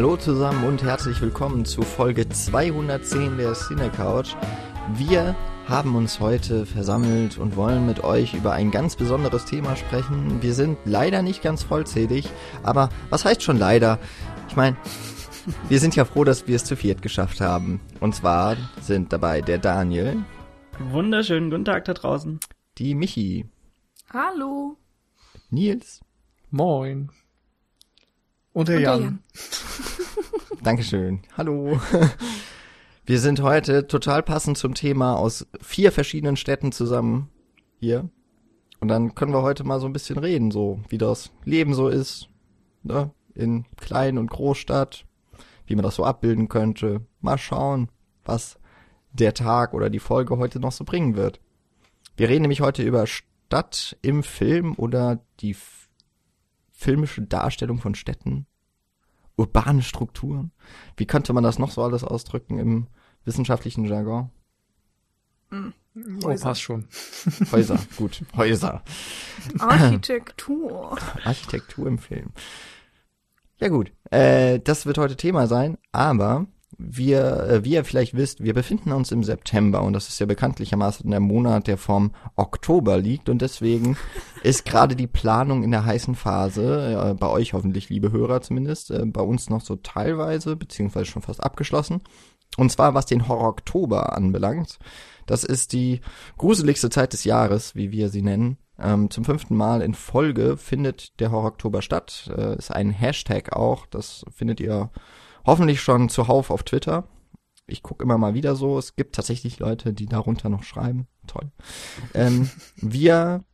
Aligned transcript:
Hallo 0.00 0.16
zusammen 0.16 0.64
und 0.64 0.82
herzlich 0.82 1.20
willkommen 1.20 1.66
zu 1.66 1.82
Folge 1.82 2.26
210 2.26 3.36
der 3.36 3.52
Cine 3.52 3.90
Couch. 3.90 4.34
Wir 4.94 5.36
haben 5.66 5.94
uns 5.94 6.20
heute 6.20 6.64
versammelt 6.64 7.36
und 7.36 7.54
wollen 7.54 7.84
mit 7.84 8.02
euch 8.02 8.32
über 8.32 8.54
ein 8.54 8.70
ganz 8.70 8.96
besonderes 8.96 9.44
Thema 9.44 9.76
sprechen. 9.76 10.40
Wir 10.40 10.54
sind 10.54 10.78
leider 10.86 11.20
nicht 11.20 11.42
ganz 11.42 11.64
vollzählig, 11.64 12.30
aber 12.62 12.88
was 13.10 13.26
heißt 13.26 13.42
schon 13.42 13.58
leider? 13.58 13.98
Ich 14.48 14.56
meine, 14.56 14.78
wir 15.68 15.78
sind 15.78 15.94
ja 15.96 16.06
froh, 16.06 16.24
dass 16.24 16.46
wir 16.48 16.56
es 16.56 16.64
zu 16.64 16.76
viert 16.76 17.02
geschafft 17.02 17.42
haben. 17.42 17.78
Und 18.00 18.14
zwar 18.14 18.56
sind 18.80 19.12
dabei 19.12 19.42
der 19.42 19.58
Daniel. 19.58 20.16
Wunderschönen 20.78 21.50
guten 21.50 21.66
Tag 21.66 21.84
da 21.84 21.92
draußen. 21.92 22.40
Die 22.78 22.94
Michi. 22.94 23.50
Hallo. 24.08 24.78
Nils. 25.50 26.00
Moin. 26.50 27.10
Und 28.54 28.68
der, 28.68 28.76
Und 28.78 28.82
Jan. 28.82 29.02
Jan. 29.02 29.18
Dankeschön. 30.62 31.20
Hallo. 31.38 31.80
Wir 33.06 33.18
sind 33.18 33.40
heute 33.40 33.86
total 33.86 34.22
passend 34.22 34.58
zum 34.58 34.74
Thema 34.74 35.16
aus 35.16 35.46
vier 35.62 35.90
verschiedenen 35.90 36.36
Städten 36.36 36.70
zusammen 36.70 37.30
hier. 37.78 38.10
Und 38.78 38.88
dann 38.88 39.14
können 39.14 39.32
wir 39.32 39.40
heute 39.40 39.64
mal 39.64 39.80
so 39.80 39.86
ein 39.86 39.94
bisschen 39.94 40.18
reden, 40.18 40.50
so 40.50 40.80
wie 40.88 40.98
das 40.98 41.32
Leben 41.44 41.72
so 41.72 41.88
ist, 41.88 42.28
ne? 42.82 43.10
In 43.34 43.64
Klein- 43.76 44.18
und 44.18 44.30
Großstadt, 44.30 45.06
wie 45.66 45.76
man 45.76 45.82
das 45.82 45.94
so 45.94 46.04
abbilden 46.04 46.48
könnte. 46.48 47.06
Mal 47.20 47.38
schauen, 47.38 47.88
was 48.24 48.58
der 49.12 49.32
Tag 49.32 49.72
oder 49.72 49.88
die 49.88 49.98
Folge 49.98 50.36
heute 50.36 50.60
noch 50.60 50.72
so 50.72 50.84
bringen 50.84 51.16
wird. 51.16 51.40
Wir 52.16 52.28
reden 52.28 52.42
nämlich 52.42 52.60
heute 52.60 52.82
über 52.82 53.06
Stadt 53.06 53.96
im 54.02 54.22
Film 54.22 54.74
oder 54.76 55.20
die 55.40 55.56
filmische 56.70 57.22
Darstellung 57.22 57.78
von 57.78 57.94
Städten 57.94 58.46
urbane 59.40 59.82
Strukturen. 59.82 60.52
Wie 60.96 61.06
könnte 61.06 61.32
man 61.32 61.42
das 61.42 61.58
noch 61.58 61.70
so 61.70 61.82
alles 61.82 62.04
ausdrücken 62.04 62.58
im 62.58 62.86
wissenschaftlichen 63.24 63.84
Jargon? 63.84 64.30
Hm. 65.50 65.72
Oh, 66.22 66.34
passt 66.36 66.62
schon. 66.62 66.86
Häuser, 67.52 67.78
gut, 67.96 68.22
Häuser. 68.36 68.82
Architektur. 69.58 70.96
Architektur 71.24 71.86
im 71.88 71.98
Film. 71.98 72.30
Ja 73.58 73.68
gut, 73.68 73.92
äh, 74.10 74.60
das 74.60 74.86
wird 74.86 74.98
heute 74.98 75.16
Thema 75.16 75.46
sein, 75.46 75.76
aber 75.90 76.46
wir, 76.78 77.48
äh, 77.48 77.64
wie 77.64 77.72
ihr 77.72 77.84
vielleicht 77.84 78.14
wisst, 78.14 78.42
wir 78.42 78.54
befinden 78.54 78.92
uns 78.92 79.12
im 79.12 79.24
September 79.24 79.82
und 79.82 79.92
das 79.92 80.08
ist 80.08 80.18
ja 80.18 80.26
bekanntlichermaßen 80.26 81.10
der 81.10 81.20
Monat, 81.20 81.66
der 81.66 81.76
vom 81.76 82.12
Oktober 82.36 82.98
liegt 82.98 83.28
und 83.28 83.42
deswegen 83.42 83.96
ist 84.42 84.64
gerade 84.64 84.96
die 84.96 85.06
Planung 85.06 85.62
in 85.62 85.70
der 85.70 85.84
heißen 85.84 86.14
Phase, 86.14 87.10
äh, 87.10 87.14
bei 87.14 87.28
euch 87.28 87.52
hoffentlich, 87.52 87.88
liebe 87.88 88.12
Hörer 88.12 88.40
zumindest, 88.40 88.90
äh, 88.90 89.04
bei 89.04 89.22
uns 89.22 89.50
noch 89.50 89.60
so 89.60 89.76
teilweise, 89.76 90.56
beziehungsweise 90.56 91.06
schon 91.06 91.22
fast 91.22 91.42
abgeschlossen. 91.42 92.02
Und 92.56 92.72
zwar 92.72 92.94
was 92.94 93.06
den 93.06 93.28
Horror 93.28 93.48
Oktober 93.48 94.16
anbelangt. 94.16 94.78
Das 95.26 95.44
ist 95.44 95.72
die 95.72 96.00
gruseligste 96.36 96.90
Zeit 96.90 97.12
des 97.12 97.22
Jahres, 97.22 97.76
wie 97.76 97.92
wir 97.92 98.08
sie 98.08 98.22
nennen. 98.22 98.58
Ähm, 98.78 99.10
zum 99.10 99.24
fünften 99.24 99.54
Mal 99.54 99.82
in 99.82 99.94
Folge 99.94 100.56
findet 100.56 101.20
der 101.20 101.30
Horror 101.30 101.48
Oktober 101.48 101.82
statt. 101.82 102.30
Äh, 102.36 102.56
ist 102.56 102.72
ein 102.72 102.90
Hashtag 102.90 103.54
auch, 103.54 103.86
das 103.86 104.24
findet 104.34 104.58
ihr 104.58 104.90
hoffentlich 105.46 105.80
schon 105.80 106.08
zuhauf 106.08 106.50
auf 106.50 106.62
Twitter. 106.62 107.04
Ich 107.66 107.82
gucke 107.82 108.02
immer 108.02 108.18
mal 108.18 108.34
wieder 108.34 108.56
so. 108.56 108.78
Es 108.78 108.96
gibt 108.96 109.14
tatsächlich 109.14 109.58
Leute, 109.58 109.92
die 109.92 110.06
darunter 110.06 110.48
noch 110.48 110.64
schreiben. 110.64 111.06
Toll. 111.26 111.50
Ähm, 112.14 112.50
wir 112.76 113.44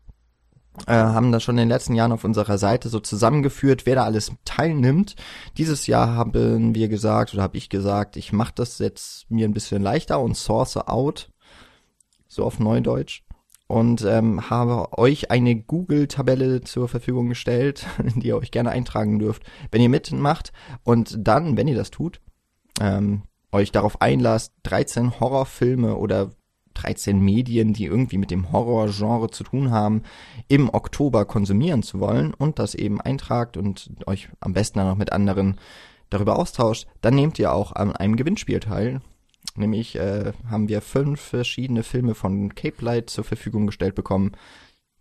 äh, 0.87 0.93
haben 0.93 1.33
das 1.33 1.43
schon 1.43 1.57
in 1.57 1.65
den 1.65 1.69
letzten 1.69 1.95
Jahren 1.95 2.13
auf 2.13 2.25
unserer 2.25 2.59
Seite 2.59 2.89
so 2.89 3.01
zusammengeführt, 3.01 3.87
wer 3.87 3.97
da 3.97 4.05
alles 4.05 4.33
teilnimmt. 4.45 5.17
Dieses 5.59 5.87
Jahr 5.87 6.15
haben 6.15 6.75
wir 6.75 6.89
gesagt, 6.89 7.35
oder 7.35 7.43
habe 7.43 7.57
ich 7.57 7.69
gesagt, 7.69 8.17
ich 8.17 8.33
mache 8.33 8.53
das 8.55 8.79
jetzt 8.79 9.31
mir 9.31 9.47
ein 9.47 9.55
bisschen 9.55 9.83
leichter 9.83 10.21
und 10.21 10.37
source 10.37 10.77
out, 10.77 11.31
so 12.27 12.45
auf 12.45 12.59
Neudeutsch 12.59 13.26
und 13.67 14.03
ähm, 14.05 14.49
habe 14.49 14.97
euch 14.97 15.31
eine 15.31 15.57
Google-Tabelle 15.57 16.63
zur 16.63 16.89
Verfügung 16.89 17.29
gestellt, 17.29 17.87
die 18.17 18.29
ihr 18.29 18.37
euch 18.37 18.51
gerne 18.51 18.71
eintragen 18.71 19.19
dürft, 19.19 19.43
wenn 19.71 19.83
ihr 19.83 19.89
mitmacht 19.89 20.53
und 20.85 21.17
dann, 21.19 21.57
wenn 21.57 21.69
ihr 21.69 21.77
das 21.77 21.91
tut, 21.91 22.21
ähm, 22.81 23.23
euch 23.53 23.73
darauf 23.73 24.01
einlasst, 24.01 24.53
13 24.65 25.19
Horrorfilme 25.21 25.97
oder 25.97 26.31
13 26.75 27.19
Medien, 27.19 27.73
die 27.73 27.87
irgendwie 27.87 28.19
mit 28.19 28.31
dem 28.31 28.53
Horrorgenre 28.53 29.31
zu 29.31 29.45
tun 29.45 29.71
haben, 29.71 30.03
im 30.49 30.73
Oktober 30.73 31.25
konsumieren 31.25 31.83
zu 31.83 32.01
wollen 32.01 32.35
und 32.35 32.59
das 32.59 32.75
eben 32.75 33.01
eintragt 33.01 33.57
und 33.57 33.91
euch 34.07 34.29
am 34.41 34.53
besten 34.53 34.79
dann 34.79 34.89
auch 34.89 34.97
mit 34.97 35.13
anderen 35.13 35.59
darüber 36.11 36.39
austauscht, 36.39 36.87
dann 37.01 37.15
nehmt 37.15 37.39
ihr 37.39 37.53
auch 37.53 37.73
an 37.73 37.93
einem 37.93 38.17
Gewinnspiel 38.17 38.61
teil. 38.61 39.01
Nämlich 39.57 39.97
äh, 39.97 40.33
haben 40.49 40.69
wir 40.69 40.81
fünf 40.81 41.21
verschiedene 41.21 41.83
Filme 41.83 42.15
von 42.15 42.55
Cape 42.55 42.85
Light 42.85 43.11
zur 43.11 43.25
Verfügung 43.25 43.67
gestellt 43.67 43.95
bekommen. 43.95 44.33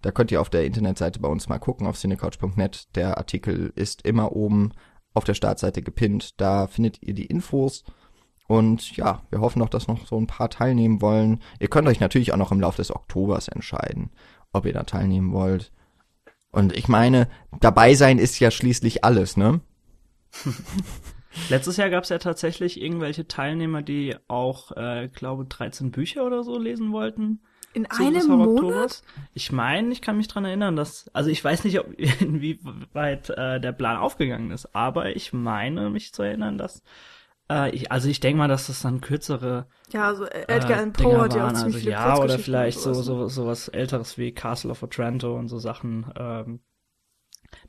Da 0.02 0.12
könnt 0.12 0.32
ihr 0.32 0.42
auf 0.42 0.50
der 0.50 0.66
Internetseite 0.66 1.20
bei 1.20 1.28
uns 1.28 1.50
mal 1.50 1.60
gucken, 1.60 1.88
auf 1.88 1.98
cinecouch.net. 1.98 2.96
Der 2.96 3.18
Artikel 3.18 3.74
ist 3.76 4.04
immer 4.04 4.34
oben 4.34 4.72
auf 5.14 5.24
der 5.24 5.34
Startseite 5.34 5.82
gepinnt. 5.82 6.40
Da 6.40 6.68
findet 6.68 7.02
ihr 7.02 7.14
die 7.14 7.26
Infos. 7.26 7.84
Und 8.48 8.96
ja, 8.96 9.24
wir 9.32 9.42
hoffen 9.42 9.60
noch, 9.60 9.70
dass 9.70 9.88
noch 9.88 10.06
so 10.06 10.18
ein 10.18 10.28
paar 10.28 10.50
teilnehmen 10.50 11.02
wollen. 11.02 11.42
Ihr 11.60 11.68
könnt 11.68 11.88
euch 11.88 12.00
natürlich 12.00 12.32
auch 12.34 12.38
noch 12.38 12.52
im 12.52 12.62
Laufe 12.62 12.78
des 12.78 12.96
Oktobers 12.96 13.48
entscheiden, 13.48 14.12
ob 14.54 14.66
ihr 14.66 14.74
da 14.74 14.84
teilnehmen 14.84 15.32
wollt. 15.32 15.72
Und 16.52 16.76
ich 16.78 16.88
meine, 16.88 17.28
dabei 17.60 17.96
sein 17.96 18.20
ist 18.20 18.40
ja 18.40 18.52
schließlich 18.52 19.04
alles, 19.04 19.36
ne? 19.36 19.62
Letztes 21.50 21.78
Jahr 21.78 21.90
gab 21.90 22.04
es 22.04 22.10
ja 22.10 22.18
tatsächlich 22.18 22.82
irgendwelche 22.82 23.28
Teilnehmer, 23.28 23.82
die 23.82 24.16
auch, 24.28 24.72
äh, 24.72 25.10
glaube 25.10 25.46
13 25.46 25.92
Bücher 25.92 26.26
oder 26.26 26.44
so 26.44 26.58
lesen 26.58 26.92
wollten. 26.92 27.42
In 27.74 27.86
einem 27.88 28.28
Monat? 28.28 29.04
Ich 29.34 29.52
meine, 29.52 29.92
ich 29.92 30.02
kann 30.02 30.16
mich 30.16 30.30
dran 30.30 30.46
erinnern, 30.46 30.78
dass, 30.78 31.10
also 31.14 31.30
ich 31.30 31.44
weiß 31.44 31.66
nicht, 31.66 31.80
ob 31.80 31.92
inwieweit 32.22 33.30
äh, 33.32 33.60
der 33.60 33.74
Plan 33.74 33.98
aufgegangen 33.98 34.52
ist, 34.52 34.74
aber 34.74 35.16
ich 35.16 35.34
meine 35.34 35.90
mich 35.90 36.14
zu 36.14 36.24
erinnern, 36.24 36.58
dass 36.58 36.84
äh, 37.52 37.70
ich, 37.72 37.92
also 37.92 38.08
ich 38.08 38.22
denke 38.22 38.38
mal, 38.38 38.48
dass 38.48 38.68
das 38.68 38.82
dann 38.82 39.02
kürzere 39.02 39.68
ja, 39.92 40.08
also 40.08 40.26
Edgar 40.26 40.78
Allan 40.78 40.94
Poe 40.94 41.22
hat 41.22 41.36
ja 41.36 41.48
auch 41.48 41.54
ziemlich 41.54 41.76
also, 41.76 41.80
viele 41.80 41.92
Ja, 41.92 42.18
oder 42.18 42.40
vielleicht 42.40 42.80
so, 42.80 42.94
so 42.94 43.28
so 43.28 43.46
was 43.46 43.68
älteres 43.68 44.18
wie 44.18 44.32
Castle 44.32 44.72
of 44.72 44.82
Otranto 44.82 45.38
und 45.38 45.48
so 45.48 45.60
Sachen. 45.60 46.12
Ähm, 46.18 46.62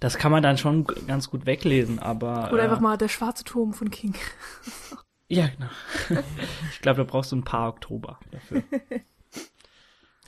das 0.00 0.18
kann 0.18 0.32
man 0.32 0.42
dann 0.42 0.58
schon 0.58 0.86
ganz 1.06 1.30
gut 1.30 1.46
weglesen, 1.46 1.98
aber. 1.98 2.52
Oder 2.52 2.64
einfach 2.64 2.78
äh, 2.78 2.82
mal 2.82 2.96
der 2.96 3.08
schwarze 3.08 3.44
Turm 3.44 3.72
von 3.72 3.90
King. 3.90 4.14
ja, 5.28 5.48
genau. 5.48 5.70
ich 6.72 6.80
glaube, 6.80 6.98
da 6.98 7.04
brauchst 7.04 7.32
du 7.32 7.36
ein 7.36 7.44
paar 7.44 7.68
Oktober 7.68 8.18
dafür. 8.30 8.62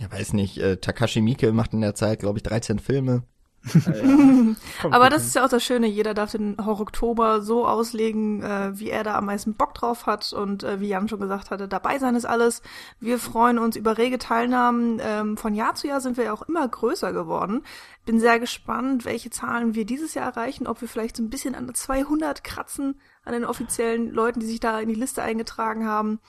Ja, 0.01 0.13
weiß 0.13 0.33
nicht, 0.35 0.59
äh, 0.59 0.77
Takashi 0.77 1.21
Miike 1.21 1.51
macht 1.51 1.73
in 1.73 1.81
der 1.81 1.97
Zeit, 1.97 2.21
glaube 2.21 2.39
ich, 2.39 2.45
13 2.45 2.79
Filme. 2.79 3.25
Aber 4.91 5.11
das 5.11 5.27
ist 5.27 5.35
ja 5.35 5.45
auch 5.45 5.49
das 5.49 5.65
Schöne, 5.65 5.87
jeder 5.87 6.15
darf 6.15 6.33
den 6.33 6.57
Horror-Oktober 6.59 7.43
so 7.43 7.67
auslegen, 7.67 8.43
äh, 8.43 8.79
wie 8.79 8.91
er 8.91 9.05
da 9.05 9.17
am 9.17 9.27
meisten 9.27 9.55
Bock 9.55 9.75
drauf 9.75 10.07
hat 10.07 10.33
und 10.33 10.65
äh, 10.65 10.81
wie 10.81 10.89
Jan 10.89 11.09
schon 11.09 11.21
gesagt 11.21 11.51
hatte, 11.51 11.69
dabei 11.69 11.99
sein 11.99 12.15
ist 12.15 12.25
alles. 12.25 12.63
Wir 13.01 13.19
freuen 13.19 13.59
uns 13.59 13.77
über 13.77 13.99
rege 13.99 14.19
Teilnahmen. 14.19 15.01
Ähm, 15.03 15.37
von 15.37 15.55
Jahr 15.55 15.75
zu 15.75 15.89
Jahr 15.89 16.01
sind 16.01 16.17
wir 16.17 16.25
ja 16.25 16.33
auch 16.33 16.43
immer 16.43 16.67
größer 16.67 17.13
geworden. 17.13 17.63
Bin 18.05 18.21
sehr 18.21 18.41
gespannt, 18.41 19.05
welche 19.05 19.31
Zahlen 19.31 19.75
wir 19.75 19.85
dieses 19.85 20.15
Jahr 20.15 20.27
erreichen, 20.27 20.67
ob 20.67 20.81
wir 20.81 20.89
vielleicht 20.89 21.17
so 21.17 21.23
ein 21.23 21.31
bisschen 21.31 21.55
an 21.55 21.75
200 21.75 22.45
kratzen 22.45 23.01
an 23.25 23.35
den 23.35 23.45
offiziellen 23.45 24.11
Leuten, 24.11 24.41
die 24.41 24.47
sich 24.47 24.61
da 24.61 24.81
in 24.81 24.89
die 24.89 24.95
Liste 24.95 25.23
eingetragen 25.23 25.87
haben. 25.87 26.21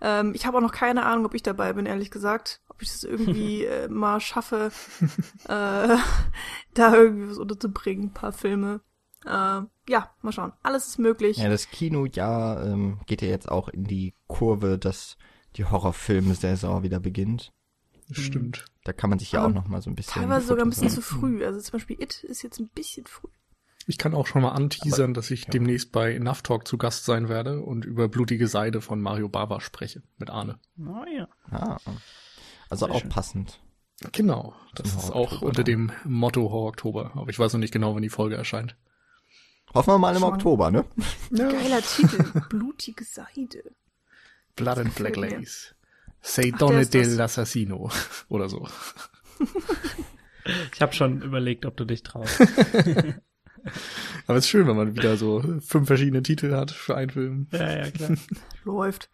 Ähm, 0.00 0.32
ich 0.34 0.46
habe 0.46 0.58
auch 0.58 0.62
noch 0.62 0.72
keine 0.72 1.04
Ahnung, 1.04 1.24
ob 1.24 1.34
ich 1.34 1.42
dabei 1.42 1.72
bin, 1.72 1.86
ehrlich 1.86 2.10
gesagt 2.10 2.60
ob 2.72 2.82
ich 2.82 2.88
das 2.88 3.04
irgendwie 3.04 3.64
äh, 3.64 3.88
mal 3.88 4.20
schaffe, 4.20 4.72
äh, 5.44 5.48
da 6.74 6.94
irgendwie 6.94 7.30
was 7.30 7.38
unterzubringen, 7.38 8.06
ein 8.06 8.14
paar 8.14 8.32
Filme. 8.32 8.80
Äh, 9.24 9.62
ja, 9.88 10.10
mal 10.22 10.32
schauen. 10.32 10.52
Alles 10.62 10.88
ist 10.88 10.98
möglich. 10.98 11.36
Ja, 11.36 11.48
das 11.48 11.70
Kinojahr 11.70 12.66
ähm, 12.66 13.00
geht 13.06 13.22
ja 13.22 13.28
jetzt 13.28 13.48
auch 13.48 13.68
in 13.68 13.84
die 13.84 14.14
Kurve, 14.26 14.78
dass 14.78 15.16
die 15.56 15.64
Horrorfilme-Saison 15.64 16.82
wieder 16.82 16.98
beginnt. 16.98 17.52
Stimmt. 18.10 18.64
Da 18.84 18.92
kann 18.92 19.10
man 19.10 19.18
sich 19.18 19.32
ja 19.32 19.40
Aber 19.40 19.48
auch 19.48 19.54
noch 19.54 19.68
mal 19.68 19.80
so 19.80 19.90
ein 19.90 19.94
bisschen. 19.94 20.22
Teilweise 20.22 20.46
sogar 20.46 20.66
ein 20.66 20.70
bisschen 20.70 20.90
zu 20.90 21.00
früh. 21.00 21.44
Also 21.44 21.60
zum 21.60 21.72
Beispiel 21.72 22.02
It 22.02 22.24
ist 22.24 22.42
jetzt 22.42 22.58
ein 22.58 22.68
bisschen 22.68 23.06
früh. 23.06 23.28
Ich 23.86 23.98
kann 23.98 24.14
auch 24.14 24.26
schon 24.26 24.42
mal 24.42 24.50
anteasern, 24.50 25.10
Aber, 25.10 25.14
dass 25.14 25.30
ich 25.30 25.44
ja. 25.44 25.50
demnächst 25.50 25.92
bei 25.92 26.14
Enough 26.14 26.42
Talk 26.42 26.68
zu 26.68 26.78
Gast 26.78 27.04
sein 27.04 27.28
werde 27.28 27.60
und 27.60 27.84
über 27.84 28.08
Blutige 28.08 28.46
Seide 28.48 28.80
von 28.80 29.00
Mario 29.00 29.28
Bava 29.28 29.60
spreche 29.60 30.02
mit 30.18 30.30
Arne. 30.30 30.58
Oh 30.78 31.04
ja. 31.16 31.28
Ah. 31.50 31.78
Also 32.72 32.86
Sehr 32.86 32.94
auch 32.94 33.00
schön. 33.02 33.10
passend. 33.10 33.60
Genau, 34.12 34.54
das 34.74 34.94
ist 34.94 35.10
auch 35.10 35.42
unter 35.42 35.62
dem 35.62 35.92
Motto 36.04 36.50
Horror 36.50 36.68
Oktober. 36.68 37.10
Aber 37.14 37.28
ich 37.28 37.38
weiß 37.38 37.52
noch 37.52 37.60
nicht 37.60 37.70
genau, 37.70 37.94
wann 37.94 38.00
die 38.00 38.08
Folge 38.08 38.34
erscheint. 38.34 38.76
Hoffen 39.74 39.92
wir 39.92 39.98
mal 39.98 40.14
im 40.16 40.22
Schon. 40.22 40.32
Oktober, 40.32 40.70
ne? 40.70 40.86
Ja. 41.30 41.50
Geiler 41.52 41.82
Titel. 41.82 42.40
Blutige 42.48 43.04
Seide. 43.04 43.62
Blood 44.56 44.78
and 44.78 44.94
Black 44.94 45.16
Lace. 45.16 45.74
Say 46.22 46.50
Donne 46.50 46.84
dell'Assassino. 46.86 47.92
Oder 48.30 48.48
so. 48.48 48.66
Ich 50.72 50.80
habe 50.80 50.94
schon 50.94 51.20
überlegt, 51.20 51.66
ob 51.66 51.76
du 51.76 51.84
dich 51.84 52.02
traust. 52.02 52.40
Aber 54.26 54.38
es 54.38 54.46
ist 54.46 54.48
schön, 54.48 54.66
wenn 54.66 54.76
man 54.76 54.96
wieder 54.96 55.18
so 55.18 55.42
fünf 55.60 55.88
verschiedene 55.88 56.22
Titel 56.22 56.52
hat 56.52 56.70
für 56.70 56.96
einen 56.96 57.10
Film. 57.10 57.48
Ja, 57.52 57.84
ja, 57.84 57.90
klar. 57.90 58.16
Läuft. 58.64 59.10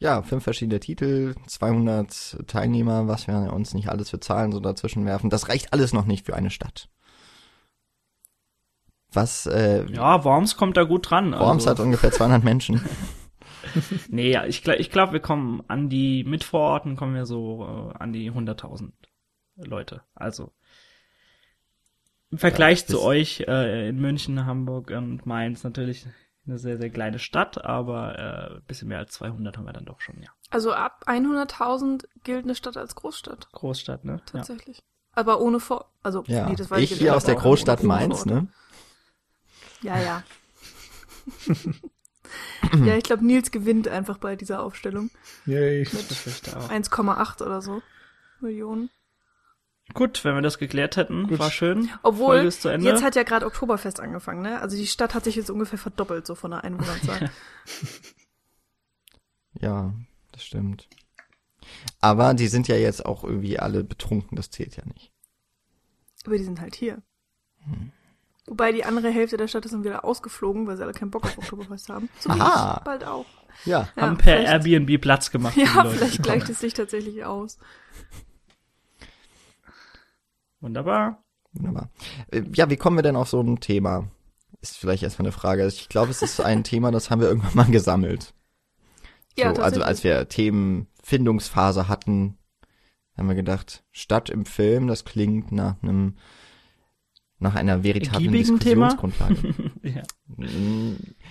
Ja, 0.00 0.22
fünf 0.22 0.44
verschiedene 0.44 0.80
Titel, 0.80 1.34
200 1.46 2.38
Teilnehmer, 2.46 3.06
was 3.06 3.26
wir 3.26 3.52
uns 3.52 3.74
nicht 3.74 3.90
alles 3.90 4.08
für 4.10 4.18
Zahlen 4.18 4.50
so 4.50 4.58
dazwischen 4.58 5.04
werfen. 5.04 5.28
Das 5.28 5.48
reicht 5.50 5.74
alles 5.74 5.92
noch 5.92 6.06
nicht 6.06 6.24
für 6.24 6.34
eine 6.34 6.50
Stadt. 6.50 6.88
Was, 9.12 9.44
äh, 9.46 9.84
Ja, 9.92 10.24
Worms 10.24 10.56
kommt 10.56 10.76
da 10.76 10.84
gut 10.84 11.10
dran. 11.10 11.32
Worms 11.32 11.66
also. 11.66 11.70
hat 11.70 11.80
ungefähr 11.80 12.12
200 12.12 12.42
Menschen. 12.42 12.80
Nee, 14.08 14.30
ja, 14.30 14.46
ich 14.46 14.62
glaube, 14.62 14.78
ich 14.80 14.90
glaub, 14.90 15.12
wir 15.12 15.20
kommen 15.20 15.62
an 15.68 15.88
die, 15.88 16.24
mit 16.24 16.44
Vororten 16.44 16.96
kommen 16.96 17.14
wir 17.14 17.26
so 17.26 17.92
äh, 17.94 17.98
an 17.98 18.12
die 18.12 18.30
100.000 18.30 18.92
Leute. 19.56 20.02
Also 20.14 20.52
im 22.30 22.38
Vergleich 22.38 22.80
Ja, 22.82 22.86
zu 22.86 23.02
euch 23.02 23.40
äh, 23.48 23.88
in 23.88 24.00
München, 24.00 24.46
Hamburg 24.46 24.90
und 24.90 25.26
Mainz 25.26 25.64
natürlich 25.64 26.06
eine 26.50 26.58
sehr, 26.58 26.78
sehr 26.78 26.90
kleine 26.90 27.18
Stadt, 27.18 27.64
aber 27.64 28.18
äh, 28.18 28.54
ein 28.56 28.62
bisschen 28.66 28.88
mehr 28.88 28.98
als 28.98 29.12
200 29.12 29.56
haben 29.56 29.64
wir 29.64 29.72
dann 29.72 29.84
doch 29.84 30.00
schon, 30.00 30.20
ja. 30.22 30.30
Also 30.50 30.72
ab 30.72 31.04
100.000 31.06 32.06
gilt 32.24 32.44
eine 32.44 32.54
Stadt 32.54 32.76
als 32.76 32.94
Großstadt. 32.94 33.50
Großstadt, 33.52 34.04
ne? 34.04 34.12
Ja. 34.12 34.18
Tatsächlich. 34.26 34.82
Aber 35.12 35.40
ohne 35.40 35.60
Vor... 35.60 35.92
Also, 36.02 36.24
Ja, 36.26 36.48
nee, 36.48 36.56
das 36.56 36.70
weiß 36.70 36.82
ich 36.82 36.92
hier 36.92 37.02
nicht, 37.02 37.10
aus 37.12 37.24
der 37.24 37.36
Großstadt 37.36 37.82
Mainz, 37.82 38.26
ne? 38.26 38.48
Ja, 39.82 39.98
ja. 39.98 40.22
ja, 42.84 42.96
ich 42.96 43.04
glaube, 43.04 43.24
Nils 43.24 43.50
gewinnt 43.50 43.88
einfach 43.88 44.18
bei 44.18 44.36
dieser 44.36 44.62
Aufstellung. 44.62 45.10
Yay. 45.46 45.86
Auch. 45.86 46.70
1,8 46.70 47.44
oder 47.44 47.62
so 47.62 47.82
Millionen. 48.40 48.90
Gut, 49.94 50.24
wenn 50.24 50.34
wir 50.34 50.42
das 50.42 50.58
geklärt 50.58 50.96
hätten, 50.96 51.28
Gut. 51.28 51.38
war 51.38 51.50
schön. 51.50 51.88
Obwohl, 52.02 52.36
jetzt 52.42 52.64
hat 52.64 53.16
ja 53.16 53.22
gerade 53.22 53.46
Oktoberfest 53.46 54.00
angefangen, 54.00 54.42
ne? 54.42 54.60
Also 54.60 54.76
die 54.76 54.86
Stadt 54.86 55.14
hat 55.14 55.24
sich 55.24 55.36
jetzt 55.36 55.50
ungefähr 55.50 55.78
verdoppelt, 55.78 56.26
so 56.26 56.34
von 56.34 56.50
der 56.52 56.64
Einwohnerzahl. 56.64 57.30
Ja, 59.60 59.92
das 60.32 60.44
stimmt. 60.44 60.88
Aber 62.00 62.34
die 62.34 62.46
sind 62.46 62.68
ja 62.68 62.76
jetzt 62.76 63.04
auch 63.04 63.24
irgendwie 63.24 63.58
alle 63.58 63.84
betrunken, 63.84 64.36
das 64.36 64.50
zählt 64.50 64.76
ja 64.76 64.84
nicht. 64.86 65.12
Aber 66.24 66.38
die 66.38 66.44
sind 66.44 66.60
halt 66.60 66.74
hier. 66.74 67.02
Wobei 68.46 68.72
die 68.72 68.84
andere 68.84 69.10
Hälfte 69.10 69.36
der 69.36 69.48
Stadt 69.48 69.64
ist 69.64 69.72
dann 69.72 69.84
wieder 69.84 70.04
ausgeflogen, 70.04 70.66
weil 70.66 70.76
sie 70.76 70.82
alle 70.82 70.92
keinen 70.92 71.10
Bock 71.10 71.24
auf 71.24 71.38
Oktoberfest 71.38 71.88
haben. 71.88 72.08
So 72.18 72.30
wie 72.30 72.40
Aha. 72.40 72.76
ich 72.78 72.84
bald 72.84 73.04
auch. 73.04 73.26
Ja. 73.64 73.88
Ja, 73.96 74.02
haben 74.02 74.18
per 74.18 74.40
Airbnb 74.40 75.00
Platz 75.00 75.30
gemacht. 75.30 75.56
Ja, 75.56 75.84
vielleicht 75.84 76.22
gleicht 76.22 76.48
es 76.48 76.60
sich 76.60 76.74
tatsächlich 76.74 77.24
aus. 77.24 77.58
Wunderbar. 80.60 81.22
Wunderbar. 81.52 81.90
Äh, 82.30 82.42
Ja, 82.54 82.70
wie 82.70 82.76
kommen 82.76 82.96
wir 82.96 83.02
denn 83.02 83.16
auf 83.16 83.28
so 83.28 83.40
ein 83.40 83.60
Thema? 83.60 84.08
Ist 84.60 84.76
vielleicht 84.76 85.02
erstmal 85.02 85.26
eine 85.26 85.32
Frage. 85.32 85.66
Ich 85.66 85.88
glaube, 85.88 86.10
es 86.10 86.22
ist 86.22 86.40
ein 86.40 86.64
Thema, 86.64 86.90
das 86.90 87.10
haben 87.10 87.20
wir 87.20 87.28
irgendwann 87.28 87.54
mal 87.54 87.70
gesammelt. 87.70 88.34
Ja, 89.36 89.54
so, 89.54 89.62
also 89.62 89.80
tatsächlich. 89.80 89.86
als 89.86 90.04
wir 90.04 90.28
Themenfindungsphase 90.28 91.88
hatten, 91.88 92.36
haben 93.16 93.28
wir 93.28 93.34
gedacht, 93.34 93.84
Stadt 93.90 94.30
im 94.30 94.44
Film, 94.46 94.86
das 94.86 95.04
klingt 95.04 95.52
nach 95.52 95.82
einem 95.82 96.16
nach 97.42 97.54
einer 97.54 97.82
veritablen? 97.82 98.32
Diskussionsgrundlage. 98.32 99.54
ja. 99.82 100.02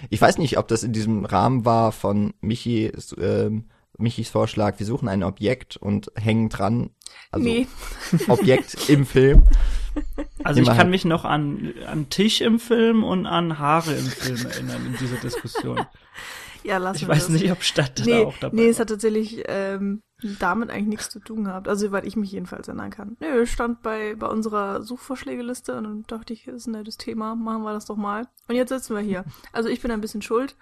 Ich 0.09 0.19
weiß 0.19 0.39
nicht, 0.39 0.57
ob 0.57 0.67
das 0.67 0.81
in 0.81 0.91
diesem 0.91 1.23
Rahmen 1.23 1.65
war 1.65 1.91
von 1.91 2.33
Michi, 2.41 2.91
ähm, 3.19 3.65
Michis 3.99 4.29
Vorschlag, 4.29 4.79
wir 4.79 4.85
suchen 4.85 5.07
ein 5.07 5.23
Objekt 5.23 5.77
und 5.77 6.11
hängen 6.15 6.49
dran. 6.49 6.89
Also 7.31 7.45
nee, 7.47 7.67
Objekt 8.27 8.89
im 8.89 9.05
Film. 9.05 9.43
Also 10.43 10.61
ich 10.61 10.67
Immer 10.67 10.75
kann 10.75 10.83
halt- 10.85 10.89
mich 10.91 11.05
noch 11.05 11.25
an, 11.25 11.73
an 11.87 12.09
Tisch 12.09 12.41
im 12.41 12.59
Film 12.59 13.03
und 13.03 13.25
an 13.25 13.59
Haare 13.59 13.93
im 13.93 14.05
Film 14.05 14.45
erinnern 14.45 14.85
in 14.85 14.97
dieser 14.97 15.17
Diskussion. 15.17 15.85
ja, 16.63 16.77
lassen 16.77 16.97
Ich 17.03 17.07
weiß 17.07 17.27
das. 17.27 17.29
nicht, 17.29 17.51
ob 17.51 17.63
Stadt 17.63 18.01
Nee, 18.05 18.11
da 18.21 18.27
auch 18.27 18.37
dabei 18.39 18.55
nee, 18.55 18.67
es 18.69 18.79
hat 18.79 18.89
tatsächlich 18.89 19.43
ähm, 19.47 20.01
damit 20.39 20.69
eigentlich 20.69 20.87
nichts 20.87 21.09
zu 21.09 21.19
tun 21.19 21.45
gehabt. 21.45 21.67
Also, 21.67 21.87
soweit 21.87 22.05
ich 22.05 22.15
mich 22.15 22.31
jedenfalls 22.31 22.67
erinnern 22.67 22.91
kann. 22.91 23.17
Nö, 23.19 23.45
stand 23.45 23.81
bei, 23.81 24.15
bei 24.15 24.27
unserer 24.27 24.83
Suchvorschlägeliste 24.83 25.77
und 25.77 25.83
dann 25.85 26.03
dachte 26.07 26.33
ich, 26.33 26.45
das 26.45 26.55
ist 26.55 26.67
ein 26.67 26.71
nettes 26.73 26.97
Thema, 26.97 27.35
machen 27.35 27.63
wir 27.63 27.73
das 27.73 27.85
doch 27.85 27.95
mal. 27.97 28.27
Und 28.47 28.55
jetzt 28.55 28.69
sitzen 28.69 28.95
wir 28.95 29.01
hier. 29.01 29.25
Also, 29.53 29.69
ich 29.69 29.81
bin 29.81 29.91
ein 29.91 30.01
bisschen 30.01 30.21
schuld. 30.21 30.55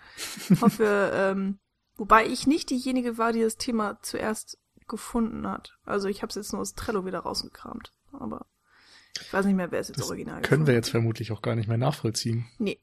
Hoffe, 0.61 1.11
ähm, 1.13 1.57
wobei 1.97 2.25
ich 2.25 2.47
nicht 2.47 2.69
diejenige 2.69 3.17
war, 3.17 3.33
die 3.33 3.41
das 3.41 3.57
Thema 3.57 4.01
zuerst 4.01 4.57
gefunden 4.87 5.47
hat. 5.47 5.77
Also, 5.85 6.07
ich 6.07 6.21
habe 6.21 6.29
es 6.29 6.35
jetzt 6.35 6.53
nur 6.53 6.61
aus 6.61 6.73
Trello 6.73 7.05
wieder 7.05 7.19
rausgekramt. 7.19 7.91
Aber 8.13 8.45
ich 9.21 9.31
weiß 9.33 9.45
nicht 9.45 9.55
mehr, 9.55 9.71
wer 9.71 9.79
es 9.79 9.89
jetzt 9.89 9.99
Das 9.99 10.07
original 10.07 10.41
können 10.41 10.67
wir 10.67 10.73
jetzt 10.73 10.89
vermutlich 10.89 11.31
auch 11.31 11.41
gar 11.41 11.55
nicht 11.55 11.67
mehr 11.67 11.77
nachvollziehen. 11.77 12.47
Nee. 12.57 12.79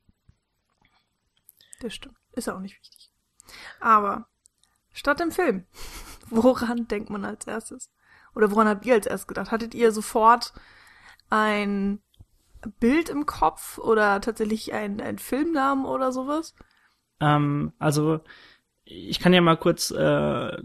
Das 1.80 1.94
stimmt. 1.94 2.16
Ist 2.32 2.46
ja 2.46 2.54
auch 2.54 2.60
nicht 2.60 2.78
wichtig. 2.78 3.10
Aber 3.80 4.28
statt 4.92 5.20
im 5.20 5.30
Film, 5.30 5.66
woran 6.30 6.88
denkt 6.88 7.10
man 7.10 7.24
als 7.24 7.46
erstes? 7.46 7.90
Oder 8.34 8.50
woran 8.50 8.68
habt 8.68 8.84
ihr 8.84 8.94
als 8.94 9.06
erstes 9.06 9.28
gedacht? 9.28 9.50
Hattet 9.50 9.74
ihr 9.74 9.92
sofort 9.92 10.52
ein 11.30 12.02
Bild 12.80 13.08
im 13.08 13.26
Kopf 13.26 13.78
oder 13.78 14.20
tatsächlich 14.20 14.72
ein, 14.72 15.00
ein 15.00 15.18
Filmnamen 15.18 15.84
oder 15.84 16.12
sowas? 16.12 16.54
Ähm, 17.20 17.72
also 17.78 18.20
ich 18.84 19.18
kann 19.20 19.32
ja 19.32 19.40
mal 19.40 19.56
kurz 19.56 19.90
äh, 19.90 20.56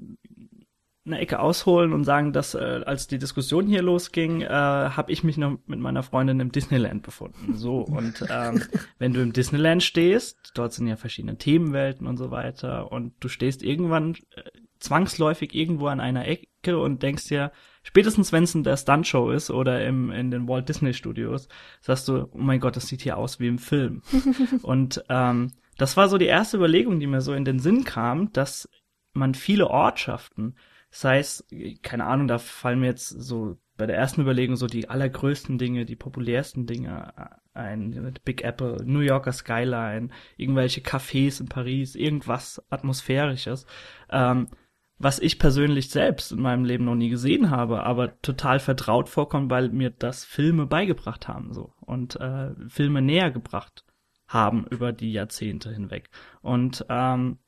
eine 1.10 1.20
Ecke 1.20 1.40
ausholen 1.40 1.94
und 1.94 2.04
sagen, 2.04 2.34
dass 2.34 2.54
äh, 2.54 2.82
als 2.86 3.08
die 3.08 3.18
Diskussion 3.18 3.68
hier 3.68 3.82
losging, 3.82 4.42
äh, 4.42 4.50
habe 4.50 5.12
ich 5.12 5.24
mich 5.24 5.38
noch 5.38 5.58
mit 5.66 5.80
meiner 5.80 6.04
Freundin 6.04 6.40
im 6.40 6.52
Disneyland 6.52 7.04
befunden. 7.04 7.56
So 7.56 7.80
und 7.80 8.26
ähm, 8.30 8.62
wenn 9.00 9.14
du 9.14 9.22
im 9.22 9.34
Disneyland 9.34 9.84
stehst, 9.84 10.52
dort 10.54 10.74
sind 10.74 10.88
ja 10.88 10.96
verschiedene 10.96 11.38
Themenwelten 11.38 12.08
und 12.08 12.18
so 12.18 12.32
weiter 12.32 12.92
und 12.92 13.14
du 13.20 13.28
stehst 13.28 13.64
irgendwann 13.64 14.16
äh, 14.36 14.44
zwangsläufig 14.80 15.54
irgendwo 15.56 15.88
an 15.88 16.00
einer 16.00 16.28
Ecke 16.28 16.78
und 16.78 17.02
denkst 17.02 17.28
dir, 17.28 17.52
spätestens 17.84 18.32
wenn 18.32 18.44
es 18.44 18.56
in 18.56 18.64
der 18.64 18.78
Stuntshow 18.78 19.32
ist 19.32 19.50
oder 19.52 19.86
im 19.86 20.12
in 20.12 20.32
den 20.32 20.48
Walt 20.48 20.70
Disney 20.70 20.94
Studios, 20.94 21.48
sagst 21.82 22.08
du, 22.08 22.30
oh 22.32 22.38
mein 22.38 22.60
Gott, 22.60 22.76
das 22.76 22.88
sieht 22.88 23.02
hier 23.02 23.18
aus 23.18 23.40
wie 23.40 23.48
im 23.48 23.58
Film. 23.58 24.04
und 24.62 25.04
ähm, 25.10 25.52
das 25.80 25.96
war 25.96 26.10
so 26.10 26.18
die 26.18 26.26
erste 26.26 26.58
Überlegung, 26.58 27.00
die 27.00 27.08
mir 27.08 27.22
so 27.22 27.34
in 27.34 27.46
den 27.46 27.60
Sinn 27.60 27.86
kam, 27.86 28.32
dass 28.34 28.70
man 29.14 29.34
viele 29.34 29.68
Ortschaften, 29.68 30.56
sei 30.92 31.20
es, 31.20 31.48
keine 31.82 32.06
Ahnung, 32.06 32.28
da 32.28 32.38
fallen 32.38 32.82
mir 32.82 32.88
jetzt 32.88 33.08
so 33.08 33.58
bei 33.78 33.86
der 33.86 33.96
ersten 33.96 34.22
Überlegung 34.22 34.58
so 34.58 34.68
die 34.68 34.90
allergrößten 34.90 35.58
Dinge, 35.58 35.86
die 35.86 35.96
populärsten 35.96 36.68
Dinge 36.68 37.14
ein, 37.54 38.14
Big 38.26 38.44
Apple, 38.44 38.84
New 38.84 39.00
Yorker 39.00 39.32
Skyline, 39.32 40.10
irgendwelche 40.36 40.82
Cafés 40.82 41.40
in 41.40 41.48
Paris, 41.48 41.96
irgendwas 41.96 42.62
Atmosphärisches, 42.70 43.66
ähm, 44.10 44.50
was 44.98 45.20
ich 45.20 45.40
persönlich 45.40 45.90
selbst 45.90 46.34
in 46.34 46.42
meinem 46.42 46.66
Leben 46.66 46.84
noch 46.84 46.96
nie 46.96 47.10
gesehen 47.10 47.52
habe, 47.52 47.84
aber 47.84 48.22
total 48.22 48.60
vertraut 48.60 49.08
vorkommt, 49.08 49.50
weil 49.50 49.70
mir 49.70 49.92
das 49.92 50.26
Filme 50.26 50.66
beigebracht 50.66 51.30
haben 51.30 51.54
so. 51.54 51.74
Und 51.80 52.18
äh, 52.18 52.52
Filme 52.68 53.02
näher 53.02 53.32
gebracht 53.32 53.86
haben 54.30 54.66
über 54.70 54.94
die 54.94 55.12
Jahrzehnte 55.12 55.74
hinweg. 55.74 56.10
Und 56.42 56.86
ähm, 56.88 57.40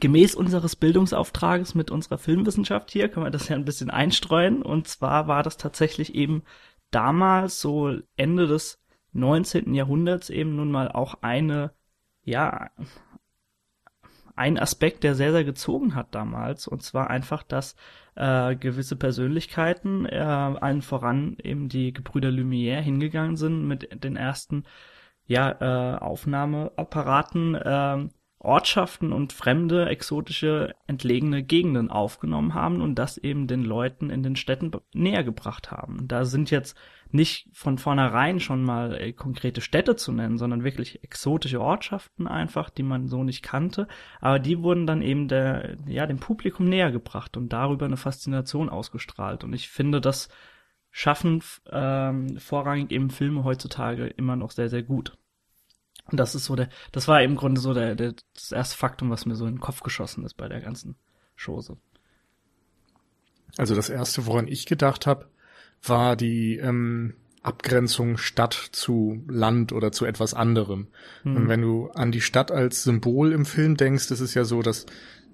gemäß 0.00 0.34
unseres 0.34 0.74
Bildungsauftrages 0.74 1.74
mit 1.74 1.90
unserer 1.90 2.18
Filmwissenschaft 2.18 2.90
hier 2.90 3.08
können 3.08 3.26
wir 3.26 3.30
das 3.30 3.48
ja 3.48 3.56
ein 3.56 3.64
bisschen 3.64 3.90
einstreuen. 3.90 4.62
Und 4.62 4.88
zwar 4.88 5.28
war 5.28 5.42
das 5.42 5.56
tatsächlich 5.56 6.14
eben 6.14 6.42
damals 6.90 7.60
so 7.60 7.96
Ende 8.16 8.46
des 8.46 8.80
19. 9.12 9.74
Jahrhunderts 9.74 10.30
eben 10.30 10.56
nun 10.56 10.72
mal 10.72 10.90
auch 10.90 11.18
eine, 11.20 11.72
ja, 12.24 12.70
ein 14.36 14.58
Aspekt, 14.58 15.04
der 15.04 15.14
sehr, 15.14 15.30
sehr 15.30 15.44
gezogen 15.44 15.94
hat 15.94 16.14
damals. 16.14 16.66
Und 16.66 16.82
zwar 16.82 17.10
einfach, 17.10 17.42
dass 17.44 17.76
äh, 18.16 18.56
gewisse 18.56 18.96
Persönlichkeiten, 18.96 20.06
äh, 20.06 20.18
allen 20.18 20.82
voran 20.82 21.36
eben 21.42 21.68
die 21.68 21.92
Gebrüder 21.92 22.30
Lumière 22.30 22.80
hingegangen 22.80 23.36
sind 23.36 23.68
mit 23.68 24.02
den 24.02 24.16
ersten 24.16 24.64
ja, 25.26 25.94
äh, 25.94 25.98
Aufnahmeapparaten, 25.98 27.54
äh, 27.54 28.08
Ortschaften 28.44 29.12
und 29.12 29.32
fremde, 29.32 29.88
exotische, 29.88 30.74
entlegene 30.86 31.42
Gegenden 31.42 31.90
aufgenommen 31.90 32.52
haben 32.52 32.82
und 32.82 32.96
das 32.96 33.16
eben 33.16 33.46
den 33.46 33.64
Leuten 33.64 34.10
in 34.10 34.22
den 34.22 34.36
Städten 34.36 34.70
näher 34.92 35.24
gebracht 35.24 35.70
haben. 35.70 36.06
Da 36.08 36.26
sind 36.26 36.50
jetzt 36.50 36.76
nicht 37.10 37.48
von 37.52 37.78
vornherein 37.78 38.40
schon 38.40 38.62
mal 38.62 39.00
äh, 39.00 39.12
konkrete 39.12 39.60
Städte 39.62 39.96
zu 39.96 40.12
nennen, 40.12 40.36
sondern 40.36 40.62
wirklich 40.62 41.02
exotische 41.02 41.60
Ortschaften 41.60 42.26
einfach, 42.26 42.68
die 42.70 42.82
man 42.82 43.08
so 43.08 43.24
nicht 43.24 43.42
kannte, 43.42 43.88
aber 44.20 44.38
die 44.38 44.62
wurden 44.62 44.86
dann 44.86 45.00
eben 45.00 45.28
der, 45.28 45.76
ja, 45.86 46.06
dem 46.06 46.18
Publikum 46.18 46.68
näher 46.68 46.92
gebracht 46.92 47.36
und 47.36 47.50
darüber 47.50 47.86
eine 47.86 47.96
Faszination 47.96 48.68
ausgestrahlt. 48.68 49.42
Und 49.44 49.54
ich 49.54 49.68
finde, 49.68 50.00
das 50.00 50.28
schaffen 50.96 51.42
ähm, 51.72 52.38
vorrangig 52.38 52.92
eben 52.92 53.10
Filme 53.10 53.42
heutzutage 53.42 54.06
immer 54.06 54.36
noch 54.36 54.52
sehr, 54.52 54.68
sehr 54.68 54.84
gut. 54.84 55.18
Und 56.08 56.20
das 56.20 56.36
ist 56.36 56.44
so 56.44 56.54
der, 56.54 56.68
das 56.92 57.08
war 57.08 57.20
im 57.20 57.34
Grunde 57.34 57.60
so 57.60 57.74
der, 57.74 57.96
der 57.96 58.14
das 58.32 58.52
erste 58.52 58.76
Faktum, 58.76 59.10
was 59.10 59.26
mir 59.26 59.34
so 59.34 59.44
in 59.44 59.56
den 59.56 59.60
Kopf 59.60 59.80
geschossen 59.80 60.24
ist 60.24 60.34
bei 60.34 60.48
der 60.48 60.60
ganzen 60.60 60.94
Chose. 61.36 61.78
Also 63.56 63.74
das 63.74 63.88
erste, 63.88 64.26
woran 64.26 64.46
ich 64.46 64.66
gedacht 64.66 65.04
habe, 65.08 65.28
war 65.82 66.14
die 66.14 66.58
ähm, 66.58 67.14
Abgrenzung 67.42 68.16
Stadt 68.16 68.54
zu 68.54 69.24
Land 69.26 69.72
oder 69.72 69.90
zu 69.90 70.04
etwas 70.04 70.32
anderem. 70.32 70.86
Mhm. 71.24 71.36
Und 71.36 71.48
wenn 71.48 71.60
du 71.60 71.88
an 71.88 72.12
die 72.12 72.20
Stadt 72.20 72.52
als 72.52 72.84
Symbol 72.84 73.32
im 73.32 73.46
Film 73.46 73.76
denkst, 73.76 74.12
ist 74.12 74.20
es 74.20 74.34
ja 74.34 74.44
so, 74.44 74.62
dass 74.62 74.86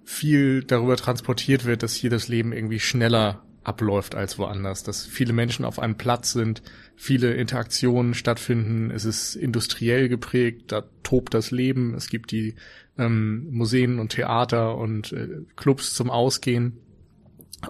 viel 0.04 0.64
darüber 0.64 0.96
transportiert 0.96 1.66
wird, 1.66 1.82
dass 1.82 1.92
hier 1.92 2.08
das 2.08 2.28
Leben 2.28 2.54
irgendwie 2.54 2.80
schneller 2.80 3.42
abläuft 3.62 4.14
als 4.14 4.38
woanders, 4.38 4.82
dass 4.82 5.04
viele 5.04 5.32
Menschen 5.32 5.64
auf 5.64 5.78
einem 5.78 5.96
Platz 5.96 6.32
sind, 6.32 6.62
viele 6.96 7.34
Interaktionen 7.34 8.14
stattfinden, 8.14 8.90
es 8.90 9.04
ist 9.04 9.34
industriell 9.34 10.08
geprägt, 10.08 10.72
da 10.72 10.84
tobt 11.02 11.34
das 11.34 11.50
Leben, 11.50 11.94
es 11.94 12.08
gibt 12.08 12.30
die 12.30 12.54
ähm, 12.98 13.48
Museen 13.50 13.98
und 13.98 14.12
Theater 14.12 14.76
und 14.76 15.12
äh, 15.12 15.28
Clubs 15.56 15.94
zum 15.94 16.10
Ausgehen. 16.10 16.78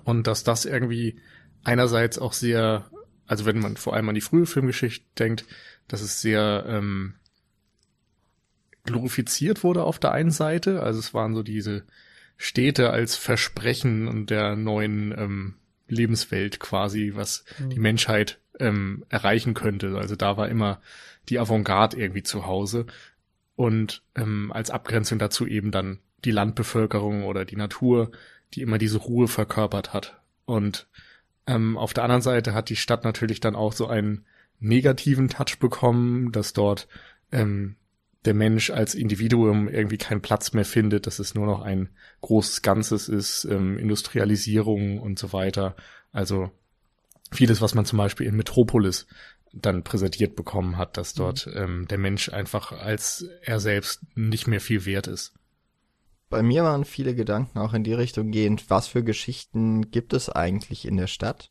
Und 0.04 0.28
dass 0.28 0.44
das 0.44 0.66
irgendwie 0.66 1.18
einerseits 1.64 2.18
auch 2.18 2.32
sehr 2.32 2.90
also 3.30 3.46
wenn 3.46 3.60
man 3.60 3.76
vor 3.76 3.94
allem 3.94 4.08
an 4.08 4.16
die 4.16 4.20
frühe 4.20 4.44
Filmgeschichte 4.44 5.06
denkt, 5.16 5.44
dass 5.86 6.00
es 6.00 6.20
sehr 6.20 6.64
ähm, 6.66 7.14
glorifiziert 8.82 9.62
wurde 9.62 9.84
auf 9.84 10.00
der 10.00 10.10
einen 10.10 10.32
Seite. 10.32 10.82
Also 10.82 10.98
es 10.98 11.14
waren 11.14 11.36
so 11.36 11.44
diese 11.44 11.84
Städte 12.36 12.90
als 12.90 13.14
Versprechen 13.14 14.08
und 14.08 14.30
der 14.30 14.56
neuen 14.56 15.14
ähm, 15.16 15.54
Lebenswelt 15.90 16.60
quasi, 16.60 17.12
was 17.14 17.44
mhm. 17.58 17.70
die 17.70 17.78
Menschheit 17.78 18.38
ähm, 18.58 19.04
erreichen 19.08 19.54
könnte. 19.54 19.96
Also 19.96 20.16
da 20.16 20.36
war 20.36 20.48
immer 20.48 20.80
die 21.28 21.38
Avantgarde 21.38 21.96
irgendwie 21.96 22.22
zu 22.22 22.46
Hause. 22.46 22.86
Und 23.56 24.02
ähm, 24.14 24.52
als 24.52 24.70
Abgrenzung 24.70 25.18
dazu 25.18 25.46
eben 25.46 25.70
dann 25.70 25.98
die 26.24 26.30
Landbevölkerung 26.30 27.24
oder 27.24 27.44
die 27.44 27.56
Natur, 27.56 28.10
die 28.54 28.62
immer 28.62 28.78
diese 28.78 28.98
Ruhe 28.98 29.28
verkörpert 29.28 29.92
hat. 29.92 30.20
Und 30.44 30.88
ähm, 31.46 31.76
auf 31.76 31.94
der 31.94 32.04
anderen 32.04 32.22
Seite 32.22 32.54
hat 32.54 32.68
die 32.68 32.76
Stadt 32.76 33.04
natürlich 33.04 33.40
dann 33.40 33.56
auch 33.56 33.72
so 33.72 33.86
einen 33.86 34.24
negativen 34.58 35.28
Touch 35.28 35.58
bekommen, 35.58 36.32
dass 36.32 36.52
dort 36.52 36.88
ähm, 37.32 37.76
der 38.24 38.34
Mensch 38.34 38.70
als 38.70 38.94
Individuum 38.94 39.68
irgendwie 39.68 39.96
keinen 39.96 40.20
Platz 40.20 40.52
mehr 40.52 40.64
findet, 40.64 41.06
dass 41.06 41.18
es 41.18 41.34
nur 41.34 41.46
noch 41.46 41.62
ein 41.62 41.88
großes 42.20 42.62
Ganzes 42.62 43.08
ist, 43.08 43.44
ähm, 43.44 43.78
Industrialisierung 43.78 45.00
und 45.00 45.18
so 45.18 45.32
weiter. 45.32 45.74
Also 46.12 46.50
vieles, 47.32 47.60
was 47.60 47.74
man 47.74 47.86
zum 47.86 47.96
Beispiel 47.98 48.26
in 48.26 48.36
Metropolis 48.36 49.06
dann 49.52 49.82
präsentiert 49.82 50.36
bekommen 50.36 50.76
hat, 50.76 50.96
dass 50.96 51.14
dort 51.14 51.46
mhm. 51.46 51.56
ähm, 51.56 51.88
der 51.88 51.98
Mensch 51.98 52.28
einfach 52.28 52.72
als 52.72 53.26
er 53.42 53.58
selbst 53.58 54.02
nicht 54.14 54.46
mehr 54.46 54.60
viel 54.60 54.84
wert 54.84 55.06
ist 55.06 55.34
bei 56.30 56.42
mir 56.42 56.62
waren 56.62 56.84
viele 56.84 57.14
Gedanken 57.14 57.58
auch 57.58 57.74
in 57.74 57.82
die 57.82 57.92
Richtung 57.92 58.30
gehend, 58.30 58.70
was 58.70 58.86
für 58.86 59.02
Geschichten 59.02 59.90
gibt 59.90 60.14
es 60.14 60.30
eigentlich 60.30 60.86
in 60.86 60.96
der 60.96 61.08
Stadt? 61.08 61.50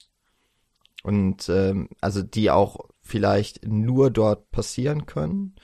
Und 1.03 1.49
ähm, 1.49 1.89
also 2.01 2.23
die 2.23 2.49
auch 2.49 2.87
vielleicht 3.01 3.67
nur 3.67 4.09
dort 4.09 4.49
passieren 4.51 5.05
können. 5.05 5.55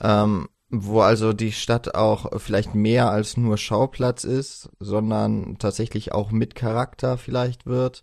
Ähm, 0.00 0.48
wo 0.70 1.00
also 1.00 1.32
die 1.32 1.52
Stadt 1.52 1.94
auch 1.94 2.40
vielleicht 2.40 2.74
mehr 2.74 3.10
als 3.10 3.36
nur 3.36 3.56
Schauplatz 3.56 4.24
ist, 4.24 4.70
sondern 4.80 5.56
tatsächlich 5.58 6.12
auch 6.12 6.30
mit 6.30 6.54
Charakter 6.54 7.16
vielleicht 7.16 7.66
wird, 7.66 8.02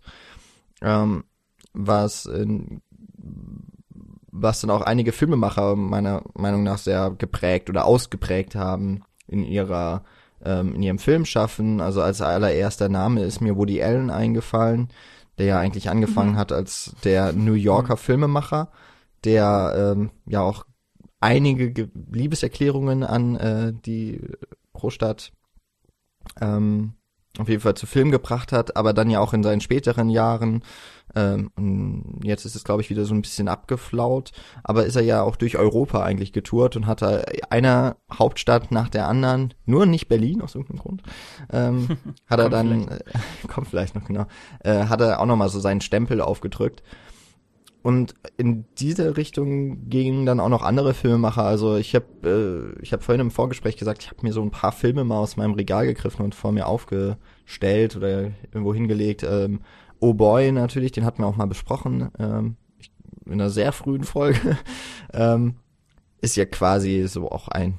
ähm, 0.80 1.24
was 1.74 2.26
in, 2.26 2.80
was 4.30 4.60
dann 4.60 4.70
auch 4.70 4.82
einige 4.82 5.12
Filmemacher 5.12 5.76
meiner 5.76 6.22
Meinung 6.34 6.62
nach 6.62 6.78
sehr 6.78 7.10
geprägt 7.10 7.68
oder 7.68 7.84
ausgeprägt 7.84 8.54
haben 8.54 9.02
in 9.26 9.44
ihrer 9.44 10.04
ähm, 10.44 10.74
in 10.74 10.82
ihrem 10.82 10.98
Film 10.98 11.24
schaffen. 11.24 11.80
Also 11.80 12.02
als 12.02 12.20
allererster 12.20 12.88
Name 12.88 13.22
ist 13.22 13.40
mir 13.40 13.56
Woody 13.56 13.82
Allen 13.82 14.10
eingefallen, 14.10 14.88
der 15.38 15.46
ja 15.46 15.58
eigentlich 15.58 15.90
angefangen 15.90 16.32
mhm. 16.32 16.38
hat 16.38 16.52
als 16.52 16.94
der 17.04 17.32
New 17.32 17.54
Yorker 17.54 17.94
mhm. 17.94 17.98
Filmemacher, 17.98 18.68
der 19.24 19.94
ähm, 19.94 20.10
ja 20.26 20.40
auch 20.40 20.64
einige 21.22 21.90
Liebeserklärungen 22.10 23.04
an 23.04 23.36
äh, 23.36 23.72
die 23.72 24.20
Großstadt 24.74 25.32
ähm, 26.40 26.94
auf 27.38 27.48
jeden 27.48 27.62
Fall 27.62 27.74
zu 27.74 27.86
Film 27.86 28.10
gebracht 28.10 28.52
hat, 28.52 28.76
aber 28.76 28.92
dann 28.92 29.08
ja 29.08 29.20
auch 29.20 29.32
in 29.32 29.42
seinen 29.42 29.62
späteren 29.62 30.10
Jahren, 30.10 30.62
ähm, 31.14 32.20
jetzt 32.22 32.44
ist 32.44 32.56
es 32.56 32.64
glaube 32.64 32.82
ich 32.82 32.90
wieder 32.90 33.06
so 33.06 33.14
ein 33.14 33.22
bisschen 33.22 33.48
abgeflaut, 33.48 34.32
aber 34.64 34.84
ist 34.84 34.96
er 34.96 35.02
ja 35.02 35.22
auch 35.22 35.36
durch 35.36 35.56
Europa 35.56 36.02
eigentlich 36.02 36.32
getourt 36.32 36.76
und 36.76 36.86
hat 36.86 37.00
da 37.00 37.22
einer 37.48 37.96
Hauptstadt 38.12 38.70
nach 38.70 38.90
der 38.90 39.08
anderen, 39.08 39.54
nur 39.64 39.86
nicht 39.86 40.08
Berlin 40.08 40.42
aus 40.42 40.54
irgendeinem 40.54 40.80
Grund, 40.80 41.02
ähm, 41.50 41.88
hat 42.26 42.40
er 42.40 42.50
dann, 42.50 42.84
vielleicht. 42.84 43.06
Äh, 43.06 43.18
kommt 43.48 43.68
vielleicht 43.68 43.94
noch 43.94 44.04
genau, 44.04 44.26
äh, 44.60 44.84
hat 44.84 45.00
er 45.00 45.20
auch 45.20 45.26
nochmal 45.26 45.48
so 45.48 45.60
seinen 45.60 45.80
Stempel 45.80 46.20
aufgedrückt 46.20 46.82
und 47.82 48.14
in 48.36 48.64
diese 48.78 49.16
Richtung 49.16 49.88
gingen 49.88 50.24
dann 50.24 50.38
auch 50.38 50.48
noch 50.48 50.62
andere 50.62 50.94
Filmemacher. 50.94 51.42
Also 51.42 51.76
ich 51.76 51.94
habe 51.96 52.76
äh, 52.78 52.82
ich 52.82 52.92
habe 52.92 53.02
vorhin 53.02 53.20
im 53.20 53.30
Vorgespräch 53.32 53.76
gesagt, 53.76 54.02
ich 54.02 54.10
habe 54.10 54.22
mir 54.22 54.32
so 54.32 54.42
ein 54.42 54.52
paar 54.52 54.72
Filme 54.72 55.02
mal 55.02 55.18
aus 55.18 55.36
meinem 55.36 55.54
Regal 55.54 55.86
gegriffen 55.86 56.24
und 56.24 56.34
vor 56.34 56.52
mir 56.52 56.66
aufgestellt 56.66 57.96
oder 57.96 58.30
irgendwo 58.52 58.72
hingelegt. 58.72 59.24
Ähm, 59.24 59.60
oh 59.98 60.14
Boy 60.14 60.52
natürlich, 60.52 60.92
den 60.92 61.04
hatten 61.04 61.22
wir 61.22 61.26
auch 61.26 61.36
mal 61.36 61.46
besprochen 61.46 62.10
ähm, 62.20 62.56
in 63.26 63.34
einer 63.34 63.50
sehr 63.50 63.72
frühen 63.72 64.04
Folge. 64.04 64.56
ähm, 65.12 65.56
ist 66.20 66.36
ja 66.36 66.44
quasi 66.44 67.06
so 67.08 67.30
auch 67.30 67.48
ein 67.48 67.78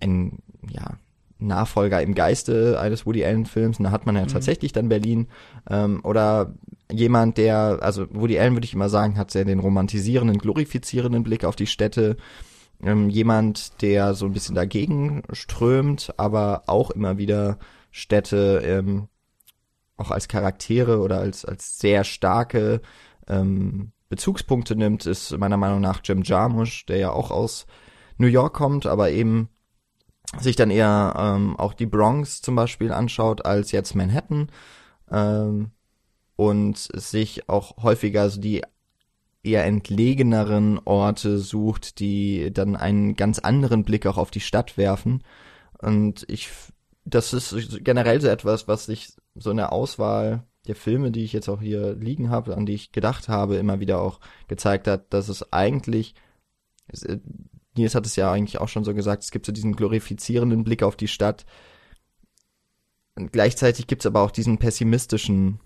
ein 0.00 0.40
ja 0.68 0.98
Nachfolger 1.38 2.02
im 2.02 2.14
Geiste 2.14 2.78
eines 2.78 3.06
Woody 3.06 3.24
Allen 3.24 3.46
Films. 3.46 3.78
Und 3.78 3.84
da 3.84 3.90
hat 3.90 4.06
man 4.06 4.16
ja 4.16 4.22
mhm. 4.22 4.28
tatsächlich 4.28 4.72
dann 4.72 4.88
Berlin 4.88 5.28
ähm, 5.68 6.00
oder 6.04 6.54
jemand, 6.92 7.38
der, 7.38 7.78
also 7.82 8.06
Woody 8.10 8.38
Allen 8.38 8.54
würde 8.54 8.64
ich 8.64 8.74
immer 8.74 8.88
sagen, 8.88 9.18
hat 9.18 9.30
sehr 9.30 9.44
den 9.44 9.60
romantisierenden, 9.60 10.38
glorifizierenden 10.38 11.22
Blick 11.22 11.44
auf 11.44 11.56
die 11.56 11.66
Städte. 11.66 12.16
Ähm, 12.82 13.10
jemand, 13.10 13.80
der 13.82 14.14
so 14.14 14.26
ein 14.26 14.32
bisschen 14.32 14.54
dagegen 14.54 15.22
strömt, 15.32 16.14
aber 16.16 16.64
auch 16.66 16.90
immer 16.90 17.18
wieder 17.18 17.58
Städte 17.90 18.62
ähm, 18.64 19.08
auch 19.96 20.10
als 20.10 20.28
Charaktere 20.28 21.00
oder 21.00 21.18
als, 21.18 21.44
als 21.44 21.78
sehr 21.78 22.04
starke 22.04 22.80
ähm, 23.28 23.92
Bezugspunkte 24.08 24.76
nimmt, 24.76 25.06
ist 25.06 25.36
meiner 25.38 25.56
Meinung 25.56 25.80
nach 25.80 26.00
Jim 26.04 26.22
Jarmusch, 26.22 26.86
der 26.86 26.98
ja 26.98 27.10
auch 27.10 27.30
aus 27.30 27.66
New 28.18 28.26
York 28.26 28.54
kommt, 28.54 28.86
aber 28.86 29.10
eben 29.10 29.48
sich 30.38 30.56
dann 30.56 30.70
eher 30.70 31.14
ähm, 31.16 31.56
auch 31.56 31.74
die 31.74 31.86
Bronx 31.86 32.42
zum 32.42 32.54
Beispiel 32.54 32.92
anschaut 32.92 33.44
als 33.44 33.72
jetzt 33.72 33.94
Manhattan. 33.94 34.50
Ähm, 35.10 35.70
und 36.36 36.78
sich 36.78 37.48
auch 37.48 37.82
häufiger 37.82 38.28
so 38.30 38.40
die 38.40 38.62
eher 39.42 39.64
entlegeneren 39.64 40.80
Orte 40.84 41.38
sucht, 41.38 41.98
die 41.98 42.52
dann 42.52 42.76
einen 42.76 43.16
ganz 43.16 43.38
anderen 43.38 43.84
Blick 43.84 44.06
auch 44.06 44.16
auf 44.16 44.30
die 44.30 44.40
Stadt 44.40 44.76
werfen. 44.76 45.24
Und 45.78 46.24
ich, 46.28 46.50
das 47.04 47.32
ist 47.32 47.84
generell 47.84 48.20
so 48.20 48.28
etwas, 48.28 48.68
was 48.68 48.86
sich 48.86 49.14
so 49.34 49.50
in 49.50 49.56
der 49.56 49.72
Auswahl 49.72 50.44
der 50.68 50.76
Filme, 50.76 51.10
die 51.10 51.24
ich 51.24 51.32
jetzt 51.32 51.48
auch 51.48 51.60
hier 51.60 51.94
liegen 51.94 52.30
habe, 52.30 52.56
an 52.56 52.66
die 52.66 52.74
ich 52.74 52.92
gedacht 52.92 53.28
habe, 53.28 53.56
immer 53.56 53.80
wieder 53.80 54.00
auch 54.00 54.20
gezeigt 54.46 54.86
hat, 54.86 55.12
dass 55.12 55.28
es 55.28 55.52
eigentlich, 55.52 56.14
äh, 56.92 57.18
Nils 57.76 57.96
hat 57.96 58.06
es 58.06 58.14
ja 58.14 58.30
eigentlich 58.30 58.60
auch 58.60 58.68
schon 58.68 58.84
so 58.84 58.94
gesagt, 58.94 59.24
es 59.24 59.32
gibt 59.32 59.46
so 59.46 59.52
diesen 59.52 59.74
glorifizierenden 59.74 60.62
Blick 60.62 60.84
auf 60.84 60.94
die 60.94 61.08
Stadt. 61.08 61.44
Und 63.16 63.32
gleichzeitig 63.32 63.88
gibt 63.88 64.02
es 64.02 64.06
aber 64.06 64.22
auch 64.22 64.30
diesen 64.30 64.58
pessimistischen 64.58 65.58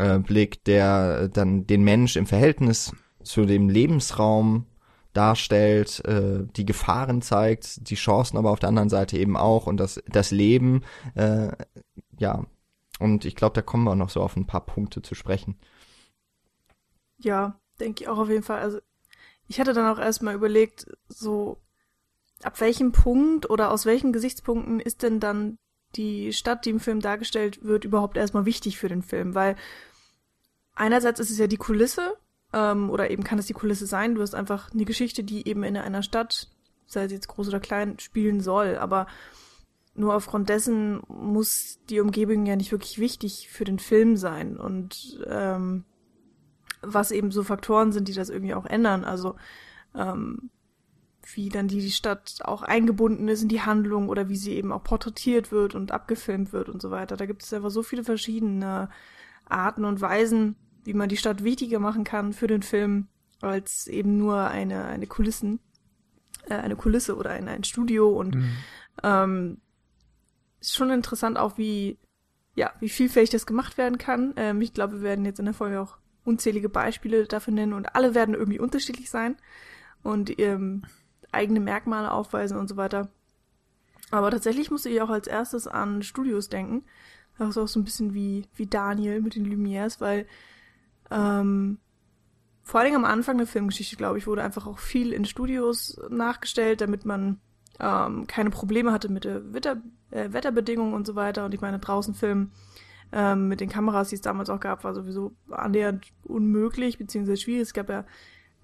äh, 0.00 0.18
Blick, 0.18 0.64
der 0.64 1.28
dann 1.28 1.66
den 1.66 1.82
Mensch 1.82 2.16
im 2.16 2.26
Verhältnis 2.26 2.92
zu 3.22 3.44
dem 3.44 3.68
Lebensraum 3.68 4.66
darstellt, 5.12 6.04
äh, 6.04 6.44
die 6.56 6.64
Gefahren 6.64 7.22
zeigt, 7.22 7.90
die 7.90 7.96
Chancen 7.96 8.36
aber 8.36 8.50
auf 8.50 8.60
der 8.60 8.68
anderen 8.68 8.88
Seite 8.88 9.18
eben 9.18 9.36
auch 9.36 9.66
und 9.66 9.76
das, 9.78 10.02
das 10.08 10.30
Leben, 10.30 10.82
äh, 11.14 11.48
ja. 12.18 12.44
Und 12.98 13.24
ich 13.24 13.34
glaube, 13.34 13.54
da 13.54 13.62
kommen 13.62 13.84
wir 13.84 13.92
auch 13.92 13.96
noch 13.96 14.10
so 14.10 14.20
auf 14.20 14.36
ein 14.36 14.46
paar 14.46 14.64
Punkte 14.64 15.00
zu 15.00 15.14
sprechen. 15.14 15.56
Ja, 17.18 17.58
denke 17.80 18.04
ich 18.04 18.08
auch 18.08 18.18
auf 18.18 18.28
jeden 18.28 18.42
Fall. 18.42 18.60
Also 18.60 18.78
ich 19.48 19.58
hatte 19.58 19.72
dann 19.72 19.90
auch 19.90 19.98
erstmal 19.98 20.34
überlegt, 20.34 20.86
so 21.08 21.58
ab 22.42 22.60
welchem 22.60 22.92
Punkt 22.92 23.48
oder 23.48 23.70
aus 23.70 23.86
welchen 23.86 24.12
Gesichtspunkten 24.12 24.80
ist 24.80 25.02
denn 25.02 25.18
dann 25.18 25.58
die 25.96 26.32
Stadt, 26.32 26.64
die 26.64 26.70
im 26.70 26.80
Film 26.80 27.00
dargestellt 27.00 27.64
wird, 27.64 27.84
überhaupt 27.84 28.16
erstmal 28.16 28.44
wichtig 28.44 28.78
für 28.78 28.88
den 28.88 29.02
Film? 29.02 29.34
Weil 29.34 29.56
einerseits 30.74 31.20
ist 31.20 31.30
es 31.30 31.38
ja 31.38 31.46
die 31.46 31.56
Kulisse, 31.56 32.16
ähm, 32.52 32.90
oder 32.90 33.10
eben 33.10 33.24
kann 33.24 33.38
es 33.38 33.46
die 33.46 33.52
Kulisse 33.52 33.86
sein, 33.86 34.14
du 34.14 34.22
hast 34.22 34.34
einfach 34.34 34.72
eine 34.72 34.84
Geschichte, 34.84 35.24
die 35.24 35.46
eben 35.46 35.62
in 35.62 35.76
einer 35.76 36.02
Stadt, 36.02 36.48
sei 36.86 37.04
es 37.04 37.12
jetzt 37.12 37.28
groß 37.28 37.48
oder 37.48 37.60
klein, 37.60 37.98
spielen 37.98 38.40
soll, 38.40 38.76
aber 38.76 39.06
nur 39.94 40.14
aufgrund 40.14 40.48
dessen 40.48 41.02
muss 41.08 41.78
die 41.88 42.00
Umgebung 42.00 42.46
ja 42.46 42.56
nicht 42.56 42.72
wirklich 42.72 42.98
wichtig 42.98 43.48
für 43.50 43.64
den 43.64 43.78
Film 43.78 44.16
sein. 44.16 44.56
Und 44.56 45.20
ähm, 45.26 45.84
was 46.80 47.10
eben 47.10 47.30
so 47.30 47.42
Faktoren 47.42 47.92
sind, 47.92 48.08
die 48.08 48.14
das 48.14 48.30
irgendwie 48.30 48.54
auch 48.54 48.66
ändern, 48.66 49.04
also 49.04 49.36
ähm, 49.94 50.50
wie 51.34 51.48
dann 51.48 51.68
die 51.68 51.90
Stadt 51.90 52.38
auch 52.44 52.62
eingebunden 52.62 53.28
ist 53.28 53.42
in 53.42 53.48
die 53.48 53.60
Handlung 53.60 54.08
oder 54.08 54.28
wie 54.28 54.36
sie 54.36 54.54
eben 54.54 54.72
auch 54.72 54.82
porträtiert 54.82 55.52
wird 55.52 55.74
und 55.74 55.92
abgefilmt 55.92 56.52
wird 56.52 56.68
und 56.68 56.80
so 56.80 56.90
weiter. 56.90 57.16
Da 57.16 57.26
gibt 57.26 57.42
es 57.42 57.52
einfach 57.52 57.70
so 57.70 57.82
viele 57.82 58.04
verschiedene 58.04 58.88
Arten 59.50 59.84
und 59.84 60.00
Weisen, 60.00 60.56
wie 60.84 60.94
man 60.94 61.08
die 61.08 61.16
Stadt 61.16 61.44
wichtiger 61.44 61.78
machen 61.78 62.04
kann 62.04 62.32
für 62.32 62.46
den 62.46 62.62
Film, 62.62 63.08
als 63.40 63.86
eben 63.86 64.16
nur 64.16 64.48
eine, 64.48 64.84
eine 64.84 65.06
Kulissen, 65.06 65.60
äh, 66.48 66.54
eine 66.54 66.76
Kulisse 66.76 67.16
oder 67.16 67.30
ein, 67.30 67.48
ein 67.48 67.64
Studio 67.64 68.08
und 68.08 68.34
mhm. 68.34 68.50
ähm, 69.02 69.60
ist 70.60 70.74
schon 70.74 70.90
interessant 70.90 71.38
auch, 71.38 71.58
wie, 71.58 71.98
ja, 72.54 72.72
wie 72.80 72.88
vielfältig 72.88 73.30
das 73.30 73.46
gemacht 73.46 73.78
werden 73.78 73.98
kann. 73.98 74.34
Ähm, 74.36 74.60
ich 74.60 74.74
glaube, 74.74 74.96
wir 74.96 75.02
werden 75.02 75.24
jetzt 75.24 75.38
in 75.38 75.46
der 75.46 75.54
Folge 75.54 75.80
auch 75.80 75.96
unzählige 76.24 76.68
Beispiele 76.68 77.26
dafür 77.26 77.54
nennen 77.54 77.72
und 77.72 77.94
alle 77.94 78.14
werden 78.14 78.34
irgendwie 78.34 78.60
unterschiedlich 78.60 79.10
sein 79.10 79.36
und 80.02 80.38
ähm, 80.38 80.82
eigene 81.32 81.60
Merkmale 81.60 82.10
aufweisen 82.10 82.58
und 82.58 82.68
so 82.68 82.76
weiter. 82.76 83.10
Aber 84.10 84.30
tatsächlich 84.30 84.70
musste 84.70 84.88
ich 84.88 85.00
auch 85.00 85.10
als 85.10 85.28
erstes 85.28 85.66
an 85.66 86.02
Studios 86.02 86.48
denken. 86.48 86.84
Das 87.40 87.56
ist 87.56 87.58
auch 87.58 87.68
so 87.68 87.80
ein 87.80 87.84
bisschen 87.84 88.12
wie, 88.12 88.46
wie 88.54 88.66
Daniel 88.66 89.22
mit 89.22 89.34
den 89.34 89.46
Lumières, 89.46 89.98
weil 90.00 90.26
ähm, 91.10 91.78
vor 92.62 92.80
allem 92.80 92.94
am 92.94 93.04
Anfang 93.06 93.38
der 93.38 93.46
Filmgeschichte, 93.46 93.96
glaube 93.96 94.18
ich, 94.18 94.26
wurde 94.26 94.44
einfach 94.44 94.66
auch 94.66 94.78
viel 94.78 95.12
in 95.12 95.24
Studios 95.24 95.98
nachgestellt, 96.10 96.82
damit 96.82 97.06
man 97.06 97.40
ähm, 97.78 98.26
keine 98.26 98.50
Probleme 98.50 98.92
hatte 98.92 99.10
mit 99.10 99.24
der 99.24 99.54
Wetter, 99.54 99.80
äh, 100.10 100.32
Wetterbedingungen 100.32 100.92
und 100.92 101.06
so 101.06 101.14
weiter. 101.14 101.46
Und 101.46 101.54
ich 101.54 101.62
meine, 101.62 101.78
draußen 101.78 102.14
filmen 102.14 102.52
ähm, 103.10 103.48
mit 103.48 103.60
den 103.60 103.70
Kameras, 103.70 104.10
die 104.10 104.16
es 104.16 104.20
damals 104.20 104.50
auch 104.50 104.60
gab, 104.60 104.84
war 104.84 104.94
sowieso 104.94 105.32
annähernd 105.50 106.12
unmöglich, 106.24 106.98
beziehungsweise 106.98 107.40
schwierig. 107.40 107.62
Es 107.62 107.72
gab 107.72 107.88
ja 107.88 108.04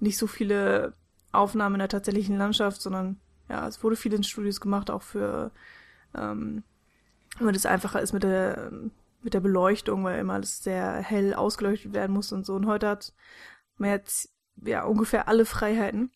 nicht 0.01 0.19
so 0.19 0.27
viele 0.27 0.93
Aufnahmen 1.33 1.77
in 1.77 1.81
der 1.81 1.89
tatsächlichen 1.89 2.37
Landschaft, 2.37 2.83
sondern 2.83 3.21
ja, 3.49 3.67
es 3.67 3.83
wurde 3.83 3.97
viel 3.97 4.13
in 4.13 4.23
Studios 4.23 4.61
gemacht, 4.61 4.91
auch 4.91 5.03
für, 5.03 5.51
ähm, 6.15 6.63
damit 7.39 7.57
es 7.57 7.67
einfacher 7.67 8.01
ist 8.01 8.13
mit 8.13 8.23
der, 8.23 8.71
mit 9.21 9.35
der 9.35 9.41
Beleuchtung, 9.41 10.05
weil 10.05 10.19
immer 10.19 10.35
alles 10.35 10.63
sehr 10.63 10.95
hell 10.95 11.35
ausgeleuchtet 11.35 11.93
werden 11.93 12.13
muss 12.13 12.33
und 12.33 12.47
so. 12.47 12.55
Und 12.55 12.67
heute 12.67 12.89
hat 12.89 13.13
man 13.77 13.91
jetzt 13.91 14.33
ja 14.57 14.85
ungefähr 14.85 15.29
alle 15.29 15.45
Freiheiten 15.45 16.11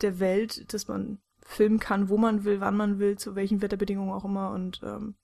der 0.00 0.18
Welt, 0.18 0.72
dass 0.72 0.88
man 0.88 1.18
filmen 1.40 1.78
kann, 1.78 2.08
wo 2.08 2.18
man 2.18 2.44
will, 2.44 2.60
wann 2.60 2.76
man 2.76 2.98
will, 2.98 3.16
zu 3.16 3.34
welchen 3.34 3.62
Wetterbedingungen 3.62 4.12
auch 4.12 4.24
immer 4.24 4.50
und 4.50 4.80
ähm, 4.82 5.14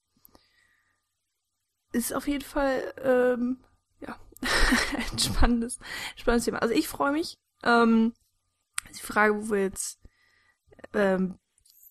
ist 1.92 2.14
auf 2.14 2.28
jeden 2.28 2.45
Fall 2.45 2.95
ähm, 3.02 3.59
ja 4.00 4.16
ein 5.12 5.19
spannendes, 5.19 5.78
spannendes 6.16 6.45
Thema. 6.45 6.62
Also 6.62 6.75
ich 6.75 6.88
freue 6.88 7.12
mich. 7.12 7.38
Ähm, 7.64 8.14
die 8.95 9.02
Frage, 9.02 9.37
wo 9.37 9.50
wir 9.50 9.62
jetzt 9.62 10.00
ähm, 10.95 11.38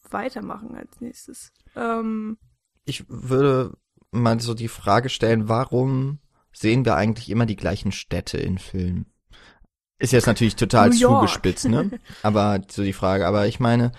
weitermachen 0.09 0.75
als 0.75 0.99
nächstes. 1.01 1.51
Ähm, 1.75 2.37
ich 2.91 3.05
würde 3.07 3.71
mal 4.11 4.39
so 4.39 4.53
die 4.53 4.67
Frage 4.67 5.09
stellen, 5.09 5.49
warum 5.49 6.19
sehen 6.51 6.85
wir 6.85 6.95
eigentlich 6.95 7.29
immer 7.29 7.45
die 7.45 7.55
gleichen 7.55 7.91
Städte 7.91 8.37
in 8.37 8.57
Filmen? 8.57 9.05
Ist 9.97 10.13
jetzt 10.13 10.27
natürlich 10.27 10.55
total 10.55 10.91
zugespitzt, 10.91 11.67
ne? 11.67 11.99
Aber 12.23 12.61
so 12.69 12.83
die 12.83 12.93
Frage. 12.93 13.25
Aber 13.27 13.47
ich 13.47 13.59
meine, 13.59 13.91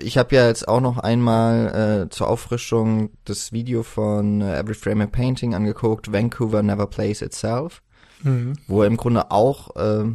ich 0.00 0.18
habe 0.18 0.34
ja 0.34 0.46
jetzt 0.46 0.66
auch 0.66 0.80
noch 0.80 0.98
einmal 0.98 2.06
äh, 2.06 2.10
zur 2.10 2.28
Auffrischung 2.28 3.10
das 3.24 3.52
Video 3.52 3.82
von 3.82 4.40
äh, 4.40 4.58
Every 4.58 4.74
Frame 4.74 5.02
a 5.02 5.06
Painting 5.06 5.54
angeguckt, 5.54 6.12
Vancouver 6.12 6.62
Never 6.62 6.86
Plays 6.86 7.22
Itself, 7.22 7.82
mhm. 8.22 8.54
wo 8.66 8.82
er 8.82 8.88
im 8.88 8.96
Grunde 8.96 9.30
auch 9.30 9.76
äh, 9.76 10.06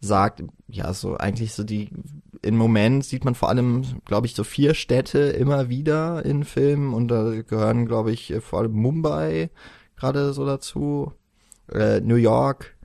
sagt, 0.00 0.42
ja, 0.68 0.94
so 0.94 1.16
eigentlich 1.16 1.52
so 1.52 1.64
die, 1.64 1.90
im 2.42 2.56
Moment 2.56 3.04
sieht 3.04 3.24
man 3.24 3.34
vor 3.34 3.48
allem, 3.48 3.82
glaube 4.04 4.26
ich, 4.26 4.34
so 4.34 4.44
vier 4.44 4.74
Städte 4.74 5.18
immer 5.18 5.68
wieder 5.68 6.24
in 6.24 6.44
Filmen 6.44 6.94
und 6.94 7.08
da 7.08 7.42
gehören, 7.42 7.86
glaube 7.86 8.12
ich, 8.12 8.34
vor 8.40 8.60
allem 8.60 8.72
Mumbai 8.72 9.50
gerade 9.96 10.32
so 10.32 10.46
dazu, 10.46 11.12
äh, 11.72 12.00
New 12.00 12.16
York, 12.16 12.76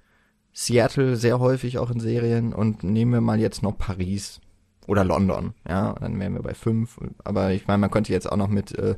Seattle 0.54 1.16
sehr 1.16 1.40
häufig 1.40 1.78
auch 1.78 1.90
in 1.90 2.00
Serien 2.00 2.54
und 2.54 2.84
nehmen 2.84 3.14
wir 3.14 3.22
mal 3.22 3.40
jetzt 3.40 3.64
noch 3.64 3.78
Paris 3.78 4.42
oder 4.88 5.04
London, 5.04 5.54
ja, 5.68 5.94
dann 6.00 6.20
wären 6.20 6.34
wir 6.34 6.44
bei 6.44 6.54
fünf. 6.54 7.00
Aber 7.24 7.52
ich 7.52 7.68
meine, 7.68 7.80
man 7.80 7.92
könnte 7.92 8.14
jetzt 8.14 8.32
auch 8.32 8.38
noch 8.38 8.50
mit 8.50 8.78
äh, 8.78 8.96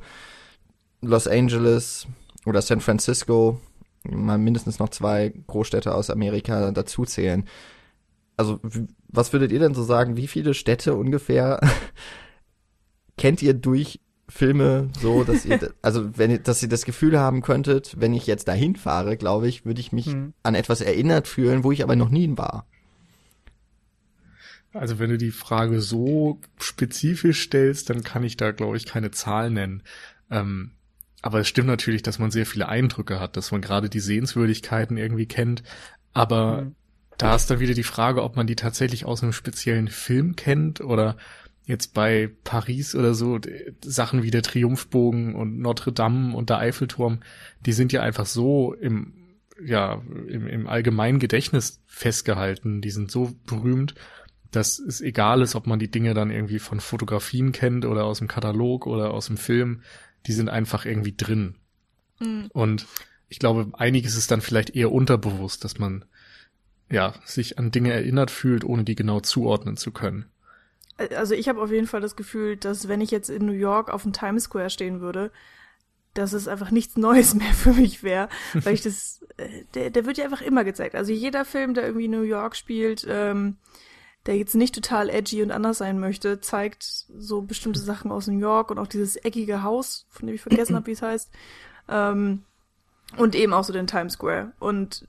Los 1.02 1.28
Angeles 1.28 2.08
oder 2.46 2.62
San 2.62 2.82
Francisco 2.82 3.60
mal 4.04 4.38
mindestens 4.38 4.80
noch 4.80 4.90
zwei 4.90 5.34
Großstädte 5.48 5.94
aus 5.94 6.10
Amerika 6.10 6.72
dazuzählen. 6.72 7.46
Also, 8.38 8.60
was 9.08 9.34
würdet 9.34 9.52
ihr 9.52 9.60
denn 9.60 9.74
so 9.74 9.84
sagen, 9.84 10.16
wie 10.16 10.28
viele 10.28 10.54
Städte 10.54 10.96
ungefähr 10.96 11.60
kennt 13.18 13.42
ihr 13.42 13.54
durch 13.54 14.00
Filme 14.30 14.90
so, 15.00 15.24
dass 15.24 15.46
ihr, 15.46 15.74
also 15.82 16.18
wenn 16.18 16.32
ihr, 16.32 16.40
dass 16.40 16.62
ihr 16.62 16.70
das 16.70 16.86
Gefühl 16.86 17.18
haben 17.18 17.42
könntet, 17.42 17.96
wenn 18.00 18.14
ich 18.14 18.28
jetzt 18.28 18.48
dahin 18.48 18.76
fahre, 18.76 19.18
glaube 19.18 19.48
ich, 19.48 19.66
würde 19.66 19.80
ich 19.80 19.92
mich 19.92 20.08
hm. 20.08 20.34
an 20.44 20.56
etwas 20.56 20.82
erinnert 20.82 21.28
fühlen, 21.28 21.64
wo 21.64 21.72
ich 21.72 21.82
aber 21.82 21.96
noch 21.96 22.10
nie 22.10 22.38
war. 22.38 22.68
Also 24.74 25.00
wenn 25.00 25.10
du 25.10 25.18
die 25.18 25.32
Frage 25.32 25.82
so 25.82 26.40
spezifisch 26.60 27.42
stellst, 27.44 27.90
dann 27.90 28.04
kann 28.04 28.24
ich 28.24 28.38
da, 28.38 28.52
glaube 28.52 28.78
ich, 28.78 28.86
keine 28.86 29.12
Zahl 29.12 29.50
nennen. 29.50 29.82
Ähm, 30.30 30.72
aber 31.22 31.40
es 31.40 31.48
stimmt 31.48 31.68
natürlich, 31.68 32.04
dass 32.04 32.20
man 32.20 32.32
sehr 32.32 32.46
viele 32.46 32.70
Eindrücke 32.70 33.20
hat, 33.20 33.38
dass 33.38 33.52
man 33.52 33.62
gerade 33.62 33.90
die 33.90 34.00
Sehenswürdigkeiten 34.00 34.98
irgendwie 34.98 35.26
kennt. 35.26 35.64
Aber 36.14 36.64
mhm. 36.64 36.76
Da 37.18 37.36
ist 37.36 37.50
dann 37.50 37.60
wieder 37.60 37.74
die 37.74 37.84
Frage, 37.84 38.24
ob 38.24 38.36
man 38.36 38.48
die 38.48 38.56
tatsächlich 38.56 39.06
aus 39.06 39.24
einem 39.24 39.34
speziellen 39.34 39.88
Film 39.88 40.36
kennt 40.36 40.82
oder 40.82 41.18
jetzt 41.66 41.94
bei 41.94 42.32
Paris 42.44 42.96
oder 42.96 43.14
so, 43.14 43.40
Sachen 43.84 44.24
wie 44.24 44.32
der 44.32 44.42
Triumphbogen 44.42 45.36
und 45.36 45.60
Notre 45.60 45.92
Dame 45.92 46.36
und 46.36 46.50
der 46.50 46.60
Eiffelturm, 46.60 47.20
die 47.66 47.74
sind 47.74 47.92
ja 47.92 48.02
einfach 48.02 48.26
so 48.26 48.74
im, 48.74 49.14
ja, 49.64 50.02
im, 50.28 50.48
im 50.48 50.68
allgemeinen 50.68 51.20
Gedächtnis 51.20 51.82
festgehalten. 51.86 52.82
Die 52.82 52.92
sind 52.92 53.12
so 53.12 53.36
berühmt, 53.48 53.96
dass 54.52 54.80
es 54.80 55.02
egal 55.02 55.42
ist, 55.42 55.56
ob 55.56 55.68
man 55.68 55.80
die 55.80 55.92
Dinge 55.92 56.14
dann 56.14 56.32
irgendwie 56.32 56.60
von 56.60 56.80
Fotografien 56.80 57.52
kennt 57.52 57.84
oder 57.84 58.06
aus 58.06 58.20
dem 58.20 58.30
Katalog 58.30 58.88
oder 58.88 59.14
aus 59.14 59.28
dem 59.28 59.38
Film. 59.38 59.82
Die 60.26 60.34
sind 60.34 60.50
einfach 60.50 60.86
irgendwie 60.86 61.16
drin. 61.18 61.56
Mhm. 62.20 62.48
Und 62.54 62.86
ich 63.28 63.40
glaube, 63.40 63.72
einiges 63.74 64.16
ist 64.16 64.32
dann 64.32 64.40
vielleicht 64.42 64.70
eher 64.70 64.92
unterbewusst, 64.92 65.66
dass 65.66 65.80
man 65.80 66.06
ja 66.90 67.14
sich 67.26 67.60
an 67.60 67.72
Dinge 67.72 67.92
erinnert 67.92 68.32
fühlt, 68.32 68.64
ohne 68.64 68.84
die 68.84 68.96
genau 68.96 69.20
zuordnen 69.20 69.78
zu 69.78 69.92
können 69.92 70.26
also 71.16 71.34
ich 71.34 71.48
habe 71.48 71.62
auf 71.62 71.72
jeden 71.72 71.88
Fall 71.88 72.02
das 72.02 72.16
Gefühl, 72.16 72.58
dass 72.58 72.88
wenn 72.88 73.02
ich 73.02 73.12
jetzt 73.12 73.30
in 73.30 73.46
New 73.46 73.52
York 73.52 73.90
auf 73.90 74.04
dem 74.04 74.14
Times 74.14 74.44
Square 74.44 74.70
stehen 74.70 75.00
würde, 75.00 75.32
dass 76.14 76.34
es 76.34 76.48
einfach 76.48 76.72
nichts 76.72 76.98
Neues 76.98 77.34
mehr 77.36 77.54
für 77.54 77.74
mich 77.74 78.04
wäre, 78.04 78.30
weil 78.54 78.74
ich 78.74 78.82
das, 78.82 79.26
äh, 79.38 79.64
der, 79.74 79.90
der 79.90 80.06
wird 80.06 80.18
ja 80.18 80.26
einfach 80.26 80.42
immer 80.42 80.64
gezeigt. 80.64 80.96
Also 80.96 81.12
jeder 81.12 81.46
Film, 81.46 81.74
der 81.74 81.86
irgendwie 81.86 82.08
New 82.08 82.22
York 82.22 82.56
spielt, 82.56 83.06
ähm, 83.10 83.58
der 84.26 84.38
jetzt 84.38 84.56
nicht 84.56 84.76
total 84.76 85.10
edgy 85.10 85.42
und 85.42 85.52
anders 85.52 85.78
sein 85.78 86.00
möchte, 86.00 86.42
zeigt 86.42 86.84
so 86.84 87.42
bestimmte 87.42 87.80
Sachen 87.80 88.12
aus 88.12 88.28
New 88.28 88.40
York 88.40 88.72
und 88.72 88.80
auch 88.80 88.88
dieses 88.88 89.16
eckige 89.16 89.64
Haus, 89.64 90.06
von 90.10 90.28
dem 90.28 90.36
ich 90.36 90.42
vergessen 90.42 90.76
habe, 90.76 90.88
wie 90.88 90.92
es 90.92 91.02
heißt, 91.02 91.32
ähm, 91.88 92.44
und 93.16 93.36
eben 93.36 93.54
auch 93.54 93.64
so 93.64 93.72
den 93.72 93.88
Times 93.88 94.14
Square. 94.14 94.52
Und 94.60 95.08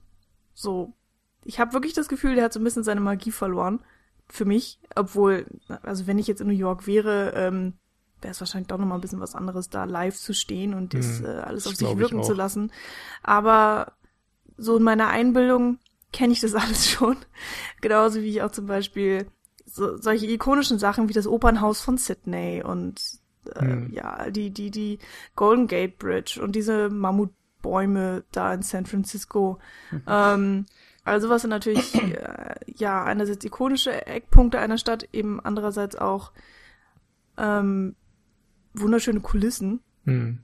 so, 0.53 0.93
ich 1.43 1.59
habe 1.59 1.73
wirklich 1.73 1.93
das 1.93 2.07
Gefühl, 2.07 2.35
der 2.35 2.45
hat 2.45 2.53
so 2.53 2.59
ein 2.59 2.63
bisschen 2.63 2.83
seine 2.83 3.01
Magie 3.01 3.31
verloren 3.31 3.79
für 4.27 4.45
mich, 4.45 4.79
obwohl, 4.95 5.45
also 5.83 6.07
wenn 6.07 6.19
ich 6.19 6.27
jetzt 6.27 6.41
in 6.41 6.47
New 6.47 6.53
York 6.53 6.85
wäre, 6.85 7.33
ähm, 7.35 7.73
wäre 8.21 8.31
es 8.31 8.39
wahrscheinlich 8.39 8.67
doch 8.67 8.77
nochmal 8.77 8.97
ein 8.97 9.01
bisschen 9.01 9.19
was 9.19 9.35
anderes, 9.35 9.69
da 9.69 9.85
live 9.85 10.15
zu 10.15 10.33
stehen 10.33 10.73
und 10.73 10.93
das 10.93 11.19
mhm, 11.19 11.25
äh, 11.25 11.29
alles 11.29 11.67
auf 11.67 11.75
sich 11.75 11.97
wirken 11.97 12.23
zu 12.23 12.33
lassen. 12.33 12.71
Aber 13.23 13.93
so 14.57 14.77
in 14.77 14.83
meiner 14.83 15.07
Einbildung 15.07 15.79
kenne 16.11 16.33
ich 16.33 16.41
das 16.41 16.55
alles 16.55 16.89
schon. 16.89 17.17
Genauso 17.81 18.21
wie 18.21 18.29
ich 18.29 18.41
auch 18.41 18.51
zum 18.51 18.67
Beispiel 18.67 19.27
so, 19.65 19.97
solche 19.97 20.27
ikonischen 20.27 20.79
Sachen 20.79 21.09
wie 21.09 21.13
das 21.13 21.27
Opernhaus 21.27 21.81
von 21.81 21.97
Sydney 21.97 22.63
und 22.63 23.01
äh, 23.55 23.65
mhm. 23.65 23.93
ja, 23.93 24.29
die, 24.29 24.51
die, 24.51 24.71
die 24.71 24.99
Golden 25.35 25.67
Gate 25.67 25.97
Bridge 25.97 26.39
und 26.41 26.55
diese 26.55 26.89
Mammutbäume 26.89 28.23
da 28.31 28.53
in 28.53 28.61
San 28.61 28.85
Francisco. 28.85 29.59
Mhm. 29.91 30.03
Ähm, 30.07 30.65
also 31.03 31.27
sowas 31.27 31.41
sind 31.41 31.49
natürlich, 31.49 31.95
äh, 31.95 32.55
ja, 32.67 33.03
einerseits 33.03 33.45
ikonische 33.45 34.05
Eckpunkte 34.05 34.59
einer 34.59 34.77
Stadt, 34.77 35.07
eben 35.13 35.39
andererseits 35.39 35.95
auch 35.95 36.31
ähm, 37.37 37.95
wunderschöne 38.73 39.21
Kulissen, 39.21 39.81
mhm. 40.03 40.39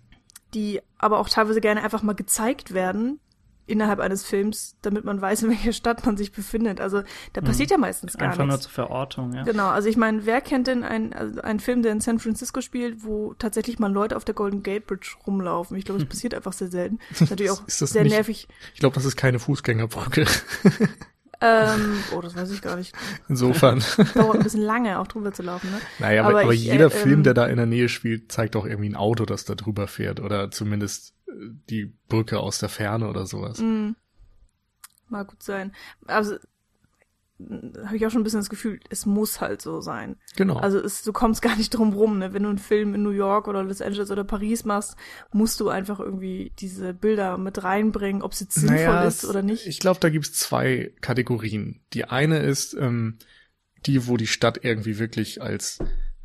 die 0.54 0.82
aber 0.98 1.20
auch 1.20 1.30
teilweise 1.30 1.62
gerne 1.62 1.84
einfach 1.84 2.04
mal 2.04 2.16
gezeigt 2.16 2.74
werden, 2.74 3.20
innerhalb 3.68 4.00
eines 4.00 4.24
Films, 4.24 4.76
damit 4.82 5.06
man 5.06 5.20
weiß, 5.22 5.44
in 5.44 5.50
welcher 5.50 5.74
Stadt 5.74 6.06
man 6.06 6.18
sich 6.18 6.32
befindet. 6.32 6.80
Also 6.80 7.02
da 7.34 7.42
mhm. 7.42 7.46
passiert 7.46 7.70
mhm. 7.70 7.74
ja 7.74 7.78
meistens 7.80 8.18
gar 8.18 8.30
Einfach 8.30 8.46
nichts. 8.46 8.54
nur 8.54 8.62
zur 8.62 8.72
Verortung, 8.72 9.34
ja. 9.34 9.44
Genau, 9.44 9.68
also 9.70 9.90
ich 9.90 9.98
meine, 9.98 10.26
wer 10.26 10.42
kennt 10.42 10.68
denn 10.68 10.84
einen, 10.84 11.14
also 11.14 11.42
einen 11.42 11.60
Film, 11.60 11.82
der 11.82 11.92
in 11.92 12.02
San 12.02 12.20
Francisco 12.20 12.62
spielt, 12.62 13.04
wo 13.04 13.34
tatsächlich 13.34 13.80
mal 13.80 13.92
Leute 13.92 14.16
auf 14.16 14.26
der 14.26 14.36
Golden 14.36 14.64
Gate 14.64 14.86
Bridge 14.86 15.16
rumlaufen? 15.26 15.78
Ich 15.78 15.86
glaube, 15.86 16.02
es 16.02 16.08
passiert 16.10 16.34
einfach 16.34 16.54
sehr 16.54 16.70
selten. 16.70 17.00
Das 17.10 17.22
ist 17.22 17.30
natürlich 17.32 17.52
auch 17.52 17.68
ist 17.68 17.80
sehr 17.80 18.04
nicht, 18.04 18.14
nervig. 18.14 18.48
Ich 18.74 18.80
glaube, 18.80 18.96
das 18.96 19.06
ist 19.06 19.16
keine 19.16 19.40
Fußgängerbrücke. 19.40 20.26
ähm, 21.42 22.04
oh, 22.16 22.22
das 22.22 22.36
weiß 22.36 22.52
ich 22.52 22.62
gar 22.62 22.76
nicht. 22.76 22.96
Insofern. 23.28 23.84
Dauert 24.14 24.38
ein 24.38 24.44
bisschen 24.44 24.62
lange, 24.62 25.00
auch 25.00 25.08
drüber 25.08 25.34
zu 25.34 25.42
laufen, 25.42 25.72
ne? 25.72 25.80
Naja, 26.00 26.24
aber, 26.24 26.42
aber 26.42 26.54
ich, 26.54 26.64
jeder 26.64 26.88
äh, 26.88 26.90
Film, 26.92 27.20
ähm, 27.20 27.24
der 27.24 27.34
da 27.34 27.48
in 27.48 27.58
der 27.58 27.66
Nähe 27.66 27.90
spielt, 27.90 28.32
zeigt 28.32 28.56
auch 28.56 28.66
irgendwie 28.66 28.90
ein 28.90 28.96
Auto, 28.96 29.26
das 29.26 29.46
da 29.46 29.56
drüber 29.56 29.88
fährt 29.88 30.20
oder 30.20 30.52
zumindest 30.52 31.15
die 31.70 31.94
Brücke 32.08 32.40
aus 32.40 32.60
der 32.60 32.70
Ferne 32.70 33.08
oder 33.08 33.26
sowas. 33.26 33.60
Mm. 33.60 33.92
Mag 35.10 35.28
gut 35.28 35.44
sein. 35.44 35.72
Also, 36.08 36.38
habe 37.40 37.98
ich 37.98 38.06
auch 38.06 38.12
schon 38.12 38.22
ein 38.22 38.24
bisschen 38.24 38.40
das 38.40 38.50
Gefühl, 38.50 38.80
es 38.90 39.06
muss 39.06 39.42
halt 39.42 39.62
so 39.62 39.82
sein. 39.82 40.16
Genau. 40.38 40.56
Also 40.56 40.80
es, 40.80 41.04
du 41.04 41.12
kommst 41.12 41.42
gar 41.42 41.58
nicht 41.58 41.70
drum 41.72 41.94
rum, 41.94 42.20
ne? 42.20 42.34
Wenn 42.34 42.44
du 42.44 42.50
einen 42.50 42.58
Film 42.58 42.96
in 42.96 43.04
New 43.04 43.10
York 43.10 43.50
oder 43.50 43.62
Los 43.62 43.82
Angeles 43.82 44.10
oder 44.10 44.24
Paris 44.24 44.64
machst, 44.64 44.96
musst 45.34 45.60
du 45.60 45.68
einfach 45.68 46.00
irgendwie 46.00 46.54
diese 46.60 46.94
Bilder 46.94 47.38
mit 47.38 47.62
reinbringen, 47.62 48.22
ob 48.22 48.32
es 48.32 48.40
jetzt 48.40 48.56
sinnvoll 48.56 48.78
naja, 48.78 49.04
ist 49.04 49.26
oder 49.26 49.42
nicht. 49.42 49.68
Ich 49.68 49.80
glaube, 49.80 50.00
da 50.00 50.10
gibt's 50.10 50.34
zwei 50.34 50.94
Kategorien. 51.02 51.82
Die 51.92 52.06
eine 52.06 52.40
ist 52.40 52.74
ähm, 52.74 53.18
die, 53.86 54.08
wo 54.08 54.16
die 54.16 54.28
Stadt 54.28 54.64
irgendwie 54.64 54.98
wirklich 54.98 55.42
als 55.42 55.80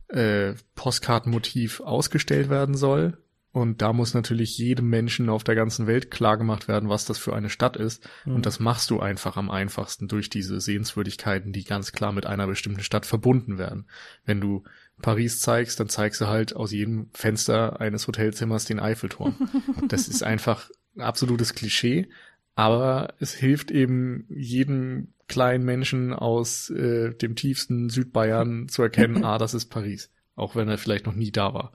äh, 0.08 0.54
Postkartenmotiv 0.76 1.80
ausgestellt 1.80 2.50
werden 2.50 2.76
soll. 2.76 3.18
Und 3.52 3.82
da 3.82 3.92
muss 3.92 4.14
natürlich 4.14 4.56
jedem 4.58 4.88
Menschen 4.88 5.28
auf 5.28 5.42
der 5.42 5.56
ganzen 5.56 5.88
Welt 5.88 6.10
klar 6.10 6.38
gemacht 6.38 6.68
werden, 6.68 6.88
was 6.88 7.04
das 7.04 7.18
für 7.18 7.34
eine 7.34 7.50
Stadt 7.50 7.76
ist. 7.76 8.08
Mhm. 8.24 8.36
Und 8.36 8.46
das 8.46 8.60
machst 8.60 8.90
du 8.90 9.00
einfach 9.00 9.36
am 9.36 9.50
einfachsten 9.50 10.06
durch 10.06 10.30
diese 10.30 10.60
Sehenswürdigkeiten, 10.60 11.52
die 11.52 11.64
ganz 11.64 11.90
klar 11.90 12.12
mit 12.12 12.26
einer 12.26 12.46
bestimmten 12.46 12.82
Stadt 12.82 13.06
verbunden 13.06 13.58
werden. 13.58 13.86
Wenn 14.24 14.40
du 14.40 14.62
Paris 15.02 15.40
zeigst, 15.40 15.80
dann 15.80 15.88
zeigst 15.88 16.20
du 16.20 16.28
halt 16.28 16.54
aus 16.54 16.70
jedem 16.70 17.10
Fenster 17.12 17.80
eines 17.80 18.06
Hotelzimmers 18.06 18.66
den 18.66 18.78
Eiffelturm. 18.78 19.34
das 19.88 20.06
ist 20.06 20.22
einfach 20.22 20.70
ein 20.94 21.02
absolutes 21.02 21.54
Klischee, 21.54 22.08
aber 22.54 23.14
es 23.18 23.34
hilft 23.34 23.72
eben 23.72 24.26
jedem 24.28 25.14
kleinen 25.26 25.64
Menschen 25.64 26.12
aus 26.12 26.70
äh, 26.70 27.14
dem 27.14 27.34
tiefsten 27.34 27.88
Südbayern 27.88 28.68
zu 28.68 28.82
erkennen, 28.82 29.24
ah, 29.24 29.38
das 29.38 29.54
ist 29.54 29.66
Paris, 29.66 30.10
auch 30.36 30.54
wenn 30.54 30.68
er 30.68 30.78
vielleicht 30.78 31.06
noch 31.06 31.14
nie 31.14 31.32
da 31.32 31.52
war. 31.52 31.72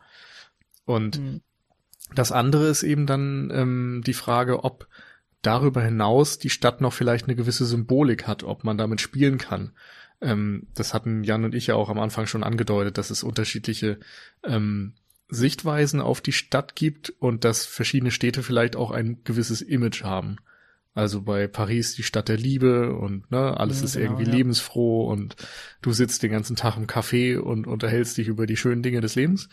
Und 0.85 1.19
mhm. 1.19 1.41
Das 2.13 2.31
andere 2.31 2.67
ist 2.67 2.83
eben 2.83 3.07
dann 3.07 3.51
ähm, 3.53 4.03
die 4.05 4.13
Frage, 4.13 4.63
ob 4.63 4.87
darüber 5.41 5.81
hinaus 5.81 6.39
die 6.39 6.49
Stadt 6.49 6.81
noch 6.81 6.93
vielleicht 6.93 7.25
eine 7.25 7.35
gewisse 7.35 7.65
Symbolik 7.65 8.27
hat, 8.27 8.43
ob 8.43 8.63
man 8.63 8.77
damit 8.77 9.01
spielen 9.01 9.37
kann. 9.37 9.71
Ähm, 10.21 10.67
das 10.73 10.93
hatten 10.93 11.23
Jan 11.23 11.45
und 11.45 11.55
ich 11.55 11.67
ja 11.67 11.75
auch 11.75 11.89
am 11.89 11.99
Anfang 11.99 12.27
schon 12.27 12.43
angedeutet, 12.43 12.97
dass 12.97 13.09
es 13.09 13.23
unterschiedliche 13.23 13.99
ähm, 14.43 14.93
Sichtweisen 15.27 16.01
auf 16.01 16.21
die 16.21 16.31
Stadt 16.31 16.75
gibt 16.75 17.09
und 17.19 17.43
dass 17.43 17.65
verschiedene 17.65 18.11
Städte 18.11 18.43
vielleicht 18.43 18.75
auch 18.75 18.91
ein 18.91 19.23
gewisses 19.23 19.61
Image 19.61 20.03
haben. 20.03 20.37
Also 20.93 21.23
bei 21.23 21.47
Paris 21.47 21.93
die 21.95 22.03
Stadt 22.03 22.29
der 22.29 22.37
Liebe 22.37 22.95
und 22.95 23.29
ne, 23.29 23.59
alles 23.59 23.79
ja, 23.79 23.85
ist 23.85 23.93
genau, 23.93 24.05
irgendwie 24.05 24.31
ja. 24.31 24.37
lebensfroh 24.37 25.07
und 25.09 25.35
du 25.81 25.91
sitzt 25.91 26.23
den 26.23 26.31
ganzen 26.31 26.55
Tag 26.55 26.77
im 26.77 26.87
Café 26.87 27.37
und 27.37 27.67
unterhältst 27.67 28.17
dich 28.17 28.29
über 28.29 28.45
die 28.47 28.55
schönen 28.55 28.81
Dinge 28.81 29.01
des 29.01 29.15
Lebens. 29.15 29.49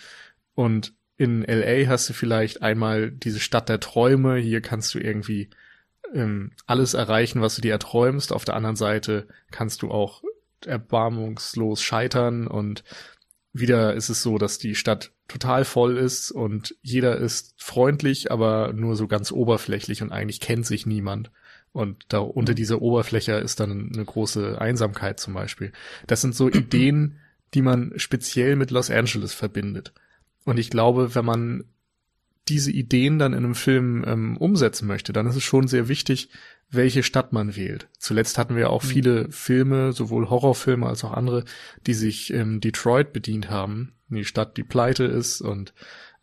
Und 0.54 0.94
in 1.16 1.42
LA 1.42 1.88
hast 1.88 2.08
du 2.08 2.12
vielleicht 2.12 2.62
einmal 2.62 3.10
diese 3.10 3.40
Stadt 3.40 3.68
der 3.68 3.80
Träume. 3.80 4.36
Hier 4.36 4.60
kannst 4.60 4.94
du 4.94 4.98
irgendwie 4.98 5.50
ähm, 6.14 6.52
alles 6.66 6.94
erreichen, 6.94 7.40
was 7.40 7.54
du 7.54 7.62
dir 7.62 7.72
erträumst. 7.72 8.32
Auf 8.32 8.44
der 8.44 8.56
anderen 8.56 8.76
Seite 8.76 9.26
kannst 9.50 9.82
du 9.82 9.90
auch 9.90 10.22
erbarmungslos 10.64 11.82
scheitern 11.82 12.46
und 12.46 12.84
wieder 13.52 13.94
ist 13.94 14.08
es 14.08 14.22
so, 14.22 14.38
dass 14.38 14.58
die 14.58 14.74
Stadt 14.74 15.12
total 15.28 15.64
voll 15.64 15.98
ist 15.98 16.30
und 16.30 16.74
jeder 16.82 17.18
ist 17.18 17.54
freundlich, 17.58 18.30
aber 18.30 18.72
nur 18.72 18.96
so 18.96 19.06
ganz 19.06 19.30
oberflächlich 19.32 20.02
und 20.02 20.12
eigentlich 20.12 20.40
kennt 20.40 20.66
sich 20.66 20.86
niemand. 20.86 21.30
Und 21.72 22.04
da 22.08 22.18
unter 22.18 22.54
dieser 22.54 22.82
Oberfläche 22.82 23.32
ist 23.32 23.60
dann 23.60 23.92
eine 23.94 24.04
große 24.04 24.60
Einsamkeit 24.60 25.20
zum 25.20 25.34
Beispiel. 25.34 25.72
Das 26.06 26.20
sind 26.20 26.34
so 26.34 26.48
Ideen, 26.48 27.18
die 27.54 27.62
man 27.62 27.92
speziell 27.96 28.56
mit 28.56 28.70
Los 28.70 28.90
Angeles 28.90 29.32
verbindet. 29.32 29.92
Und 30.44 30.58
ich 30.58 30.70
glaube, 30.70 31.14
wenn 31.14 31.24
man 31.24 31.64
diese 32.48 32.72
Ideen 32.72 33.18
dann 33.18 33.32
in 33.32 33.44
einem 33.44 33.54
Film 33.54 34.04
ähm, 34.06 34.36
umsetzen 34.36 34.86
möchte, 34.86 35.12
dann 35.12 35.26
ist 35.26 35.36
es 35.36 35.44
schon 35.44 35.68
sehr 35.68 35.88
wichtig, 35.88 36.28
welche 36.70 37.02
Stadt 37.02 37.32
man 37.32 37.54
wählt. 37.54 37.88
Zuletzt 37.98 38.38
hatten 38.38 38.56
wir 38.56 38.70
auch 38.70 38.82
mhm. 38.82 38.88
viele 38.88 39.30
Filme, 39.30 39.92
sowohl 39.92 40.28
Horrorfilme 40.28 40.86
als 40.86 41.04
auch 41.04 41.12
andere, 41.12 41.44
die 41.86 41.94
sich 41.94 42.32
ähm, 42.32 42.60
Detroit 42.60 43.12
bedient 43.12 43.50
haben. 43.50 43.92
Die 44.08 44.24
Stadt, 44.24 44.56
die 44.56 44.64
pleite 44.64 45.04
ist 45.04 45.40
und 45.40 45.72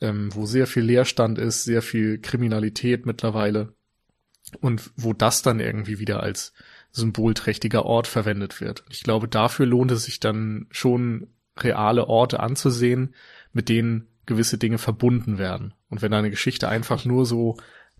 ähm, 0.02 0.30
wo 0.34 0.46
sehr 0.46 0.68
viel 0.68 0.84
Leerstand 0.84 1.38
ist, 1.40 1.64
sehr 1.64 1.82
viel 1.82 2.20
Kriminalität 2.20 3.06
mittlerweile. 3.06 3.74
Und 4.62 4.92
wo 4.96 5.14
das 5.14 5.42
dann 5.42 5.60
irgendwie 5.60 6.00
wieder 6.00 6.24
als 6.24 6.54
symbolträchtiger 6.92 7.86
Ort 7.86 8.08
verwendet 8.08 8.62
wird. 8.62 8.84
Ich 8.90 9.04
glaube, 9.04 9.28
dafür 9.28 9.68
lohnt 9.68 9.92
es 9.92 10.06
sich 10.06 10.20
dann 10.20 10.66
schon 10.72 11.28
reale 11.58 12.08
Orte 12.08 12.40
anzusehen, 12.40 13.14
mit 13.54 13.70
denen 13.70 14.08
gewisse 14.26 14.58
Dinge 14.58 14.78
verbunden 14.78 15.38
werden. 15.38 15.74
Und 15.90 16.02
wenn 16.02 16.14
eine 16.14 16.30
Geschichte 16.30 16.70
einfach 16.70 17.06
nur 17.06 17.26
so 17.26 17.58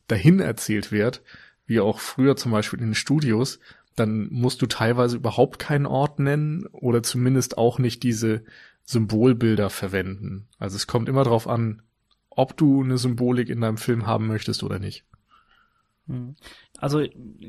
dahin 0.08 0.40
erzählt 0.40 0.92
wird, 0.92 1.24
wie 1.66 1.80
auch 1.80 2.00
früher 2.00 2.36
zum 2.36 2.52
Beispiel 2.52 2.80
in 2.80 2.90
den 2.90 2.96
Studios, 2.96 3.60
dann 3.96 4.28
musst 4.32 4.62
du 4.62 4.66
teilweise 4.66 5.18
überhaupt 5.18 5.60
keinen 5.60 5.86
Ort 5.86 6.20
nennen 6.20 6.66
oder 6.68 7.04
zumindest 7.04 7.58
auch 7.58 7.80
nicht 7.80 8.04
diese 8.04 8.44
Symbolbilder 8.84 9.70
verwenden. 9.70 10.48
Also 10.58 10.76
es 10.76 10.88
kommt 10.88 11.10
immer 11.10 11.24
darauf 11.24 11.48
an, 11.48 11.82
ob 12.30 12.56
du 12.58 12.84
eine 12.84 12.98
Symbolik 12.98 13.50
in 13.50 13.62
deinem 13.62 13.78
Film 13.78 14.08
haben 14.08 14.28
möchtest 14.28 14.64
oder 14.64 14.80
nicht. 14.80 15.06
Also 16.80 17.04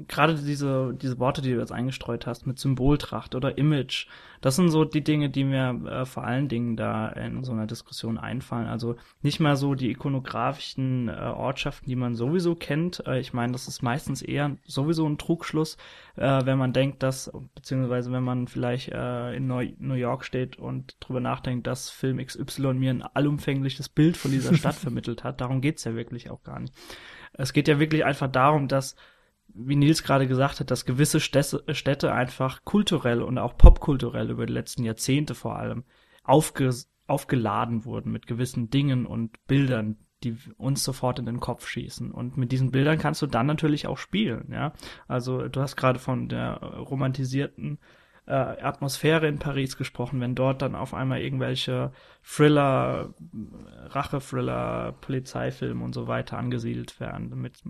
gerade 0.09 0.35
diese, 0.35 0.95
diese 1.01 1.19
Worte, 1.19 1.43
die 1.43 1.53
du 1.53 1.59
jetzt 1.59 1.73
eingestreut 1.73 2.27
hast, 2.27 2.47
mit 2.47 2.59
Symboltracht 2.59 3.35
oder 3.35 3.57
Image, 3.59 4.07
das 4.41 4.57
sind 4.57 4.71
so 4.71 4.85
die 4.85 5.05
Dinge, 5.05 5.29
die 5.29 5.45
mir 5.45 5.83
äh, 5.87 6.07
vor 6.07 6.25
allen 6.25 6.49
Dingen 6.49 6.77
da 6.77 7.09
in 7.11 7.45
so 7.45 7.53
einer 7.53 7.67
Diskussion 7.67 8.17
einfallen. 8.19 8.67
Also 8.67 8.97
nicht 9.23 9.39
mal 9.39 9.57
so 9.57 9.75
die 9.75 9.91
ikonografischen 9.91 11.09
äh, 11.09 11.13
Ortschaften, 11.13 11.89
die 11.89 11.97
man 11.97 12.15
sowieso 12.15 12.55
kennt. 12.55 13.07
Äh, 13.07 13.21
ich 13.21 13.33
meine, 13.33 13.53
das 13.53 13.69
ist 13.69 13.83
meistens 13.83 14.23
eher 14.23 14.57
sowieso 14.65 15.07
ein 15.07 15.19
Trugschluss, 15.19 15.77
äh, 16.17 16.45
wenn 16.45 16.59
man 16.59 16.73
denkt, 16.73 17.03
dass, 17.03 17.31
beziehungsweise 17.55 18.13
wenn 18.13 18.25
man 18.25 18.49
vielleicht 18.49 18.89
äh, 18.89 19.35
in 19.35 19.47
Neu 19.47 19.73
New 19.79 19.95
York 19.95 20.25
steht 20.25 20.57
und 20.57 20.97
drüber 21.01 21.21
nachdenkt, 21.21 21.67
dass 21.67 21.91
Film 21.91 22.25
XY 22.25 22.75
mir 22.75 22.91
ein 22.91 23.03
allumfängliches 23.03 23.89
Bild 23.91 24.17
von 24.17 24.31
dieser 24.31 24.55
Stadt 24.55 24.75
vermittelt 24.77 25.23
hat. 25.23 25.41
Darum 25.41 25.61
geht's 25.61 25.85
ja 25.85 25.95
wirklich 25.95 26.31
auch 26.31 26.43
gar 26.43 26.61
nicht. 26.61 26.75
Es 27.35 27.53
geht 27.53 27.69
ja 27.69 27.79
wirklich 27.79 28.05
einfach 28.05 28.31
darum, 28.31 28.69
dass, 28.69 28.97
wie 29.55 29.77
Nils 29.77 30.03
gerade 30.03 30.27
gesagt 30.27 30.61
hat, 30.61 30.71
dass 30.71 30.85
gewisse 30.85 31.21
Städte 31.21 32.13
einfach 32.13 32.65
kulturell 32.65 33.23
und 33.23 33.39
auch 33.39 33.57
popkulturell 33.57 34.31
über 34.31 34.47
die 34.47 34.53
letzten 34.53 34.85
Jahrzehnte 34.85 35.35
vor 35.35 35.57
allem 35.57 35.85
aufge 36.23 36.71
aufgeladen 37.07 37.85
wurden 37.85 38.13
mit 38.13 38.29
gewissen 38.29 38.71
Dingen 38.71 39.05
und 39.05 39.45
Bildern, 39.49 39.97
die 40.23 40.37
uns 40.57 40.85
sofort 40.85 41.19
in 41.19 41.27
den 41.27 41.41
Kopf 41.41 41.67
schießen. 41.67 42.13
Und 42.13 42.37
mit 42.37 42.53
diesen 42.53 42.71
Bildern 42.71 42.99
kannst 42.99 43.21
du 43.21 43.27
dann 43.27 43.47
natürlich 43.47 43.89
auch 43.89 43.99
spielen, 43.99 44.49
ja. 44.53 44.73
Also 45.09 45.49
du 45.49 45.61
hast 45.61 45.75
gerade 45.75 45.99
von 45.99 46.29
der 46.29 46.59
romantisierten 46.59 47.81
äh, 48.27 48.33
Atmosphäre 48.33 49.27
in 49.27 49.41
Paris 49.41 49.77
gesprochen, 49.77 50.21
wenn 50.21 50.37
dort 50.37 50.63
dann 50.63 50.77
auf 50.77 50.95
einmal 50.95 51.21
irgendwelche 51.21 51.91
Thriller, 52.23 53.13
Rache-Thriller, 53.87 54.93
Polizeifilme 55.01 55.83
und 55.83 55.95
so 55.95 56.07
weiter 56.07 56.39
angesiedelt 56.39 57.01
werden. 57.01 57.31
Mit 57.41 57.61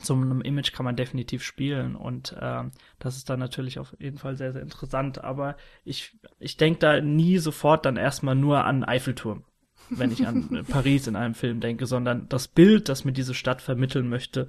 so 0.00 0.14
einem 0.14 0.40
Image 0.40 0.72
kann 0.72 0.84
man 0.84 0.96
definitiv 0.96 1.42
spielen 1.42 1.96
und 1.96 2.32
äh, 2.32 2.64
das 2.98 3.16
ist 3.16 3.30
dann 3.30 3.38
natürlich 3.38 3.78
auf 3.78 3.94
jeden 3.98 4.18
Fall 4.18 4.36
sehr, 4.36 4.52
sehr 4.52 4.62
interessant. 4.62 5.22
Aber 5.24 5.56
ich, 5.84 6.18
ich 6.38 6.56
denke 6.56 6.80
da 6.80 7.00
nie 7.00 7.38
sofort 7.38 7.84
dann 7.86 7.96
erstmal 7.96 8.34
nur 8.34 8.64
an 8.64 8.84
Eiffelturm, 8.84 9.44
wenn 9.90 10.10
ich 10.10 10.26
an 10.26 10.64
Paris 10.68 11.06
in 11.06 11.16
einem 11.16 11.34
Film 11.34 11.60
denke, 11.60 11.86
sondern 11.86 12.28
das 12.28 12.48
Bild, 12.48 12.88
das 12.88 13.04
mir 13.04 13.12
diese 13.12 13.34
Stadt 13.34 13.62
vermitteln 13.62 14.08
möchte, 14.08 14.48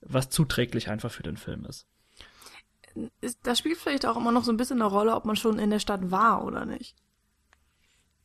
was 0.00 0.30
zuträglich 0.30 0.88
einfach 0.88 1.10
für 1.10 1.22
den 1.22 1.36
Film 1.36 1.64
ist 1.64 1.88
das 3.42 3.58
spielt 3.58 3.78
vielleicht 3.78 4.06
auch 4.06 4.16
immer 4.16 4.32
noch 4.32 4.44
so 4.44 4.52
ein 4.52 4.56
bisschen 4.56 4.80
eine 4.80 4.90
Rolle, 4.90 5.14
ob 5.14 5.24
man 5.24 5.36
schon 5.36 5.58
in 5.58 5.70
der 5.70 5.78
Stadt 5.78 6.10
war 6.10 6.44
oder 6.44 6.64
nicht. 6.64 6.96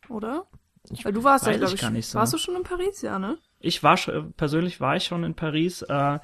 Oder? 0.09 0.45
Ich 0.89 1.05
Weil 1.05 1.13
du 1.13 1.23
warst 1.23 1.45
ja, 1.45 1.55
glaube 1.55 1.75
ich, 1.75 1.81
ich 1.81 2.07
so. 2.07 2.19
warst 2.19 2.33
du 2.33 2.37
schon 2.37 2.55
in 2.55 2.63
Paris, 2.63 3.01
ja, 3.01 3.17
ne? 3.17 3.37
Ich 3.59 3.83
war 3.83 3.95
schon, 3.95 4.33
persönlich 4.33 4.81
war 4.81 4.97
ich 4.97 5.05
schon 5.05 5.23
in 5.23 5.35
Paris. 5.35 5.81
Äh, 5.83 6.19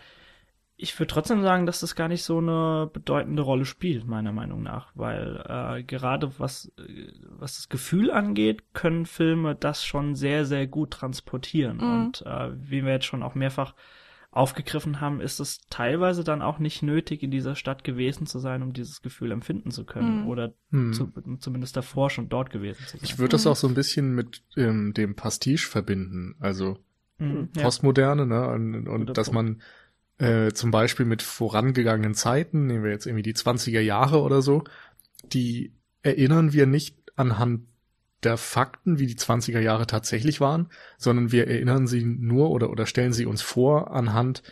ich 0.81 0.97
würde 0.97 1.13
trotzdem 1.13 1.41
sagen, 1.41 1.65
dass 1.65 1.81
das 1.81 1.93
gar 1.93 2.07
nicht 2.07 2.23
so 2.23 2.37
eine 2.37 2.89
bedeutende 2.93 3.41
Rolle 3.41 3.65
spielt, 3.65 4.07
meiner 4.07 4.31
Meinung 4.31 4.63
nach, 4.63 4.93
weil 4.95 5.43
äh, 5.45 5.83
gerade 5.83 6.39
was, 6.39 6.71
was 7.27 7.57
das 7.57 7.67
Gefühl 7.67 8.09
angeht, 8.11 8.73
können 8.73 9.05
Filme 9.05 9.55
das 9.55 9.83
schon 9.83 10.15
sehr, 10.15 10.45
sehr 10.45 10.67
gut 10.67 10.91
transportieren. 10.91 11.77
Mhm. 11.77 11.83
Und 11.83 12.21
äh, 12.25 12.51
wie 12.55 12.85
wir 12.85 12.93
jetzt 12.93 13.05
schon 13.05 13.23
auch 13.23 13.35
mehrfach 13.35 13.75
aufgegriffen 14.31 15.01
haben, 15.01 15.19
ist 15.19 15.41
es 15.41 15.59
teilweise 15.69 16.23
dann 16.23 16.41
auch 16.41 16.59
nicht 16.59 16.81
nötig, 16.81 17.23
in 17.23 17.31
dieser 17.31 17.55
Stadt 17.55 17.83
gewesen 17.83 18.25
zu 18.25 18.39
sein, 18.39 18.63
um 18.63 18.71
dieses 18.71 19.01
Gefühl 19.01 19.33
empfinden 19.33 19.71
zu 19.71 19.83
können. 19.83 20.21
Mhm. 20.21 20.27
Oder 20.29 20.53
mhm. 20.69 20.93
zu, 20.93 21.11
zumindest 21.39 21.75
davor 21.75 22.09
schon 22.09 22.29
dort 22.29 22.51
gewesen 22.51 22.85
zu 22.85 22.91
sein. 22.91 23.01
Ich 23.03 23.19
würde 23.19 23.31
das 23.31 23.45
auch 23.47 23.57
so 23.57 23.67
ein 23.67 23.73
bisschen 23.75 24.15
mit 24.15 24.43
ähm, 24.55 24.93
dem 24.93 25.15
Pastiche 25.15 25.67
verbinden. 25.67 26.35
Also 26.39 26.77
mhm, 27.17 27.49
Postmoderne, 27.51 28.25
ne? 28.25 28.47
Und, 28.47 28.87
und 28.87 29.17
dass 29.17 29.33
man 29.33 29.61
äh, 30.19 30.51
zum 30.51 30.71
Beispiel 30.71 31.05
mit 31.05 31.21
vorangegangenen 31.21 32.13
Zeiten, 32.13 32.67
nehmen 32.67 32.83
wir 32.83 32.91
jetzt 32.91 33.05
irgendwie 33.05 33.23
die 33.23 33.33
20er 33.33 33.79
Jahre 33.79 34.21
oder 34.21 34.41
so, 34.41 34.63
die 35.23 35.73
erinnern 36.03 36.53
wir 36.53 36.65
nicht 36.65 36.95
anhand 37.15 37.61
der 38.23 38.37
Fakten, 38.37 38.99
wie 38.99 39.07
die 39.07 39.15
20er 39.15 39.59
Jahre 39.59 39.87
tatsächlich 39.87 40.41
waren, 40.41 40.67
sondern 40.97 41.31
wir 41.31 41.47
erinnern 41.47 41.87
sie 41.87 42.03
nur 42.03 42.51
oder, 42.51 42.69
oder 42.69 42.85
stellen 42.85 43.13
sie 43.13 43.25
uns 43.25 43.41
vor 43.41 43.91
anhand 43.91 44.43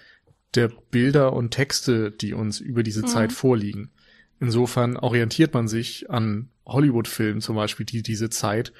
der 0.55 0.69
Bilder 0.69 1.33
und 1.33 1.51
Texte, 1.51 2.11
die 2.11 2.33
uns 2.33 2.59
über 2.59 2.83
diese 2.83 3.01
mhm. 3.01 3.07
Zeit 3.07 3.33
vorliegen. 3.33 3.91
Insofern 4.39 4.95
orientiert 4.95 5.53
man 5.53 5.67
sich 5.67 6.09
an 6.09 6.49
Hollywood-Filmen 6.65 7.41
zum 7.41 7.55
Beispiel, 7.55 7.85
die 7.85 8.03
diese 8.03 8.29
Zeit 8.29 8.71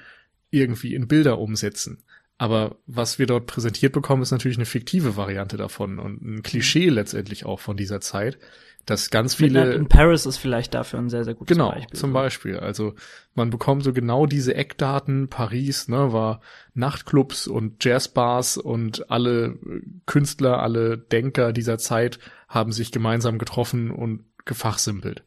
irgendwie 0.50 0.96
in 0.96 1.08
Bilder 1.08 1.40
umsetzen. 1.40 2.04
Aber 2.38 2.76
was 2.86 3.18
wir 3.18 3.26
dort 3.26 3.48
präsentiert 3.48 3.94
bekommen, 3.94 4.22
ist 4.22 4.32
natürlich 4.32 4.58
eine 4.58 4.66
fiktive 4.66 5.18
Variante 5.18 5.58
davon 5.58 5.98
und 5.98 6.22
ein 6.22 6.44
Klischee 6.44 6.90
letztendlich 6.90 7.46
auch 7.46 7.60
von 7.60 7.78
dieser 7.78 8.00
Zeit, 8.00 8.38
dass 8.86 9.10
ganz 9.10 9.36
viele 9.36 9.60
Midnight 9.62 9.80
in 9.80 9.88
Paris 9.88 10.26
ist 10.26 10.38
vielleicht 10.38 10.74
dafür 10.74 11.00
ein 11.00 11.10
sehr 11.10 11.26
sehr 11.26 11.34
gutes 11.34 11.56
genau, 11.56 11.72
Beispiel. 11.72 12.00
zum 12.00 12.14
Beispiel. 12.14 12.58
Also 12.58 12.94
man 13.34 13.50
bekommt 13.50 13.84
so 13.84 13.92
genau 13.92 14.28
diese 14.28 14.56
Eckdaten. 14.56 15.30
Paris 15.30 15.88
ne, 15.88 16.14
war 16.14 16.42
Nachtclubs 16.74 17.48
und 17.48 17.84
Jazzbars 17.84 18.58
und 18.58 19.10
alle 19.12 19.58
Künstler, 20.06 20.62
alle 20.62 20.98
Denker 20.98 21.54
dieser 21.54 21.80
Zeit 21.80 22.20
haben 22.48 22.72
sich 22.72 22.92
gemeinsam 22.92 23.40
getroffen 23.40 23.92
und 23.92 24.24
gefachsimpelt. 24.46 25.24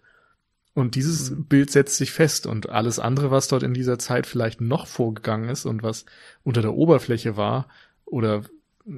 Und 0.74 0.94
dieses 0.94 1.30
mhm. 1.30 1.46
Bild 1.46 1.70
setzt 1.70 1.96
sich 1.96 2.12
fest 2.12 2.46
und 2.46 2.68
alles 2.68 2.98
andere, 2.98 3.30
was 3.30 3.48
dort 3.48 3.62
in 3.62 3.74
dieser 3.74 3.98
Zeit 3.98 4.26
vielleicht 4.26 4.61
noch 4.61 4.87
vorgegangen 4.87 5.48
ist 5.48 5.66
und 5.66 5.83
was 5.83 6.04
unter 6.42 6.62
der 6.62 6.74
Oberfläche 6.74 7.37
war 7.37 7.68
oder 8.04 8.44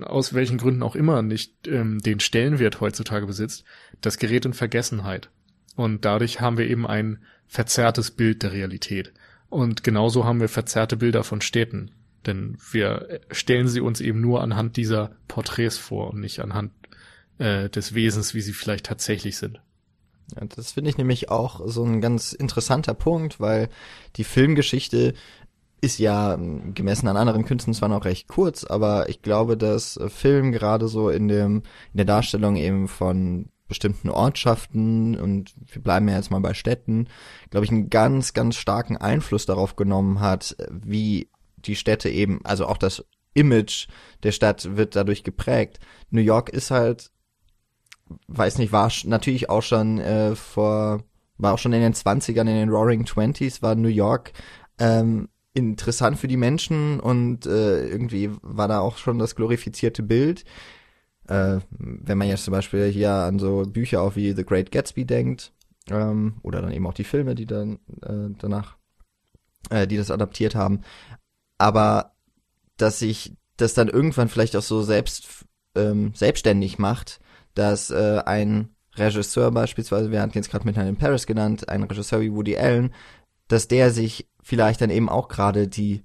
aus 0.02 0.32
welchen 0.32 0.58
Gründen 0.58 0.82
auch 0.82 0.94
immer 0.94 1.22
nicht 1.22 1.66
ähm, 1.66 1.98
den 2.00 2.20
Stellenwert 2.20 2.80
heutzutage 2.80 3.26
besitzt, 3.26 3.64
das 4.00 4.18
gerät 4.18 4.44
in 4.44 4.52
Vergessenheit. 4.52 5.30
Und 5.74 6.04
dadurch 6.04 6.40
haben 6.40 6.58
wir 6.58 6.68
eben 6.68 6.86
ein 6.86 7.18
verzerrtes 7.46 8.10
Bild 8.10 8.42
der 8.42 8.52
Realität. 8.52 9.12
Und 9.48 9.84
genauso 9.84 10.24
haben 10.24 10.40
wir 10.40 10.48
verzerrte 10.48 10.96
Bilder 10.96 11.24
von 11.24 11.40
Städten. 11.40 11.90
Denn 12.26 12.56
wir 12.70 13.20
stellen 13.30 13.68
sie 13.68 13.80
uns 13.80 14.00
eben 14.00 14.20
nur 14.20 14.42
anhand 14.42 14.76
dieser 14.76 15.16
Porträts 15.28 15.76
vor 15.76 16.12
und 16.12 16.20
nicht 16.20 16.40
anhand 16.40 16.72
äh, 17.38 17.68
des 17.68 17.94
Wesens, 17.94 18.34
wie 18.34 18.40
sie 18.40 18.52
vielleicht 18.52 18.86
tatsächlich 18.86 19.36
sind. 19.36 19.60
Ja, 20.34 20.46
das 20.46 20.72
finde 20.72 20.90
ich 20.90 20.98
nämlich 20.98 21.30
auch 21.30 21.60
so 21.66 21.84
ein 21.84 22.00
ganz 22.00 22.32
interessanter 22.32 22.94
Punkt, 22.94 23.40
weil 23.40 23.68
die 24.16 24.24
Filmgeschichte 24.24 25.14
ist 25.80 25.98
ja 25.98 26.34
ähm, 26.34 26.74
gemessen 26.74 27.08
an 27.08 27.16
anderen 27.16 27.44
Künsten 27.44 27.74
zwar 27.74 27.88
noch 27.88 28.04
recht 28.04 28.28
kurz, 28.28 28.64
aber 28.64 29.08
ich 29.08 29.20
glaube, 29.22 29.56
dass 29.56 29.98
Film 30.08 30.52
gerade 30.52 30.88
so 30.88 31.10
in 31.10 31.28
dem 31.28 31.56
in 31.92 31.96
der 31.96 32.06
Darstellung 32.06 32.56
eben 32.56 32.88
von 32.88 33.48
bestimmten 33.68 34.10
Ortschaften 34.10 35.18
und 35.18 35.54
wir 35.66 35.82
bleiben 35.82 36.08
ja 36.08 36.16
jetzt 36.16 36.30
mal 36.30 36.40
bei 36.40 36.54
Städten, 36.54 37.08
glaube 37.50 37.64
ich, 37.64 37.70
einen 37.70 37.88
ganz, 37.88 38.34
ganz 38.34 38.56
starken 38.56 38.98
Einfluss 38.98 39.46
darauf 39.46 39.76
genommen 39.76 40.20
hat, 40.20 40.56
wie 40.70 41.30
die 41.56 41.76
Städte 41.76 42.10
eben, 42.10 42.40
also 42.44 42.66
auch 42.66 42.76
das 42.76 43.04
Image 43.34 43.88
der 44.24 44.32
Stadt 44.32 44.76
wird 44.76 44.94
dadurch 44.94 45.24
geprägt. 45.24 45.80
New 46.10 46.20
York 46.20 46.50
ist 46.50 46.70
halt 46.70 47.10
weiß 48.28 48.58
nicht, 48.58 48.72
war 48.72 48.90
natürlich 49.04 49.50
auch 49.50 49.62
schon 49.62 49.98
äh, 49.98 50.34
vor, 50.34 51.02
war 51.38 51.54
auch 51.54 51.58
schon 51.58 51.72
in 51.72 51.80
den 51.80 51.94
20ern, 51.94 52.40
in 52.40 52.46
den 52.46 52.70
Roaring 52.70 53.04
Twenties, 53.04 53.62
war 53.62 53.74
New 53.74 53.88
York 53.88 54.32
ähm, 54.78 55.28
interessant 55.54 56.18
für 56.18 56.28
die 56.28 56.36
Menschen 56.36 57.00
und 57.00 57.46
äh, 57.46 57.86
irgendwie 57.86 58.30
war 58.42 58.68
da 58.68 58.80
auch 58.80 58.96
schon 58.96 59.18
das 59.18 59.36
glorifizierte 59.36 60.02
Bild. 60.02 60.44
Äh, 61.28 61.58
wenn 61.70 62.18
man 62.18 62.28
jetzt 62.28 62.44
zum 62.44 62.52
Beispiel 62.52 62.86
hier 62.86 63.12
an 63.12 63.38
so 63.38 63.62
Bücher 63.62 64.02
auch 64.02 64.16
wie 64.16 64.32
The 64.32 64.44
Great 64.44 64.72
Gatsby 64.72 65.04
denkt, 65.04 65.52
ähm, 65.90 66.34
oder 66.42 66.62
dann 66.62 66.72
eben 66.72 66.86
auch 66.86 66.94
die 66.94 67.04
Filme, 67.04 67.34
die 67.34 67.46
dann 67.46 67.78
äh, 68.02 68.34
danach, 68.38 68.76
äh, 69.70 69.86
die 69.86 69.96
das 69.96 70.10
adaptiert 70.10 70.54
haben. 70.54 70.82
Aber 71.58 72.12
dass 72.76 72.98
sich 72.98 73.36
das 73.56 73.74
dann 73.74 73.88
irgendwann 73.88 74.28
vielleicht 74.28 74.56
auch 74.56 74.62
so 74.62 74.82
selbst 74.82 75.44
ähm, 75.74 76.12
selbstständig 76.14 76.78
macht, 76.78 77.20
dass 77.54 77.90
äh, 77.90 78.22
ein 78.24 78.70
Regisseur 78.94 79.50
beispielsweise, 79.50 80.10
wir 80.10 80.20
hatten 80.20 80.36
jetzt 80.36 80.50
gerade 80.50 80.64
Midnight 80.64 80.88
in 80.88 80.96
Paris 80.96 81.26
genannt, 81.26 81.68
ein 81.68 81.82
Regisseur 81.82 82.20
wie 82.20 82.32
Woody 82.32 82.56
Allen, 82.56 82.92
dass 83.48 83.68
der 83.68 83.90
sich 83.90 84.28
vielleicht 84.42 84.80
dann 84.80 84.90
eben 84.90 85.08
auch 85.08 85.28
gerade 85.28 85.68
die 85.68 86.02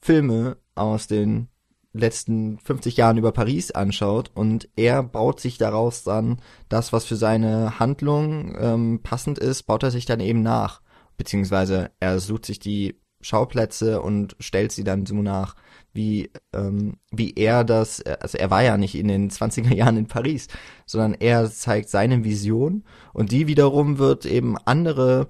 Filme 0.00 0.56
aus 0.74 1.06
den 1.06 1.48
letzten 1.92 2.58
50 2.58 2.96
Jahren 2.96 3.16
über 3.16 3.32
Paris 3.32 3.70
anschaut 3.70 4.30
und 4.34 4.68
er 4.76 5.02
baut 5.02 5.40
sich 5.40 5.58
daraus 5.58 6.04
dann 6.04 6.40
das, 6.68 6.92
was 6.92 7.04
für 7.04 7.16
seine 7.16 7.78
Handlung 7.78 8.56
ähm, 8.58 9.00
passend 9.02 9.38
ist, 9.38 9.64
baut 9.64 9.82
er 9.82 9.90
sich 9.90 10.04
dann 10.04 10.20
eben 10.20 10.42
nach. 10.42 10.82
Beziehungsweise 11.16 11.90
er 11.98 12.18
sucht 12.20 12.44
sich 12.44 12.58
die 12.58 13.00
Schauplätze 13.20 14.02
und 14.02 14.36
stellt 14.38 14.72
sie 14.72 14.84
dann 14.84 15.06
so 15.06 15.14
nach 15.16 15.56
wie, 15.96 16.30
ähm, 16.54 16.98
wie 17.10 17.34
er 17.34 17.64
das, 17.64 18.02
also 18.02 18.38
er 18.38 18.50
war 18.50 18.62
ja 18.62 18.76
nicht 18.76 18.94
in 18.94 19.08
den 19.08 19.30
20er 19.30 19.74
Jahren 19.74 19.96
in 19.96 20.06
Paris, 20.06 20.48
sondern 20.84 21.14
er 21.14 21.50
zeigt 21.50 21.88
seine 21.88 22.24
Vision 22.24 22.84
und 23.12 23.32
die 23.32 23.46
wiederum 23.46 23.98
wird 23.98 24.26
eben 24.26 24.56
andere, 24.64 25.28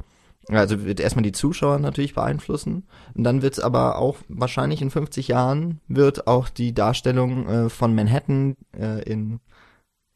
also 0.48 0.84
wird 0.84 1.00
erstmal 1.00 1.22
die 1.22 1.32
Zuschauer 1.32 1.78
natürlich 1.78 2.14
beeinflussen 2.14 2.86
und 3.14 3.24
dann 3.24 3.42
wird 3.42 3.54
es 3.54 3.60
aber 3.60 3.98
auch 3.98 4.16
wahrscheinlich 4.28 4.82
in 4.82 4.90
50 4.90 5.28
Jahren 5.28 5.80
wird 5.88 6.26
auch 6.26 6.48
die 6.48 6.74
Darstellung 6.74 7.48
äh, 7.48 7.68
von 7.70 7.94
Manhattan 7.94 8.56
äh, 8.78 9.02
in 9.02 9.40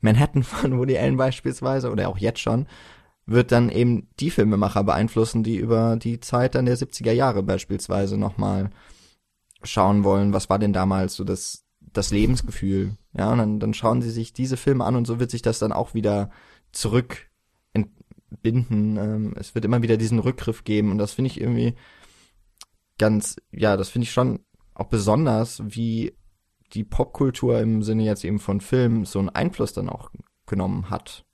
Manhattan 0.00 0.42
von 0.44 0.78
Woody 0.78 0.98
Allen 0.98 1.16
beispielsweise 1.16 1.90
oder 1.90 2.08
auch 2.08 2.18
jetzt 2.18 2.40
schon 2.40 2.66
wird 3.26 3.52
dann 3.52 3.68
eben 3.68 4.08
die 4.18 4.30
Filmemacher 4.30 4.82
beeinflussen, 4.82 5.44
die 5.44 5.56
über 5.56 5.96
die 5.96 6.18
Zeit 6.18 6.56
dann 6.56 6.66
der 6.66 6.76
70er 6.76 7.12
Jahre 7.12 7.44
beispielsweise 7.44 8.18
nochmal 8.18 8.70
schauen 9.62 10.04
wollen, 10.04 10.32
was 10.32 10.48
war 10.48 10.58
denn 10.58 10.72
damals 10.72 11.14
so 11.14 11.24
das, 11.24 11.64
das 11.80 12.10
Lebensgefühl. 12.10 12.96
Ja, 13.12 13.32
und 13.32 13.38
dann, 13.38 13.60
dann 13.60 13.74
schauen 13.74 14.02
sie 14.02 14.10
sich 14.10 14.32
diese 14.32 14.56
Filme 14.56 14.84
an 14.84 14.96
und 14.96 15.06
so 15.06 15.18
wird 15.20 15.30
sich 15.30 15.42
das 15.42 15.58
dann 15.58 15.72
auch 15.72 15.94
wieder 15.94 16.30
zurück 16.72 17.28
entbinden. 17.72 18.96
Ähm, 18.96 19.34
es 19.36 19.54
wird 19.54 19.64
immer 19.64 19.82
wieder 19.82 19.96
diesen 19.96 20.18
Rückgriff 20.18 20.64
geben 20.64 20.90
und 20.90 20.98
das 20.98 21.12
finde 21.12 21.30
ich 21.30 21.40
irgendwie 21.40 21.74
ganz, 22.98 23.36
ja, 23.50 23.76
das 23.76 23.88
finde 23.88 24.04
ich 24.04 24.12
schon 24.12 24.40
auch 24.74 24.86
besonders, 24.86 25.62
wie 25.64 26.16
die 26.72 26.84
Popkultur 26.84 27.58
im 27.58 27.82
Sinne 27.82 28.04
jetzt 28.04 28.24
eben 28.24 28.38
von 28.38 28.60
Film 28.60 29.04
so 29.04 29.18
einen 29.18 29.30
Einfluss 29.30 29.72
dann 29.72 29.88
auch 29.88 30.10
genommen 30.46 30.90
hat. 30.90 31.24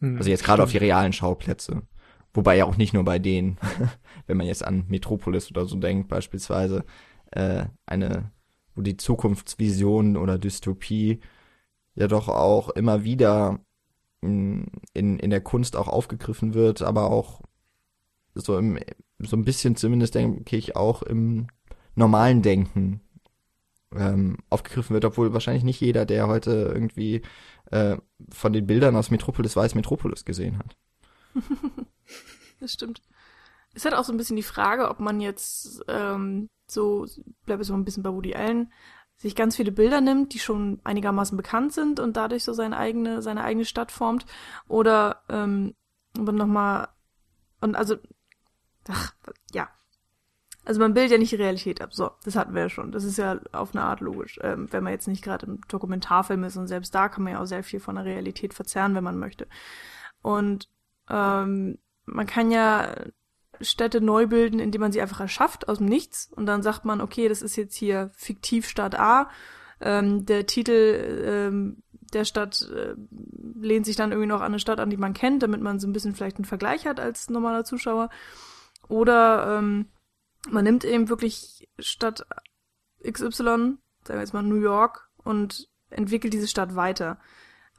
Hm, 0.00 0.16
also 0.16 0.30
jetzt 0.30 0.44
gerade 0.44 0.62
auf 0.62 0.72
die 0.72 0.78
realen 0.78 1.12
Schauplätze. 1.12 1.82
Wobei 2.34 2.56
ja 2.56 2.66
auch 2.66 2.76
nicht 2.76 2.92
nur 2.92 3.04
bei 3.04 3.18
denen, 3.18 3.58
wenn 4.26 4.36
man 4.36 4.46
jetzt 4.46 4.64
an 4.64 4.84
Metropolis 4.88 5.50
oder 5.50 5.66
so 5.66 5.76
denkt, 5.76 6.08
beispielsweise, 6.08 6.84
äh, 7.32 7.66
eine, 7.86 8.30
wo 8.74 8.82
die 8.82 8.96
Zukunftsvision 8.96 10.16
oder 10.16 10.38
Dystopie 10.38 11.20
ja 11.94 12.06
doch 12.06 12.28
auch 12.28 12.70
immer 12.70 13.04
wieder 13.04 13.60
in, 14.20 14.68
in, 14.94 15.30
der 15.30 15.40
Kunst 15.40 15.76
auch 15.76 15.88
aufgegriffen 15.88 16.54
wird, 16.54 16.82
aber 16.82 17.10
auch 17.10 17.42
so 18.34 18.56
im, 18.58 18.78
so 19.18 19.36
ein 19.36 19.44
bisschen 19.44 19.76
zumindest 19.76 20.14
denke 20.14 20.56
ich 20.56 20.76
auch 20.76 21.02
im 21.02 21.48
normalen 21.94 22.42
Denken 22.42 23.00
ähm, 23.94 24.38
aufgegriffen 24.50 24.94
wird, 24.94 25.04
obwohl 25.04 25.32
wahrscheinlich 25.32 25.64
nicht 25.64 25.80
jeder, 25.80 26.04
der 26.04 26.28
heute 26.28 26.70
irgendwie 26.72 27.22
äh, 27.70 27.96
von 28.30 28.52
den 28.52 28.66
Bildern 28.66 28.96
aus 28.96 29.10
Metropolis 29.10 29.56
weiß, 29.56 29.74
Metropolis 29.74 30.24
gesehen 30.24 30.58
hat. 30.58 30.76
das 32.60 32.72
stimmt. 32.72 33.02
Es 33.74 33.84
hat 33.84 33.94
auch 33.94 34.04
so 34.04 34.12
ein 34.12 34.16
bisschen 34.16 34.36
die 34.36 34.42
Frage, 34.42 34.88
ob 34.88 35.00
man 35.00 35.20
jetzt 35.20 35.84
ähm, 35.88 36.48
so, 36.66 37.06
bleibe 37.44 37.64
so 37.64 37.74
ein 37.74 37.84
bisschen 37.84 38.02
bei 38.02 38.12
Woody 38.12 38.34
Allen, 38.34 38.72
sich 39.16 39.34
ganz 39.34 39.56
viele 39.56 39.72
Bilder 39.72 40.00
nimmt, 40.00 40.32
die 40.32 40.38
schon 40.38 40.80
einigermaßen 40.84 41.36
bekannt 41.36 41.72
sind 41.72 41.98
und 42.00 42.16
dadurch 42.16 42.44
so 42.44 42.52
seine 42.52 42.76
eigene, 42.76 43.20
seine 43.20 43.42
eigene 43.42 43.64
Stadt 43.64 43.90
formt. 43.90 44.26
Oder 44.68 45.22
ähm, 45.28 45.74
nochmal 46.16 46.88
und 47.60 47.74
also 47.76 47.96
ach, 48.88 49.12
ja. 49.52 49.68
Also 50.64 50.80
man 50.80 50.92
bildet 50.92 51.12
ja 51.12 51.18
nicht 51.18 51.32
die 51.32 51.36
Realität 51.36 51.80
ab. 51.80 51.94
So, 51.94 52.10
das 52.24 52.36
hatten 52.36 52.54
wir 52.54 52.62
ja 52.62 52.68
schon. 52.68 52.92
Das 52.92 53.04
ist 53.04 53.16
ja 53.16 53.40
auf 53.52 53.74
eine 53.74 53.84
Art 53.84 54.00
logisch. 54.00 54.38
Ähm, 54.42 54.68
wenn 54.70 54.84
man 54.84 54.92
jetzt 54.92 55.08
nicht 55.08 55.24
gerade 55.24 55.46
im 55.46 55.60
Dokumentarfilm 55.66 56.44
ist 56.44 56.56
und 56.56 56.68
selbst 56.68 56.94
da 56.94 57.08
kann 57.08 57.24
man 57.24 57.32
ja 57.32 57.40
auch 57.40 57.46
sehr 57.46 57.64
viel 57.64 57.80
von 57.80 57.94
der 57.94 58.04
Realität 58.04 58.52
verzerren, 58.54 58.94
wenn 58.94 59.04
man 59.04 59.18
möchte. 59.18 59.48
Und 60.20 60.68
ähm, 61.08 61.78
man 62.12 62.26
kann 62.26 62.50
ja 62.50 62.94
Städte 63.60 64.00
neu 64.00 64.26
bilden, 64.26 64.60
indem 64.60 64.80
man 64.80 64.92
sie 64.92 65.00
einfach 65.00 65.20
erschafft 65.20 65.68
aus 65.68 65.78
dem 65.78 65.86
Nichts 65.86 66.30
und 66.34 66.46
dann 66.46 66.62
sagt 66.62 66.84
man, 66.84 67.00
okay, 67.00 67.28
das 67.28 67.42
ist 67.42 67.56
jetzt 67.56 67.76
hier 67.76 68.10
fiktiv 68.14 68.68
Stadt 68.68 68.98
A. 68.98 69.30
Ähm, 69.80 70.26
der 70.26 70.46
Titel 70.46 71.24
ähm, 71.24 71.82
der 72.12 72.24
Stadt 72.24 72.68
äh, 72.74 72.94
lehnt 73.54 73.86
sich 73.86 73.96
dann 73.96 74.12
irgendwie 74.12 74.28
noch 74.28 74.40
an 74.40 74.46
eine 74.46 74.58
Stadt 74.58 74.80
an, 74.80 74.90
die 74.90 74.96
man 74.96 75.12
kennt, 75.12 75.42
damit 75.42 75.60
man 75.60 75.78
so 75.78 75.86
ein 75.86 75.92
bisschen 75.92 76.14
vielleicht 76.14 76.36
einen 76.36 76.44
Vergleich 76.44 76.86
hat 76.86 77.00
als 77.00 77.28
normaler 77.28 77.64
Zuschauer. 77.64 78.08
Oder 78.88 79.58
ähm, 79.58 79.86
man 80.48 80.64
nimmt 80.64 80.84
eben 80.84 81.08
wirklich 81.08 81.68
Stadt 81.78 82.26
XY, 83.02 83.30
sagen 83.34 83.78
wir 84.06 84.20
jetzt 84.20 84.32
mal 84.32 84.42
New 84.42 84.60
York, 84.60 85.10
und 85.22 85.68
entwickelt 85.90 86.32
diese 86.32 86.48
Stadt 86.48 86.76
weiter. 86.76 87.18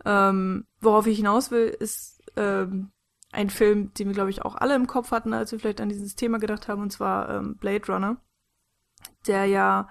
Ähm, 0.06 0.66
worauf 0.80 1.08
ich 1.08 1.18
hinaus 1.18 1.52
will, 1.52 1.68
ist 1.68 2.22
ähm, 2.36 2.92
ein 3.32 3.50
Film, 3.50 3.94
den 3.94 4.08
wir, 4.08 4.14
glaube 4.14 4.30
ich, 4.30 4.42
auch 4.44 4.56
alle 4.56 4.76
im 4.76 4.88
Kopf 4.88 5.12
hatten, 5.12 5.34
als 5.34 5.52
wir 5.52 5.60
vielleicht 5.60 5.82
an 5.82 5.90
dieses 5.90 6.16
Thema 6.16 6.40
gedacht 6.40 6.68
haben, 6.68 6.82
und 6.82 6.92
zwar 6.92 7.30
ähm, 7.30 7.58
Blade 7.58 7.86
Runner, 7.88 8.18
der 9.28 9.46
ja, 9.46 9.90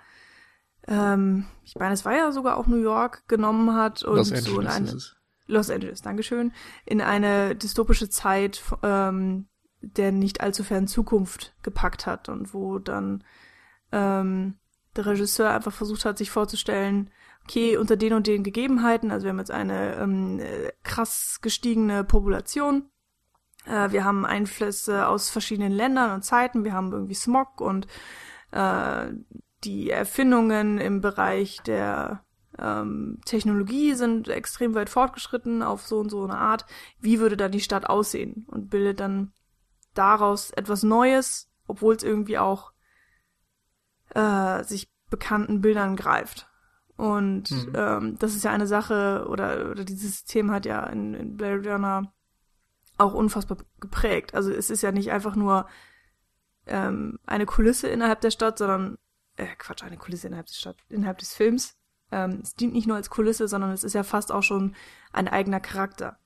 ähm, 0.86 1.46
ich 1.62 1.76
meine, 1.76 1.94
es 1.94 2.04
war 2.04 2.16
ja 2.16 2.32
sogar 2.32 2.56
auch 2.56 2.66
New 2.66 2.80
York 2.80 3.28
genommen 3.28 3.74
hat 3.74 4.02
und 4.02 4.16
Los 4.16 4.28
so 4.28 4.60
in 4.60 4.66
eine, 4.66 4.98
Los 5.46 5.70
Angeles, 5.70 6.02
Dankeschön, 6.02 6.52
in 6.84 7.00
eine 7.00 7.54
dystopische 7.54 8.10
Zeit, 8.10 8.62
ähm, 8.82 9.48
der 9.80 10.10
nicht 10.10 10.40
allzu 10.40 10.64
fern 10.64 10.88
Zukunft 10.88 11.54
gepackt 11.62 12.06
hat 12.06 12.28
und 12.28 12.52
wo 12.52 12.80
dann 12.80 13.22
ähm, 13.92 14.58
der 14.96 15.06
Regisseur 15.06 15.50
einfach 15.50 15.72
versucht 15.72 16.04
hat, 16.04 16.18
sich 16.18 16.32
vorzustellen, 16.32 17.10
okay, 17.44 17.76
unter 17.76 17.96
den 17.96 18.14
und 18.14 18.26
den 18.26 18.42
Gegebenheiten, 18.42 19.12
also 19.12 19.24
wir 19.24 19.30
haben 19.30 19.38
jetzt 19.38 19.52
eine 19.52 19.94
ähm, 19.94 20.42
krass 20.82 21.38
gestiegene 21.40 22.02
Population, 22.02 22.90
äh, 23.68 23.92
wir 23.92 24.04
haben 24.04 24.24
Einflüsse 24.24 25.06
aus 25.06 25.30
verschiedenen 25.30 25.72
Ländern 25.72 26.12
und 26.12 26.24
Zeiten, 26.24 26.64
wir 26.64 26.72
haben 26.72 26.92
irgendwie 26.92 27.14
Smog 27.14 27.60
und 27.60 27.86
äh, 28.50 29.06
die 29.64 29.90
Erfindungen 29.90 30.78
im 30.78 31.00
Bereich 31.00 31.60
der 31.62 32.24
ähm, 32.58 33.20
Technologie 33.24 33.94
sind 33.94 34.28
extrem 34.28 34.74
weit 34.74 34.90
fortgeschritten 34.90 35.62
auf 35.62 35.86
so 35.86 35.98
und 35.98 36.10
so 36.10 36.24
eine 36.24 36.38
Art. 36.38 36.66
Wie 37.00 37.20
würde 37.20 37.36
dann 37.36 37.52
die 37.52 37.60
Stadt 37.60 37.86
aussehen? 37.86 38.46
Und 38.48 38.70
bildet 38.70 39.00
dann 39.00 39.32
daraus 39.94 40.50
etwas 40.50 40.82
Neues, 40.82 41.50
obwohl 41.66 41.94
es 41.94 42.02
irgendwie 42.02 42.38
auch 42.38 42.72
äh, 44.14 44.62
sich 44.64 44.88
bekannten 45.10 45.60
Bildern 45.60 45.96
greift. 45.96 46.48
Und 46.96 47.50
mhm. 47.50 47.72
ähm, 47.74 48.16
das 48.18 48.34
ist 48.34 48.44
ja 48.44 48.50
eine 48.50 48.66
Sache, 48.66 49.26
oder, 49.28 49.70
oder 49.70 49.84
dieses 49.84 50.18
System 50.18 50.50
hat 50.50 50.66
ja 50.66 50.84
in, 50.84 51.14
in 51.14 51.36
Blade 51.36 51.68
Runner 51.70 52.12
auch 52.98 53.14
unfassbar 53.14 53.58
geprägt. 53.80 54.34
Also 54.34 54.50
es 54.52 54.70
ist 54.70 54.82
ja 54.82 54.92
nicht 54.92 55.10
einfach 55.10 55.36
nur 55.36 55.66
ähm, 56.66 57.18
eine 57.26 57.46
Kulisse 57.46 57.88
innerhalb 57.88 58.20
der 58.20 58.30
Stadt, 58.30 58.58
sondern 58.58 58.98
äh, 59.36 59.46
Quatsch, 59.56 59.82
eine 59.82 59.96
Kulisse 59.96 60.26
innerhalb 60.26 60.46
der 60.46 60.54
Stadt, 60.54 60.76
innerhalb 60.88 61.18
des 61.18 61.34
Films. 61.34 61.76
Ähm, 62.10 62.40
es 62.42 62.54
dient 62.54 62.72
nicht 62.72 62.86
nur 62.86 62.96
als 62.96 63.10
Kulisse, 63.10 63.48
sondern 63.48 63.70
es 63.70 63.84
ist 63.84 63.94
ja 63.94 64.02
fast 64.02 64.32
auch 64.32 64.42
schon 64.42 64.74
ein 65.12 65.28
eigener 65.28 65.60
Charakter, 65.60 66.18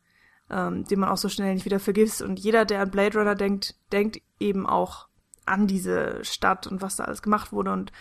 ähm, 0.51 0.85
den 0.85 1.01
man 1.01 1.09
auch 1.09 1.17
so 1.17 1.29
schnell 1.29 1.55
nicht 1.55 1.65
wieder 1.65 1.81
vergisst. 1.81 2.23
Und 2.23 2.41
jeder, 2.41 2.65
der 2.65 2.81
an 2.83 2.91
Blade 2.91 3.19
Runner 3.19 3.35
denkt, 3.35 3.77
denkt 3.93 4.21
eben 4.41 4.67
auch 4.67 5.09
an 5.45 5.67
diese 5.67 6.25
Stadt 6.25 6.67
und 6.67 6.83
was 6.83 6.97
da 6.97 7.05
alles 7.05 7.23
gemacht 7.23 7.53
wurde 7.53 7.73
und 7.73 7.93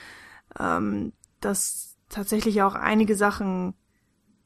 ähm, 0.59 1.13
dass 1.39 1.97
tatsächlich 2.09 2.61
auch 2.61 2.75
einige 2.75 3.15
Sachen 3.15 3.73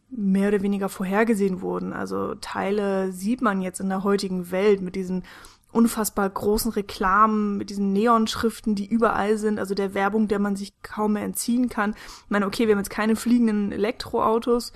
mehr 0.09 0.49
oder 0.49 0.61
weniger 0.61 0.89
vorhergesehen 0.89 1.61
wurden. 1.61 1.93
Also 1.93 2.35
Teile 2.35 3.11
sieht 3.11 3.41
man 3.41 3.61
jetzt 3.61 3.79
in 3.79 3.89
der 3.89 4.03
heutigen 4.03 4.51
Welt 4.51 4.81
mit 4.81 4.95
diesen 4.95 5.23
unfassbar 5.71 6.29
großen 6.29 6.71
Reklamen, 6.71 7.57
mit 7.57 7.69
diesen 7.69 7.91
Neonschriften, 7.91 8.75
die 8.75 8.87
überall 8.87 9.37
sind, 9.37 9.59
also 9.59 9.75
der 9.75 9.93
Werbung, 9.93 10.29
der 10.29 10.39
man 10.39 10.55
sich 10.55 10.81
kaum 10.81 11.13
mehr 11.13 11.23
entziehen 11.23 11.67
kann. 11.67 11.95
Ich 11.97 12.29
meine, 12.29 12.47
okay, 12.47 12.67
wir 12.67 12.75
haben 12.75 12.79
jetzt 12.79 12.89
keine 12.89 13.17
fliegenden 13.17 13.73
Elektroautos. 13.73 14.71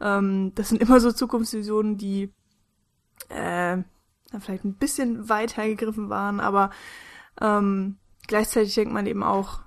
Ähm, 0.00 0.52
das 0.56 0.70
sind 0.70 0.82
immer 0.82 0.98
so 0.98 1.12
Zukunftsvisionen, 1.12 1.98
die 1.98 2.32
äh, 3.28 3.78
vielleicht 4.40 4.64
ein 4.64 4.74
bisschen 4.74 5.28
weit 5.28 5.56
hergegriffen 5.56 6.08
waren, 6.08 6.40
aber 6.40 6.70
ähm, 7.40 7.98
gleichzeitig 8.26 8.74
denkt 8.74 8.92
man 8.92 9.06
eben 9.06 9.22
auch 9.22 9.60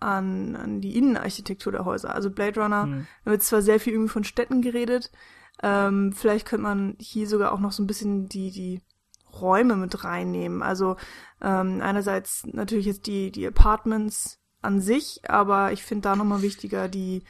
an, 0.00 0.56
an 0.56 0.80
die 0.80 0.96
Innenarchitektur 0.96 1.72
der 1.72 1.84
Häuser. 1.84 2.14
Also 2.14 2.30
Blade 2.30 2.60
Runner, 2.60 2.86
mhm. 2.86 3.06
da 3.24 3.30
wird 3.30 3.42
zwar 3.42 3.62
sehr 3.62 3.80
viel 3.80 3.92
irgendwie 3.92 4.12
von 4.12 4.24
Städten 4.24 4.62
geredet, 4.62 5.10
ähm, 5.62 6.12
vielleicht 6.12 6.46
könnte 6.46 6.62
man 6.62 6.96
hier 6.98 7.28
sogar 7.28 7.52
auch 7.52 7.60
noch 7.60 7.72
so 7.72 7.82
ein 7.82 7.86
bisschen 7.86 8.28
die, 8.28 8.50
die 8.50 8.80
Räume 9.40 9.76
mit 9.76 10.04
reinnehmen. 10.04 10.62
Also 10.62 10.96
ähm, 11.40 11.80
einerseits 11.82 12.46
natürlich 12.46 12.86
jetzt 12.86 13.06
die, 13.06 13.30
die 13.30 13.46
Apartments 13.46 14.38
an 14.62 14.80
sich, 14.80 15.20
aber 15.28 15.72
ich 15.72 15.82
finde 15.82 16.02
da 16.02 16.16
nochmal 16.16 16.42
wichtiger 16.42 16.88
die 16.88 17.22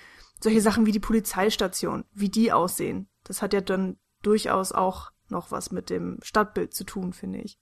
solche 0.42 0.60
Sachen 0.60 0.86
wie 0.86 0.92
die 0.92 1.00
Polizeistation, 1.00 2.04
wie 2.12 2.30
die 2.30 2.52
aussehen. 2.52 3.08
Das 3.24 3.42
hat 3.42 3.52
ja 3.52 3.60
dann 3.60 3.98
durchaus 4.22 4.72
auch 4.72 5.10
noch 5.28 5.50
was 5.50 5.70
mit 5.70 5.90
dem 5.90 6.18
Stadtbild 6.22 6.74
zu 6.74 6.84
tun, 6.84 7.12
finde 7.12 7.40
ich. 7.40 7.58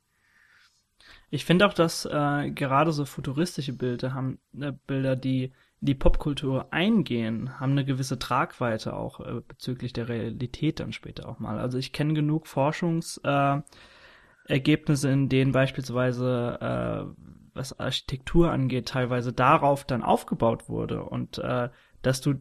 Ich 1.31 1.45
finde 1.45 1.67
auch, 1.67 1.75
dass 1.75 2.07
äh, 2.07 2.51
gerade 2.51 2.93
so 2.93 3.05
futuristische 3.05 3.73
Bilder 3.73 4.15
haben 4.15 4.39
äh, 4.59 4.73
Bilder, 4.87 5.17
die 5.17 5.53
die 5.81 5.95
Popkultur 5.95 6.73
eingehen, 6.73 7.61
haben 7.61 7.73
eine 7.73 7.85
gewisse 7.85 8.19
Tragweite 8.19 8.97
auch 8.97 9.21
äh, 9.21 9.41
bezüglich 9.47 9.93
der 9.93 10.09
Realität 10.09 10.81
dann 10.81 10.93
später 10.93 11.29
auch 11.29 11.39
mal. 11.39 11.59
Also 11.59 11.79
ich 11.79 11.93
kenne 11.93 12.15
genug 12.15 12.49
Forschungsergebnisse, 12.49 15.09
äh, 15.09 15.13
in 15.13 15.29
denen 15.29 15.53
beispielsweise 15.53 16.59
äh, 16.61 17.05
was 17.55 17.79
Architektur 17.79 18.51
angeht, 18.51 18.89
teilweise 18.89 19.33
darauf 19.33 19.85
dann 19.85 20.03
aufgebaut 20.03 20.69
wurde 20.69 21.05
und 21.05 21.39
äh, 21.39 21.69
dass 22.03 22.21
du 22.21 22.35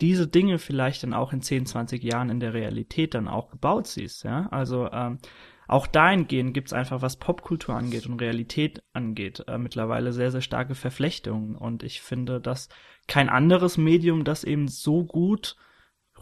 diese 0.00 0.26
Dinge 0.26 0.58
vielleicht 0.58 1.04
dann 1.04 1.14
auch 1.14 1.32
in 1.32 1.40
10, 1.40 1.66
20 1.66 2.02
Jahren 2.02 2.30
in 2.30 2.40
der 2.40 2.52
Realität 2.52 3.14
dann 3.14 3.28
auch 3.28 3.50
gebaut 3.50 3.86
siehst, 3.86 4.24
ja. 4.24 4.48
Also 4.50 4.90
ähm, 4.92 5.18
auch 5.66 5.86
dahingehend 5.86 6.54
gibt's 6.54 6.72
einfach, 6.72 7.02
was 7.02 7.16
Popkultur 7.16 7.74
angeht 7.74 8.06
und 8.06 8.20
Realität 8.20 8.82
angeht, 8.92 9.44
äh, 9.48 9.58
mittlerweile 9.58 10.12
sehr, 10.12 10.30
sehr 10.30 10.42
starke 10.42 10.74
Verflechtungen. 10.74 11.56
Und 11.56 11.82
ich 11.82 12.02
finde, 12.02 12.40
dass 12.40 12.68
kein 13.08 13.28
anderes 13.28 13.78
Medium 13.78 14.24
das 14.24 14.44
eben 14.44 14.68
so 14.68 15.04
gut 15.04 15.56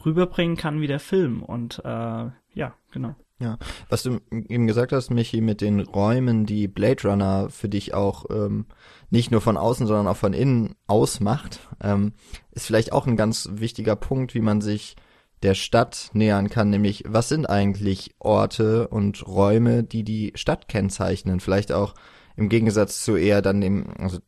rüberbringen 0.05 0.57
kann 0.57 0.81
wie 0.81 0.87
der 0.87 1.01
Film. 1.01 1.43
Und 1.43 1.81
äh, 1.85 2.31
ja, 2.55 2.75
genau. 2.91 3.15
Ja, 3.43 3.59
was 3.89 4.05
du 4.05 4.21
eben 4.31 4.69
gesagt 4.69 4.93
hast, 4.93 5.11
Michi, 5.11 5.41
mit 5.41 5.61
den 5.61 5.81
Räumen, 5.81 6.47
die 6.47 6.69
Blade 6.69 7.09
Runner 7.09 7.49
für 7.51 7.69
dich 7.69 7.93
auch 7.93 8.27
ähm, 8.31 8.67
nicht 9.11 9.33
nur 9.33 9.41
von 9.41 9.57
außen, 9.57 9.89
sondern 9.89 10.07
auch 10.07 10.17
von 10.17 10.33
innen 10.33 10.77
ausmacht, 10.87 11.59
ähm, 11.83 12.13
ist 12.53 12.67
vielleicht 12.67 12.93
auch 12.93 13.09
ein 13.09 13.17
ganz 13.17 13.49
wichtiger 13.53 13.97
Punkt, 13.97 14.35
wie 14.35 14.41
man 14.41 14.61
sich 14.61 14.95
der 15.43 15.55
Stadt 15.55 16.11
nähern 16.13 16.49
kann, 16.49 16.71
nämlich 16.71 17.05
was 17.07 17.29
sind 17.29 17.47
eigentlich 17.47 18.15
Orte 18.19 18.89
und 18.89 19.27
Räume, 19.27 19.83
die 19.83 20.05
die 20.05 20.33
Stadt 20.35 20.69
kennzeichnen? 20.69 21.41
Vielleicht 21.41 21.73
auch 21.73 21.95
im 22.37 22.49
Gegensatz 22.49 23.05
zu 23.05 23.17
eher 23.17 23.43
dann 23.43 23.61
dem, 23.61 23.95
also 23.99 24.19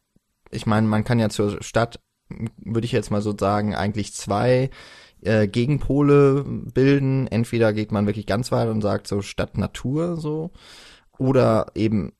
ich 0.50 0.66
meine, 0.66 0.87
man 0.87 1.05
kann 1.05 1.18
ja 1.18 1.29
zur 1.29 1.62
Stadt, 1.62 2.00
würde 2.57 2.85
ich 2.85 2.92
jetzt 2.92 3.11
mal 3.11 3.22
so 3.22 3.35
sagen, 3.38 3.74
eigentlich 3.74 4.14
zwei 4.14 4.70
äh, 5.22 5.48
Gegenpole 5.48 6.44
bilden. 6.44 7.27
Entweder 7.27 7.72
geht 7.72 7.92
man 7.92 8.07
wirklich 8.07 8.27
ganz 8.27 8.53
weit 8.53 8.68
und 8.68 8.83
sagt 8.83 9.07
so 9.07 9.22
Stadt 9.22 9.57
Natur 9.59 10.16
so 10.16 10.50
oder 11.18 11.66
eben 11.74 12.12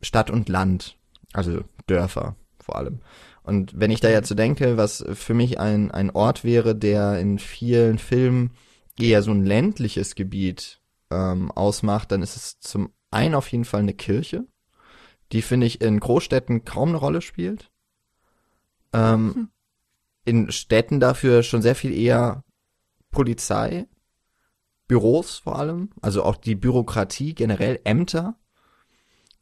Stadt 0.00 0.30
und 0.30 0.48
Land, 0.48 0.96
also 1.32 1.60
Dörfer 1.86 2.36
vor 2.58 2.76
allem. 2.76 3.00
Und 3.42 3.78
wenn 3.78 3.90
ich 3.90 4.00
da 4.00 4.08
jetzt 4.08 4.28
so 4.28 4.34
denke, 4.34 4.76
was 4.76 5.04
für 5.14 5.34
mich 5.34 5.58
ein, 5.58 5.90
ein 5.90 6.10
Ort 6.10 6.44
wäre, 6.44 6.76
der 6.76 7.18
in 7.18 7.38
vielen 7.38 7.98
Filmen 7.98 8.52
eher 8.98 9.22
so 9.22 9.32
ein 9.32 9.44
ländliches 9.44 10.14
Gebiet 10.14 10.80
ähm, 11.10 11.50
ausmacht, 11.50 12.12
dann 12.12 12.22
ist 12.22 12.36
es 12.36 12.60
zum 12.60 12.92
einen 13.10 13.34
auf 13.34 13.48
jeden 13.48 13.64
Fall 13.64 13.80
eine 13.80 13.94
Kirche, 13.94 14.46
die 15.32 15.42
finde 15.42 15.66
ich 15.66 15.80
in 15.80 15.98
Großstädten 15.98 16.64
kaum 16.64 16.90
eine 16.90 16.98
Rolle 16.98 17.20
spielt. 17.20 17.70
Ähm, 18.92 19.34
hm. 19.34 19.48
In 20.24 20.52
Städten 20.52 21.00
dafür 21.00 21.42
schon 21.42 21.62
sehr 21.62 21.74
viel 21.74 21.92
eher 21.92 22.44
Polizei, 23.10 23.86
Büros 24.86 25.38
vor 25.38 25.58
allem, 25.58 25.90
also 26.00 26.22
auch 26.22 26.36
die 26.36 26.54
Bürokratie 26.54 27.34
generell, 27.34 27.80
Ämter 27.84 28.36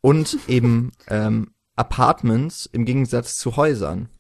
und 0.00 0.38
eben 0.48 0.92
ähm, 1.08 1.52
Apartments 1.80 2.66
im 2.66 2.84
Gegensatz 2.84 3.38
zu 3.38 3.56
Häusern, 3.56 4.10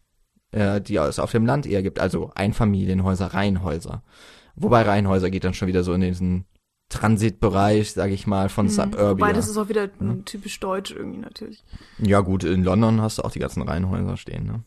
äh, 0.50 0.80
die 0.80 0.96
es 0.96 1.18
auf 1.18 1.30
dem 1.30 1.44
Land 1.44 1.66
eher 1.66 1.82
gibt, 1.82 2.00
also 2.00 2.32
Einfamilienhäuser, 2.34 3.26
Reihenhäuser. 3.26 4.02
Wobei 4.56 4.82
Reihenhäuser 4.82 5.30
geht 5.30 5.44
dann 5.44 5.52
schon 5.52 5.68
wieder 5.68 5.84
so 5.84 5.92
in 5.92 6.00
diesen 6.00 6.46
Transitbereich, 6.88 7.92
sag 7.92 8.10
ich 8.10 8.26
mal, 8.26 8.48
von 8.48 8.66
mhm, 8.66 8.70
Suburbia. 8.70 9.10
Wobei 9.10 9.32
das 9.34 9.48
ist 9.48 9.58
auch 9.58 9.68
wieder 9.68 9.84
ja. 9.84 10.14
typisch 10.24 10.58
deutsch 10.58 10.90
irgendwie 10.90 11.18
natürlich. 11.18 11.62
Ja 11.98 12.20
gut, 12.20 12.44
in 12.44 12.64
London 12.64 13.02
hast 13.02 13.18
du 13.18 13.22
auch 13.22 13.30
die 13.30 13.38
ganzen 13.38 13.62
Reihenhäuser 13.62 14.16
stehen, 14.16 14.46
ne? 14.46 14.64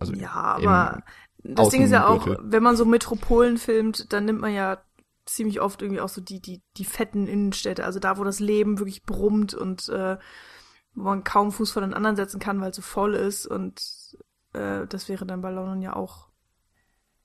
Also 0.00 0.14
ja, 0.14 0.32
aber 0.32 1.02
das 1.42 1.68
Ding 1.68 1.82
ist 1.82 1.90
ja 1.90 2.06
auch, 2.06 2.26
wenn 2.40 2.62
man 2.62 2.76
so 2.76 2.84
Metropolen 2.84 3.58
filmt, 3.58 4.12
dann 4.12 4.24
nimmt 4.24 4.40
man 4.40 4.54
ja 4.54 4.78
ziemlich 5.26 5.60
oft 5.60 5.82
irgendwie 5.82 6.00
auch 6.00 6.08
so 6.08 6.20
die 6.20 6.40
die 6.40 6.62
die 6.76 6.84
fetten 6.84 7.26
Innenstädte, 7.26 7.84
also 7.84 7.98
da, 7.98 8.16
wo 8.16 8.24
das 8.24 8.40
Leben 8.40 8.78
wirklich 8.78 9.02
brummt 9.02 9.54
und 9.54 9.88
äh, 9.88 10.16
wo 10.98 11.04
man 11.04 11.24
kaum 11.24 11.52
Fuß 11.52 11.70
vor 11.70 11.82
den 11.82 11.94
anderen 11.94 12.16
setzen 12.16 12.40
kann, 12.40 12.60
weil 12.60 12.70
es 12.70 12.76
so 12.76 12.82
voll 12.82 13.14
ist. 13.14 13.46
Und 13.46 13.80
äh, 14.52 14.86
das 14.86 15.08
wäre 15.08 15.26
dann 15.26 15.40
bei 15.40 15.50
London 15.50 15.80
ja 15.80 15.94
auch 15.94 16.28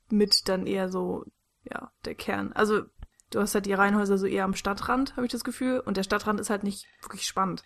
mit 0.10 0.48
dann 0.48 0.68
eher 0.68 0.90
so, 0.90 1.26
ja, 1.64 1.92
der 2.06 2.16
Kern. 2.16 2.54
Also 2.54 2.84
du 3.32 3.40
hast 3.40 3.56
halt 3.56 3.66
die 3.66 3.74
Reihenhäuser 3.74 4.18
so 4.18 4.28
eher 4.28 4.44
am 4.44 4.54
Stadtrand, 4.54 5.16
habe 5.16 5.26
ich 5.26 5.32
das 5.32 5.44
Gefühl. 5.44 5.80
Und 5.80 5.98
der 5.98 6.04
Stadtrand 6.04 6.40
ist 6.40 6.50
halt 6.50 6.64
nicht 6.64 6.86
wirklich 7.02 7.24
spannend. 7.24 7.64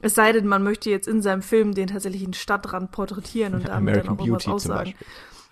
Es 0.00 0.14
sei 0.14 0.32
denn, 0.32 0.46
man 0.46 0.62
möchte 0.62 0.90
jetzt 0.90 1.08
in 1.08 1.22
seinem 1.22 1.42
Film 1.42 1.74
den 1.74 1.88
tatsächlichen 1.88 2.34
Stadtrand 2.34 2.92
porträtieren 2.92 3.54
und 3.54 3.62
ja, 3.62 3.68
damit 3.68 3.94
American 3.94 4.06
dann 4.06 4.16
auch 4.16 4.26
irgendwas 4.26 4.48
aussagen. 4.48 4.94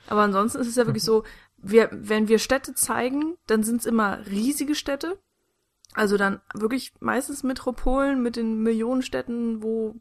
Aber 0.08 0.22
ansonsten 0.22 0.60
ist 0.60 0.68
es 0.68 0.76
ja 0.76 0.86
wirklich 0.86 1.02
so, 1.02 1.24
wir, 1.56 1.88
wenn 1.92 2.28
wir 2.28 2.38
Städte 2.38 2.74
zeigen, 2.74 3.36
dann 3.46 3.62
sind 3.62 3.80
es 3.80 3.86
immer 3.86 4.24
riesige 4.26 4.74
Städte, 4.74 5.18
also 5.94 6.16
dann 6.16 6.40
wirklich 6.54 6.92
meistens 7.00 7.42
Metropolen 7.42 8.22
mit 8.22 8.36
den 8.36 8.62
Millionenstädten, 8.62 9.62
wo 9.62 10.00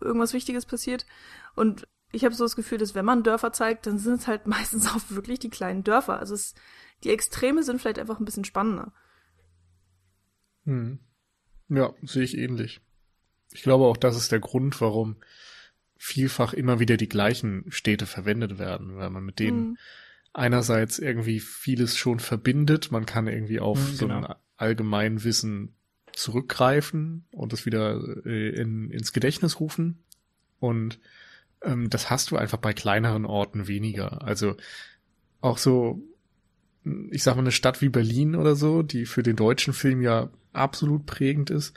irgendwas 0.00 0.32
Wichtiges 0.32 0.66
passiert. 0.66 1.06
Und 1.54 1.88
ich 2.12 2.24
habe 2.24 2.34
so 2.34 2.44
das 2.44 2.56
Gefühl, 2.56 2.78
dass 2.78 2.94
wenn 2.94 3.04
man 3.04 3.22
Dörfer 3.22 3.52
zeigt, 3.52 3.86
dann 3.86 3.98
sind 3.98 4.20
es 4.20 4.26
halt 4.28 4.46
meistens 4.46 4.86
auch 4.88 5.00
wirklich 5.08 5.38
die 5.38 5.50
kleinen 5.50 5.84
Dörfer. 5.84 6.18
Also 6.18 6.34
es, 6.34 6.54
die 7.04 7.10
Extreme 7.10 7.62
sind 7.62 7.80
vielleicht 7.80 7.98
einfach 7.98 8.20
ein 8.20 8.24
bisschen 8.24 8.44
spannender. 8.44 8.92
Hm. 10.64 11.00
Ja, 11.68 11.92
sehe 12.02 12.22
ich 12.22 12.36
ähnlich. 12.36 12.80
Ich 13.52 13.62
glaube 13.62 13.84
auch, 13.84 13.96
das 13.96 14.16
ist 14.16 14.30
der 14.30 14.40
Grund, 14.40 14.80
warum 14.80 15.16
vielfach 15.96 16.52
immer 16.52 16.80
wieder 16.80 16.96
die 16.96 17.08
gleichen 17.08 17.70
Städte 17.70 18.06
verwendet 18.06 18.58
werden, 18.58 18.96
weil 18.96 19.10
man 19.10 19.24
mit 19.24 19.38
denen 19.38 19.70
mhm. 19.70 19.78
einerseits 20.32 20.98
irgendwie 20.98 21.40
vieles 21.40 21.96
schon 21.96 22.18
verbindet, 22.18 22.90
man 22.90 23.06
kann 23.06 23.28
irgendwie 23.28 23.60
auf 23.60 23.78
mhm, 23.78 23.94
so 23.94 24.08
genau. 24.08 24.26
ein 24.26 24.36
Allgemeinwissen 24.62 25.74
zurückgreifen 26.12 27.24
und 27.32 27.52
es 27.52 27.66
wieder 27.66 28.00
äh, 28.24 28.50
in, 28.50 28.90
ins 28.90 29.12
Gedächtnis 29.12 29.60
rufen. 29.60 30.02
Und 30.60 30.98
ähm, 31.62 31.90
das 31.90 32.10
hast 32.10 32.30
du 32.30 32.36
einfach 32.36 32.58
bei 32.58 32.72
kleineren 32.72 33.26
Orten 33.26 33.66
weniger. 33.66 34.22
Also 34.22 34.56
auch 35.40 35.58
so, 35.58 36.00
ich 37.10 37.22
sag 37.22 37.34
mal, 37.34 37.42
eine 37.42 37.52
Stadt 37.52 37.80
wie 37.82 37.88
Berlin 37.88 38.36
oder 38.36 38.54
so, 38.54 38.82
die 38.82 39.06
für 39.06 39.22
den 39.22 39.36
deutschen 39.36 39.72
Film 39.72 40.00
ja 40.00 40.30
absolut 40.52 41.06
prägend 41.06 41.50
ist, 41.50 41.74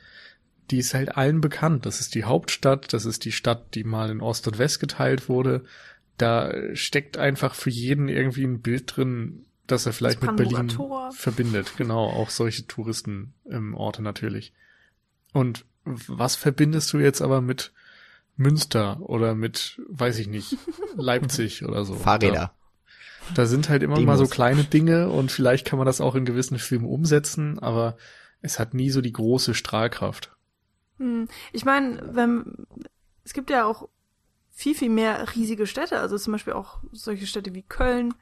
die 0.72 0.80
ist 0.80 0.94
halt 0.94 1.16
allen 1.18 1.42
bekannt. 1.42 1.86
Das 1.86 2.00
ist 2.00 2.16
die 2.16 2.24
Hauptstadt, 2.24 2.94
das 2.94 3.06
ist 3.06 3.26
die 3.26 3.32
Stadt, 3.32 3.76
die 3.76 3.84
mal 3.84 4.10
in 4.10 4.22
Ost 4.22 4.48
und 4.48 4.58
West 4.58 4.80
geteilt 4.80 5.30
wurde. 5.30 5.64
Da 6.18 6.54
steckt 6.76 7.18
einfach 7.18 7.56
für 7.56 7.70
jeden 7.70 8.08
irgendwie 8.08 8.46
ein 8.46 8.62
Bild 8.62 8.96
drin, 8.96 9.46
dass 9.68 9.86
er 9.86 9.94
vielleicht 9.94 10.22
das 10.22 10.28
mit 10.30 10.38
Berlin 10.38 10.78
verbindet. 11.12 11.74
Genau, 11.78 12.08
auch 12.08 12.30
solche 12.30 12.68
Touristenorte 12.68 14.00
ähm, 14.00 14.04
natürlich. 14.04 14.54
Und 15.34 15.66
was 15.84 16.36
verbindest 16.36 16.92
du 16.94 17.00
jetzt 17.00 17.22
aber 17.22 17.42
mit 17.42 17.72
Münster 18.38 19.00
oder 19.02 19.36
mit, 19.36 19.82
weiß 19.88 20.20
ich 20.20 20.28
nicht, 20.28 20.58
Leipzig 20.96 21.64
oder 21.64 21.86
so? 21.86 21.96
Fahrräder. 21.96 22.54
Da, 23.30 23.34
da 23.36 23.46
sind 23.46 23.70
halt 23.70 23.84
immer 23.84 23.96
Demos. 23.96 24.20
mal 24.20 24.26
so 24.26 24.28
kleine 24.32 24.64
Dinge 24.64 25.10
und 25.10 25.32
vielleicht 25.32 25.66
kann 25.66 25.78
man 25.78 25.86
das 25.86 26.02
auch 26.02 26.16
in 26.16 26.26
gewissen 26.26 26.60
Filmen 26.60 26.86
umsetzen, 26.86 27.60
aber 27.60 27.98
es 28.42 28.60
hat 28.60 28.74
nie 28.74 28.90
so 28.90 29.02
die 29.02 29.14
große 29.14 29.54
Strahlkraft. 29.54 30.36
Hm. 30.98 31.28
Ich 31.52 31.66
meine, 31.66 32.02
wenn 32.14 32.68
es 33.24 33.34
gibt 33.34 33.50
ja 33.50 33.66
auch 33.66 33.90
viel, 34.52 34.76
viel 34.76 34.90
mehr 34.90 35.36
riesige 35.36 35.68
Städte, 35.68 36.00
also 36.00 36.18
zum 36.18 36.34
Beispiel 36.34 36.54
auch 36.54 36.80
solche 36.92 37.28
Städte 37.28 37.54
wie 37.54 37.64
Köln, 37.64 38.14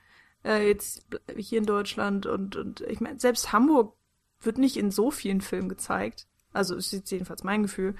äh, 0.44 0.68
jetzt 0.68 1.06
hier 1.36 1.60
in 1.60 1.66
Deutschland 1.66 2.26
und, 2.26 2.56
und 2.56 2.82
ich 2.82 3.02
meine, 3.02 3.20
selbst 3.20 3.52
Hamburg 3.52 3.96
wird 4.42 4.58
nicht 4.58 4.78
in 4.78 4.92
so 4.92 5.12
vielen 5.12 5.42
Filmen 5.42 5.70
gezeigt. 5.70 6.28
Also 6.52 6.76
ist 6.76 6.92
jetzt 6.92 7.12
jedenfalls 7.12 7.44
mein 7.44 7.64
Gefühl. 7.64 7.96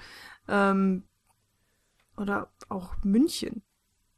Ähm, 0.48 1.04
oder 2.16 2.50
auch 2.68 2.94
München. 3.02 3.62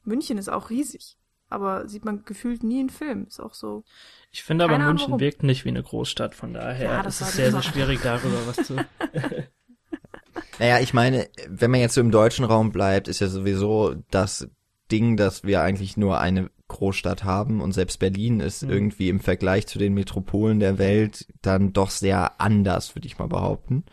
München 0.04 0.38
ist 0.38 0.48
auch 0.48 0.70
riesig. 0.70 1.16
Aber 1.48 1.88
sieht 1.88 2.04
man 2.04 2.24
gefühlt 2.24 2.64
nie 2.64 2.80
in 2.80 2.90
Filmen. 2.90 3.26
Ist 3.28 3.40
auch 3.40 3.54
so. 3.54 3.84
Ich 4.32 4.42
finde 4.42 4.64
aber 4.64 4.78
München 4.78 5.06
Ahnung, 5.06 5.20
wirkt 5.20 5.44
nicht 5.44 5.64
wie 5.64 5.68
eine 5.68 5.82
Großstadt, 5.82 6.34
von 6.34 6.52
daher 6.52 6.90
ja, 6.90 7.00
ist 7.02 7.20
es 7.20 7.34
sehr, 7.34 7.52
sehr 7.52 7.62
schwierig 7.62 8.00
darüber 8.02 8.46
was 8.46 8.66
zu. 8.66 8.74
naja, 10.58 10.80
ich 10.80 10.92
meine, 10.92 11.28
wenn 11.48 11.70
man 11.70 11.80
jetzt 11.80 11.94
so 11.94 12.00
im 12.00 12.10
deutschen 12.10 12.44
Raum 12.44 12.72
bleibt, 12.72 13.06
ist 13.06 13.20
ja 13.20 13.28
sowieso 13.28 13.94
das 14.10 14.48
Ding, 14.90 15.16
dass 15.16 15.44
wir 15.44 15.62
eigentlich 15.62 15.96
nur 15.96 16.18
eine 16.18 16.50
Großstadt 16.68 17.24
haben 17.24 17.60
und 17.60 17.72
selbst 17.72 17.98
Berlin 17.98 18.40
ist 18.40 18.62
mhm. 18.62 18.70
irgendwie 18.70 19.08
im 19.08 19.20
Vergleich 19.20 19.66
zu 19.66 19.78
den 19.78 19.94
Metropolen 19.94 20.60
der 20.60 20.78
Welt 20.78 21.26
dann 21.42 21.72
doch 21.72 21.90
sehr 21.90 22.40
anders, 22.40 22.94
würde 22.94 23.06
ich 23.06 23.18
mal 23.18 23.28
behaupten. 23.28 23.84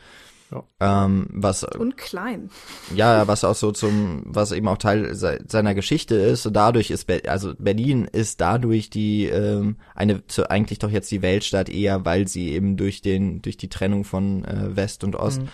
Ja. 0.51 1.05
Ähm, 1.05 1.27
was 1.29 1.63
und 1.63 1.97
klein. 1.97 2.49
Ja, 2.95 3.27
was 3.27 3.43
auch 3.43 3.55
so 3.55 3.71
zum, 3.71 4.23
was 4.25 4.51
eben 4.51 4.67
auch 4.67 4.77
Teil 4.77 5.15
seiner 5.15 5.73
Geschichte 5.73 6.15
ist. 6.15 6.45
Und 6.45 6.53
dadurch 6.53 6.91
ist, 6.91 7.05
Be 7.05 7.23
also 7.27 7.53
Berlin 7.57 8.05
ist 8.05 8.39
dadurch 8.39 8.89
die 8.89 9.25
ähm, 9.25 9.77
eine 9.95 10.25
zu, 10.27 10.49
eigentlich 10.49 10.79
doch 10.79 10.91
jetzt 10.91 11.11
die 11.11 11.21
Weltstadt 11.21 11.69
eher, 11.69 12.05
weil 12.05 12.27
sie 12.27 12.51
eben 12.51 12.77
durch 12.77 13.01
den 13.01 13.41
durch 13.41 13.57
die 13.57 13.69
Trennung 13.69 14.03
von 14.03 14.45
äh, 14.45 14.75
West 14.75 15.03
und 15.03 15.15
Ost 15.15 15.41
mhm. 15.41 15.47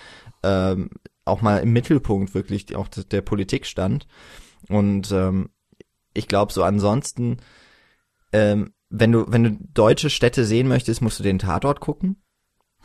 ähm, 0.44 0.90
auch 1.24 1.42
mal 1.42 1.60
im 1.60 1.72
Mittelpunkt 1.72 2.34
wirklich 2.34 2.76
auch 2.76 2.88
der 2.88 3.22
Politik 3.22 3.66
stand. 3.66 4.08
Und 4.68 5.12
ähm, 5.12 5.50
ich 6.20 6.28
glaube 6.28 6.54
so 6.54 6.64
ansonsten, 6.64 7.38
ähm, 8.32 8.74
wenn 8.90 9.12
du, 9.12 9.26
wenn 9.28 9.44
du 9.44 9.58
deutsche 9.74 10.10
Städte 10.10 10.46
sehen 10.46 10.68
möchtest, 10.68 11.02
musst 11.02 11.20
du 11.20 11.24
den 11.24 11.40
Tatort 11.40 11.80
gucken. 11.80 12.22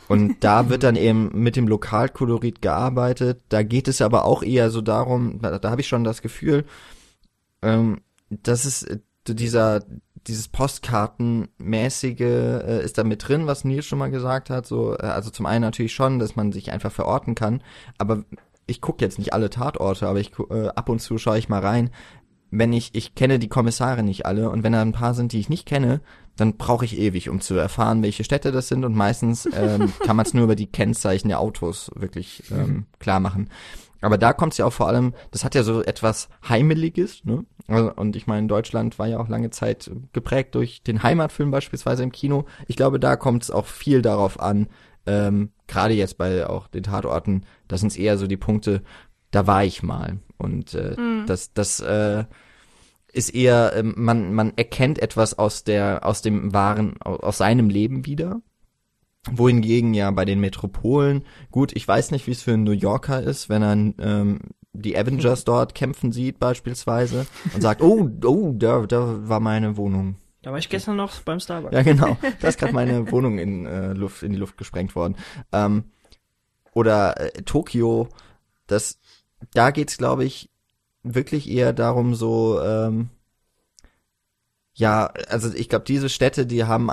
Und 0.07 0.37
da 0.43 0.69
wird 0.69 0.83
dann 0.83 0.95
eben 0.95 1.29
mit 1.33 1.55
dem 1.55 1.67
Lokalkolorit 1.67 2.61
gearbeitet. 2.61 3.41
Da 3.49 3.63
geht 3.63 3.87
es 3.87 4.01
aber 4.01 4.25
auch 4.25 4.43
eher 4.43 4.69
so 4.69 4.81
darum, 4.81 5.39
da, 5.41 5.59
da 5.59 5.69
habe 5.71 5.81
ich 5.81 5.87
schon 5.87 6.03
das 6.03 6.21
Gefühl, 6.21 6.65
ähm, 7.61 8.01
dass 8.29 8.65
es 8.65 8.83
äh, 8.83 8.99
dieser 9.27 9.81
dieses 10.27 10.47
Postkartenmäßige 10.47 12.19
äh, 12.19 12.83
ist 12.83 12.97
da 12.97 13.03
mit 13.03 13.27
drin, 13.27 13.47
was 13.47 13.63
Nils 13.63 13.85
schon 13.85 13.99
mal 13.99 14.09
gesagt 14.09 14.49
hat. 14.49 14.65
So, 14.65 14.93
äh, 14.93 15.03
also 15.03 15.29
zum 15.29 15.45
einen 15.45 15.61
natürlich 15.61 15.93
schon, 15.93 16.19
dass 16.19 16.35
man 16.35 16.51
sich 16.51 16.71
einfach 16.71 16.91
verorten 16.91 17.35
kann, 17.35 17.61
aber 17.97 18.23
ich 18.67 18.81
gucke 18.81 19.05
jetzt 19.05 19.19
nicht 19.19 19.33
alle 19.33 19.49
Tatorte, 19.49 20.07
aber 20.07 20.19
ich 20.19 20.31
äh, 20.49 20.67
ab 20.69 20.89
und 20.89 20.99
zu 20.99 21.17
schaue 21.17 21.37
ich 21.37 21.49
mal 21.49 21.61
rein 21.61 21.91
wenn 22.59 22.73
ich, 22.73 22.91
ich 22.93 23.15
kenne 23.15 23.39
die 23.39 23.49
Kommissare 23.49 24.03
nicht 24.03 24.25
alle 24.25 24.49
und 24.49 24.63
wenn 24.63 24.73
da 24.73 24.81
ein 24.81 24.91
paar 24.91 25.13
sind, 25.13 25.31
die 25.31 25.39
ich 25.39 25.49
nicht 25.49 25.65
kenne, 25.65 26.01
dann 26.35 26.57
brauche 26.57 26.85
ich 26.85 26.97
ewig, 26.97 27.29
um 27.29 27.39
zu 27.39 27.55
erfahren, 27.55 28.03
welche 28.03 28.23
Städte 28.23 28.51
das 28.51 28.67
sind 28.67 28.83
und 28.83 28.95
meistens 28.95 29.47
ähm, 29.53 29.93
kann 30.05 30.15
man 30.15 30.25
es 30.25 30.33
nur 30.33 30.45
über 30.45 30.55
die 30.55 30.67
Kennzeichen 30.67 31.29
der 31.29 31.39
Autos 31.39 31.91
wirklich 31.95 32.43
ähm, 32.51 32.85
klar 32.99 33.19
machen. 33.19 33.49
Aber 34.01 34.17
da 34.17 34.33
kommt 34.33 34.53
es 34.53 34.57
ja 34.57 34.65
auch 34.65 34.73
vor 34.73 34.87
allem, 34.87 35.13
das 35.31 35.43
hat 35.43 35.55
ja 35.55 35.63
so 35.63 35.81
etwas 35.81 36.29
Heimeliges, 36.47 37.23
ne? 37.25 37.45
Also, 37.67 37.91
und 37.93 38.15
ich 38.15 38.27
meine, 38.27 38.45
Deutschland 38.45 38.99
war 38.99 39.07
ja 39.07 39.19
auch 39.19 39.27
lange 39.27 39.49
Zeit 39.49 39.89
geprägt 40.13 40.53
durch 40.53 40.83
den 40.83 41.01
Heimatfilm 41.01 41.49
beispielsweise 41.49 42.03
im 42.03 42.11
Kino. 42.11 42.45
Ich 42.67 42.75
glaube, 42.75 42.99
da 42.99 43.15
kommt 43.15 43.41
es 43.41 43.49
auch 43.49 43.65
viel 43.65 44.03
darauf 44.03 44.39
an, 44.39 44.67
ähm, 45.07 45.49
gerade 45.65 45.95
jetzt 45.95 46.19
bei 46.19 46.47
auch 46.47 46.67
den 46.67 46.83
Tatorten, 46.83 47.45
das 47.67 47.79
sind 47.79 47.97
eher 47.97 48.19
so 48.19 48.27
die 48.27 48.37
Punkte, 48.37 48.83
da 49.31 49.47
war 49.47 49.63
ich 49.63 49.81
mal. 49.81 50.19
Und 50.37 50.73
äh, 50.73 50.95
mhm. 50.99 51.25
das, 51.25 51.53
das 51.53 51.79
äh, 51.79 52.25
ist 53.15 53.29
eher, 53.29 53.73
äh, 53.73 53.83
man, 53.83 54.33
man 54.33 54.53
erkennt 54.55 54.99
etwas 54.99 55.37
aus 55.37 55.63
der, 55.63 56.05
aus 56.05 56.21
dem 56.21 56.53
wahren, 56.53 57.01
aus 57.01 57.37
seinem 57.37 57.69
Leben 57.69 58.05
wieder. 58.05 58.41
Wohingegen 59.31 59.95
ja 59.95 60.11
bei 60.11 60.23
den 60.23 60.39
Metropolen, 60.39 61.23
gut, 61.49 61.75
ich 61.75 61.87
weiß 61.87 62.11
nicht, 62.11 62.27
wie 62.27 62.31
es 62.31 62.43
für 62.43 62.53
einen 62.53 62.63
New 62.63 62.71
Yorker 62.71 63.23
ist, 63.23 63.49
wenn 63.49 63.63
er 63.63 63.71
ähm, 63.71 64.39
die 64.71 64.95
Avengers 64.95 65.43
dort 65.45 65.73
kämpfen 65.73 66.11
sieht 66.11 66.37
beispielsweise 66.37 67.25
und 67.53 67.61
sagt, 67.61 67.81
oh, 67.81 68.07
oh, 68.23 68.53
da, 68.55 68.85
da 68.85 69.27
war 69.27 69.39
meine 69.39 69.77
Wohnung. 69.77 70.17
Da 70.43 70.51
war 70.51 70.59
ich 70.59 70.69
gestern 70.69 70.97
noch 70.97 71.21
beim 71.21 71.39
Starbucks. 71.39 71.73
Ja, 71.73 71.81
genau. 71.81 72.17
Da 72.39 72.47
ist 72.47 72.59
gerade 72.59 72.73
meine 72.73 73.11
Wohnung 73.11 73.39
in, 73.39 73.65
äh, 73.65 73.93
Luft, 73.93 74.21
in 74.21 74.31
die 74.31 74.37
Luft 74.37 74.57
gesprengt 74.57 74.95
worden. 74.95 75.15
Ähm, 75.51 75.85
oder 76.73 77.19
äh, 77.19 77.41
Tokio, 77.41 78.09
das, 78.67 78.99
da 79.55 79.71
geht's, 79.71 79.97
glaube 79.97 80.23
ich, 80.23 80.51
wirklich 81.13 81.49
eher 81.49 81.73
darum, 81.73 82.15
so, 82.15 82.61
ähm, 82.61 83.09
ja, 84.73 85.07
also 85.29 85.53
ich 85.53 85.69
glaube, 85.69 85.85
diese 85.85 86.09
Städte, 86.09 86.45
die 86.45 86.65
haben 86.65 86.89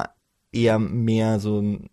eher 0.52 0.78
mehr 0.78 1.40
so 1.40 1.60
ein, 1.60 1.90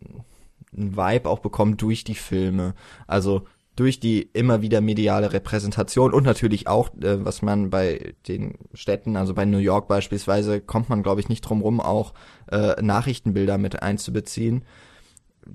Vibe 0.71 1.29
auch 1.29 1.39
bekommen 1.39 1.77
durch 1.77 2.03
die 2.03 2.15
Filme. 2.15 2.75
Also 3.07 3.45
durch 3.75 3.99
die 3.99 4.21
immer 4.21 4.61
wieder 4.61 4.81
mediale 4.81 5.31
Repräsentation 5.31 6.13
und 6.13 6.25
natürlich 6.25 6.67
auch, 6.67 6.89
äh, 7.01 7.23
was 7.23 7.41
man 7.41 7.69
bei 7.69 8.13
den 8.27 8.55
Städten, 8.73 9.15
also 9.15 9.33
bei 9.33 9.45
New 9.45 9.57
York 9.57 9.87
beispielsweise, 9.87 10.59
kommt 10.59 10.89
man, 10.89 11.01
glaube 11.01 11.21
ich, 11.21 11.29
nicht 11.29 11.41
drum 11.41 11.61
rum, 11.61 11.79
auch 11.79 12.13
äh, 12.51 12.81
Nachrichtenbilder 12.81 13.57
mit 13.57 13.81
einzubeziehen 13.81 14.63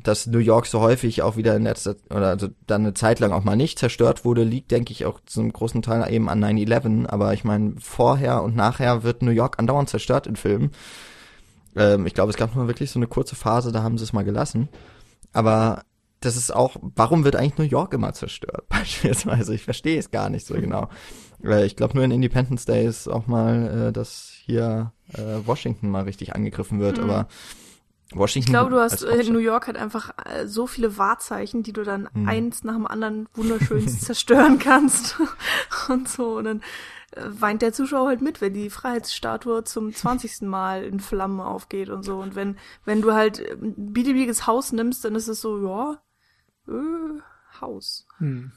dass 0.03 0.27
New 0.27 0.39
York 0.39 0.67
so 0.67 0.81
häufig 0.81 1.23
auch 1.23 1.37
wieder 1.37 1.57
in 1.57 1.65
letzter, 1.65 1.97
oder 2.11 2.29
also 2.29 2.49
dann 2.67 2.83
eine 2.83 2.95
Zeit 2.95 3.21
lang 3.21 3.33
auch 3.33 3.45
mal 3.45 3.57
nicht 3.57 3.79
zerstört 3.79 4.25
wurde, 4.25 4.43
liegt, 4.43 4.71
denke 4.71 4.93
ich, 4.93 5.05
auch 5.05 5.21
zum 5.27 5.53
großen 5.53 5.83
Teil 5.83 6.13
eben 6.13 6.29
an 6.29 6.43
9-11. 6.43 7.07
Aber 7.07 7.33
ich 7.35 7.45
meine, 7.45 7.75
vorher 7.79 8.43
und 8.43 8.57
nachher 8.57 9.03
wird 9.03 9.23
New 9.23 9.31
York 9.31 9.59
andauernd 9.59 9.89
zerstört 9.89 10.27
in 10.27 10.37
Filmen. 10.37 10.71
Ähm, 11.77 12.07
ich 12.07 12.15
glaube, 12.15 12.31
es 12.31 12.37
gab 12.37 12.55
nur 12.55 12.67
wirklich 12.67 12.91
so 12.91 12.99
eine 12.99 13.07
kurze 13.07 13.37
Phase, 13.37 13.73
da 13.73 13.83
haben 13.83 13.99
sie 13.99 14.05
es 14.05 14.13
mal 14.13 14.25
gelassen. 14.25 14.69
Aber 15.33 15.83
das 16.21 16.37
ist 16.37 16.55
auch, 16.55 16.77
warum 16.81 17.25
wird 17.25 17.37
eigentlich 17.37 17.59
New 17.59 17.65
York 17.65 17.93
immer 17.93 18.13
zerstört? 18.13 18.67
Beispielsweise, 18.69 19.55
ich 19.55 19.65
verstehe 19.65 19.99
es 19.99 20.11
gar 20.11 20.31
nicht 20.31 20.47
so 20.47 20.55
genau. 20.55 20.89
Äh, 21.43 21.67
ich 21.67 21.77
glaube, 21.77 21.95
nur 21.95 22.05
in 22.05 22.11
Independence 22.11 22.65
Day 22.65 22.87
ist 22.87 23.09
auch 23.09 23.27
mal, 23.27 23.89
äh, 23.89 23.93
dass 23.93 24.33
hier 24.45 24.93
äh, 25.13 25.47
Washington 25.47 25.91
mal 25.91 26.05
richtig 26.05 26.35
angegriffen 26.35 26.81
wird, 26.81 26.99
mhm. 26.99 27.05
aber 27.05 27.29
Washington. 28.13 28.49
Ich 28.49 28.53
glaube, 28.53 28.71
du 28.71 28.81
hast 28.81 29.03
in 29.03 29.33
New 29.33 29.39
York 29.39 29.67
halt 29.67 29.77
einfach 29.77 30.13
äh, 30.25 30.47
so 30.47 30.67
viele 30.67 30.99
Wahrzeichen, 30.99 31.63
die 31.63 31.73
du 31.73 31.83
dann 31.83 32.09
hm. 32.13 32.29
eins 32.29 32.65
nach 32.65 32.75
dem 32.75 32.87
anderen 32.87 33.29
wunderschön 33.35 33.89
zerstören 34.01 34.59
kannst 34.59 35.17
und 35.89 36.09
so. 36.09 36.37
Und 36.37 36.45
dann 36.45 36.61
äh, 37.13 37.23
weint 37.29 37.63
der 37.63 37.73
Zuschauer 37.73 38.09
halt 38.09 38.21
mit, 38.21 38.41
wenn 38.41 38.55
die 38.55 38.71
Freiheitsstatue 38.71 39.65
zum 39.65 39.95
20. 39.95 40.43
Mal 40.43 40.85
in 40.85 41.01
Flammen 41.01 41.41
aufgeht 41.41 41.89
und 41.89 42.03
so. 42.03 42.19
Und 42.19 42.35
wenn, 42.35 42.59
wenn 42.85 43.03
du 43.03 43.13
halt 43.13 43.41
ein 43.41 43.93
beliebiges 43.93 44.47
Haus 44.47 44.73
nimmst, 44.73 45.05
dann 45.05 45.15
ist 45.15 45.29
es 45.29 45.41
so, 45.41 45.67
ja, 45.67 46.03
äh, 46.69 47.21
Haus. 47.61 48.07
Hm. 48.19 48.53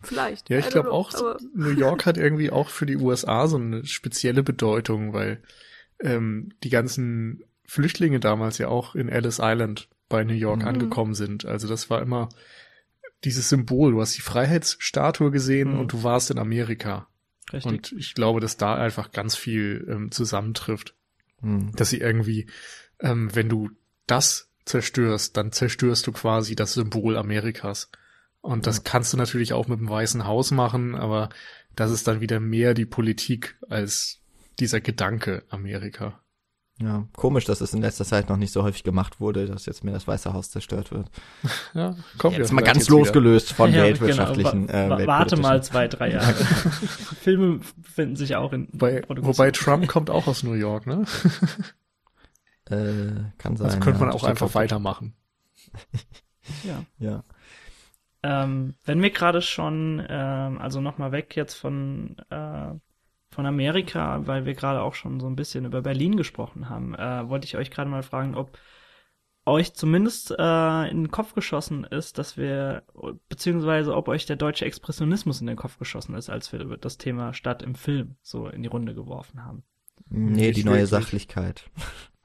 Vielleicht. 0.00 0.48
Ja, 0.48 0.58
ich 0.58 0.68
glaube 0.68 0.92
auch, 0.92 1.12
New 1.54 1.70
York 1.70 2.06
hat 2.06 2.16
irgendwie 2.16 2.50
auch 2.50 2.68
für 2.68 2.86
die 2.86 2.96
USA 2.96 3.48
so 3.48 3.56
eine 3.56 3.84
spezielle 3.84 4.42
Bedeutung, 4.42 5.12
weil 5.12 5.42
ähm, 6.00 6.52
die 6.62 6.70
ganzen 6.70 7.42
Flüchtlinge 7.68 8.18
damals 8.18 8.56
ja 8.56 8.68
auch 8.68 8.94
in 8.94 9.10
Ellis 9.10 9.38
Island 9.42 9.88
bei 10.08 10.24
New 10.24 10.32
York 10.32 10.62
mhm. 10.62 10.68
angekommen 10.68 11.14
sind. 11.14 11.44
Also 11.44 11.68
das 11.68 11.90
war 11.90 12.00
immer 12.00 12.30
dieses 13.24 13.50
Symbol. 13.50 13.92
Du 13.92 14.00
hast 14.00 14.16
die 14.16 14.22
Freiheitsstatue 14.22 15.30
gesehen 15.30 15.74
mhm. 15.74 15.80
und 15.80 15.92
du 15.92 16.02
warst 16.02 16.30
in 16.30 16.38
Amerika. 16.38 17.08
Richtig. 17.52 17.70
Und 17.70 17.92
ich 17.92 18.14
glaube, 18.14 18.40
dass 18.40 18.56
da 18.56 18.74
einfach 18.74 19.12
ganz 19.12 19.36
viel 19.36 19.86
ähm, 19.90 20.10
zusammentrifft. 20.10 20.94
Mhm. 21.42 21.72
Dass 21.76 21.90
sie 21.90 21.98
irgendwie, 21.98 22.46
ähm, 23.00 23.34
wenn 23.34 23.50
du 23.50 23.70
das 24.06 24.50
zerstörst, 24.64 25.36
dann 25.36 25.52
zerstörst 25.52 26.06
du 26.06 26.12
quasi 26.12 26.56
das 26.56 26.72
Symbol 26.72 27.18
Amerikas. 27.18 27.90
Und 28.40 28.66
das 28.66 28.82
kannst 28.82 29.12
du 29.12 29.18
natürlich 29.18 29.52
auch 29.52 29.68
mit 29.68 29.78
dem 29.78 29.90
Weißen 29.90 30.26
Haus 30.26 30.52
machen, 30.52 30.94
aber 30.94 31.28
das 31.76 31.90
ist 31.90 32.08
dann 32.08 32.22
wieder 32.22 32.40
mehr 32.40 32.72
die 32.72 32.86
Politik 32.86 33.58
als 33.68 34.22
dieser 34.58 34.80
Gedanke 34.80 35.44
Amerika. 35.50 36.22
Ja, 36.80 37.08
komisch, 37.16 37.44
dass 37.44 37.60
es 37.60 37.74
in 37.74 37.82
letzter 37.82 38.04
Zeit 38.04 38.28
noch 38.28 38.36
nicht 38.36 38.52
so 38.52 38.62
häufig 38.62 38.84
gemacht 38.84 39.20
wurde, 39.20 39.46
dass 39.46 39.66
jetzt 39.66 39.82
mir 39.82 39.90
das 39.90 40.06
Weiße 40.06 40.32
Haus 40.32 40.50
zerstört 40.50 40.92
wird. 40.92 41.10
Ja, 41.74 41.96
kommt 42.18 42.38
jetzt 42.38 42.52
mal 42.52 42.62
ganz 42.62 42.78
jetzt 42.78 42.88
losgelöst 42.88 43.48
wieder. 43.48 43.56
von 43.56 43.72
ja, 43.74 43.82
weltwirtschaftlichen. 43.82 44.66
Genau. 44.68 44.98
Äh, 44.98 45.06
warte 45.06 45.36
mal 45.36 45.62
zwei, 45.62 45.88
drei 45.88 46.12
Jahre. 46.12 46.34
Filme 47.20 47.60
finden 47.82 48.16
sich 48.16 48.36
auch 48.36 48.52
in 48.52 48.68
wobei, 48.72 49.02
wobei 49.08 49.50
Trump 49.50 49.88
kommt 49.88 50.08
auch 50.08 50.26
aus 50.26 50.42
New 50.42 50.54
York, 50.54 50.86
ne? 50.86 51.04
äh, 52.70 53.32
kann 53.38 53.56
sein. 53.56 53.68
Das 53.68 53.80
könnte 53.80 54.00
man 54.00 54.10
auch 54.10 54.24
einfach 54.24 54.54
weitermachen. 54.54 55.14
ja. 56.64 56.84
Ja. 56.98 57.24
Ähm, 58.22 58.74
wenn 58.84 59.02
wir 59.02 59.10
gerade 59.10 59.42
schon, 59.42 60.04
ähm, 60.08 60.58
also 60.58 60.80
nochmal 60.80 61.12
weg 61.12 61.36
jetzt 61.36 61.54
von 61.54 62.16
äh, 62.30 62.70
von 63.30 63.46
Amerika, 63.46 64.26
weil 64.26 64.46
wir 64.46 64.54
gerade 64.54 64.82
auch 64.82 64.94
schon 64.94 65.20
so 65.20 65.26
ein 65.26 65.36
bisschen 65.36 65.64
über 65.64 65.82
Berlin 65.82 66.16
gesprochen 66.16 66.68
haben, 66.68 66.94
äh, 66.94 67.28
wollte 67.28 67.46
ich 67.46 67.56
euch 67.56 67.70
gerade 67.70 67.90
mal 67.90 68.02
fragen, 68.02 68.34
ob 68.34 68.58
euch 69.44 69.74
zumindest 69.74 70.30
äh, 70.38 70.90
in 70.90 71.04
den 71.04 71.10
Kopf 71.10 71.34
geschossen 71.34 71.84
ist, 71.84 72.18
dass 72.18 72.36
wir, 72.36 72.82
beziehungsweise 73.28 73.94
ob 73.94 74.08
euch 74.08 74.26
der 74.26 74.36
deutsche 74.36 74.66
Expressionismus 74.66 75.40
in 75.40 75.46
den 75.46 75.56
Kopf 75.56 75.78
geschossen 75.78 76.14
ist, 76.14 76.28
als 76.28 76.52
wir 76.52 76.76
das 76.76 76.98
Thema 76.98 77.32
Stadt 77.32 77.62
im 77.62 77.74
Film 77.74 78.16
so 78.22 78.48
in 78.48 78.62
die 78.62 78.68
Runde 78.68 78.94
geworfen 78.94 79.44
haben. 79.44 79.64
Nee, 80.10 80.52
die 80.52 80.64
neue 80.64 80.86
Sachlichkeit. 80.86 81.70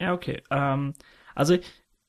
Ja, 0.00 0.12
okay. 0.12 0.42
Ähm, 0.50 0.92
also 1.36 1.56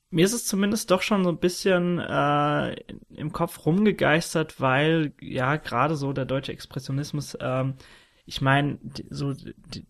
mir 0.09 0.25
ist 0.25 0.33
es 0.33 0.45
zumindest 0.45 0.91
doch 0.91 1.01
schon 1.01 1.23
so 1.23 1.29
ein 1.29 1.39
bisschen 1.39 1.99
äh, 1.99 2.73
im 3.09 3.31
Kopf 3.31 3.65
rumgegeistert, 3.65 4.59
weil 4.59 5.13
ja 5.21 5.57
gerade 5.57 5.95
so 5.95 6.11
der 6.11 6.25
deutsche 6.25 6.51
Expressionismus 6.51 7.37
ähm, 7.39 7.75
ich 8.25 8.41
meine, 8.41 8.79
so, 9.09 9.33
die, 9.33 9.85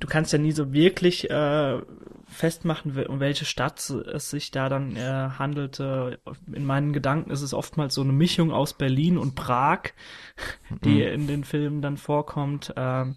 du 0.00 0.06
kannst 0.06 0.32
ja 0.32 0.38
nie 0.38 0.52
so 0.52 0.72
wirklich 0.72 1.30
äh, 1.30 1.80
festmachen, 2.26 3.06
um 3.06 3.20
welche 3.20 3.44
Stadt 3.44 3.88
es 3.90 4.30
sich 4.30 4.50
da 4.50 4.68
dann 4.68 4.96
äh, 4.96 5.30
handelte. 5.38 6.20
In 6.52 6.66
meinen 6.66 6.92
Gedanken 6.92 7.30
ist 7.30 7.42
es 7.42 7.54
oftmals 7.54 7.94
so 7.94 8.02
eine 8.02 8.12
Mischung 8.12 8.52
aus 8.52 8.74
Berlin 8.74 9.18
und 9.18 9.34
Prag, 9.34 9.92
die 10.84 10.96
mhm. 10.96 11.12
in 11.12 11.26
den 11.26 11.44
Filmen 11.44 11.82
dann 11.82 11.96
vorkommt. 11.96 12.72
Ähm, 12.76 13.16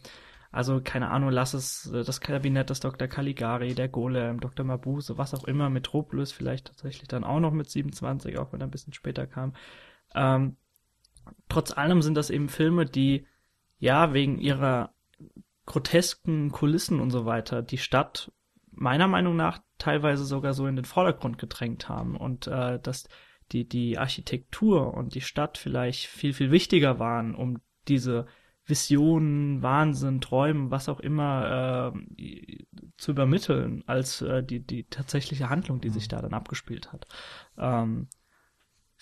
also 0.52 0.82
keine 0.84 1.10
Ahnung, 1.10 1.30
lass 1.30 1.54
es 1.54 1.92
äh, 1.92 2.04
das 2.04 2.22
Kabinett 2.22 2.70
des 2.70 2.80
Dr. 2.80 3.08
Caligari, 3.08 3.74
der 3.74 3.90
Golem, 3.90 4.40
Dr. 4.40 4.66
Mabuse, 4.66 5.18
was 5.18 5.34
auch 5.34 5.44
immer, 5.44 5.70
Metropolis 5.70 6.32
vielleicht 6.32 6.68
tatsächlich 6.68 7.08
dann 7.08 7.24
auch 7.24 7.40
noch 7.40 7.52
mit 7.52 7.70
27, 7.70 8.38
auch 8.38 8.54
wenn 8.54 8.62
er 8.62 8.68
ein 8.68 8.72
bisschen 8.72 8.94
später 8.94 9.28
kam. 9.28 9.54
Ähm, 10.16 10.56
trotz 11.50 11.72
allem 11.72 12.02
sind 12.02 12.16
das 12.16 12.30
eben 12.30 12.50
Filme, 12.50 12.86
die 12.86 13.26
ja, 13.80 14.14
wegen 14.14 14.40
ihrer 14.40 14.94
grotesken 15.66 16.52
Kulissen 16.52 17.00
und 17.00 17.12
so 17.12 17.26
weiter 17.26 17.62
die 17.62 17.78
Stadt 17.78 18.32
meiner 18.72 19.08
Meinung 19.08 19.36
nach 19.36 19.60
teilweise 19.78 20.24
sogar 20.24 20.54
so 20.54 20.68
in 20.68 20.76
den 20.76 20.86
Vordergrund 20.86 21.38
gedrängt 21.38 21.90
haben 21.90 22.16
und 22.16 22.48
äh, 22.48 22.80
dass 22.80 23.08
die, 23.52 23.68
die 23.68 23.98
Architektur 23.98 24.94
und 24.94 25.16
die 25.16 25.22
Stadt 25.22 25.58
vielleicht 25.58 26.08
viel, 26.08 26.34
viel 26.34 26.52
wichtiger 26.52 27.00
waren, 27.00 27.36
um 27.36 27.62
diese 27.88 28.28
Visionen, 28.66 29.64
Wahnsinn, 29.64 30.20
Träumen, 30.20 30.72
was 30.72 30.90
auch 30.90 31.00
immer 31.00 31.94
äh, 31.96 32.66
zu 32.98 33.12
übermitteln, 33.12 33.84
als 33.88 34.22
äh, 34.22 34.44
die, 34.44 34.60
die 34.60 34.84
tatsächliche 34.84 35.50
Handlung, 35.50 35.80
die 35.80 35.90
sich 35.90 36.08
mhm. 36.08 36.10
da 36.10 36.22
dann 36.22 36.34
abgespielt 36.34 36.92
hat. 36.92 37.08
Ähm, 37.58 38.10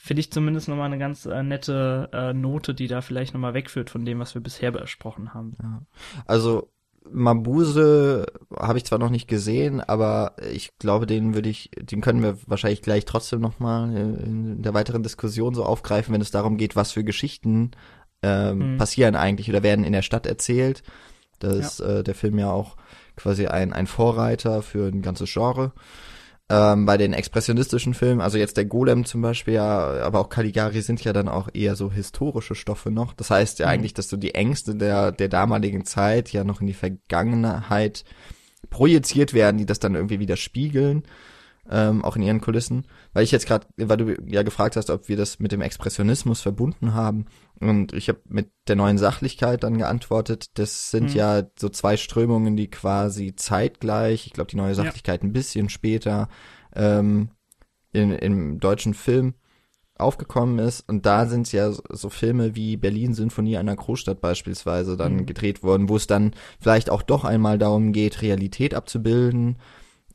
finde 0.05 0.19
ich 0.19 0.31
zumindest 0.31 0.67
nochmal 0.67 0.85
eine 0.85 0.99
ganz 0.99 1.25
äh, 1.25 1.41
nette 1.41 2.09
äh, 2.13 2.31
Note, 2.31 2.75
die 2.75 2.87
da 2.87 3.01
vielleicht 3.01 3.33
nochmal 3.33 3.55
wegführt 3.55 3.89
von 3.89 4.05
dem, 4.05 4.19
was 4.19 4.35
wir 4.35 4.41
bisher 4.41 4.71
besprochen 4.71 5.33
haben. 5.33 5.55
Ja. 5.59 5.81
Also 6.27 6.69
Mabuse 7.11 8.27
habe 8.55 8.77
ich 8.77 8.85
zwar 8.85 8.99
noch 8.99 9.09
nicht 9.09 9.27
gesehen, 9.27 9.81
aber 9.81 10.35
ich 10.53 10.77
glaube, 10.77 11.07
den 11.07 11.33
würde 11.33 11.49
ich, 11.49 11.71
den 11.75 12.01
können 12.01 12.21
wir 12.21 12.37
wahrscheinlich 12.45 12.83
gleich 12.83 13.05
trotzdem 13.05 13.41
nochmal 13.41 13.95
in 13.95 14.61
der 14.61 14.75
weiteren 14.75 15.01
Diskussion 15.01 15.55
so 15.55 15.65
aufgreifen, 15.65 16.13
wenn 16.13 16.21
es 16.21 16.31
darum 16.31 16.57
geht, 16.57 16.75
was 16.75 16.91
für 16.91 17.03
Geschichten 17.03 17.71
ähm, 18.21 18.73
mhm. 18.73 18.77
passieren 18.77 19.15
eigentlich 19.15 19.49
oder 19.49 19.63
werden 19.63 19.85
in 19.85 19.93
der 19.93 20.03
Stadt 20.03 20.27
erzählt. 20.27 20.83
Das 21.39 21.55
ist 21.55 21.79
äh, 21.79 22.03
der 22.03 22.15
Film 22.15 22.37
ja 22.37 22.51
auch 22.51 22.77
quasi 23.15 23.47
ein, 23.47 23.73
ein 23.73 23.87
Vorreiter 23.87 24.61
für 24.61 24.87
ein 24.87 25.01
ganzes 25.01 25.33
Genre. 25.33 25.73
Ähm, 26.47 26.85
bei 26.85 26.97
den 26.97 27.13
expressionistischen 27.13 27.95
Filmen, 27.95 28.21
also 28.21 28.37
jetzt 28.37 28.55
der 28.55 28.65
Golem 28.65 29.05
zum 29.05 29.23
Beispiel, 29.23 29.55
ja, 29.55 30.03
aber 30.03 30.19
auch 30.19 30.29
Caligari 30.29 30.81
sind 30.81 31.03
ja 31.03 31.11
dann 31.11 31.27
auch 31.27 31.49
eher 31.53 31.75
so 31.75 31.91
historische 31.91 32.53
Stoffe 32.53 32.91
noch. 32.91 33.13
Das 33.13 33.31
heißt 33.31 33.57
ja 33.57 33.65
mhm. 33.65 33.71
eigentlich, 33.71 33.95
dass 33.95 34.09
du 34.09 34.17
die 34.17 34.35
Ängste 34.35 34.75
der, 34.75 35.11
der 35.11 35.27
damaligen 35.27 35.85
Zeit 35.85 36.31
ja 36.31 36.43
noch 36.43 36.61
in 36.61 36.67
die 36.67 36.73
Vergangenheit 36.73 38.05
projiziert 38.69 39.33
werden, 39.33 39.57
die 39.57 39.65
das 39.65 39.79
dann 39.79 39.95
irgendwie 39.95 40.19
wieder 40.19 40.37
spiegeln 40.37 41.03
ähm, 41.69 42.03
auch 42.03 42.15
in 42.15 42.21
ihren 42.21 42.41
Kulissen. 42.41 42.85
Weil 43.13 43.23
ich 43.23 43.31
jetzt 43.31 43.47
gerade, 43.47 43.67
weil 43.77 43.97
du 43.97 44.15
ja 44.25 44.43
gefragt 44.43 44.75
hast, 44.75 44.89
ob 44.89 45.07
wir 45.07 45.17
das 45.17 45.39
mit 45.39 45.51
dem 45.51 45.61
Expressionismus 45.61 46.41
verbunden 46.41 46.93
haben. 46.93 47.25
Und 47.59 47.93
ich 47.93 48.09
habe 48.09 48.19
mit 48.27 48.51
der 48.67 48.75
neuen 48.75 48.97
Sachlichkeit 48.97 49.63
dann 49.63 49.77
geantwortet, 49.77 50.57
das 50.59 50.91
sind 50.91 51.11
mhm. 51.11 51.15
ja 51.15 51.43
so 51.57 51.69
zwei 51.69 51.97
Strömungen, 51.97 52.55
die 52.55 52.69
quasi 52.69 53.35
zeitgleich, 53.35 54.27
ich 54.27 54.33
glaube 54.33 54.51
die 54.51 54.57
neue 54.57 54.75
Sachlichkeit 54.75 55.23
ja. 55.23 55.29
ein 55.29 55.33
bisschen 55.33 55.69
später, 55.69 56.29
ähm, 56.75 57.29
in, 57.93 58.11
im 58.11 58.59
deutschen 58.59 58.93
Film 58.93 59.35
aufgekommen 59.97 60.59
ist. 60.59 60.81
Und 60.89 61.05
da 61.05 61.25
sind 61.25 61.51
ja 61.51 61.71
so, 61.71 61.81
so 61.89 62.09
Filme 62.09 62.55
wie 62.55 62.77
Berlin 62.77 63.13
Sinfonie 63.13 63.57
einer 63.57 63.75
Großstadt 63.75 64.19
beispielsweise 64.19 64.97
dann 64.97 65.13
mhm. 65.13 65.25
gedreht 65.25 65.63
worden, 65.63 65.89
wo 65.89 65.95
es 65.95 66.05
dann 66.05 66.33
vielleicht 66.59 66.89
auch 66.89 67.01
doch 67.01 67.23
einmal 67.23 67.57
darum 67.57 67.93
geht, 67.93 68.21
Realität 68.21 68.73
abzubilden. 68.73 69.57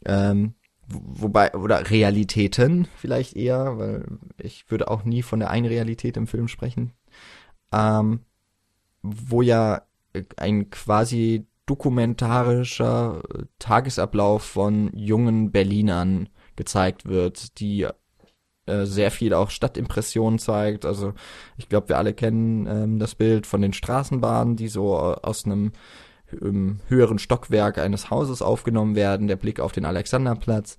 Ähm, 0.05 0.55
wobei, 0.91 1.55
oder 1.55 1.91
Realitäten 1.91 2.89
vielleicht 2.97 3.37
eher, 3.37 3.79
weil 3.79 4.07
ich 4.39 4.71
würde 4.71 4.91
auch 4.91 5.05
nie 5.05 5.23
von 5.23 5.41
der 5.41 5.51
einen 5.51 5.67
Realität 5.67 6.17
im 6.17 6.27
Film 6.27 6.49
sprechen, 6.49 6.93
ähm, 7.73 8.21
wo 9.03 9.43
ja 9.43 9.83
ein 10.37 10.71
quasi 10.71 11.47
dokumentarischer 11.67 13.23
Tagesablauf 13.59 14.43
von 14.43 14.91
jungen 14.93 15.53
Berlinern 15.53 16.29
gezeigt 16.57 17.07
wird, 17.07 17.61
die 17.61 17.87
äh, 18.67 18.87
sehr 18.87 19.11
viel 19.11 19.35
auch 19.35 19.51
Stadtimpressionen 19.51 20.39
zeigt. 20.39 20.85
Also 20.85 21.15
ich 21.57 21.69
glaube, 21.69 21.91
wir 21.91 21.99
alle 21.99 22.13
kennen 22.13 22.67
ähm, 22.67 22.99
das 22.99 23.15
Bild 23.15 23.47
von 23.47 23.63
den 23.63 23.73
Straßenbahnen, 23.73 24.57
die 24.57 24.69
so 24.69 24.97
aus 24.97 25.45
einem 25.45 25.73
im 26.33 26.81
höheren 26.89 27.19
Stockwerk 27.19 27.79
eines 27.79 28.11
Hauses 28.11 28.43
aufgenommen 28.43 28.95
werden, 28.95 29.29
der 29.29 29.37
Blick 29.37 29.61
auf 29.61 29.73
den 29.73 29.85
Alexanderplatz 29.85 30.79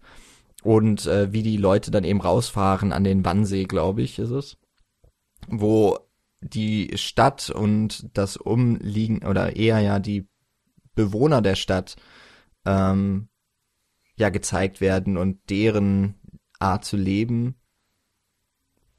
und 0.64 1.06
äh, 1.08 1.32
wie 1.34 1.44
die 1.44 1.58
Leute 1.58 1.92
dann 1.92 2.04
eben 2.04 2.22
rausfahren 2.22 2.92
an 2.92 3.04
den 3.04 3.26
Wannsee, 3.26 3.66
glaube 3.66 4.02
ich, 4.02 4.20
ist 4.20 4.32
es, 4.32 4.58
wo 5.48 6.00
die 6.42 6.92
Stadt 6.96 7.50
und 7.50 8.10
das 8.18 8.38
Umliegen 8.38 9.26
oder 9.26 9.56
eher 9.56 9.80
ja 9.80 10.00
die 10.00 10.28
Bewohner 10.96 11.42
der 11.42 11.56
Stadt 11.56 11.96
ähm, 12.66 13.30
ja 14.18 14.30
gezeigt 14.30 14.82
werden 14.82 15.18
und 15.18 15.50
deren 15.50 16.16
Art 16.60 16.86
zu 16.86 16.98
leben, 16.98 17.56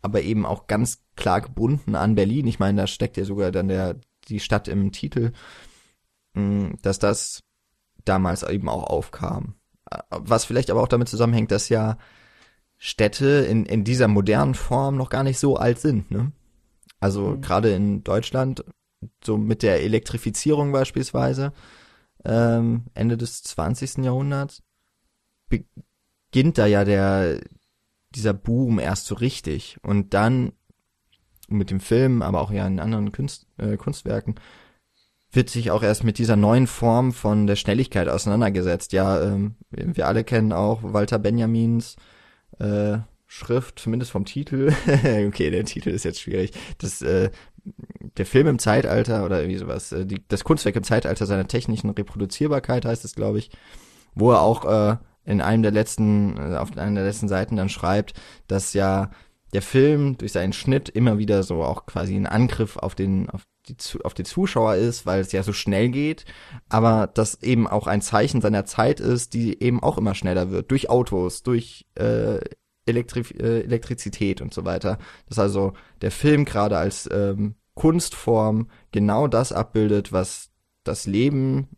aber 0.01 0.23
eben 0.23 0.47
auch 0.47 0.67
ganz 0.67 1.05
klar 1.17 1.41
gebunden 1.41 1.95
an 1.95 2.15
Berlin. 2.15 2.47
Ich 2.47 2.59
meine, 2.59 2.83
da 2.83 2.87
steckt 2.87 3.17
ja 3.17 3.25
sogar 3.25 3.53
dann 3.53 3.69
der 3.69 4.01
die 4.29 4.41
Stadt 4.41 4.69
im 4.69 4.93
Titel 4.93 5.33
dass 6.35 6.99
das 6.99 7.43
damals 8.05 8.43
eben 8.43 8.69
auch 8.69 8.85
aufkam. 8.85 9.55
Was 10.11 10.45
vielleicht 10.45 10.71
aber 10.71 10.83
auch 10.83 10.89
damit 10.89 11.09
zusammenhängt, 11.09 11.51
dass 11.51 11.69
ja 11.69 11.99
Städte 12.79 13.27
in, 13.49 13.65
in 13.67 13.85
dieser 13.85 14.09
modernen 14.09 14.55
Form 14.55 14.97
noch 14.97 15.11
gar 15.11 15.23
nicht 15.23 15.39
so 15.39 15.57
alt 15.57 15.79
sind. 15.79 16.11
Ne? 16.11 16.33
Also 16.99 17.31
mhm. 17.31 17.41
gerade 17.41 17.73
in 17.73 18.03
Deutschland, 18.03 18.65
so 19.23 19.37
mit 19.37 19.63
der 19.63 19.83
Elektrifizierung 19.83 20.73
beispielsweise, 20.73 21.53
ähm, 22.25 22.85
Ende 22.95 23.17
des 23.17 23.43
20. 23.43 23.99
Jahrhunderts, 23.99 24.63
beginnt 25.49 26.59
da 26.59 26.67
ja 26.67 26.85
der 26.85 27.41
dieser 28.15 28.35
Boom 28.35 28.79
erst 28.79 29.07
so 29.07 29.15
richtig. 29.15 29.79
Und 29.83 30.15
dann 30.15 30.53
mit 31.49 31.71
dem 31.71 31.81
Film, 31.81 32.23
aber 32.23 32.41
auch 32.41 32.51
ja 32.51 32.67
in 32.67 32.81
anderen 32.81 33.13
Kunst, 33.13 33.47
äh, 33.59 33.77
Kunstwerken, 33.77 34.37
wird 35.33 35.49
sich 35.49 35.71
auch 35.71 35.83
erst 35.83 36.05
mit 36.05 36.19
dieser 36.19 36.37
neuen 36.37 36.67
Form 36.67 37.13
von 37.13 37.47
der 37.47 37.57
Schnelligkeit 37.57 38.09
auseinandergesetzt. 38.09 38.93
Ja, 38.93 39.23
ähm, 39.23 39.57
wir 39.71 40.07
alle 40.07 40.25
kennen 40.25 40.53
auch 40.53 40.81
Walter 40.83 41.19
Benjamins 41.19 41.97
äh, 42.59 42.99
Schrift, 43.27 43.79
zumindest 43.79 44.11
vom 44.11 44.27
Titel. 44.27 44.73
okay, 45.27 45.51
der 45.51 45.65
Titel 45.65 45.89
ist 45.89 46.05
jetzt 46.05 46.21
schwierig. 46.21 46.53
Das, 46.79 47.01
äh, 47.01 47.31
der 48.19 48.27
Film 48.27 48.47
im 48.47 48.59
Zeitalter 48.59 49.25
oder 49.25 49.41
irgendwie 49.41 49.59
sowas, 49.59 49.91
äh, 49.93 50.05
die, 50.05 50.23
das 50.29 50.45
Kunstwerk 50.45 50.77
im 50.77 50.85
Zeitalter 50.85 51.25
seiner 51.25 51.49
technischen 51.49 51.89
Reproduzierbarkeit 51.89 52.85
heißt 52.85 53.05
es, 53.07 53.15
glaube 53.15 53.39
ich, 53.39 53.51
wo 54.15 54.33
er 54.33 54.43
auch 54.43 54.65
äh, 54.67 54.97
in 55.25 55.41
einem 55.41 55.63
der 55.63 55.73
letzten, 55.73 56.37
äh, 56.37 56.57
auf 56.57 56.77
einer 56.77 56.95
der 57.01 57.07
letzten 57.07 57.29
Seiten 57.29 57.57
dann 57.57 57.71
schreibt, 57.71 58.13
dass 58.49 58.75
ja 58.75 59.11
der 59.55 59.63
Film 59.63 60.19
durch 60.19 60.33
seinen 60.33 60.53
Schnitt 60.53 60.91
immer 60.91 61.17
wieder 61.17 61.43
so 61.43 61.63
auch 61.63 61.87
quasi 61.87 62.17
ein 62.17 62.27
Angriff 62.27 62.77
auf 62.77 62.95
den, 62.95 63.31
auf 63.31 63.43
die, 63.77 64.05
auf 64.05 64.15
die 64.15 64.25
Zuschauer 64.25 64.77
ist, 64.77 65.07
weil 65.07 65.21
es 65.21 65.33
ja 65.33 65.43
so 65.43 65.53
schnell 65.53 65.89
geht, 65.91 66.25
aber 66.69 67.09
das 67.13 67.43
eben 67.43 67.67
auch 67.67 67.87
ein 67.87 68.03
Zeichen 68.03 68.41
seiner 68.41 68.65
Zeit 68.65 69.01
ist, 69.01 69.35
die 69.35 69.63
eben 69.63 69.83
auch 69.83 69.99
immer 69.99 70.15
schneller 70.15 70.51
wird, 70.51 70.71
durch 70.71 70.91
Autos, 70.91 71.43
durch 71.43 71.87
äh, 71.95 72.39
Elektri 72.87 73.21
äh, 73.39 73.63
Elektrizität 73.63 74.41
und 74.41 74.53
so 74.53 74.65
weiter. 74.65 74.99
Dass 75.29 75.39
also 75.39 75.73
der 76.01 76.11
Film 76.11 76.45
gerade 76.45 76.79
als 76.79 77.09
ähm, 77.13 77.55
Kunstform 77.75 78.69
genau 78.91 79.29
das 79.29 79.53
abbildet, 79.53 80.13
was 80.13 80.51
das 80.85 81.07
Leben 81.07 81.69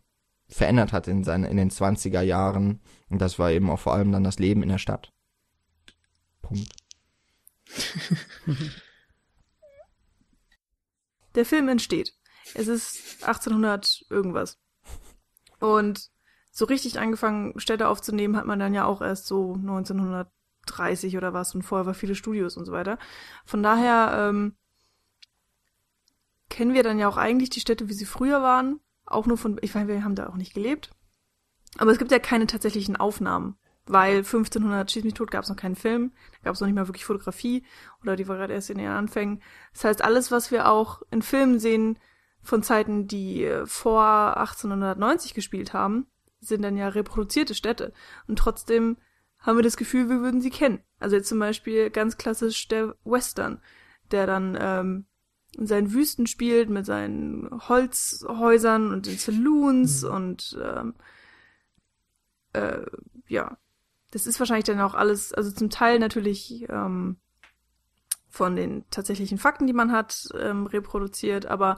verändert 0.47 0.93
hat 0.93 1.07
in, 1.07 1.23
seinen, 1.23 1.45
in 1.45 1.57
den 1.57 1.71
20er 1.71 2.21
Jahren. 2.21 2.81
Und 3.09 3.21
das 3.21 3.39
war 3.39 3.51
eben 3.51 3.69
auch 3.69 3.79
vor 3.79 3.93
allem 3.93 4.11
dann 4.11 4.23
das 4.23 4.39
Leben 4.39 4.63
in 4.63 4.69
der 4.69 4.77
Stadt. 4.77 5.11
Punkt. 6.41 6.69
der 11.35 11.45
Film 11.45 11.67
entsteht. 11.67 12.13
Es 12.53 12.67
ist 12.67 13.23
1800 13.23 14.05
irgendwas. 14.09 14.59
Und 15.59 16.09
so 16.51 16.65
richtig 16.65 16.99
angefangen, 16.99 17.59
Städte 17.59 17.87
aufzunehmen, 17.87 18.37
hat 18.37 18.45
man 18.45 18.59
dann 18.59 18.73
ja 18.73 18.85
auch 18.85 19.01
erst 19.01 19.27
so 19.27 19.53
1900 19.55 20.29
30 20.65 21.17
oder 21.17 21.33
was 21.33 21.55
und 21.55 21.63
vorher 21.63 21.85
war 21.85 21.93
viele 21.93 22.15
Studios 22.15 22.57
und 22.57 22.65
so 22.65 22.71
weiter. 22.71 22.97
Von 23.45 23.63
daher 23.63 24.29
ähm, 24.29 24.55
kennen 26.49 26.73
wir 26.73 26.83
dann 26.83 26.99
ja 26.99 27.07
auch 27.07 27.17
eigentlich 27.17 27.49
die 27.49 27.59
Städte, 27.59 27.89
wie 27.89 27.93
sie 27.93 28.05
früher 28.05 28.41
waren. 28.41 28.79
Auch 29.05 29.25
nur 29.25 29.37
von, 29.37 29.59
ich 29.61 29.75
meine, 29.75 29.87
wir 29.87 30.03
haben 30.03 30.15
da 30.15 30.27
auch 30.27 30.35
nicht 30.35 30.53
gelebt. 30.53 30.89
Aber 31.77 31.91
es 31.91 31.99
gibt 31.99 32.11
ja 32.11 32.19
keine 32.19 32.47
tatsächlichen 32.47 32.95
Aufnahmen, 32.95 33.57
weil 33.87 34.17
1500 34.17 34.89
Schieß 34.89 35.03
mich 35.03 35.13
tot 35.13 35.31
gab 35.31 35.43
es 35.43 35.49
noch 35.49 35.55
keinen 35.55 35.75
Film, 35.75 36.11
da 36.31 36.45
gab 36.45 36.55
es 36.55 36.61
noch 36.61 36.67
nicht 36.67 36.75
mal 36.75 36.87
wirklich 36.87 37.05
Fotografie 37.05 37.63
oder 38.01 38.15
die 38.15 38.27
war 38.27 38.37
gerade 38.37 38.53
erst 38.53 38.69
in 38.69 38.79
ihren 38.79 38.93
Anfängen. 38.93 39.41
Das 39.73 39.83
heißt, 39.83 40.03
alles, 40.03 40.31
was 40.31 40.51
wir 40.51 40.69
auch 40.69 41.01
in 41.11 41.21
Filmen 41.21 41.59
sehen 41.59 41.99
von 42.41 42.63
Zeiten, 42.63 43.07
die 43.07 43.43
äh, 43.43 43.65
vor 43.65 44.37
1890 44.37 45.33
gespielt 45.33 45.73
haben, 45.73 46.07
sind 46.39 46.61
dann 46.61 46.77
ja 46.77 46.87
reproduzierte 46.89 47.55
Städte. 47.55 47.93
Und 48.27 48.37
trotzdem 48.37 48.97
haben 49.39 49.57
wir 49.57 49.63
das 49.63 49.77
Gefühl, 49.77 50.09
wir 50.09 50.21
würden 50.21 50.41
sie 50.41 50.49
kennen. 50.49 50.81
Also 50.99 51.15
jetzt 51.15 51.29
zum 51.29 51.39
Beispiel 51.39 51.89
ganz 51.89 52.17
klassisch 52.17 52.67
der 52.67 52.95
Western, 53.03 53.61
der 54.11 54.25
dann 54.27 54.57
ähm, 54.59 55.05
in 55.57 55.67
seinen 55.67 55.93
Wüsten 55.93 56.27
spielt 56.27 56.69
mit 56.69 56.85
seinen 56.85 57.49
Holzhäusern 57.67 58.91
und 58.91 59.05
den 59.05 59.17
Saloons 59.17 60.03
mhm. 60.03 60.09
und 60.09 60.59
ähm, 60.61 60.95
äh, 62.53 62.85
ja, 63.27 63.57
das 64.15 64.27
ist 64.27 64.39
wahrscheinlich 64.39 64.63
dann 64.63 64.79
auch 64.79 64.93
alles, 64.93 65.33
also 65.33 65.51
zum 65.51 65.69
Teil 65.69 65.99
natürlich 65.99 66.65
ähm, 66.69 67.17
von 68.29 68.55
den 68.55 68.85
tatsächlichen 68.89 69.37
Fakten, 69.37 69.67
die 69.67 69.73
man 69.73 69.91
hat, 69.91 70.29
ähm, 70.39 70.67
reproduziert, 70.67 71.47
aber 71.47 71.77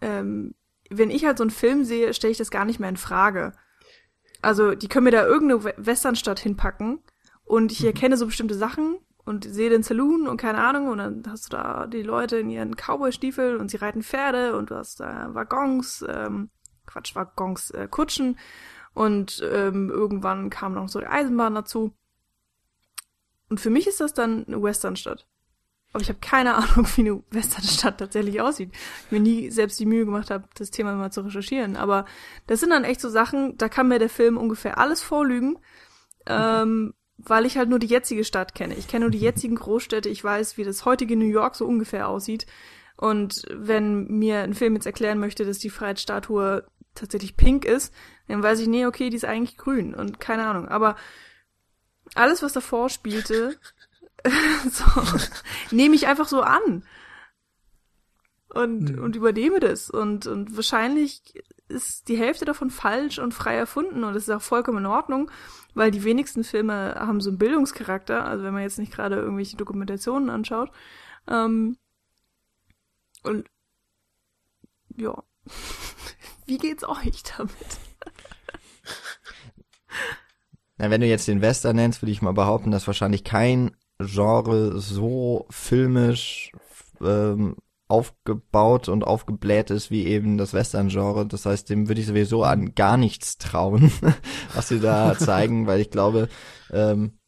ähm, 0.00 0.56
wenn 0.90 1.10
ich 1.10 1.24
halt 1.24 1.38
so 1.38 1.44
einen 1.44 1.52
Film 1.52 1.84
sehe, 1.84 2.12
stelle 2.14 2.32
ich 2.32 2.38
das 2.38 2.50
gar 2.50 2.64
nicht 2.64 2.80
mehr 2.80 2.88
in 2.88 2.96
Frage. 2.96 3.52
Also, 4.42 4.74
die 4.74 4.88
können 4.88 5.04
mir 5.04 5.12
da 5.12 5.24
irgendeine 5.24 5.72
Westernstadt 5.76 6.40
hinpacken 6.40 6.98
und 7.44 7.70
ich 7.70 7.80
mhm. 7.80 7.86
erkenne 7.86 8.16
so 8.16 8.26
bestimmte 8.26 8.56
Sachen 8.56 8.98
und 9.24 9.44
sehe 9.44 9.70
den 9.70 9.84
Saloon 9.84 10.26
und 10.26 10.36
keine 10.36 10.58
Ahnung 10.58 10.88
und 10.88 10.98
dann 10.98 11.22
hast 11.28 11.46
du 11.46 11.56
da 11.56 11.86
die 11.86 12.02
Leute 12.02 12.38
in 12.38 12.50
ihren 12.50 12.74
Cowboy-Stiefeln 12.74 13.60
und 13.60 13.70
sie 13.70 13.76
reiten 13.76 14.02
Pferde 14.02 14.56
und 14.56 14.70
du 14.70 14.74
hast 14.74 14.98
da 14.98 15.32
Waggons, 15.32 16.04
ähm, 16.08 16.50
Quatsch, 16.86 17.14
Waggons, 17.14 17.70
äh, 17.70 17.86
Kutschen 17.88 18.36
und 18.94 19.42
ähm, 19.52 19.90
irgendwann 19.90 20.50
kam 20.50 20.74
noch 20.74 20.88
so 20.88 21.00
die 21.00 21.06
Eisenbahn 21.06 21.54
dazu. 21.54 21.92
Und 23.48 23.60
für 23.60 23.70
mich 23.70 23.86
ist 23.86 24.00
das 24.00 24.14
dann 24.14 24.46
eine 24.46 24.62
Westernstadt. 24.62 25.26
Aber 25.92 26.02
ich 26.02 26.08
habe 26.08 26.18
keine 26.20 26.54
Ahnung, 26.56 26.86
wie 26.94 27.02
eine 27.02 27.22
Westernstadt 27.30 27.98
tatsächlich 27.98 28.40
aussieht. 28.40 28.70
Ich 29.06 29.12
mir 29.12 29.20
nie 29.20 29.50
selbst 29.50 29.78
die 29.78 29.86
Mühe 29.86 30.04
gemacht 30.04 30.30
habe, 30.30 30.48
das 30.56 30.70
Thema 30.70 30.94
mal 30.94 31.12
zu 31.12 31.22
recherchieren. 31.22 31.76
Aber 31.76 32.04
das 32.46 32.60
sind 32.60 32.70
dann 32.70 32.84
echt 32.84 33.00
so 33.00 33.08
Sachen, 33.08 33.56
da 33.58 33.68
kann 33.68 33.88
mir 33.88 33.98
der 33.98 34.08
Film 34.08 34.36
ungefähr 34.36 34.78
alles 34.78 35.02
vorlügen, 35.02 35.58
ähm, 36.26 36.94
weil 37.16 37.46
ich 37.46 37.56
halt 37.56 37.68
nur 37.68 37.78
die 37.78 37.86
jetzige 37.86 38.24
Stadt 38.24 38.54
kenne. 38.54 38.74
Ich 38.74 38.88
kenne 38.88 39.04
nur 39.04 39.10
die 39.10 39.20
jetzigen 39.20 39.56
Großstädte, 39.56 40.08
ich 40.08 40.22
weiß, 40.22 40.56
wie 40.56 40.64
das 40.64 40.84
heutige 40.84 41.16
New 41.16 41.26
York 41.26 41.54
so 41.54 41.66
ungefähr 41.66 42.08
aussieht. 42.08 42.46
Und 42.96 43.44
wenn 43.50 44.06
mir 44.06 44.40
ein 44.40 44.54
Film 44.54 44.74
jetzt 44.74 44.86
erklären 44.86 45.18
möchte, 45.18 45.44
dass 45.44 45.58
die 45.58 45.70
Freiheitsstatue 45.70 46.64
tatsächlich 46.94 47.36
pink 47.36 47.64
ist, 47.64 47.92
dann 48.28 48.42
weiß 48.42 48.60
ich, 48.60 48.68
nee, 48.68 48.86
okay, 48.86 49.10
die 49.10 49.16
ist 49.16 49.24
eigentlich 49.24 49.56
grün 49.56 49.94
und 49.94 50.20
keine 50.20 50.46
Ahnung. 50.46 50.68
Aber 50.68 50.96
alles, 52.14 52.42
was 52.42 52.52
davor 52.52 52.88
spielte, 52.88 53.58
so, 54.70 54.84
nehme 55.70 55.94
ich 55.94 56.06
einfach 56.06 56.28
so 56.28 56.42
an. 56.42 56.84
Und, 58.48 58.92
mhm. 58.92 59.02
und 59.02 59.16
übernehme 59.16 59.58
das. 59.58 59.90
Und, 59.90 60.26
und 60.26 60.56
wahrscheinlich 60.56 61.22
ist 61.68 62.08
die 62.08 62.16
Hälfte 62.16 62.44
davon 62.44 62.70
falsch 62.70 63.18
und 63.18 63.34
frei 63.34 63.56
erfunden 63.56 64.04
und 64.04 64.14
das 64.14 64.24
ist 64.24 64.30
auch 64.30 64.42
vollkommen 64.42 64.78
in 64.78 64.86
Ordnung, 64.86 65.30
weil 65.74 65.90
die 65.90 66.04
wenigsten 66.04 66.44
Filme 66.44 66.94
haben 66.98 67.20
so 67.20 67.30
einen 67.30 67.38
Bildungscharakter, 67.38 68.24
also 68.24 68.44
wenn 68.44 68.52
man 68.52 68.62
jetzt 68.62 68.78
nicht 68.78 68.92
gerade 68.92 69.16
irgendwelche 69.16 69.56
Dokumentationen 69.56 70.30
anschaut. 70.30 70.70
Ähm, 71.26 71.78
und 73.22 73.48
ja, 74.96 75.22
wie 76.46 76.58
geht's 76.58 76.84
euch 76.84 77.22
damit? 77.36 77.56
Na, 80.76 80.90
wenn 80.90 81.00
du 81.00 81.06
jetzt 81.06 81.28
den 81.28 81.40
Western 81.40 81.76
nennst, 81.76 82.02
würde 82.02 82.12
ich 82.12 82.22
mal 82.22 82.32
behaupten, 82.32 82.70
dass 82.70 82.86
wahrscheinlich 82.86 83.24
kein 83.24 83.76
Genre 83.98 84.80
so 84.80 85.46
filmisch 85.50 86.50
ähm, 87.00 87.56
aufgebaut 87.86 88.88
und 88.88 89.04
aufgebläht 89.04 89.70
ist 89.70 89.90
wie 89.90 90.06
eben 90.06 90.36
das 90.36 90.52
Western-Genre. 90.52 91.26
Das 91.26 91.46
heißt, 91.46 91.70
dem 91.70 91.88
würde 91.88 92.00
ich 92.00 92.06
sowieso 92.06 92.42
an 92.42 92.74
gar 92.74 92.96
nichts 92.96 93.38
trauen, 93.38 93.92
was 94.54 94.68
sie 94.68 94.80
da 94.80 95.14
zeigen, 95.18 95.66
weil 95.66 95.80
ich 95.80 95.90
glaube, 95.90 96.28
ähm, 96.72 97.18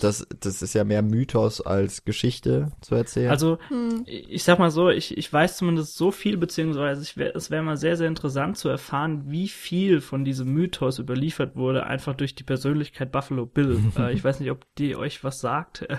das, 0.00 0.26
das 0.40 0.60
ist 0.62 0.74
ja 0.74 0.84
mehr 0.84 1.02
Mythos 1.02 1.60
als 1.60 2.04
Geschichte 2.04 2.72
zu 2.80 2.94
erzählen. 2.94 3.30
Also, 3.30 3.58
hm. 3.68 4.02
ich 4.06 4.42
sag 4.42 4.58
mal 4.58 4.70
so, 4.70 4.88
ich, 4.90 5.16
ich 5.16 5.32
weiß 5.32 5.56
zumindest 5.58 5.96
so 5.96 6.10
viel, 6.10 6.36
beziehungsweise 6.36 7.02
ich 7.02 7.16
wär, 7.16 7.34
es 7.36 7.50
wäre 7.50 7.62
mal 7.62 7.76
sehr, 7.76 7.96
sehr 7.96 8.08
interessant 8.08 8.58
zu 8.58 8.68
erfahren, 8.68 9.24
wie 9.26 9.48
viel 9.48 10.00
von 10.00 10.24
diesem 10.24 10.52
Mythos 10.52 10.98
überliefert 10.98 11.54
wurde, 11.54 11.86
einfach 11.86 12.14
durch 12.14 12.34
die 12.34 12.42
Persönlichkeit 12.42 13.12
Buffalo 13.12 13.46
Bill. 13.46 13.78
äh, 13.98 14.12
ich 14.12 14.24
weiß 14.24 14.40
nicht, 14.40 14.50
ob 14.50 14.66
die 14.76 14.96
euch 14.96 15.22
was 15.22 15.40
sagt. 15.40 15.82
äh, 15.82 15.98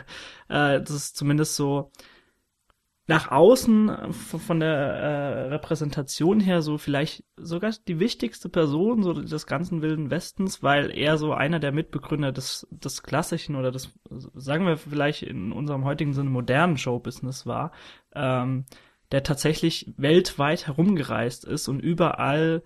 das 0.82 0.90
ist 0.90 1.16
zumindest 1.16 1.56
so, 1.56 1.92
nach 3.08 3.32
außen 3.32 3.90
äh, 3.90 4.12
von 4.14 4.60
der 4.60 4.70
äh, 4.70 5.42
Repräsentation 5.50 6.40
her 6.40 6.62
so 6.62 6.78
vielleicht 6.78 7.24
sogar 7.38 7.72
die 7.88 8.00
wichtigste 8.00 8.50
Person 8.50 9.04
so 9.04 9.14
des 9.14 9.46
ganzen 9.46 9.82
Wilden 9.82 10.10
Westens, 10.10 10.64
weil 10.64 10.90
er 10.92 11.18
so 11.18 11.34
einer 11.34 11.60
der 11.60 11.72
Mitbegründer 11.72 12.32
des, 12.32 12.68
des 12.72 13.04
klassischen 13.04 13.56
oder 13.56 13.72
des, 13.72 13.94
sagen 14.10 14.66
wir 14.66 14.78
vielleicht 14.78 15.24
in 15.24 15.52
unserem 15.52 15.86
heutigen 15.86 16.14
Sinne 16.14 16.30
modernen 16.30 16.78
Showbusiness 16.78 17.46
war, 17.46 17.72
ähm, 18.16 18.66
der 19.12 19.24
tatsächlich 19.24 19.94
weltweit 19.98 20.66
herumgereist 20.66 21.46
ist 21.46 21.68
und 21.68 21.80
überall 21.80 22.64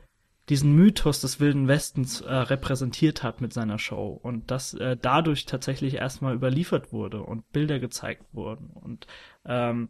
diesen 0.48 0.74
Mythos 0.74 1.22
des 1.22 1.40
Wilden 1.40 1.68
Westens 1.68 2.22
äh, 2.22 2.34
repräsentiert 2.34 3.22
hat 3.24 3.40
mit 3.40 3.54
seiner 3.54 3.78
Show 3.78 4.20
und 4.24 4.50
das 4.50 4.74
äh, 4.74 4.98
dadurch 5.00 5.46
tatsächlich 5.46 5.96
erstmal 5.96 6.34
überliefert 6.34 6.92
wurde 6.92 7.22
und 7.22 7.52
Bilder 7.52 7.80
gezeigt 7.80 8.26
wurden 8.32 8.72
und 8.72 9.06
ähm, 9.46 9.90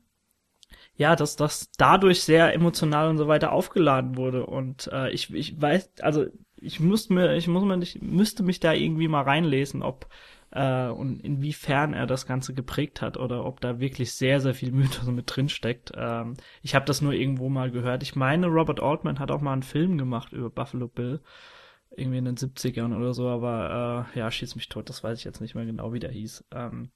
ja, 1.00 1.16
dass 1.16 1.38
das 1.38 1.72
dadurch 1.78 2.24
sehr 2.24 2.54
emotional 2.54 3.08
und 3.10 3.18
so 3.18 3.30
weiter 3.30 3.54
aufgeladen 3.54 4.18
wurde. 4.18 4.46
Und 4.46 4.90
äh, 4.92 5.10
ich, 5.12 5.34
ich 5.34 5.60
weiß, 5.60 5.92
also 6.02 6.26
ich 6.58 6.82
muss 6.82 7.10
mir, 7.10 7.38
ich 7.38 7.48
muss 7.48 7.64
mir 7.64 7.78
nicht, 7.78 8.02
müsste 8.02 8.44
mich 8.44 8.60
da 8.60 8.74
irgendwie 8.74 9.08
mal 9.08 9.22
reinlesen, 9.22 9.82
ob 9.82 10.10
äh, 10.52 10.88
und 10.90 11.22
inwiefern 11.22 11.94
er 11.94 12.06
das 12.06 12.26
Ganze 12.26 12.54
geprägt 12.54 13.02
hat 13.02 13.16
oder 13.16 13.46
ob 13.46 13.62
da 13.62 13.80
wirklich 13.80 14.12
sehr, 14.12 14.42
sehr 14.42 14.54
viel 14.54 14.72
Mythos 14.74 15.08
mit 15.08 15.34
drin 15.34 15.48
steckt. 15.48 15.94
Ähm, 15.96 16.34
ich 16.62 16.76
habe 16.76 16.84
das 16.86 17.02
nur 17.02 17.14
irgendwo 17.14 17.48
mal 17.48 17.72
gehört. 17.72 18.04
Ich 18.04 18.18
meine, 18.18 18.48
Robert 18.48 18.82
Altman 18.82 19.20
hat 19.20 19.32
auch 19.32 19.40
mal 19.40 19.54
einen 19.54 19.64
Film 19.64 19.98
gemacht 19.98 20.34
über 20.34 20.50
Buffalo 20.50 20.90
Bill. 20.90 21.22
Irgendwie 21.92 22.18
in 22.18 22.26
den 22.26 22.36
70ern 22.36 22.94
oder 22.96 23.14
so, 23.14 23.30
aber 23.30 24.08
äh, 24.14 24.20
ja, 24.20 24.30
schieß 24.30 24.56
mich 24.56 24.68
tot, 24.68 24.90
das 24.90 25.02
weiß 25.02 25.18
ich 25.18 25.24
jetzt 25.24 25.40
nicht 25.40 25.56
mehr 25.56 25.66
genau, 25.66 25.94
wie 25.94 26.00
der 26.00 26.12
hieß. 26.12 26.44
Ähm, 26.52 26.92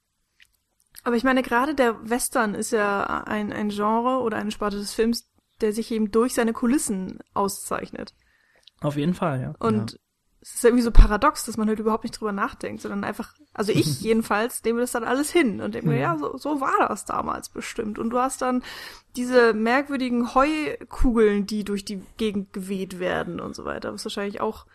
aber 1.04 1.16
ich 1.16 1.24
meine, 1.24 1.42
gerade 1.42 1.74
der 1.74 2.08
Western 2.08 2.54
ist 2.54 2.72
ja 2.72 3.04
ein, 3.26 3.52
ein 3.52 3.68
Genre 3.68 4.20
oder 4.20 4.38
eine 4.38 4.50
Sparte 4.50 4.78
des 4.78 4.94
Films, 4.94 5.30
der 5.60 5.72
sich 5.72 5.90
eben 5.92 6.10
durch 6.10 6.34
seine 6.34 6.52
Kulissen 6.52 7.20
auszeichnet. 7.34 8.14
Auf 8.80 8.96
jeden 8.96 9.14
Fall, 9.14 9.40
ja. 9.40 9.54
Und 9.58 9.98
es 10.40 10.56
ist 10.56 10.64
irgendwie 10.64 10.82
so 10.82 10.90
paradox, 10.90 11.46
dass 11.46 11.56
man 11.56 11.68
halt 11.68 11.78
überhaupt 11.78 12.04
nicht 12.04 12.20
drüber 12.20 12.32
nachdenkt, 12.32 12.82
sondern 12.82 13.04
einfach, 13.04 13.34
also 13.54 13.72
ich 13.72 14.00
jedenfalls, 14.02 14.62
nehme 14.64 14.80
das 14.80 14.92
dann 14.92 15.04
alles 15.04 15.30
hin 15.30 15.60
und 15.60 15.74
denke 15.74 15.88
mir, 15.88 15.98
ja, 15.98 16.18
so, 16.18 16.36
so 16.36 16.60
war 16.60 16.88
das 16.88 17.04
damals 17.04 17.48
bestimmt. 17.48 17.98
Und 17.98 18.10
du 18.10 18.18
hast 18.18 18.42
dann 18.42 18.62
diese 19.16 19.54
merkwürdigen 19.54 20.34
Heukugeln, 20.34 21.46
die 21.46 21.64
durch 21.64 21.84
die 21.84 22.02
Gegend 22.16 22.52
geweht 22.52 22.98
werden 22.98 23.40
und 23.40 23.54
so 23.54 23.64
weiter, 23.64 23.92
was 23.92 24.04
wahrscheinlich 24.04 24.40
auch 24.40 24.66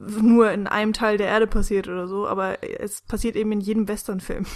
nur 0.00 0.50
in 0.50 0.66
einem 0.66 0.94
Teil 0.94 1.18
der 1.18 1.26
Erde 1.26 1.46
passiert 1.46 1.86
oder 1.86 2.08
so, 2.08 2.26
aber 2.26 2.58
es 2.80 3.02
passiert 3.02 3.36
eben 3.36 3.52
in 3.52 3.60
jedem 3.60 3.86
Westernfilm. 3.86 4.46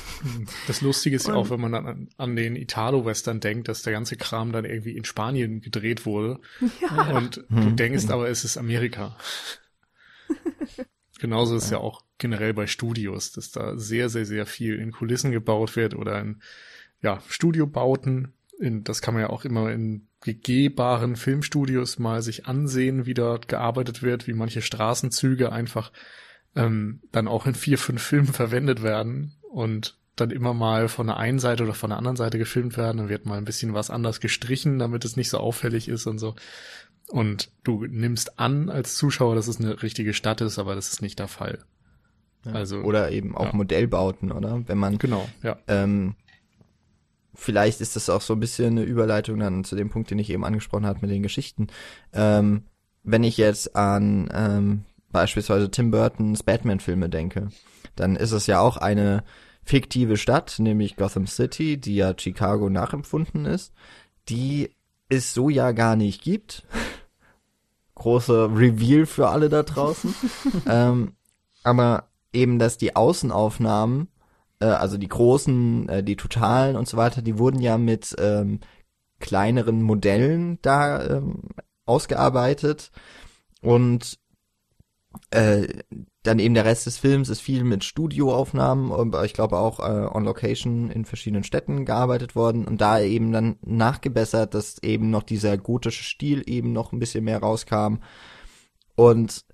Das 0.67 0.81
Lustige 0.81 1.17
ist 1.17 1.29
ja 1.29 1.35
auch, 1.35 1.51
wenn 1.51 1.61
man 1.61 1.73
dann 1.73 1.87
an, 1.87 2.09
an 2.17 2.37
den 2.37 2.57
Italo-Western 2.57 3.41
denkt, 3.41 3.69
dass 3.69 3.83
der 3.83 3.93
ganze 3.93 4.17
Kram 4.17 4.53
dann 4.53 4.65
irgendwie 4.65 4.97
in 4.97 5.05
Spanien 5.05 5.61
gedreht 5.61 6.07
wurde. 6.07 6.41
Ja. 6.81 7.17
Und 7.17 7.45
du 7.49 7.57
hm. 7.57 7.77
denkst 7.77 8.09
aber, 8.09 8.29
es 8.29 8.45
ist 8.45 8.57
Amerika. 8.57 9.17
Genauso 11.21 11.57
ist 11.57 11.71
ja. 11.71 11.79
ja 11.79 11.85
auch 11.85 12.03
generell 12.19 12.55
bei 12.55 12.67
Studios, 12.67 13.33
dass 13.33 13.51
da 13.51 13.77
sehr, 13.77 14.09
sehr, 14.09 14.27
sehr 14.27 14.47
viel 14.47 14.79
in 14.79 14.93
Kulissen 14.93 15.31
gebaut 15.31 15.77
wird 15.77 15.95
oder 15.95 16.21
in 16.21 16.41
ja, 17.03 17.23
Studiobauten. 17.29 18.33
In, 18.59 18.83
das 18.85 19.03
kann 19.03 19.15
man 19.15 19.23
ja 19.23 19.31
auch 19.31 19.45
immer 19.45 19.71
in 19.71 20.07
begehbaren 20.25 21.17
Filmstudios 21.17 21.99
mal 21.99 22.23
sich 22.23 22.47
ansehen, 22.47 23.05
wie 23.05 23.15
dort 23.15 23.47
gearbeitet 23.47 24.03
wird, 24.03 24.27
wie 24.27 24.33
manche 24.33 24.63
Straßenzüge 24.63 25.53
einfach 25.53 25.93
ähm, 26.57 27.01
dann 27.13 27.29
auch 27.29 27.47
in 27.47 27.55
vier, 27.55 27.79
fünf 27.79 28.03
Filmen 28.03 28.33
verwendet 28.33 28.83
werden 28.83 29.35
und 29.51 29.99
dann 30.17 30.31
immer 30.31 30.55
mal 30.55 30.89
von 30.89 31.09
der 31.09 31.19
einen 31.19 31.39
Seite 31.39 31.65
oder 31.65 31.75
von 31.75 31.91
der 31.91 31.99
anderen 31.99 32.17
Seite 32.17 32.39
gefilmt 32.39 32.77
werden. 32.77 32.99
Dann 32.99 33.09
wird 33.09 33.27
mal 33.27 33.37
ein 33.37 33.45
bisschen 33.45 33.75
was 33.75 33.91
anders 33.91 34.21
gestrichen, 34.21 34.79
damit 34.79 35.05
es 35.05 35.17
nicht 35.17 35.29
so 35.29 35.39
auffällig 35.39 35.89
ist 35.89 36.07
und 36.07 36.19
so. 36.19 36.37
Und 37.09 37.51
du 37.65 37.85
nimmst 37.85 38.39
an 38.39 38.71
als 38.71 38.97
Zuschauer, 38.97 39.35
dass 39.35 39.49
es 39.49 39.61
eine 39.61 39.83
richtige 39.83 40.15
Stadt 40.15 40.41
ist, 40.41 40.59
aber 40.59 40.75
das 40.75 40.93
ist 40.93 41.03
nicht 41.03 41.19
der 41.19 41.29
Fall. 41.29 41.59
Ja. 42.47 42.53
Also 42.53 42.79
oder 42.79 43.11
eben 43.11 43.37
auch 43.37 43.47
ja. 43.47 43.53
Modellbauten, 43.53 44.33
oder? 44.33 44.63
Wenn 44.67 44.79
man 44.79 44.97
genau, 44.99 45.29
ja. 45.43 45.59
Ähm, 45.67 46.15
vielleicht 47.35 47.81
ist 47.81 47.97
das 47.97 48.11
auch 48.11 48.21
so 48.21 48.35
ein 48.35 48.41
bisschen 48.41 48.79
eine 48.79 48.83
Überleitung 48.83 49.39
dann 49.39 49.65
zu 49.65 49.77
dem 49.77 49.91
Punkt, 49.91 50.11
den 50.11 50.19
ich 50.19 50.31
eben 50.31 50.45
angesprochen 50.45 50.87
habe 50.87 51.01
mit 51.03 51.11
den 51.11 51.23
Geschichten. 51.23 51.69
Ähm, 52.13 52.65
wenn 53.03 53.25
ich 53.25 53.37
jetzt 53.37 53.77
an 53.77 54.29
ähm, 54.33 54.85
beispielsweise 55.11 55.71
Tim 55.71 55.91
Burtons 55.91 56.43
Batman-Filme 56.43 57.09
denke, 57.09 57.49
dann 57.97 58.17
ist 58.17 58.33
es 58.33 58.47
ja 58.47 58.61
auch 58.61 58.77
eine 58.77 59.25
fiktive 59.63 60.17
Stadt, 60.17 60.57
nämlich 60.59 60.97
Gotham 60.97 61.27
City, 61.27 61.79
die 61.79 61.97
ja 61.97 62.15
Chicago 62.17 62.69
nachempfunden 62.69 63.47
ist, 63.47 63.73
die 64.29 64.71
es 65.09 65.35
so 65.35 65.49
ja 65.49 65.73
gar 65.73 65.97
nicht 65.97 66.23
gibt. 66.23 66.67
Große 67.95 68.51
Reveal 68.55 69.07
für 69.07 69.29
alle 69.29 69.49
da 69.49 69.63
draußen. 69.63 70.15
ähm, 70.69 71.13
aber 71.63 72.09
eben, 72.33 72.59
dass 72.59 72.77
die 72.77 72.97
Außenaufnahmen 72.97 74.09
äh, 74.61 74.67
also 74.67 74.99
die 74.99 75.09
großen, 75.09 75.89
äh, 75.89 76.03
die 76.03 76.17
totalen 76.17 76.77
und 76.77 76.89
so 76.89 76.97
weiter, 76.97 77.23
die 77.23 77.39
wurden 77.39 77.61
ja 77.61 77.79
mit 77.79 78.15
ähm, 78.19 78.61
kleineren 79.21 79.83
Modellen 79.83 80.59
da 80.63 81.05
ähm, 81.05 81.43
ausgearbeitet 81.87 82.91
und 83.61 84.19
äh, 85.31 85.69
dann 86.23 86.39
eben 86.39 86.55
der 86.55 86.65
Rest 86.65 86.87
des 86.87 86.99
Films 86.99 87.29
ist 87.29 87.41
viel 87.41 87.65
mit 87.65 87.85
Studioaufnahmen, 87.85 88.91
aber 88.93 89.25
ich 89.25 89.35
glaube 89.35 89.59
auch 89.59 89.81
äh, 89.81 90.09
on 90.11 90.25
Location 90.25 90.91
in 90.91 91.05
verschiedenen 91.05 91.45
Städten 91.45 91.85
gearbeitet 91.85 92.35
worden 92.35 92.65
und 92.65 92.81
da 92.81 93.01
eben 93.01 93.31
dann 93.31 93.57
nachgebessert, 93.63 94.55
dass 94.55 94.83
eben 94.83 95.11
noch 95.11 95.23
dieser 95.23 95.59
gotische 95.59 96.03
Stil 96.03 96.43
eben 96.47 96.73
noch 96.73 96.93
ein 96.93 96.99
bisschen 96.99 97.25
mehr 97.25 97.41
rauskam. 97.41 97.97
Und 98.97 99.45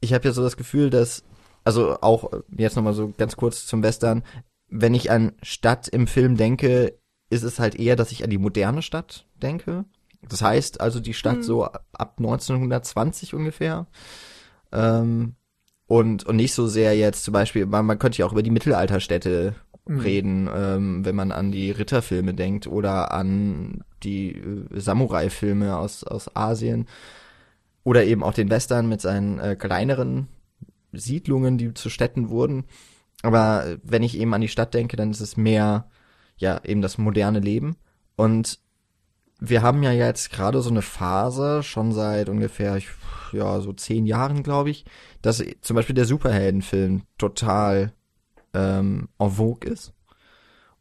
ich 0.00 0.12
habe 0.12 0.26
ja 0.26 0.32
so 0.32 0.42
das 0.42 0.56
Gefühl, 0.56 0.90
dass 0.90 1.22
also 1.66 1.98
auch 2.00 2.30
jetzt 2.56 2.76
nochmal 2.76 2.94
so 2.94 3.12
ganz 3.16 3.36
kurz 3.36 3.66
zum 3.66 3.82
Western, 3.82 4.22
wenn 4.68 4.94
ich 4.94 5.10
an 5.10 5.32
Stadt 5.42 5.88
im 5.88 6.06
Film 6.06 6.36
denke, 6.36 6.98
ist 7.28 7.42
es 7.42 7.58
halt 7.58 7.74
eher, 7.74 7.96
dass 7.96 8.12
ich 8.12 8.22
an 8.22 8.30
die 8.30 8.38
moderne 8.38 8.82
Stadt 8.82 9.26
denke. 9.42 9.84
Das 10.28 10.42
heißt 10.42 10.80
also 10.80 11.00
die 11.00 11.14
Stadt 11.14 11.38
mhm. 11.38 11.42
so 11.42 11.64
ab 11.64 12.14
1920 12.18 13.34
ungefähr. 13.34 13.86
Ähm, 14.72 15.34
und, 15.88 16.24
und 16.24 16.36
nicht 16.36 16.54
so 16.54 16.68
sehr 16.68 16.96
jetzt 16.96 17.24
zum 17.24 17.32
Beispiel, 17.32 17.66
man, 17.66 17.84
man 17.84 17.98
könnte 17.98 18.18
ja 18.18 18.26
auch 18.26 18.32
über 18.32 18.42
die 18.42 18.50
Mittelalterstädte 18.50 19.54
mhm. 19.86 20.00
reden, 20.00 20.50
ähm, 20.52 21.04
wenn 21.04 21.16
man 21.16 21.32
an 21.32 21.50
die 21.50 21.72
Ritterfilme 21.72 22.34
denkt 22.34 22.68
oder 22.68 23.12
an 23.12 23.82
die 24.04 24.36
äh, 24.36 24.66
Samurai-Filme 24.70 25.76
aus, 25.76 26.04
aus 26.04 26.34
Asien 26.36 26.86
oder 27.82 28.04
eben 28.04 28.22
auch 28.22 28.34
den 28.34 28.50
Western 28.50 28.88
mit 28.88 29.00
seinen 29.00 29.38
äh, 29.40 29.56
kleineren 29.56 30.28
Siedlungen, 30.98 31.58
die 31.58 31.74
zu 31.74 31.90
Städten 31.90 32.28
wurden. 32.28 32.64
Aber 33.22 33.78
wenn 33.82 34.02
ich 34.02 34.18
eben 34.18 34.34
an 34.34 34.40
die 34.40 34.48
Stadt 34.48 34.74
denke, 34.74 34.96
dann 34.96 35.10
ist 35.10 35.20
es 35.20 35.36
mehr, 35.36 35.88
ja, 36.36 36.60
eben 36.64 36.82
das 36.82 36.98
moderne 36.98 37.40
Leben. 37.40 37.76
Und 38.16 38.60
wir 39.38 39.62
haben 39.62 39.82
ja 39.82 39.92
jetzt 39.92 40.30
gerade 40.30 40.62
so 40.62 40.70
eine 40.70 40.82
Phase, 40.82 41.62
schon 41.62 41.92
seit 41.92 42.28
ungefähr, 42.28 42.80
ja, 43.32 43.60
so 43.60 43.72
zehn 43.72 44.06
Jahren, 44.06 44.42
glaube 44.42 44.70
ich, 44.70 44.84
dass 45.22 45.42
zum 45.60 45.76
Beispiel 45.76 45.94
der 45.94 46.06
Superheldenfilm 46.06 47.02
total 47.18 47.92
ähm, 48.54 49.08
en 49.18 49.30
vogue 49.30 49.68
ist 49.70 49.92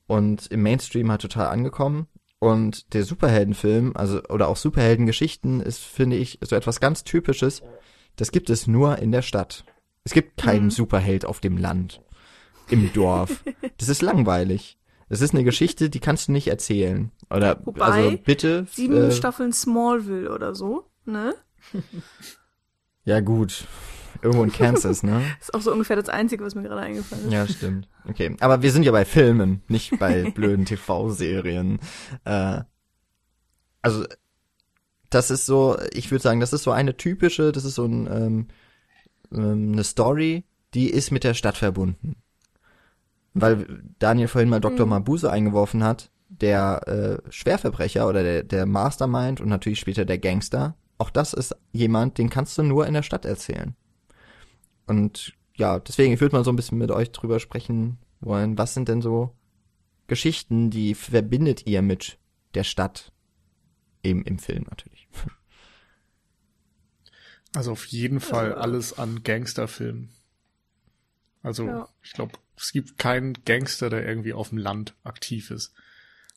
und 0.07 0.47
im 0.47 0.61
Mainstream 0.61 1.11
halt 1.11 1.22
total 1.22 1.47
angekommen. 1.47 2.07
Und 2.39 2.93
der 2.93 3.03
Superheldenfilm, 3.03 3.93
also 3.95 4.22
oder 4.26 4.49
auch 4.49 4.57
Superheldengeschichten, 4.57 5.61
ist, 5.61 5.80
finde 5.80 6.18
ich, 6.18 6.39
so 6.41 6.55
etwas 6.55 6.80
ganz 6.80 7.03
Typisches. 7.03 7.63
Das 8.18 8.32
gibt 8.32 8.49
es 8.49 8.68
nur 8.68 8.99
in 8.99 9.11
der 9.11 9.22
Stadt. 9.22 9.66
Es 10.06 10.14
gibt 10.14 10.38
keinen 10.38 10.66
mhm. 10.66 10.72
Superheld 10.72 11.26
auf 11.26 11.41
dem 11.41 11.58
Land, 11.58 12.01
im 12.70 12.93
Dorf. 12.93 13.43
Das 13.78 13.89
ist 13.89 14.01
langweilig. 14.01 14.78
Das 15.10 15.20
ist 15.20 15.34
eine 15.34 15.43
Geschichte, 15.43 15.89
die 15.89 15.99
kannst 15.99 16.30
du 16.30 16.32
nicht 16.32 16.47
erzählen. 16.47 17.12
Oder 17.30 17.60
Wobei, 17.66 17.82
also 17.82 18.18
bitte. 18.24 18.66
Sieben 18.72 18.95
äh, 18.95 19.12
Staffeln 19.12 19.51
Smallville 19.51 20.32
oder 20.32 20.56
so, 20.56 20.89
ne? 21.06 21.36
Ja 23.03 23.20
gut. 23.20 23.66
Irgendwo 24.22 24.43
in 24.43 24.51
Kansas, 24.51 25.03
ne? 25.03 25.22
ist 25.39 25.53
auch 25.53 25.62
so 25.62 25.72
ungefähr 25.72 25.95
das 25.95 26.10
Einzige, 26.10 26.43
was 26.43 26.56
mir 26.56 26.64
gerade 26.64 26.82
eingefallen 26.82 27.26
ist. 27.26 27.34
Ja, 27.34 27.47
stimmt. 27.47 27.88
Okay. 28.08 28.36
Aber 28.39 28.62
wir 28.64 28.72
sind 28.72 28.84
ja 28.84 28.91
bei 28.91 29.06
Filmen, 29.06 29.62
nicht 29.68 29.99
bei 29.99 30.32
blöden 30.32 30.66
TV-Serien. 30.66 31.80
Äh, 32.24 32.62
also, 33.82 34.06
das 35.12 35.30
ist 35.30 35.45
so, 35.45 35.78
ich 35.93 36.10
würde 36.10 36.24
sagen, 36.24 36.39
das 36.39 36.53
ist 36.53 36.64
so 36.64 36.72
eine 36.72 36.97
typische, 36.97 37.51
das 37.51 37.66
ist 37.66 37.76
so 37.76 37.86
ein 37.86 38.08
ähm, 38.08 38.47
ähm, 39.34 39.73
eine 39.73 39.84
Story, 39.84 40.43
die 40.73 40.89
ist 40.89 41.11
mit 41.11 41.23
der 41.23 41.34
Stadt 41.34 41.57
verbunden. 41.57 42.17
Weil 43.34 43.84
Daniel 43.99 44.28
vorhin 44.28 44.49
mal 44.49 44.61
Dr. 44.61 44.86
Mhm. 44.86 44.91
Mabuse 44.91 45.32
eingeworfen 45.32 45.84
hat, 45.84 46.11
der 46.30 47.21
äh, 47.26 47.32
Schwerverbrecher 47.32 48.07
oder 48.07 48.23
der, 48.23 48.43
der 48.43 48.65
Mastermind 48.65 49.41
und 49.41 49.49
natürlich 49.49 49.80
später 49.80 50.05
der 50.05 50.17
Gangster, 50.17 50.76
auch 50.97 51.09
das 51.09 51.34
ist 51.34 51.55
jemand, 51.71 52.17
den 52.17 52.30
kannst 52.30 52.57
du 52.57 52.63
nur 52.63 52.88
in 52.88 52.93
der 52.93 53.03
Stadt 53.03 53.26
erzählen. 53.26 53.76
Und 54.88 55.34
ja, 55.55 55.80
deswegen, 55.80 56.13
ich 56.13 56.21
würde 56.21 56.36
mal 56.36 56.43
so 56.43 56.51
ein 56.51 56.55
bisschen 56.55 56.78
mit 56.78 56.91
euch 56.91 57.11
drüber 57.11 57.39
sprechen 57.39 57.97
wollen. 58.21 58.57
Was 58.57 58.73
sind 58.73 58.88
denn 58.88 59.01
so 59.01 59.32
Geschichten, 60.07 60.69
die 60.69 60.95
verbindet 60.95 61.65
ihr 61.65 61.82
mit 61.82 62.17
der 62.53 62.63
Stadt? 62.63 63.11
Eben 64.03 64.23
im 64.23 64.38
Film 64.38 64.65
natürlich. 64.69 64.94
Also 67.56 67.72
auf 67.72 67.86
jeden 67.86 68.20
Fall 68.20 68.49
ja. 68.49 68.58
alles 68.58 68.97
an 68.97 69.24
Gangsterfilmen. 69.24 70.10
Also 71.41 71.66
ja. 71.66 71.88
ich 72.03 72.14
glaube, 72.14 72.34
es 72.58 72.72
gibt 72.72 72.97
keinen 72.97 73.34
Gangster, 73.45 73.89
der 73.89 74.06
irgendwie 74.08 74.34
auf 74.34 74.49
dem 74.49 74.58
Land 74.58 74.95
aktiv 75.03 75.51
ist. 75.51 75.74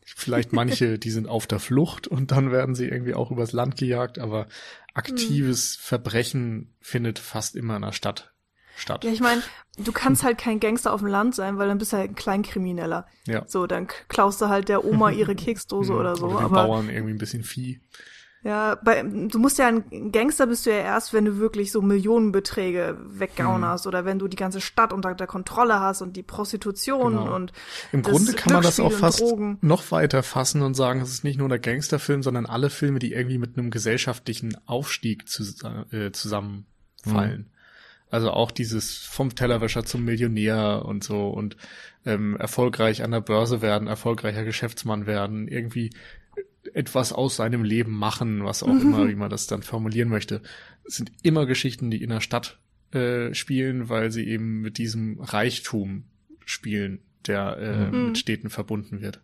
Vielleicht 0.04 0.52
manche, 0.52 0.98
die 0.98 1.10
sind 1.10 1.28
auf 1.28 1.46
der 1.46 1.60
Flucht 1.60 2.06
und 2.06 2.30
dann 2.30 2.50
werden 2.50 2.74
sie 2.74 2.86
irgendwie 2.86 3.14
auch 3.14 3.30
übers 3.30 3.52
Land 3.52 3.76
gejagt, 3.76 4.18
aber 4.18 4.48
aktives 4.94 5.74
hm. 5.74 5.80
Verbrechen 5.80 6.74
findet 6.80 7.18
fast 7.18 7.56
immer 7.56 7.76
in 7.76 7.82
der 7.82 7.92
Stadt 7.92 8.32
statt. 8.76 9.04
Ja, 9.04 9.12
ich 9.12 9.20
meine, 9.20 9.42
du 9.76 9.92
kannst 9.92 10.22
halt 10.22 10.38
kein 10.38 10.60
Gangster 10.60 10.92
auf 10.92 11.00
dem 11.00 11.08
Land 11.08 11.34
sein, 11.34 11.58
weil 11.58 11.68
dann 11.68 11.78
bist 11.78 11.92
du 11.92 11.96
halt 11.96 12.12
ein 12.12 12.14
Kleinkrimineller. 12.14 13.06
Ja. 13.26 13.44
So, 13.46 13.66
dann 13.66 13.88
klaust 14.08 14.40
du 14.40 14.48
halt 14.48 14.68
der 14.68 14.84
Oma 14.84 15.10
ihre 15.10 15.34
Keksdose 15.36 15.92
oder 15.92 16.16
so. 16.16 16.26
Oder 16.26 16.36
den 16.36 16.44
aber 16.44 16.66
Bauern 16.66 16.88
irgendwie 16.88 17.14
ein 17.14 17.18
bisschen 17.18 17.44
Vieh. 17.44 17.80
Ja, 18.48 18.76
bei, 18.82 19.02
du 19.02 19.38
musst 19.38 19.58
ja 19.58 19.66
ein 19.66 20.10
Gangster 20.10 20.46
bist 20.46 20.64
du 20.64 20.70
ja 20.70 20.78
erst, 20.78 21.12
wenn 21.12 21.26
du 21.26 21.36
wirklich 21.36 21.70
so 21.70 21.82
Millionenbeträge 21.82 22.96
weggaunerst 23.06 23.84
mhm. 23.84 23.88
oder 23.90 24.04
wenn 24.06 24.18
du 24.18 24.26
die 24.26 24.38
ganze 24.38 24.62
Stadt 24.62 24.94
unter 24.94 25.14
der 25.14 25.26
Kontrolle 25.26 25.80
hast 25.80 26.00
und 26.00 26.16
die 26.16 26.22
Prostitution 26.22 27.12
genau. 27.12 27.36
und 27.36 27.52
im 27.92 28.00
Grunde 28.00 28.32
kann 28.32 28.54
man 28.54 28.62
das 28.62 28.80
auch 28.80 28.90
fast 28.90 29.22
noch 29.60 29.90
weiter 29.90 30.22
fassen 30.22 30.62
und 30.62 30.72
sagen, 30.72 31.02
es 31.02 31.10
ist 31.10 31.24
nicht 31.24 31.38
nur 31.38 31.50
der 31.50 31.58
Gangsterfilm, 31.58 32.22
sondern 32.22 32.46
alle 32.46 32.70
Filme, 32.70 33.00
die 33.00 33.12
irgendwie 33.12 33.36
mit 33.36 33.58
einem 33.58 33.70
gesellschaftlichen 33.70 34.56
Aufstieg 34.64 35.28
zu, 35.28 35.42
äh, 35.92 36.10
zusammenfallen. 36.12 37.40
Mhm. 37.40 37.46
Also 38.10 38.30
auch 38.30 38.50
dieses 38.50 38.96
vom 38.96 39.34
Tellerwäscher 39.34 39.84
zum 39.84 40.06
Millionär 40.06 40.86
und 40.86 41.04
so 41.04 41.28
und 41.28 41.58
ähm, 42.06 42.34
erfolgreich 42.36 43.02
an 43.02 43.10
der 43.10 43.20
Börse 43.20 43.60
werden, 43.60 43.88
erfolgreicher 43.88 44.44
Geschäftsmann 44.44 45.04
werden, 45.04 45.48
irgendwie 45.48 45.90
etwas 46.74 47.12
aus 47.12 47.36
seinem 47.36 47.64
Leben 47.64 47.92
machen, 47.92 48.44
was 48.44 48.62
auch 48.62 48.68
immer, 48.68 49.08
wie 49.08 49.14
man 49.14 49.30
das 49.30 49.46
dann 49.46 49.62
formulieren 49.62 50.08
möchte. 50.08 50.42
Es 50.84 50.96
sind 50.96 51.12
immer 51.22 51.46
Geschichten, 51.46 51.90
die 51.90 52.02
in 52.02 52.10
der 52.10 52.20
Stadt 52.20 52.58
äh, 52.92 53.34
spielen, 53.34 53.88
weil 53.88 54.10
sie 54.10 54.26
eben 54.26 54.60
mit 54.60 54.78
diesem 54.78 55.20
Reichtum 55.20 56.04
spielen, 56.44 57.00
der 57.26 57.56
äh, 57.58 57.90
mhm. 57.90 58.06
mit 58.06 58.18
Städten 58.18 58.50
verbunden 58.50 59.00
wird. 59.00 59.20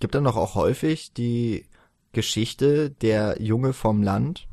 Gibt 0.00 0.14
dann 0.14 0.24
doch 0.24 0.36
auch 0.36 0.54
häufig 0.54 1.12
die 1.12 1.66
Geschichte 2.12 2.90
der 2.90 3.36
Junge 3.40 3.72
vom 3.72 4.02
Land. 4.02 4.48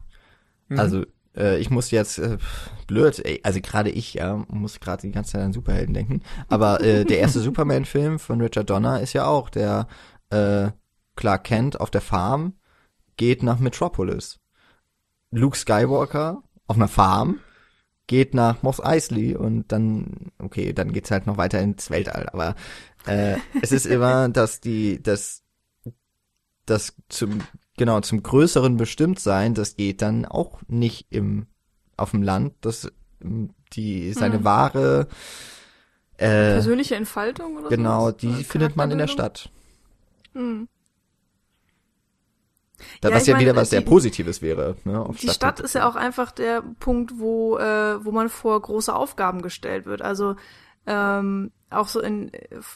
Mhm. 0.67 0.79
Also 0.79 1.05
äh, 1.35 1.59
ich 1.59 1.69
muss 1.69 1.91
jetzt 1.91 2.17
äh, 2.17 2.37
blöd, 2.87 3.19
ey, 3.23 3.39
also 3.43 3.61
gerade 3.61 3.89
ich 3.89 4.15
ja 4.15 4.45
muss 4.49 4.79
gerade 4.79 5.01
die 5.03 5.11
ganze 5.11 5.33
Zeit 5.33 5.41
an 5.41 5.53
Superhelden 5.53 5.93
denken. 5.93 6.21
Aber 6.47 6.81
äh, 6.81 7.05
der 7.05 7.19
erste 7.19 7.39
Superman-Film 7.41 8.19
von 8.19 8.41
Richard 8.41 8.69
Donner 8.69 9.01
ist 9.01 9.13
ja 9.13 9.25
auch 9.25 9.49
der 9.49 9.87
äh, 10.29 10.71
Clark 11.15 11.43
Kent 11.45 11.79
auf 11.79 11.91
der 11.91 12.01
Farm 12.01 12.53
geht 13.17 13.43
nach 13.43 13.59
Metropolis. 13.59 14.39
Luke 15.31 15.57
Skywalker 15.57 16.43
auf 16.67 16.75
einer 16.75 16.87
Farm 16.87 17.39
geht 18.07 18.33
nach 18.33 18.61
Moss 18.61 18.83
Eisley 18.83 19.35
und 19.35 19.71
dann, 19.71 20.31
okay, 20.39 20.73
dann 20.73 20.93
geht's 20.93 21.11
halt 21.11 21.25
noch 21.27 21.37
weiter 21.37 21.59
ins 21.59 21.89
Weltall. 21.89 22.29
Aber 22.31 22.55
äh, 23.05 23.37
es 23.61 23.71
ist 23.71 23.85
immer, 23.85 24.29
dass 24.29 24.59
die, 24.61 25.01
das, 25.01 25.43
das 26.65 26.93
zum, 27.09 27.41
genau, 27.77 28.01
zum 28.01 28.21
größeren 28.21 28.77
Bestimmtsein, 28.77 29.53
das 29.53 29.75
geht 29.75 30.01
dann 30.01 30.25
auch 30.25 30.61
nicht 30.67 31.07
im, 31.09 31.47
auf 31.97 32.11
dem 32.11 32.21
Land, 32.21 32.53
das, 32.61 32.91
die, 33.73 34.13
seine 34.13 34.37
hm. 34.37 34.43
wahre, 34.43 35.07
äh, 36.17 36.53
persönliche 36.53 36.95
Entfaltung 36.95 37.57
oder 37.57 37.69
Genau, 37.69 38.07
sowas? 38.07 38.17
die 38.17 38.43
findet 38.43 38.75
man 38.75 38.91
in 38.91 38.99
der 38.99 39.07
Stadt. 39.07 39.49
Hm. 40.33 40.67
Da, 43.01 43.09
ja, 43.09 43.15
was 43.15 43.25
ja 43.25 43.33
meine, 43.33 43.45
wieder 43.45 43.55
was 43.55 43.69
sehr 43.69 43.81
Positives 43.81 44.41
wäre. 44.41 44.75
Ne, 44.83 45.07
die 45.21 45.29
Stadt 45.29 45.59
ist 45.59 45.75
ja 45.75 45.87
auch 45.87 45.95
einfach 45.95 46.31
der 46.31 46.63
Punkt, 46.79 47.13
wo, 47.17 47.57
äh, 47.57 48.03
wo 48.03 48.11
man 48.11 48.29
vor 48.29 48.61
große 48.61 48.93
Aufgaben 48.93 49.41
gestellt 49.41 49.85
wird. 49.85 50.01
Also 50.01 50.35
ähm, 50.87 51.51
auch 51.69 51.87
so 51.87 51.99
in 51.99 52.31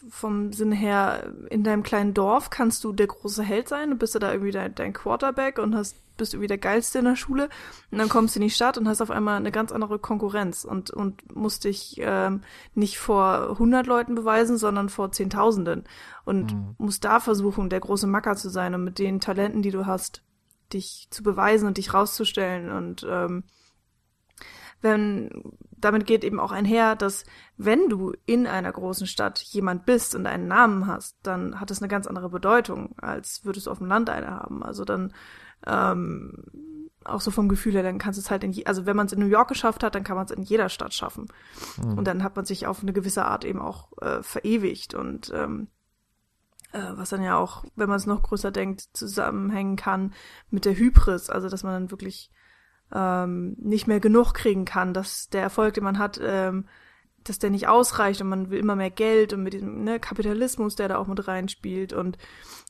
vom 0.09 0.51
Sinn 0.51 0.71
her, 0.71 1.31
in 1.49 1.63
deinem 1.63 1.83
kleinen 1.83 2.13
Dorf 2.13 2.49
kannst 2.49 2.83
du 2.83 2.91
der 2.91 3.07
große 3.07 3.43
Held 3.43 3.69
sein, 3.69 3.91
du 3.91 3.95
bist 3.95 4.13
ja 4.13 4.19
da 4.19 4.31
irgendwie 4.31 4.51
dein, 4.51 4.75
dein 4.75 4.93
Quarterback 4.93 5.59
und 5.59 5.75
hast, 5.75 5.95
bist 6.19 6.33
irgendwie 6.33 6.47
der 6.47 6.59
Geilste 6.59 6.99
in 6.99 7.05
der 7.05 7.15
Schule 7.15 7.49
und 7.91 7.97
dann 7.97 8.09
kommst 8.09 8.35
du 8.35 8.39
in 8.39 8.43
die 8.45 8.53
Stadt 8.53 8.77
und 8.77 8.87
hast 8.87 9.01
auf 9.01 9.09
einmal 9.09 9.37
eine 9.37 9.51
ganz 9.51 9.71
andere 9.71 9.97
Konkurrenz 9.97 10.63
und, 10.63 10.91
und 10.91 11.35
musst 11.35 11.63
dich 11.63 11.95
ähm, 11.99 12.41
nicht 12.75 12.99
vor 12.99 13.49
100 13.49 13.87
Leuten 13.87 14.13
beweisen, 14.13 14.57
sondern 14.57 14.89
vor 14.89 15.11
Zehntausenden 15.11 15.85
und 16.25 16.53
mhm. 16.53 16.75
musst 16.77 17.03
da 17.03 17.19
versuchen, 17.19 17.69
der 17.69 17.79
große 17.79 18.07
Macker 18.07 18.35
zu 18.35 18.49
sein 18.49 18.75
und 18.75 18.83
mit 18.83 18.99
den 18.99 19.19
Talenten, 19.19 19.63
die 19.63 19.71
du 19.71 19.87
hast, 19.87 20.23
dich 20.71 21.07
zu 21.09 21.23
beweisen 21.23 21.67
und 21.67 21.77
dich 21.77 21.93
rauszustellen 21.95 22.71
und 22.71 23.05
ähm, 23.09 23.43
wenn, 24.81 25.29
damit 25.71 26.05
geht 26.05 26.23
eben 26.23 26.39
auch 26.39 26.51
einher, 26.51 26.95
dass 26.95 27.25
wenn 27.57 27.89
du 27.89 28.13
in 28.25 28.47
einer 28.47 28.71
großen 28.71 29.07
Stadt 29.07 29.39
jemand 29.39 29.85
bist 29.85 30.15
und 30.15 30.25
einen 30.25 30.47
Namen 30.47 30.87
hast, 30.87 31.17
dann 31.23 31.59
hat 31.59 31.69
das 31.69 31.81
eine 31.81 31.89
ganz 31.89 32.07
andere 32.07 32.29
Bedeutung, 32.29 32.95
als 32.99 33.43
würdest 33.43 33.67
du 33.67 33.71
auf 33.71 33.79
dem 33.79 33.87
Land 33.87 34.09
eine 34.09 34.31
haben. 34.31 34.63
Also 34.63 34.85
dann, 34.85 35.13
ähm, 35.67 36.43
auch 37.03 37.21
so 37.21 37.31
vom 37.31 37.49
Gefühl 37.49 37.73
her, 37.73 37.83
dann 37.83 37.97
kannst 37.97 38.17
du 38.17 38.21
es 38.21 38.29
halt 38.29 38.43
in, 38.43 38.51
je, 38.51 38.65
also 38.65 38.85
wenn 38.85 38.95
man 38.95 39.07
es 39.07 39.13
in 39.13 39.19
New 39.19 39.25
York 39.25 39.47
geschafft 39.47 39.83
hat, 39.83 39.95
dann 39.95 40.03
kann 40.03 40.15
man 40.15 40.25
es 40.25 40.31
in 40.31 40.43
jeder 40.43 40.69
Stadt 40.69 40.93
schaffen. 40.93 41.27
Mhm. 41.81 41.97
Und 41.97 42.05
dann 42.05 42.23
hat 42.23 42.35
man 42.35 42.45
sich 42.45 42.67
auf 42.67 42.81
eine 42.81 42.93
gewisse 42.93 43.25
Art 43.25 43.45
eben 43.45 43.61
auch 43.61 43.89
äh, 44.01 44.21
verewigt 44.21 44.93
und 44.93 45.31
ähm, 45.33 45.67
äh, 46.71 46.91
was 46.91 47.09
dann 47.09 47.23
ja 47.23 47.37
auch, 47.37 47.63
wenn 47.75 47.89
man 47.89 47.97
es 47.97 48.05
noch 48.05 48.23
größer 48.23 48.51
denkt, 48.51 48.89
zusammenhängen 48.93 49.75
kann 49.75 50.13
mit 50.49 50.65
der 50.65 50.75
Hybris, 50.75 51.29
also 51.29 51.49
dass 51.49 51.63
man 51.63 51.73
dann 51.73 51.91
wirklich 51.91 52.31
ähm, 52.93 53.55
nicht 53.59 53.87
mehr 53.87 53.99
genug 53.99 54.33
kriegen 54.33 54.65
kann, 54.65 54.93
dass 54.93 55.29
der 55.29 55.41
Erfolg, 55.41 55.73
den 55.75 55.83
man 55.83 55.97
hat, 55.99 56.19
ähm, 56.21 56.65
dass 57.29 57.39
der 57.39 57.49
nicht 57.49 57.67
ausreicht 57.67 58.21
und 58.21 58.29
man 58.29 58.49
will 58.49 58.59
immer 58.59 58.75
mehr 58.75 58.89
Geld 58.89 59.33
und 59.33 59.43
mit 59.43 59.53
diesem 59.53 59.83
ne, 59.83 59.99
Kapitalismus, 59.99 60.75
der 60.75 60.87
da 60.87 60.97
auch 60.97 61.07
mit 61.07 61.27
reinspielt. 61.27 61.93
Und 61.93 62.17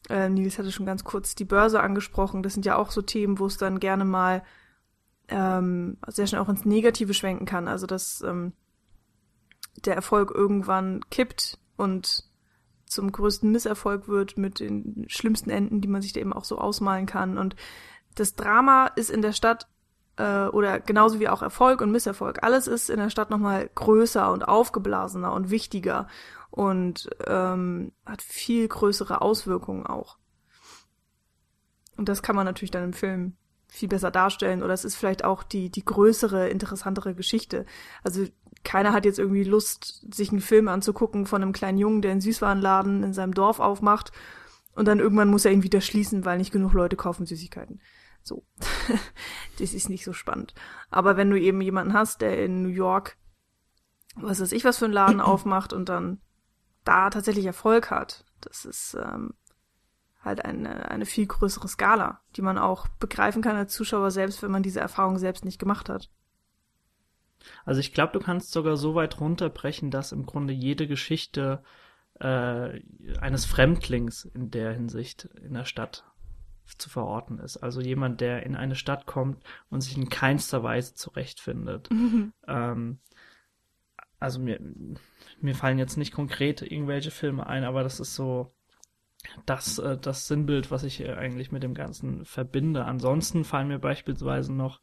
äh, 0.09 0.29
Nils 0.29 0.59
hatte 0.59 0.71
schon 0.71 0.85
ganz 0.85 1.03
kurz 1.03 1.35
die 1.35 1.45
Börse 1.45 1.81
angesprochen. 1.81 2.43
Das 2.43 2.53
sind 2.53 2.65
ja 2.65 2.75
auch 2.75 2.91
so 2.91 3.01
Themen, 3.01 3.39
wo 3.39 3.45
es 3.45 3.57
dann 3.57 3.79
gerne 3.79 4.05
mal 4.05 4.43
ähm, 5.29 5.97
sehr 6.07 6.27
schnell 6.27 6.41
auch 6.41 6.49
ins 6.49 6.65
Negative 6.65 7.13
schwenken 7.13 7.45
kann. 7.45 7.67
Also 7.67 7.87
dass 7.87 8.21
ähm, 8.21 8.53
der 9.85 9.95
Erfolg 9.95 10.31
irgendwann 10.31 11.01
kippt 11.09 11.57
und 11.77 12.25
zum 12.85 13.11
größten 13.11 13.51
Misserfolg 13.51 14.07
wird 14.07 14.37
mit 14.37 14.59
den 14.59 15.05
schlimmsten 15.07 15.51
Enden, 15.51 15.79
die 15.79 15.87
man 15.87 16.01
sich 16.01 16.13
da 16.13 16.19
eben 16.19 16.33
auch 16.33 16.43
so 16.43 16.57
ausmalen 16.57 17.05
kann. 17.05 17.37
Und 17.37 17.55
das 18.15 18.35
Drama 18.35 18.87
ist 18.87 19.11
in 19.11 19.21
der 19.21 19.33
Stadt 19.33 19.67
äh, 20.19 20.47
oder 20.47 20.79
genauso 20.79 21.19
wie 21.19 21.29
auch 21.29 21.41
Erfolg 21.41 21.81
und 21.81 21.91
Misserfolg. 21.91 22.43
Alles 22.43 22.67
ist 22.67 22.89
in 22.89 22.99
der 22.99 23.09
Stadt 23.09 23.29
nochmal 23.29 23.69
größer 23.73 24.31
und 24.31 24.47
aufgeblasener 24.47 25.31
und 25.31 25.49
wichtiger 25.49 26.07
und 26.51 27.09
ähm, 27.25 27.93
hat 28.05 28.21
viel 28.21 28.67
größere 28.67 29.21
Auswirkungen 29.21 29.87
auch. 29.87 30.17
Und 31.95 32.09
das 32.09 32.21
kann 32.21 32.35
man 32.35 32.45
natürlich 32.45 32.71
dann 32.71 32.83
im 32.83 32.93
Film 32.93 33.33
viel 33.67 33.87
besser 33.87 34.11
darstellen 34.11 34.63
oder 34.63 34.73
es 34.73 34.83
ist 34.83 34.95
vielleicht 34.95 35.23
auch 35.23 35.43
die, 35.43 35.69
die 35.69 35.85
größere, 35.85 36.49
interessantere 36.49 37.13
Geschichte. 37.13 37.65
Also 38.03 38.25
keiner 38.63 38.93
hat 38.93 39.05
jetzt 39.05 39.19
irgendwie 39.19 39.43
Lust, 39.43 40.05
sich 40.13 40.31
einen 40.31 40.41
Film 40.41 40.67
anzugucken 40.67 41.27
von 41.27 41.41
einem 41.41 41.53
kleinen 41.53 41.77
Jungen, 41.77 42.01
der 42.01 42.11
einen 42.11 42.21
Süßwarenladen 42.21 43.03
in 43.03 43.13
seinem 43.13 43.33
Dorf 43.33 43.59
aufmacht 43.59 44.11
und 44.75 44.87
dann 44.87 44.99
irgendwann 44.99 45.29
muss 45.29 45.45
er 45.45 45.51
ihn 45.51 45.63
wieder 45.63 45.81
schließen, 45.81 46.25
weil 46.25 46.39
nicht 46.39 46.51
genug 46.51 46.73
Leute 46.73 46.95
kaufen 46.95 47.25
Süßigkeiten. 47.25 47.79
So. 48.23 48.45
das 49.59 49.73
ist 49.73 49.89
nicht 49.89 50.03
so 50.03 50.13
spannend. 50.13 50.53
Aber 50.89 51.17
wenn 51.17 51.29
du 51.29 51.39
eben 51.39 51.61
jemanden 51.61 51.93
hast, 51.93 52.21
der 52.21 52.43
in 52.43 52.61
New 52.61 52.69
York, 52.69 53.17
was 54.15 54.41
weiß 54.41 54.51
ich, 54.51 54.63
was 54.63 54.77
für 54.77 54.85
einen 54.85 54.93
Laden 54.93 55.21
aufmacht 55.21 55.73
und 55.73 55.89
dann 55.89 56.19
da 56.83 57.09
tatsächlich 57.09 57.45
Erfolg 57.45 57.91
hat, 57.91 58.25
das 58.41 58.65
ist 58.65 58.95
ähm, 58.95 59.33
halt 60.21 60.43
eine, 60.43 60.89
eine 60.89 61.05
viel 61.05 61.27
größere 61.27 61.67
Skala, 61.67 62.21
die 62.35 62.41
man 62.41 62.57
auch 62.57 62.87
begreifen 62.99 63.41
kann 63.41 63.55
als 63.55 63.73
Zuschauer 63.73 64.11
selbst, 64.11 64.41
wenn 64.41 64.51
man 64.51 64.63
diese 64.63 64.79
Erfahrung 64.79 65.17
selbst 65.17 65.45
nicht 65.45 65.59
gemacht 65.59 65.89
hat. 65.89 66.09
Also 67.65 67.79
ich 67.79 67.93
glaube, 67.93 68.13
du 68.13 68.19
kannst 68.19 68.51
sogar 68.51 68.75
so 68.75 68.95
weit 68.95 69.19
runterbrechen, 69.19 69.91
dass 69.91 70.11
im 70.11 70.25
Grunde 70.25 70.53
jede 70.53 70.87
Geschichte 70.87 71.63
äh, 72.19 72.81
eines 73.19 73.45
Fremdlings 73.45 74.25
in 74.25 74.51
der 74.51 74.73
Hinsicht 74.73 75.25
in 75.41 75.53
der 75.53 75.65
Stadt 75.65 76.08
zu 76.77 76.89
verorten 76.89 77.39
ist. 77.39 77.57
Also 77.57 77.81
jemand, 77.81 78.21
der 78.21 78.43
in 78.45 78.55
eine 78.55 78.75
Stadt 78.75 79.05
kommt 79.05 79.43
und 79.69 79.81
sich 79.81 79.97
in 79.97 80.09
keinster 80.09 80.63
Weise 80.63 80.93
zurechtfindet. 80.93 81.89
Mhm. 81.91 82.33
Ähm, 82.47 82.99
also 84.19 84.39
mir, 84.39 84.59
mir 85.39 85.55
fallen 85.55 85.79
jetzt 85.79 85.97
nicht 85.97 86.13
konkret 86.13 86.61
irgendwelche 86.61 87.11
Filme 87.11 87.47
ein, 87.47 87.63
aber 87.63 87.83
das 87.83 87.99
ist 87.99 88.15
so 88.15 88.53
das, 89.45 89.79
äh, 89.79 89.97
das 89.97 90.27
Sinnbild, 90.27 90.71
was 90.71 90.83
ich 90.83 91.07
eigentlich 91.07 91.51
mit 91.51 91.63
dem 91.63 91.73
Ganzen 91.73 92.25
verbinde. 92.25 92.85
Ansonsten 92.85 93.43
fallen 93.43 93.67
mir 93.67 93.79
beispielsweise 93.79 94.53
noch 94.53 94.81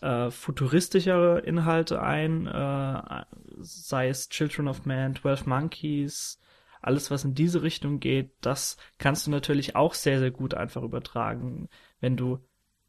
äh, 0.00 0.30
futuristischere 0.30 1.40
Inhalte 1.40 2.02
ein, 2.02 2.46
äh, 2.46 3.24
sei 3.58 4.08
es 4.08 4.28
Children 4.28 4.68
of 4.68 4.84
Man, 4.84 5.14
Twelve 5.14 5.48
Monkeys, 5.48 6.40
alles, 6.80 7.10
was 7.10 7.24
in 7.24 7.34
diese 7.34 7.62
Richtung 7.62 8.00
geht, 8.00 8.32
das 8.40 8.76
kannst 8.98 9.26
du 9.26 9.30
natürlich 9.30 9.76
auch 9.76 9.94
sehr, 9.94 10.18
sehr 10.18 10.30
gut 10.30 10.54
einfach 10.54 10.82
übertragen, 10.82 11.68
wenn 12.00 12.16
du 12.16 12.38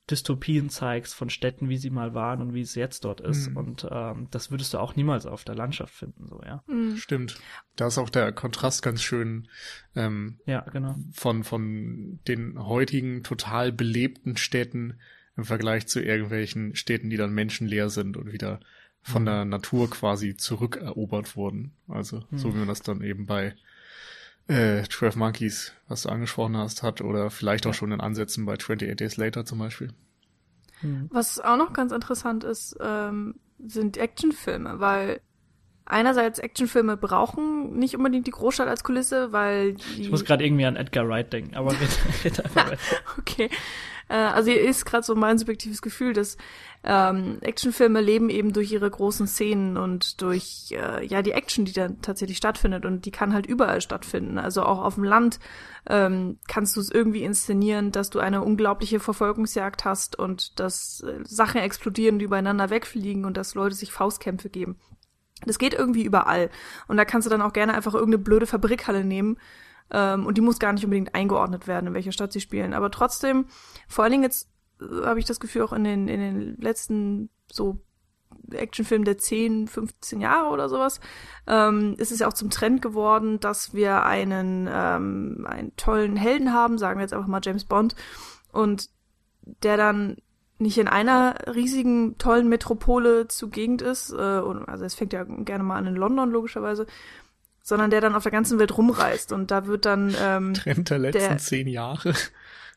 Dystopien 0.09 0.69
zeigst 0.69 1.13
von 1.15 1.29
Städten, 1.29 1.69
wie 1.69 1.77
sie 1.77 1.89
mal 1.89 2.13
waren 2.13 2.41
und 2.41 2.53
wie 2.53 2.61
es 2.61 2.75
jetzt 2.75 3.05
dort 3.05 3.21
ist. 3.21 3.49
Mhm. 3.49 3.57
Und 3.57 3.87
ähm, 3.89 4.27
das 4.31 4.51
würdest 4.51 4.73
du 4.73 4.79
auch 4.79 4.95
niemals 4.95 5.25
auf 5.25 5.43
der 5.43 5.55
Landschaft 5.55 5.93
finden, 5.93 6.27
so, 6.27 6.41
ja. 6.43 6.63
Mhm. 6.67 6.97
Stimmt. 6.97 7.39
Da 7.75 7.87
ist 7.87 7.97
auch 7.97 8.09
der 8.09 8.31
Kontrast 8.31 8.83
ganz 8.83 9.01
schön 9.01 9.47
ähm, 9.95 10.39
ja, 10.45 10.61
genau. 10.61 10.95
von, 11.13 11.43
von 11.43 12.19
den 12.27 12.59
heutigen 12.59 13.23
total 13.23 13.71
belebten 13.71 14.37
Städten 14.37 14.99
im 15.37 15.45
Vergleich 15.45 15.87
zu 15.87 16.01
irgendwelchen 16.01 16.75
Städten, 16.75 17.09
die 17.09 17.17
dann 17.17 17.33
menschenleer 17.33 17.89
sind 17.89 18.17
und 18.17 18.33
wieder 18.33 18.59
von 19.01 19.23
mhm. 19.23 19.27
der 19.27 19.45
Natur 19.45 19.89
quasi 19.89 20.35
zurückerobert 20.35 21.35
wurden. 21.35 21.73
Also 21.87 22.23
so 22.31 22.49
mhm. 22.49 22.53
wie 22.53 22.57
man 22.59 22.67
das 22.67 22.81
dann 22.81 23.01
eben 23.01 23.25
bei 23.25 23.55
äh, 24.51 24.83
12 24.83 25.15
Monkeys, 25.15 25.71
was 25.87 26.03
du 26.03 26.09
angesprochen 26.09 26.57
hast, 26.57 26.83
hat 26.83 27.01
oder 27.01 27.29
vielleicht 27.29 27.65
auch 27.65 27.73
schon 27.73 27.91
in 27.91 28.01
Ansätzen 28.01 28.45
bei 28.45 28.53
28 28.53 28.95
Days 28.95 29.17
Later 29.17 29.45
zum 29.45 29.59
Beispiel. 29.59 29.93
Hm. 30.81 31.07
Was 31.11 31.39
auch 31.39 31.57
noch 31.57 31.73
ganz 31.73 31.91
interessant 31.91 32.43
ist, 32.43 32.75
ähm, 32.81 33.35
sind 33.59 33.97
Actionfilme, 33.97 34.79
weil 34.79 35.21
einerseits 35.85 36.39
Actionfilme 36.39 36.97
brauchen 36.97 37.77
nicht 37.77 37.95
unbedingt 37.95 38.27
die 38.27 38.31
Großstadt 38.31 38.67
als 38.67 38.83
Kulisse, 38.83 39.31
weil 39.31 39.73
die 39.73 40.03
Ich 40.03 40.11
muss 40.11 40.25
gerade 40.25 40.45
irgendwie 40.45 40.65
an 40.65 40.75
Edgar 40.75 41.07
Wright 41.07 41.31
denken, 41.31 41.55
aber 41.55 41.71
red, 42.23 42.43
einfach 42.43 42.67
weiter. 42.71 42.77
okay. 43.17 43.49
Äh, 44.11 44.15
also 44.15 44.51
hier 44.51 44.61
ist 44.61 44.85
gerade 44.85 45.03
so 45.03 45.15
mein 45.15 45.37
subjektives 45.37 45.81
Gefühl, 45.81 46.13
dass 46.13 46.37
ähm, 46.83 47.37
Actionfilme 47.41 48.01
leben 48.01 48.29
eben 48.29 48.53
durch 48.53 48.71
ihre 48.71 48.89
großen 48.89 49.27
Szenen 49.27 49.77
und 49.77 50.21
durch 50.21 50.71
äh, 50.71 51.05
ja 51.05 51.21
die 51.21 51.31
Action, 51.31 51.65
die 51.65 51.73
dann 51.73 52.01
tatsächlich 52.01 52.37
stattfindet 52.37 52.85
und 52.85 53.05
die 53.05 53.11
kann 53.11 53.33
halt 53.33 53.45
überall 53.45 53.81
stattfinden. 53.81 54.37
Also 54.37 54.63
auch 54.63 54.79
auf 54.79 54.95
dem 54.95 55.03
Land 55.03 55.39
ähm, 55.87 56.39
kannst 56.47 56.75
du 56.75 56.81
es 56.81 56.91
irgendwie 56.91 57.23
inszenieren, 57.23 57.91
dass 57.91 58.09
du 58.09 58.19
eine 58.19 58.41
unglaubliche 58.41 58.99
Verfolgungsjagd 58.99 59.85
hast 59.85 60.17
und 60.17 60.59
dass 60.59 61.01
äh, 61.01 61.19
Sachen 61.23 61.61
explodieren, 61.61 62.19
die 62.19 62.25
übereinander 62.25 62.69
wegfliegen 62.69 63.25
und 63.25 63.37
dass 63.37 63.55
Leute 63.55 63.75
sich 63.75 63.91
Faustkämpfe 63.91 64.49
geben. 64.49 64.77
Das 65.45 65.57
geht 65.57 65.73
irgendwie 65.73 66.03
überall. 66.03 66.49
Und 66.87 66.97
da 66.97 67.05
kannst 67.05 67.25
du 67.25 67.29
dann 67.29 67.41
auch 67.41 67.53
gerne 67.53 67.73
einfach 67.73 67.93
irgendeine 67.93 68.23
blöde 68.23 68.45
Fabrikhalle 68.45 69.03
nehmen. 69.03 69.37
Ähm, 69.91 70.25
und 70.25 70.37
die 70.37 70.41
muss 70.41 70.59
gar 70.59 70.73
nicht 70.73 70.83
unbedingt 70.83 71.15
eingeordnet 71.15 71.67
werden, 71.67 71.87
in 71.87 71.93
welcher 71.93 72.11
Stadt 72.11 72.31
sie 72.31 72.41
spielen. 72.41 72.73
Aber 72.73 72.91
trotzdem, 72.91 73.45
vor 73.87 74.03
allen 74.03 74.11
Dingen 74.11 74.23
jetzt 74.23 74.49
äh, 74.81 75.05
habe 75.05 75.19
ich 75.19 75.25
das 75.25 75.39
Gefühl 75.39 75.63
auch 75.63 75.73
in 75.73 75.83
den, 75.83 76.07
in 76.07 76.19
den 76.19 76.57
letzten 76.57 77.29
so 77.51 77.81
Actionfilmen 78.51 79.05
der 79.05 79.17
10, 79.17 79.67
15 79.67 80.21
Jahre 80.21 80.49
oder 80.49 80.69
sowas, 80.69 80.99
ähm, 81.47 81.95
ist 81.97 82.11
es 82.11 82.19
ja 82.19 82.27
auch 82.27 82.33
zum 82.33 82.49
Trend 82.49 82.81
geworden, 82.81 83.39
dass 83.39 83.73
wir 83.73 84.03
einen, 84.03 84.69
ähm, 84.71 85.45
einen 85.49 85.75
tollen 85.75 86.15
Helden 86.15 86.53
haben, 86.53 86.77
sagen 86.77 86.99
wir 86.99 87.03
jetzt 87.03 87.13
einfach 87.13 87.27
mal 87.27 87.41
James 87.43 87.65
Bond, 87.65 87.95
und 88.51 88.89
der 89.63 89.77
dann 89.77 90.17
nicht 90.61 90.77
in 90.77 90.87
einer 90.87 91.35
riesigen, 91.53 92.17
tollen 92.17 92.47
Metropole 92.47 93.27
zugegend 93.27 93.81
ist, 93.81 94.11
äh, 94.11 94.39
und, 94.39 94.67
also 94.69 94.85
es 94.85 94.95
fängt 94.95 95.13
ja 95.13 95.23
gerne 95.23 95.63
mal 95.63 95.77
an 95.77 95.87
in 95.87 95.95
London, 95.95 96.31
logischerweise, 96.31 96.85
sondern 97.63 97.89
der 97.89 98.01
dann 98.01 98.15
auf 98.15 98.23
der 98.23 98.31
ganzen 98.31 98.59
Welt 98.59 98.77
rumreist 98.77 99.31
und 99.31 99.51
da 99.51 99.65
wird 99.65 99.85
dann 99.85 100.15
ähm, 100.19 100.53
Trend 100.55 100.89
der 100.89 100.99
letzten 100.99 101.19
der, 101.19 101.37
zehn 101.37 101.67
Jahre. 101.67 102.13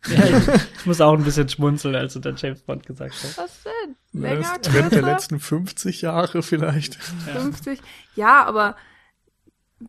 Ja, 0.07 0.25
ich, 0.25 0.49
ich, 0.49 0.61
muss 0.87 1.01
auch 1.01 1.15
ein 1.15 1.25
bisschen 1.25 1.49
schmunzeln, 1.49 1.95
als 1.95 2.15
du 2.15 2.21
dann 2.21 2.37
James 2.37 2.63
Bond 2.63 2.87
gesagt 2.87 3.15
hast. 3.23 3.39
Was 3.39 3.63
denn? 3.63 3.97
Länger, 4.13 4.59
das 4.61 4.73
Trend 4.73 4.93
der 4.93 5.03
letzten 5.03 5.41
50 5.41 6.03
Jahre 6.03 6.43
vielleicht. 6.43 6.97
50? 6.97 7.81
Ja, 8.15 8.45
aber 8.45 8.77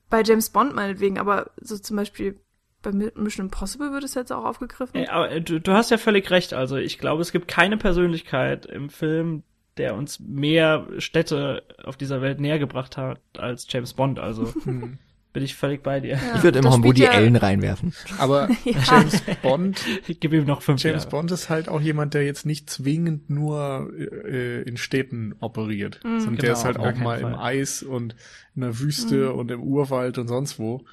bei 0.10 0.22
James 0.24 0.50
Bond 0.50 0.76
meinetwegen, 0.76 1.18
aber 1.18 1.52
so 1.62 1.78
zum 1.78 1.98
Beispiel 1.98 2.40
bei 2.86 2.92
Mission 3.16 3.48
Impossible 3.48 3.92
wird 3.92 4.04
es 4.04 4.14
jetzt 4.14 4.32
auch 4.32 4.46
aufgegriffen. 4.46 5.02
Ja, 5.02 5.12
aber 5.12 5.40
du, 5.40 5.60
du 5.60 5.74
hast 5.74 5.92
ja 5.92 5.98
völlig 5.98 6.30
recht. 6.30 6.54
Also 6.54 6.78
ich 6.78 7.00
glaube, 7.00 7.22
es 7.22 7.32
gibt 7.32 7.48
keine 7.48 7.78
Persönlichkeit 7.78 8.66
im 8.66 8.90
Film, 8.90 9.44
der 9.78 9.96
uns 9.96 10.20
mehr 10.20 10.88
Städte 11.00 11.64
auf 11.84 11.98
dieser 11.98 12.22
Welt 12.22 12.40
näher 12.40 12.60
gebracht 12.60 12.96
hat 12.96 13.20
als 13.38 13.68
James 13.70 13.94
Bond. 13.94 14.20
Also 14.20 14.54
hm. 14.64 15.00
bin 15.34 15.44
ich 15.44 15.56
völlig 15.56 15.82
bei 15.82 16.00
dir. 16.00 16.16
Ja, 16.16 16.36
ich 16.36 16.44
würde 16.44 16.60
immer 16.60 16.82
Woody 16.84 17.04
ja 17.04 17.12
Allen 17.12 17.36
reinwerfen. 17.36 17.94
Aber 18.20 18.50
ja. 18.64 18.78
James 18.86 19.22
Bond, 19.42 19.84
ich 20.08 20.20
gebe 20.20 20.38
ihm 20.38 20.46
noch 20.46 20.62
fünf 20.62 20.82
James 20.84 21.04
Jahre. 21.04 21.12
Bond 21.12 21.32
ist 21.32 21.50
halt 21.50 21.68
auch 21.68 21.82
jemand, 21.82 22.14
der 22.14 22.24
jetzt 22.24 22.46
nicht 22.46 22.70
zwingend 22.70 23.32
nur 23.32 23.92
äh, 23.98 24.62
in 24.62 24.78
Städten 24.78 25.34
operiert, 25.40 26.00
mhm, 26.04 26.20
sondern 26.20 26.36
genau, 26.36 26.42
der 26.42 26.54
ist 26.54 26.66
halt 26.66 26.78
auch 26.78 26.96
mal 26.96 27.20
Fall. 27.20 27.34
im 27.34 27.40
Eis 27.40 27.82
und 27.82 28.16
in 28.56 28.62
der 28.62 28.80
Wüste 28.80 29.32
mhm. 29.32 29.40
und 29.40 29.52
im 29.52 29.64
Urwald 29.64 30.20
und 30.20 30.28
sonst 30.28 30.60
wo 30.60 30.86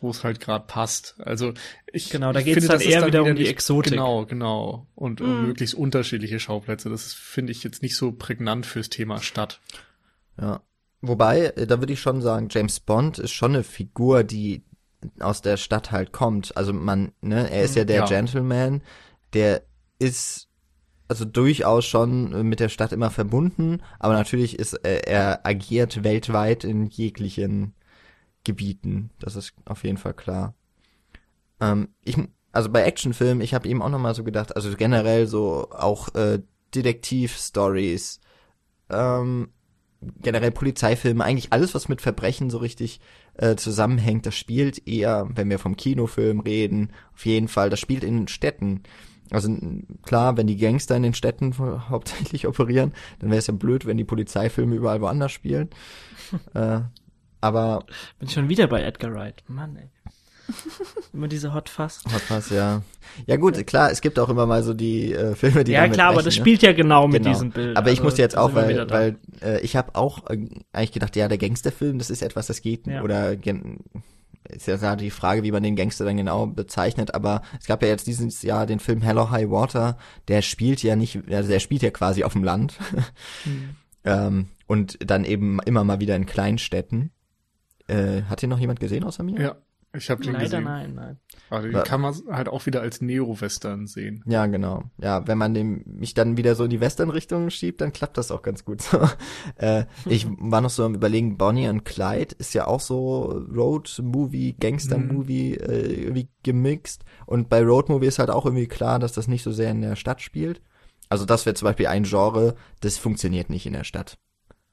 wo 0.00 0.10
es 0.10 0.24
halt 0.24 0.40
gerade 0.40 0.64
passt. 0.66 1.16
Also 1.18 1.54
ich 1.92 2.10
genau, 2.10 2.32
da 2.32 2.42
geht 2.42 2.56
es 2.56 2.66
dann 2.66 2.80
eher 2.80 3.06
wieder 3.06 3.24
um 3.24 3.34
die 3.34 3.48
Exotik. 3.48 3.92
Genau, 3.92 4.26
genau 4.26 4.86
und 4.94 5.20
um 5.20 5.42
mm. 5.42 5.46
möglichst 5.46 5.74
unterschiedliche 5.74 6.40
Schauplätze. 6.40 6.88
Das 6.88 7.12
finde 7.12 7.52
ich 7.52 7.64
jetzt 7.64 7.82
nicht 7.82 7.96
so 7.96 8.12
prägnant 8.12 8.66
fürs 8.66 8.90
Thema 8.90 9.20
Stadt. 9.20 9.60
Ja, 10.40 10.60
wobei 11.00 11.46
äh, 11.46 11.66
da 11.66 11.80
würde 11.80 11.92
ich 11.92 12.00
schon 12.00 12.22
sagen, 12.22 12.48
James 12.50 12.80
Bond 12.80 13.18
ist 13.18 13.32
schon 13.32 13.54
eine 13.54 13.64
Figur, 13.64 14.24
die 14.24 14.62
aus 15.20 15.42
der 15.42 15.56
Stadt 15.56 15.90
halt 15.90 16.12
kommt. 16.12 16.56
Also 16.56 16.72
man, 16.72 17.12
ne, 17.20 17.50
er 17.50 17.62
ist 17.62 17.76
ja 17.76 17.84
der 17.84 17.96
ja. 17.96 18.06
Gentleman, 18.06 18.82
der 19.32 19.62
ist 19.98 20.48
also 21.08 21.24
durchaus 21.24 21.86
schon 21.86 22.48
mit 22.48 22.60
der 22.60 22.68
Stadt 22.68 22.92
immer 22.92 23.10
verbunden, 23.10 23.80
aber 23.98 24.12
natürlich 24.12 24.58
ist 24.58 24.74
er, 24.74 25.08
er 25.08 25.46
agiert 25.46 26.04
weltweit 26.04 26.64
in 26.64 26.86
jeglichen 26.86 27.74
Gebieten. 28.48 29.10
Das 29.20 29.36
ist 29.36 29.52
auf 29.66 29.84
jeden 29.84 29.98
Fall 29.98 30.14
klar. 30.14 30.54
Ähm, 31.60 31.88
ich, 32.02 32.16
also 32.50 32.70
bei 32.70 32.82
Actionfilmen, 32.82 33.42
ich 33.42 33.52
habe 33.52 33.68
eben 33.68 33.82
auch 33.82 33.90
nochmal 33.90 34.14
so 34.14 34.24
gedacht, 34.24 34.56
also 34.56 34.74
generell 34.74 35.26
so 35.26 35.68
auch 35.70 36.14
äh, 36.14 36.40
Detektiv-Stories, 36.74 38.20
ähm, 38.88 39.50
generell 40.22 40.50
Polizeifilme, 40.50 41.22
eigentlich 41.22 41.52
alles, 41.52 41.74
was 41.74 41.90
mit 41.90 42.00
Verbrechen 42.00 42.48
so 42.48 42.56
richtig 42.56 43.00
äh, 43.34 43.56
zusammenhängt, 43.56 44.24
das 44.24 44.34
spielt 44.34 44.88
eher, 44.88 45.28
wenn 45.34 45.50
wir 45.50 45.58
vom 45.58 45.76
Kinofilm 45.76 46.40
reden, 46.40 46.92
auf 47.14 47.26
jeden 47.26 47.48
Fall, 47.48 47.68
das 47.68 47.80
spielt 47.80 48.02
in 48.02 48.28
Städten. 48.28 48.82
Also 49.30 49.54
klar, 50.02 50.38
wenn 50.38 50.46
die 50.46 50.56
Gangster 50.56 50.96
in 50.96 51.02
den 51.02 51.12
Städten 51.12 51.54
hauptsächlich 51.90 52.46
operieren, 52.46 52.94
dann 53.18 53.28
wäre 53.28 53.40
es 53.40 53.46
ja 53.46 53.52
blöd, 53.52 53.84
wenn 53.84 53.98
die 53.98 54.04
Polizeifilme 54.04 54.74
überall 54.74 55.02
woanders 55.02 55.32
spielen. 55.32 55.68
äh, 56.54 56.80
aber. 57.40 57.84
Bin 58.18 58.28
schon 58.28 58.48
wieder 58.48 58.66
bei 58.66 58.82
Edgar 58.82 59.12
Wright. 59.14 59.42
Mann, 59.48 59.76
ey. 59.76 59.90
immer 61.12 61.28
diese 61.28 61.52
Hot 61.52 61.68
Fuzz. 61.68 62.02
Hot 62.12 62.22
Fuzz, 62.22 62.50
ja. 62.50 62.82
Ja 63.26 63.36
gut, 63.36 63.66
klar, 63.66 63.90
es 63.90 64.00
gibt 64.00 64.18
auch 64.18 64.28
immer 64.28 64.46
mal 64.46 64.62
so 64.62 64.72
die 64.72 65.12
äh, 65.12 65.34
Filme, 65.34 65.64
die 65.64 65.72
Ja 65.72 65.88
klar, 65.88 66.08
aber 66.08 66.22
das 66.22 66.36
ne? 66.36 66.40
spielt 66.40 66.62
ja 66.62 66.72
genau, 66.72 67.02
genau 67.02 67.08
mit 67.08 67.26
diesem 67.26 67.50
Bild. 67.50 67.76
Aber 67.76 67.88
ich 67.88 67.98
also, 67.98 68.04
musste 68.04 68.22
jetzt 68.22 68.36
auch, 68.36 68.54
weil, 68.54 68.88
weil 68.90 69.16
äh, 69.42 69.60
ich 69.60 69.76
habe 69.76 69.94
auch 69.94 70.28
äh, 70.30 70.48
eigentlich 70.72 70.92
gedacht, 70.92 71.16
ja, 71.16 71.28
der 71.28 71.38
Gangsterfilm, 71.38 71.98
das 71.98 72.10
ist 72.10 72.22
etwas, 72.22 72.46
das 72.46 72.62
geht 72.62 72.86
ja. 72.86 73.02
oder 73.02 73.36
ist 74.48 74.66
ja 74.66 74.76
gerade 74.76 75.04
die 75.04 75.10
Frage, 75.10 75.42
wie 75.42 75.52
man 75.52 75.62
den 75.62 75.76
Gangster 75.76 76.04
dann 76.04 76.16
genau 76.16 76.46
bezeichnet, 76.46 77.14
aber 77.14 77.42
es 77.60 77.66
gab 77.66 77.82
ja 77.82 77.88
jetzt 77.88 78.06
dieses 78.06 78.42
Jahr 78.42 78.66
den 78.66 78.80
Film 78.80 79.02
Hello 79.02 79.30
High 79.30 79.50
Water, 79.50 79.98
der 80.28 80.42
spielt 80.42 80.82
ja 80.82 80.96
nicht, 80.96 81.20
also 81.30 81.50
der 81.50 81.60
spielt 81.60 81.82
ja 81.82 81.90
quasi 81.90 82.24
auf 82.24 82.32
dem 82.32 82.44
Land. 82.44 82.74
Mhm. 83.44 83.76
ähm, 84.04 84.48
und 84.66 84.98
dann 85.00 85.24
eben 85.24 85.60
immer 85.64 85.84
mal 85.84 86.00
wieder 86.00 86.16
in 86.16 86.26
Kleinstädten. 86.26 87.10
Äh, 87.88 88.22
hat 88.22 88.42
den 88.42 88.50
noch 88.50 88.58
jemand 88.58 88.80
gesehen 88.80 89.04
außer 89.04 89.22
mir? 89.22 89.40
Ja, 89.40 89.56
ich 89.94 90.10
habe 90.10 90.22
den 90.22 90.34
Leider 90.34 90.44
gesehen. 90.44 90.64
nein, 90.64 90.94
nein. 90.94 91.18
Also 91.48 91.68
den 91.68 91.82
kann 91.82 92.02
man 92.02 92.14
halt 92.30 92.48
auch 92.48 92.66
wieder 92.66 92.82
als 92.82 93.00
Neo-Western 93.00 93.86
sehen. 93.86 94.22
Ja, 94.26 94.44
genau. 94.46 94.84
Ja, 94.98 95.26
wenn 95.26 95.38
man 95.38 95.54
dem, 95.54 95.82
mich 95.86 96.12
dann 96.12 96.36
wieder 96.36 96.54
so 96.54 96.64
in 96.64 96.70
die 96.70 96.80
Western-Richtung 96.80 97.48
schiebt, 97.48 97.80
dann 97.80 97.94
klappt 97.94 98.18
das 98.18 98.30
auch 98.30 98.42
ganz 98.42 98.66
gut. 98.66 98.82
So. 98.82 99.00
äh, 99.56 99.86
ich 100.04 100.26
war 100.28 100.60
noch 100.60 100.70
so 100.70 100.84
am 100.84 100.94
überlegen, 100.94 101.38
Bonnie 101.38 101.68
und 101.68 101.86
Clyde 101.86 102.34
ist 102.38 102.52
ja 102.52 102.66
auch 102.66 102.80
so 102.80 103.42
Road-Movie, 103.50 104.56
Gangster-Movie 104.60 105.58
mhm. 105.58 105.70
äh, 105.70 105.80
irgendwie 105.80 106.28
gemixt. 106.42 107.04
Und 107.24 107.48
bei 107.48 107.62
Road-Movie 107.62 108.06
ist 108.06 108.18
halt 108.18 108.30
auch 108.30 108.44
irgendwie 108.44 108.68
klar, 108.68 108.98
dass 108.98 109.12
das 109.12 109.26
nicht 109.26 109.42
so 109.42 109.52
sehr 109.52 109.70
in 109.70 109.80
der 109.80 109.96
Stadt 109.96 110.20
spielt. 110.20 110.60
Also 111.08 111.24
das 111.24 111.46
wäre 111.46 111.54
zum 111.54 111.66
Beispiel 111.66 111.86
ein 111.86 112.02
Genre, 112.02 112.56
das 112.80 112.98
funktioniert 112.98 113.48
nicht 113.48 113.64
in 113.64 113.72
der 113.72 113.84
Stadt. 113.84 114.18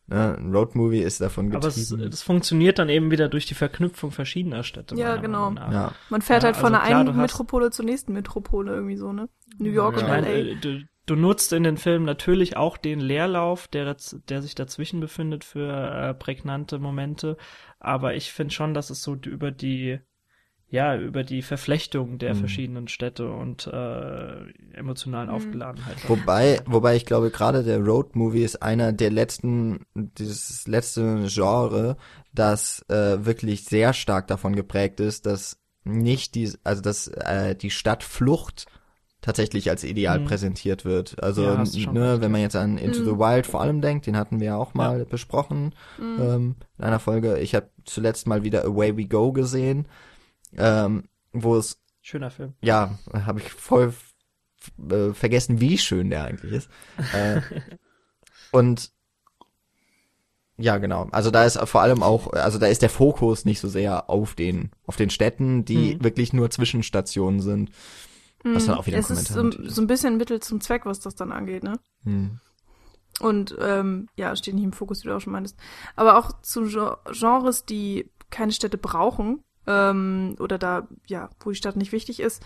Ne? 0.07 0.37
Ein 0.37 0.53
Roadmovie 0.53 0.99
ist 0.99 1.19
davon 1.21 1.49
getrieben. 1.49 1.65
Aber 1.65 1.67
es, 1.67 2.11
das 2.11 2.21
funktioniert 2.21 2.77
dann 2.77 2.89
eben 2.89 3.09
wieder 3.09 3.27
durch 3.27 3.45
die 3.45 3.55
Verknüpfung 3.55 4.11
verschiedener 4.11 4.63
Städte. 4.63 4.95
Ja, 4.95 5.15
genau. 5.15 5.51
Ja. 5.53 5.93
Man 6.09 6.21
fährt 6.21 6.43
ja, 6.43 6.47
halt 6.47 6.57
von 6.57 6.75
also 6.75 6.87
der 6.87 6.97
einen 6.97 7.17
Metropole 7.17 7.71
zur 7.71 7.85
nächsten 7.85 8.13
Metropole 8.13 8.73
irgendwie 8.73 8.97
so, 8.97 9.11
ne? 9.13 9.29
New 9.57 9.71
York 9.71 9.99
ja. 9.99 10.03
und 10.03 10.23
LA. 10.23 10.27
Äh, 10.27 10.55
du, 10.55 10.83
du 11.05 11.15
nutzt 11.15 11.53
in 11.53 11.63
den 11.63 11.77
Filmen 11.77 12.05
natürlich 12.05 12.55
auch 12.55 12.77
den 12.77 12.99
Leerlauf, 12.99 13.67
der, 13.67 13.95
der 14.29 14.41
sich 14.41 14.53
dazwischen 14.53 14.99
befindet 14.99 15.43
für 15.43 15.71
äh, 15.71 16.13
prägnante 16.13 16.77
Momente. 16.77 17.37
Aber 17.79 18.13
ich 18.13 18.31
finde 18.31 18.53
schon, 18.53 18.73
dass 18.73 18.91
es 18.91 19.01
so 19.01 19.15
über 19.15 19.51
die 19.51 19.99
ja, 20.69 20.97
über 20.97 21.23
die 21.23 21.41
Verflechtung 21.41 22.17
der 22.17 22.33
mhm. 22.33 22.39
verschiedenen 22.39 22.87
Städte 22.87 23.29
und 23.29 23.67
äh, 23.67 24.49
emotionalen 24.73 25.29
mhm. 25.29 25.35
Aufgeladenheit. 25.35 25.97
Wobei, 26.07 26.59
wobei 26.65 26.95
ich 26.95 27.05
glaube, 27.05 27.29
gerade 27.29 27.63
der 27.63 27.79
Road 27.79 28.15
Movie 28.15 28.43
ist 28.43 28.61
einer 28.61 28.91
der 28.91 29.11
letzten, 29.11 29.85
dieses 29.93 30.67
letzte 30.67 31.27
Genre, 31.27 31.97
das 32.33 32.83
äh, 32.89 33.25
wirklich 33.25 33.63
sehr 33.65 33.93
stark 33.93 34.27
davon 34.27 34.55
geprägt 34.55 34.99
ist, 34.99 35.25
dass 35.25 35.59
nicht 35.83 36.35
die, 36.35 36.51
also 36.63 36.81
dass 36.81 37.07
äh, 37.07 37.55
die 37.55 37.69
Stadtflucht 37.69 38.65
tatsächlich 39.21 39.69
als 39.69 39.83
ideal 39.83 40.19
mhm. 40.19 40.25
präsentiert 40.25 40.83
wird. 40.83 41.21
Also 41.23 41.43
ja, 41.43 41.91
ne, 41.91 42.21
wenn 42.21 42.31
man 42.31 42.41
jetzt 42.41 42.55
an 42.55 42.77
Into 42.77 43.01
mhm. 43.01 43.05
the 43.05 43.11
Wild 43.11 43.47
vor 43.47 43.61
allem 43.61 43.81
denkt, 43.81 44.07
den 44.07 44.17
hatten 44.17 44.39
wir 44.39 44.47
ja 44.47 44.57
auch 44.57 44.73
mal 44.73 44.99
ja. 44.99 45.05
besprochen 45.05 45.73
mhm. 45.99 46.21
ähm, 46.21 46.55
in 46.77 46.83
einer 46.83 46.99
Folge. 46.99 47.37
Ich 47.39 47.55
habe 47.55 47.69
zuletzt 47.85 48.27
mal 48.27 48.43
wieder 48.43 48.65
Away 48.65 48.97
We 48.97 49.05
Go 49.05 49.31
gesehen 49.31 49.87
ähm, 50.57 51.03
wo 51.33 51.55
es 51.57 51.81
schöner 52.01 52.29
Film. 52.29 52.53
Ja, 52.61 52.97
habe 53.13 53.39
ich 53.39 53.51
voll 53.51 53.93
äh, 54.89 55.13
vergessen, 55.13 55.59
wie 55.59 55.77
schön 55.77 56.09
der 56.09 56.25
eigentlich 56.25 56.53
ist. 56.53 56.69
äh, 57.13 57.41
und 58.51 58.91
ja, 60.57 60.77
genau. 60.77 61.09
Also 61.11 61.31
da 61.31 61.43
ist 61.43 61.59
vor 61.59 61.81
allem 61.81 62.01
auch, 62.01 62.31
also 62.31 62.57
da 62.57 62.67
ist 62.67 62.81
der 62.81 62.89
Fokus 62.89 63.43
nicht 63.43 63.59
so 63.59 63.67
sehr 63.67 64.09
auf 64.09 64.35
den, 64.35 64.71
auf 64.85 64.95
den 64.95 65.09
Städten, 65.09 65.65
die 65.65 65.93
hm. 65.93 66.03
wirklich 66.03 66.31
nur 66.31 66.49
Zwischenstationen 66.49 67.41
sind. 67.41 67.71
Was 68.43 68.65
dann 68.65 68.75
hm, 68.75 68.79
auch 68.79 68.85
wieder 68.85 68.99
es 68.99 69.09
ein 69.09 69.15
Kommentar 69.15 69.61
ist 69.63 69.69
so, 69.69 69.75
so 69.75 69.81
ein 69.81 69.87
bisschen 69.87 70.17
Mittel 70.17 70.39
zum 70.39 70.61
Zweck, 70.61 70.85
was 70.85 70.99
das 70.99 71.15
dann 71.15 71.31
angeht, 71.31 71.63
ne? 71.63 71.79
Hm. 72.03 72.39
Und 73.19 73.55
ähm, 73.59 74.07
ja, 74.15 74.35
steht 74.35 74.53
nicht 74.53 74.63
im 74.63 74.73
Fokus, 74.73 75.03
wie 75.03 75.07
du 75.07 75.15
auch 75.15 75.21
schon 75.21 75.33
meintest. 75.33 75.57
Aber 75.95 76.17
auch 76.17 76.41
zu 76.41 76.63
Genres, 77.11 77.65
die 77.65 78.11
keine 78.29 78.51
Städte 78.51 78.77
brauchen, 78.77 79.43
ähm, 79.67 80.35
oder 80.39 80.57
da, 80.57 80.87
ja, 81.07 81.29
wo 81.39 81.49
die 81.49 81.55
Stadt 81.55 81.75
nicht 81.75 81.91
wichtig 81.91 82.19
ist, 82.19 82.43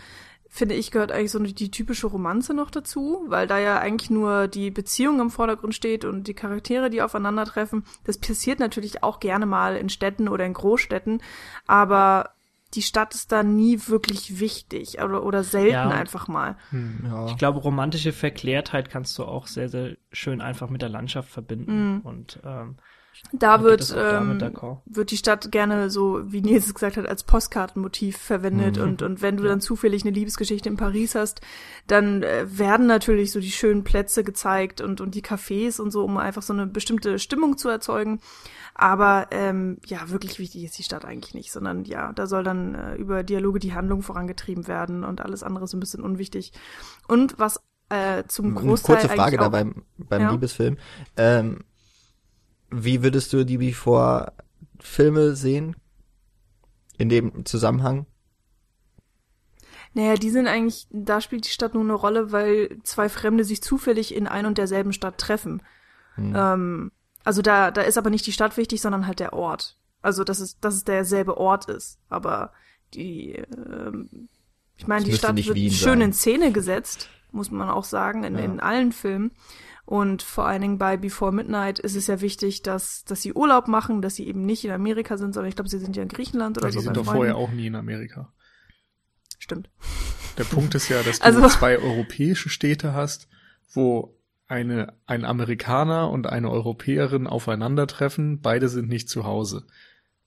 finde 0.49 0.75
ich, 0.75 0.91
gehört 0.91 1.11
eigentlich 1.11 1.31
so 1.31 1.39
die 1.39 1.71
typische 1.71 2.07
Romanze 2.07 2.53
noch 2.53 2.71
dazu, 2.71 3.23
weil 3.27 3.47
da 3.47 3.59
ja 3.59 3.79
eigentlich 3.79 4.09
nur 4.09 4.47
die 4.47 4.71
Beziehung 4.71 5.19
im 5.19 5.29
Vordergrund 5.29 5.75
steht 5.75 6.05
und 6.05 6.27
die 6.27 6.33
Charaktere, 6.33 6.89
die 6.89 7.03
aufeinandertreffen. 7.03 7.85
Das 8.03 8.17
passiert 8.17 8.59
natürlich 8.59 9.03
auch 9.03 9.19
gerne 9.19 9.45
mal 9.45 9.77
in 9.77 9.89
Städten 9.89 10.27
oder 10.27 10.45
in 10.45 10.53
Großstädten, 10.53 11.21
aber 11.67 12.31
die 12.73 12.81
Stadt 12.81 13.15
ist 13.15 13.31
da 13.31 13.41
nie 13.41 13.79
wirklich 13.87 14.39
wichtig 14.39 15.01
oder, 15.01 15.23
oder 15.23 15.43
selten 15.43 15.73
ja. 15.73 15.89
einfach 15.89 16.27
mal. 16.27 16.55
Hm, 16.69 17.03
ja. 17.03 17.25
Ich 17.27 17.37
glaube, 17.37 17.59
romantische 17.59 18.13
Verklärtheit 18.13 18.89
kannst 18.89 19.17
du 19.17 19.25
auch 19.25 19.47
sehr, 19.47 19.69
sehr 19.69 19.97
schön 20.11 20.41
einfach 20.41 20.69
mit 20.69 20.81
der 20.81 20.89
Landschaft 20.89 21.29
verbinden. 21.29 21.95
Mhm. 21.95 22.01
Und 22.01 22.39
ähm, 22.43 22.75
da 23.31 23.63
wird, 23.63 23.93
ähm, 23.97 24.39
wird 24.85 25.11
die 25.11 25.17
Stadt 25.17 25.51
gerne 25.51 25.89
so, 25.89 26.21
wie 26.31 26.41
Nils 26.41 26.73
gesagt 26.73 26.97
hat, 26.97 27.07
als 27.07 27.23
Postkartenmotiv 27.23 28.17
verwendet. 28.17 28.77
Mhm. 28.77 28.83
Und, 28.83 29.01
und 29.01 29.21
wenn 29.21 29.37
du 29.37 29.43
dann 29.43 29.61
zufällig 29.61 30.03
eine 30.03 30.11
Liebesgeschichte 30.11 30.69
in 30.69 30.77
Paris 30.77 31.15
hast, 31.15 31.41
dann 31.87 32.23
äh, 32.23 32.45
werden 32.49 32.87
natürlich 32.87 33.31
so 33.31 33.39
die 33.39 33.51
schönen 33.51 33.83
Plätze 33.83 34.23
gezeigt 34.23 34.81
und, 34.81 35.01
und 35.01 35.15
die 35.15 35.23
Cafés 35.23 35.79
und 35.79 35.91
so, 35.91 36.03
um 36.03 36.17
einfach 36.17 36.41
so 36.41 36.53
eine 36.53 36.65
bestimmte 36.65 37.19
Stimmung 37.19 37.57
zu 37.57 37.69
erzeugen. 37.69 38.19
Aber 38.73 39.27
ähm, 39.31 39.77
ja, 39.85 40.09
wirklich 40.09 40.39
wichtig 40.39 40.63
ist 40.63 40.77
die 40.77 40.83
Stadt 40.83 41.03
eigentlich 41.03 41.33
nicht, 41.33 41.51
sondern 41.51 41.83
ja, 41.83 42.13
da 42.13 42.27
soll 42.27 42.43
dann 42.43 42.75
äh, 42.75 42.95
über 42.95 43.23
Dialoge 43.23 43.59
die 43.59 43.73
Handlung 43.73 44.01
vorangetrieben 44.01 44.67
werden 44.67 45.03
und 45.03 45.21
alles 45.21 45.43
andere 45.43 45.65
ist 45.65 45.73
ein 45.73 45.81
bisschen 45.81 46.01
unwichtig. 46.01 46.53
Und 47.07 47.37
was 47.37 47.59
äh, 47.89 48.23
zum 48.27 48.55
Großteil. 48.55 48.97
Kurze 48.97 49.09
Frage 49.09 49.37
da 49.37 49.49
beim, 49.49 49.83
beim 49.97 50.21
ja. 50.21 50.31
Liebesfilm. 50.31 50.77
Ähm, 51.17 51.59
wie 52.71 53.03
würdest 53.03 53.33
du 53.33 53.45
die 53.45 53.57
Before-Filme 53.57 55.35
sehen? 55.35 55.75
In 56.97 57.09
dem 57.09 57.45
Zusammenhang? 57.45 58.05
Naja, 59.93 60.15
die 60.15 60.29
sind 60.29 60.47
eigentlich, 60.47 60.87
da 60.91 61.21
spielt 61.21 61.45
die 61.45 61.51
Stadt 61.51 61.73
nur 61.73 61.83
eine 61.83 61.93
Rolle, 61.93 62.31
weil 62.31 62.77
zwei 62.83 63.09
Fremde 63.09 63.43
sich 63.43 63.61
zufällig 63.63 64.13
in 64.13 64.27
ein 64.27 64.45
und 64.45 64.57
derselben 64.57 64.93
Stadt 64.93 65.17
treffen. 65.17 65.63
Hm. 66.15 66.33
Ähm, 66.35 66.91
also 67.23 67.41
da, 67.41 67.71
da 67.71 67.81
ist 67.81 67.97
aber 67.97 68.09
nicht 68.09 68.27
die 68.27 68.31
Stadt 68.31 68.57
wichtig, 68.57 68.81
sondern 68.81 69.07
halt 69.07 69.19
der 69.19 69.33
Ort. 69.33 69.77
Also 70.01 70.23
dass 70.23 70.39
es, 70.39 70.59
dass 70.59 70.75
es 70.75 70.83
derselbe 70.83 71.37
Ort 71.37 71.65
ist. 71.69 71.99
Aber 72.09 72.53
die, 72.93 73.33
ähm, 73.33 74.29
ich 74.77 74.87
meine, 74.87 75.05
die 75.05 75.13
Stadt 75.13 75.35
wird 75.35 75.55
Wien 75.55 75.71
schön 75.71 75.99
sein. 75.99 76.01
in 76.01 76.13
Szene 76.13 76.51
gesetzt, 76.51 77.09
muss 77.31 77.51
man 77.51 77.69
auch 77.69 77.83
sagen, 77.83 78.23
in, 78.23 78.35
ja. 78.35 78.43
in 78.43 78.59
allen 78.59 78.91
Filmen. 78.91 79.31
Und 79.89 80.21
vor 80.21 80.45
allen 80.45 80.61
Dingen 80.61 80.77
bei 80.77 80.97
Before 80.97 81.31
Midnight 81.31 81.79
ist 81.79 81.95
es 81.95 82.05
ja 82.05 82.21
wichtig, 82.21 82.61
dass, 82.61 83.05
dass 83.05 83.23
sie 83.23 83.33
Urlaub 83.33 83.67
machen, 83.67 84.03
dass 84.03 84.13
sie 84.13 84.27
eben 84.27 84.45
nicht 84.45 84.63
in 84.63 84.69
Amerika 84.69 85.17
sind, 85.17 85.33
sondern 85.33 85.49
ich 85.49 85.55
glaube, 85.55 85.67
sie 85.67 85.79
sind 85.79 85.95
ja 85.95 86.03
in 86.03 86.09
Griechenland 86.09 86.59
oder 86.59 86.67
ja, 86.67 86.73
so. 86.73 86.77
Die 86.77 86.85
sind 86.85 86.95
doch 86.95 87.05
Freunden. 87.05 87.17
vorher 87.17 87.37
auch 87.37 87.49
nie 87.49 87.65
in 87.65 87.73
Amerika. 87.73 88.31
Stimmt. 89.39 89.71
Der 90.37 90.43
Punkt 90.43 90.75
ist 90.75 90.89
ja, 90.89 91.01
dass 91.01 91.17
du 91.21 91.25
also, 91.25 91.47
zwei 91.47 91.79
europäische 91.79 92.49
Städte 92.49 92.93
hast, 92.93 93.29
wo 93.73 94.15
eine, 94.47 94.93
ein 95.07 95.25
Amerikaner 95.25 96.11
und 96.11 96.27
eine 96.27 96.51
Europäerin 96.51 97.25
aufeinandertreffen, 97.25 98.41
beide 98.41 98.69
sind 98.69 98.89
nicht 98.89 99.09
zu 99.09 99.23
Hause. 99.23 99.65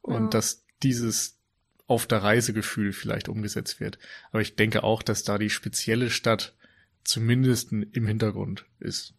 Und 0.00 0.24
ja. 0.24 0.28
dass 0.30 0.64
dieses 0.82 1.38
auf 1.86 2.08
der 2.08 2.24
Reisegefühl 2.24 2.92
vielleicht 2.92 3.28
umgesetzt 3.28 3.78
wird. 3.78 4.00
Aber 4.32 4.40
ich 4.40 4.56
denke 4.56 4.82
auch, 4.82 5.04
dass 5.04 5.22
da 5.22 5.38
die 5.38 5.50
spezielle 5.50 6.10
Stadt 6.10 6.56
zumindest 7.04 7.70
im 7.70 8.06
Hintergrund 8.08 8.66
ist. 8.80 9.14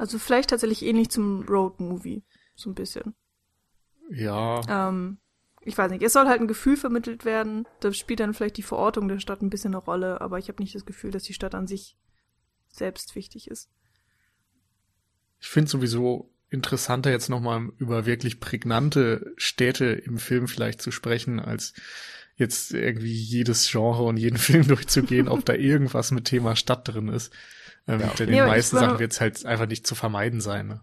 Also 0.00 0.18
vielleicht 0.18 0.48
tatsächlich 0.48 0.82
ähnlich 0.82 1.10
zum 1.10 1.42
Road-Movie. 1.42 2.24
So 2.54 2.70
ein 2.70 2.74
bisschen. 2.74 3.14
Ja. 4.08 4.62
Ähm, 4.66 5.18
ich 5.60 5.76
weiß 5.76 5.90
nicht. 5.90 6.02
Es 6.02 6.14
soll 6.14 6.26
halt 6.26 6.40
ein 6.40 6.48
Gefühl 6.48 6.78
vermittelt 6.78 7.26
werden. 7.26 7.68
Da 7.80 7.92
spielt 7.92 8.20
dann 8.20 8.32
vielleicht 8.32 8.56
die 8.56 8.62
Verortung 8.62 9.08
der 9.08 9.18
Stadt 9.18 9.42
ein 9.42 9.50
bisschen 9.50 9.74
eine 9.74 9.84
Rolle, 9.84 10.22
aber 10.22 10.38
ich 10.38 10.48
habe 10.48 10.62
nicht 10.62 10.74
das 10.74 10.86
Gefühl, 10.86 11.10
dass 11.10 11.24
die 11.24 11.34
Stadt 11.34 11.54
an 11.54 11.66
sich 11.66 11.98
selbst 12.70 13.14
wichtig 13.14 13.50
ist. 13.50 13.68
Ich 15.38 15.48
finde 15.48 15.70
sowieso 15.70 16.32
interessanter 16.48 17.10
jetzt 17.10 17.28
nochmal 17.28 17.68
über 17.76 18.06
wirklich 18.06 18.40
prägnante 18.40 19.34
Städte 19.36 19.84
im 19.84 20.16
Film 20.16 20.48
vielleicht 20.48 20.80
zu 20.80 20.92
sprechen, 20.92 21.40
als 21.40 21.74
jetzt 22.36 22.72
irgendwie 22.72 23.12
jedes 23.12 23.70
Genre 23.70 24.04
und 24.04 24.16
jeden 24.16 24.38
Film 24.38 24.66
durchzugehen, 24.66 25.28
ob 25.28 25.44
da 25.44 25.52
irgendwas 25.56 26.10
mit 26.10 26.24
Thema 26.24 26.56
Stadt 26.56 26.88
drin 26.88 27.08
ist. 27.08 27.34
Ähm, 27.86 28.00
ja. 28.00 28.08
Den 28.08 28.46
meisten 28.46 28.76
Sachen 28.76 28.98
wird 28.98 29.12
es 29.12 29.20
halt 29.20 29.44
einfach 29.46 29.66
nicht 29.66 29.86
zu 29.86 29.94
vermeiden 29.94 30.40
sein. 30.40 30.68
Ne? 30.68 30.80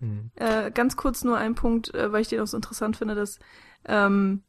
Mhm. 0.00 0.30
Äh, 0.36 0.70
ganz 0.70 0.96
kurz 0.96 1.24
nur 1.24 1.36
ein 1.36 1.54
Punkt, 1.54 1.94
äh, 1.94 2.12
weil 2.12 2.22
ich 2.22 2.28
den 2.28 2.40
auch 2.40 2.46
so 2.46 2.56
interessant 2.56 2.96
finde, 2.96 3.14
dass 3.14 3.38
ähm, 3.86 4.42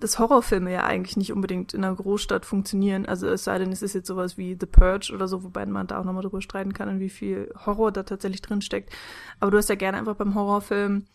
dass 0.00 0.18
Horrorfilme 0.18 0.72
ja 0.72 0.84
eigentlich 0.84 1.16
nicht 1.16 1.32
unbedingt 1.32 1.74
in 1.74 1.84
einer 1.84 1.94
Großstadt 1.94 2.46
funktionieren. 2.46 3.06
Also 3.06 3.28
es 3.28 3.44
sei 3.44 3.58
denn, 3.58 3.70
es 3.70 3.82
ist 3.82 3.94
jetzt 3.94 4.06
sowas 4.06 4.38
wie 4.38 4.56
The 4.58 4.66
Purge 4.66 5.12
oder 5.14 5.28
so, 5.28 5.44
wobei 5.44 5.66
man 5.66 5.86
da 5.86 6.00
auch 6.00 6.04
nochmal 6.04 6.22
drüber 6.22 6.40
streiten 6.40 6.72
kann, 6.72 6.88
in 6.88 7.00
wie 7.00 7.10
viel 7.10 7.52
Horror 7.66 7.92
da 7.92 8.02
tatsächlich 8.02 8.42
drin 8.42 8.62
steckt. 8.62 8.92
Aber 9.38 9.50
du 9.50 9.58
hast 9.58 9.68
ja 9.68 9.74
gerne 9.74 9.98
einfach 9.98 10.16
beim 10.16 10.34
Horrorfilm 10.34 11.06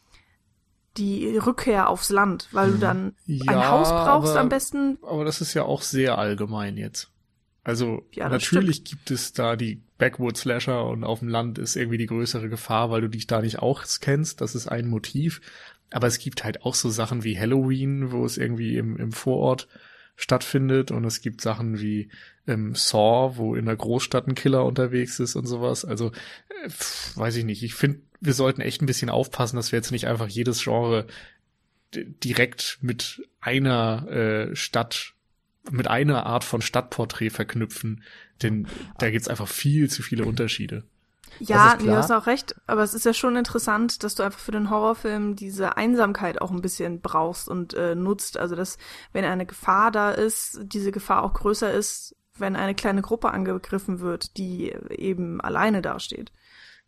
die 0.98 1.38
Rückkehr 1.38 1.90
aufs 1.90 2.10
Land, 2.10 2.48
weil 2.52 2.72
du 2.72 2.78
dann 2.78 3.16
ja, 3.26 3.52
ein 3.52 3.68
Haus 3.68 3.90
brauchst 3.90 4.32
aber, 4.32 4.40
am 4.40 4.50
besten. 4.50 4.98
Aber 5.02 5.26
das 5.26 5.42
ist 5.42 5.54
ja 5.54 5.64
auch 5.64 5.82
sehr 5.82 6.18
allgemein 6.18 6.78
jetzt. 6.78 7.12
Also 7.66 8.08
ja, 8.12 8.30
natürlich 8.30 8.78
stimmt. 8.78 8.90
gibt 8.90 9.12
es 9.12 9.34
da 9.34 9.56
die 9.56 9.82
Backwood-Slasher 9.98 10.86
und 10.86 11.04
auf 11.04 11.20
dem 11.20 11.30
Land 11.30 11.58
ist 11.58 11.76
irgendwie 11.76 11.98
die 11.98 12.06
größere 12.06 12.48
Gefahr, 12.48 12.92
weil 12.92 13.02
du 13.02 13.10
dich 13.10 13.26
da 13.26 13.42
nicht 13.42 13.58
auch 13.58 13.84
kennst. 14.02 14.40
Das 14.40 14.54
ist 14.54 14.68
ein 14.68 14.88
Motiv. 14.88 15.42
Aber 15.90 16.06
es 16.06 16.20
gibt 16.20 16.44
halt 16.44 16.62
auch 16.62 16.76
so 16.76 16.92
Sachen 16.92 17.24
wie 17.24 17.40
Halloween, 17.40 18.12
wo 18.12 18.24
es 18.24 18.38
irgendwie 18.38 18.78
im, 18.78 18.98
im 18.98 19.12
Vorort 19.12 19.68
stattfindet 20.16 20.92
und 20.92 21.06
es 21.06 21.22
gibt 21.22 21.42
Sachen 21.42 21.82
wie 21.82 22.10
ähm, 22.46 22.76
Saw, 22.76 23.36
wo 23.38 23.56
in 23.56 23.66
der 23.66 23.76
Großstadt 23.76 24.28
ein 24.28 24.36
Killer 24.36 24.64
unterwegs 24.64 25.20
ist 25.20 25.36
und 25.36 25.48
sowas. 25.48 25.86
Also 25.86 26.12
äh, 26.64 26.70
weiß 27.16 27.36
ich 27.38 27.46
nicht. 27.46 27.64
Ich 27.64 27.74
finde, 27.74 28.02
wir 28.22 28.34
sollten 28.34 28.62
echt 28.62 28.84
ein 28.84 28.86
bisschen 28.88 29.10
aufpassen, 29.10 29.56
dass 29.56 29.72
wir 29.72 29.80
jetzt 29.80 29.92
nicht 29.92 30.06
einfach 30.06 30.28
jedes 30.28 30.64
Genre 30.64 31.08
direkt 31.96 32.78
mit 32.82 33.28
einer 33.40 34.08
äh, 34.08 34.56
Stadt 34.56 35.15
mit 35.72 35.88
einer 35.88 36.26
Art 36.26 36.44
von 36.44 36.62
Stadtporträt 36.62 37.30
verknüpfen, 37.30 38.04
denn 38.42 38.68
da 38.98 39.10
gibt's 39.10 39.28
einfach 39.28 39.48
viel 39.48 39.90
zu 39.90 40.04
viele 40.04 40.26
Unterschiede. 40.26 40.84
Ja, 41.40 41.76
du 41.76 41.92
hast 41.92 42.12
auch 42.12 42.28
recht, 42.28 42.56
aber 42.66 42.84
es 42.84 42.94
ist 42.94 43.06
ja 43.06 43.14
schon 43.14 43.36
interessant, 43.36 44.04
dass 44.04 44.16
du 44.16 44.24
einfach 44.24 44.40
für 44.40 44.52
den 44.52 44.70
Horrorfilm 44.70 45.36
diese 45.36 45.76
Einsamkeit 45.76 46.42
auch 46.42 46.52
ein 46.52 46.62
bisschen 46.62 47.02
brauchst 47.02 47.50
und 47.50 47.74
äh, 47.74 47.94
nutzt. 47.94 48.38
Also 48.38 48.56
dass, 48.56 48.78
wenn 49.12 49.26
eine 49.26 49.46
Gefahr 49.46 49.92
da 49.92 50.12
ist, 50.12 50.60
diese 50.64 50.92
Gefahr 50.92 51.24
auch 51.24 51.34
größer 51.34 51.74
ist, 51.74 52.16
wenn 52.38 52.56
eine 52.56 52.76
kleine 52.76 53.02
Gruppe 53.02 53.32
angegriffen 53.32 54.00
wird, 54.00 54.38
die 54.38 54.74
eben 54.90 55.42
alleine 55.42 55.82
dasteht 55.82 56.32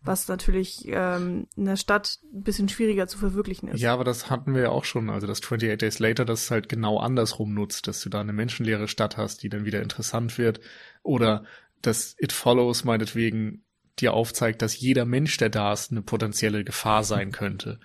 was 0.02 0.28
natürlich 0.28 0.88
ähm, 0.88 1.48
in 1.56 1.65
der 1.65 1.76
Stadt 1.76 2.19
ein 2.34 2.44
bisschen 2.44 2.69
schwieriger 2.69 3.07
zu 3.07 3.18
verwirklichen 3.18 3.69
ist. 3.69 3.82
Ja, 3.82 3.94
aber 3.94 4.03
das 4.03 4.30
hatten 4.30 4.53
wir 4.53 4.61
ja 4.61 4.69
auch 4.69 4.86
schon, 4.86 5.10
also 5.10 5.28
das 5.28 5.41
28 5.41 5.78
Days 5.78 5.99
Later 5.99 6.26
das 6.26 6.49
halt 6.49 6.69
genau 6.69 6.99
andersrum 6.99 7.53
nutzt, 7.53 7.88
dass 7.88 8.02
du 8.02 8.10
da 8.10 8.22
eine 8.22 8.34
menschenleere 8.34 8.88
Stadt 8.88 9.18
hast, 9.18 9.44
die 9.44 9.49
dann 9.49 9.65
wieder 9.65 9.82
interessant 9.82 10.38
wird 10.38 10.60
oder 11.03 11.44
dass 11.82 12.15
It 12.19 12.32
Follows 12.32 12.84
meinetwegen 12.84 13.64
dir 13.99 14.14
aufzeigt, 14.14 14.61
dass 14.61 14.80
jeder 14.80 15.06
Mensch, 15.06 15.38
der 15.38 15.49
da 15.49 15.74
ist, 15.74 15.91
eine 15.91 16.02
potenzielle 16.02 16.64
Gefahr 16.64 17.03
sein 17.03 17.32
könnte. 17.32 17.80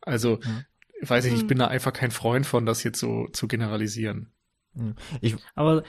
Also, 0.00 0.40
ja. 0.42 0.64
weiß 1.08 1.26
ich, 1.26 1.34
ich 1.34 1.40
hm. 1.42 1.46
bin 1.46 1.58
da 1.58 1.68
einfach 1.68 1.92
kein 1.92 2.10
Freund 2.10 2.46
von, 2.46 2.66
das 2.66 2.82
jetzt 2.82 2.98
so 2.98 3.28
zu 3.28 3.46
generalisieren. 3.46 4.32
Hm. 4.74 4.94
Ich, 5.20 5.36
aber 5.54 5.84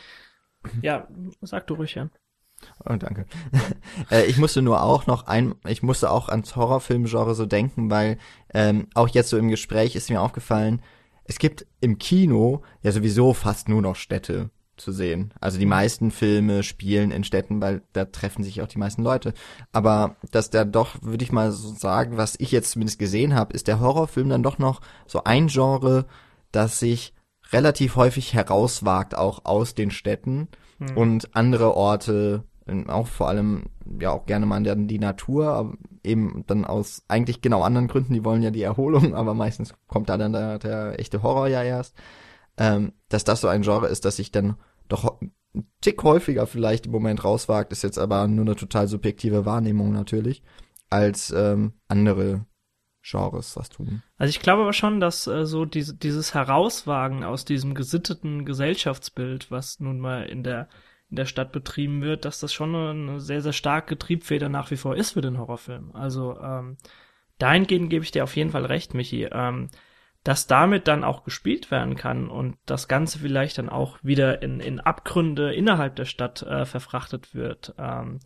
ja, 0.82 1.08
sag 1.41 1.68
du 1.68 1.76
ruhig, 1.76 1.95
Jan. 1.95 2.12
Oh, 2.85 2.95
danke. 2.95 3.26
äh, 4.11 4.26
ich 4.26 4.38
musste 4.38 4.61
nur 4.61 4.84
auch 4.84 5.07
noch 5.07 5.27
ein, 5.27 5.56
ich 5.68 5.84
musste 5.84 6.11
auch 6.11 6.30
ans 6.30 6.56
Horrorfilmgenre 6.56 7.35
so 7.35 7.45
denken, 7.45 7.90
weil 7.90 8.18
ähm, 8.53 8.88
auch 8.94 9.07
jetzt 9.07 9.30
so 9.30 9.38
im 9.38 9.49
Gespräch 9.49 9.95
ist 9.95 10.10
mir 10.10 10.22
aufgefallen, 10.22 10.81
es 11.26 11.40
gibt 11.40 11.65
im 11.80 11.98
Kino 11.98 12.64
ja 12.81 12.91
sowieso 12.91 13.34
fast 13.34 13.69
nur 13.69 13.81
noch 13.81 13.95
Städte 13.95 14.49
zu 14.77 14.91
sehen. 14.91 15.34
Also 15.40 15.60
die 15.60 15.65
meisten 15.65 16.11
Filme 16.11 16.64
spielen 16.64 17.11
in 17.11 17.23
Städten, 17.23 17.61
weil 17.61 17.84
da 17.94 18.06
treffen 18.06 18.44
sich 18.44 18.61
auch 18.61 18.68
die 18.68 18.80
meisten 18.80 19.03
Leute. 19.03 19.34
Aber 19.72 20.15
dass 20.31 20.49
der 20.49 20.65
doch, 20.65 20.95
würde 21.02 21.23
ich 21.23 21.31
mal 21.31 21.52
so 21.52 21.73
sagen, 21.73 22.18
was 22.18 22.35
ich 22.40 22.52
jetzt 22.52 22.72
zumindest 22.72 22.99
gesehen 22.99 23.35
habe, 23.35 23.53
ist 23.53 23.68
der 23.68 23.80
Horrorfilm 23.80 24.30
dann 24.30 24.44
doch 24.44 24.57
noch 24.57 24.81
so 25.06 25.23
ein 25.23 25.48
Genre, 25.48 26.06
das 26.52 26.80
sich 26.80 27.14
relativ 27.52 27.95
häufig 27.95 28.34
herauswagt, 28.34 29.15
auch 29.15 29.45
aus 29.45 29.76
den 29.76 29.91
Städten 29.91 30.48
hm. 30.80 30.98
und 30.98 31.35
andere 31.35 31.76
Orte 31.76 32.44
auch 32.88 33.07
vor 33.07 33.27
allem 33.27 33.64
ja 33.99 34.11
auch 34.11 34.26
gerne 34.26 34.45
mal 34.45 34.65
in 34.65 34.88
die 34.88 34.99
Natur, 34.99 35.77
eben 36.03 36.44
dann 36.48 36.65
aus 36.65 37.03
eigentlich 37.07 37.41
genau 37.41 37.61
anderen 37.61 37.88
Gründen, 37.88 38.14
die 38.14 38.23
wollen 38.23 38.41
ja 38.41 38.52
die 38.52 38.61
Erholung, 38.61 39.15
aber 39.15 39.34
meistens 39.34 39.73
kommt 39.88 40.10
da 40.10 40.18
dann 40.18 40.34
der, 40.34 40.60
der 40.60 40.99
echte 40.99 41.23
Horror 41.23 41.48
ja 41.48 41.64
erst, 41.64 41.95
ähm, 42.57 42.94
dass 43.10 43.23
das 43.23 43.41
so 43.41 43.48
ein 43.48 43.64
Genre 43.64 43.88
ist, 43.88 44.06
dass 44.06 44.18
sich 44.18 44.31
dann 44.31 44.56
doch 44.88 45.19
ein 45.22 45.34
Tick 45.81 46.03
häufiger 46.03 46.48
vielleicht 46.48 46.88
im 46.88 46.91
Moment 46.91 47.23
rauswagt, 47.23 47.72
ist 47.72 47.84
jetzt 47.84 47.99
aber 47.99 48.27
nur 48.27 48.45
eine 48.45 48.56
total 48.56 48.88
subjektive 48.88 49.45
Wahrnehmung 49.45 49.91
natürlich, 49.91 50.44
als 50.90 51.31
ähm, 51.31 51.73
andere 51.88 52.45
Genres 53.03 53.57
was 53.57 53.69
tun. 53.69 54.02
Also 54.18 54.30
ich 54.30 54.40
glaube 54.40 54.64
aber 54.64 54.73
schon, 54.73 54.99
dass 54.99 55.27
äh, 55.27 55.45
so 55.45 55.65
diese, 55.65 55.95
dieses 55.95 56.34
Herauswagen 56.34 57.23
aus 57.23 57.45
diesem 57.45 57.76
gesitteten 57.76 58.45
Gesellschaftsbild, 58.45 59.52
was 59.52 59.80
nun 59.80 59.99
mal 59.99 60.23
in 60.23 60.44
der 60.44 60.69
in 61.14 61.18
der 61.18 61.27
Stadt 61.27 61.52
betrieben 61.52 62.02
wird, 62.02 62.26
dass 62.26 62.40
das 62.40 62.52
schon 62.52 62.76
eine 62.76 63.19
sehr, 63.19 63.41
sehr 63.41 63.53
starke 63.53 63.99
Triebfeder 63.99 64.49
nach 64.49 64.72
wie 64.72 64.77
vor 64.77 64.95
ist 64.95 65.11
für 65.11 65.22
den 65.22 65.38
Horrorfilm. 65.38 65.91
Also 65.94 66.40
ähm, 66.41 66.77
dahingehend 67.38 67.91
gebe 67.91 68.03
ich 68.03 68.10
dir 68.10 68.23
auf 68.23 68.35
jeden 68.35 68.49
Fall 68.49 68.65
recht, 68.65 68.95
Michi. 68.95 69.26
Ähm, 69.31 69.69
dass 70.23 70.48
damit 70.48 70.88
dann 70.88 71.03
auch 71.03 71.23
gespielt 71.23 71.69
werden 71.69 71.95
kann 71.95 72.30
und 72.30 72.57
das 72.65 72.88
Ganze 72.88 73.19
vielleicht 73.19 73.60
dann 73.60 73.69
auch 73.69 73.99
wieder 74.02 74.41
in, 74.41 74.60
in 74.60 74.80
Abgründe 74.80 75.53
innerhalb 75.53 75.98
der 75.98 76.06
Stadt 76.06 76.41
äh, 76.41 76.65
verfrachtet 76.65 77.35
wird. 77.35 77.76
Ähm, 77.77 78.19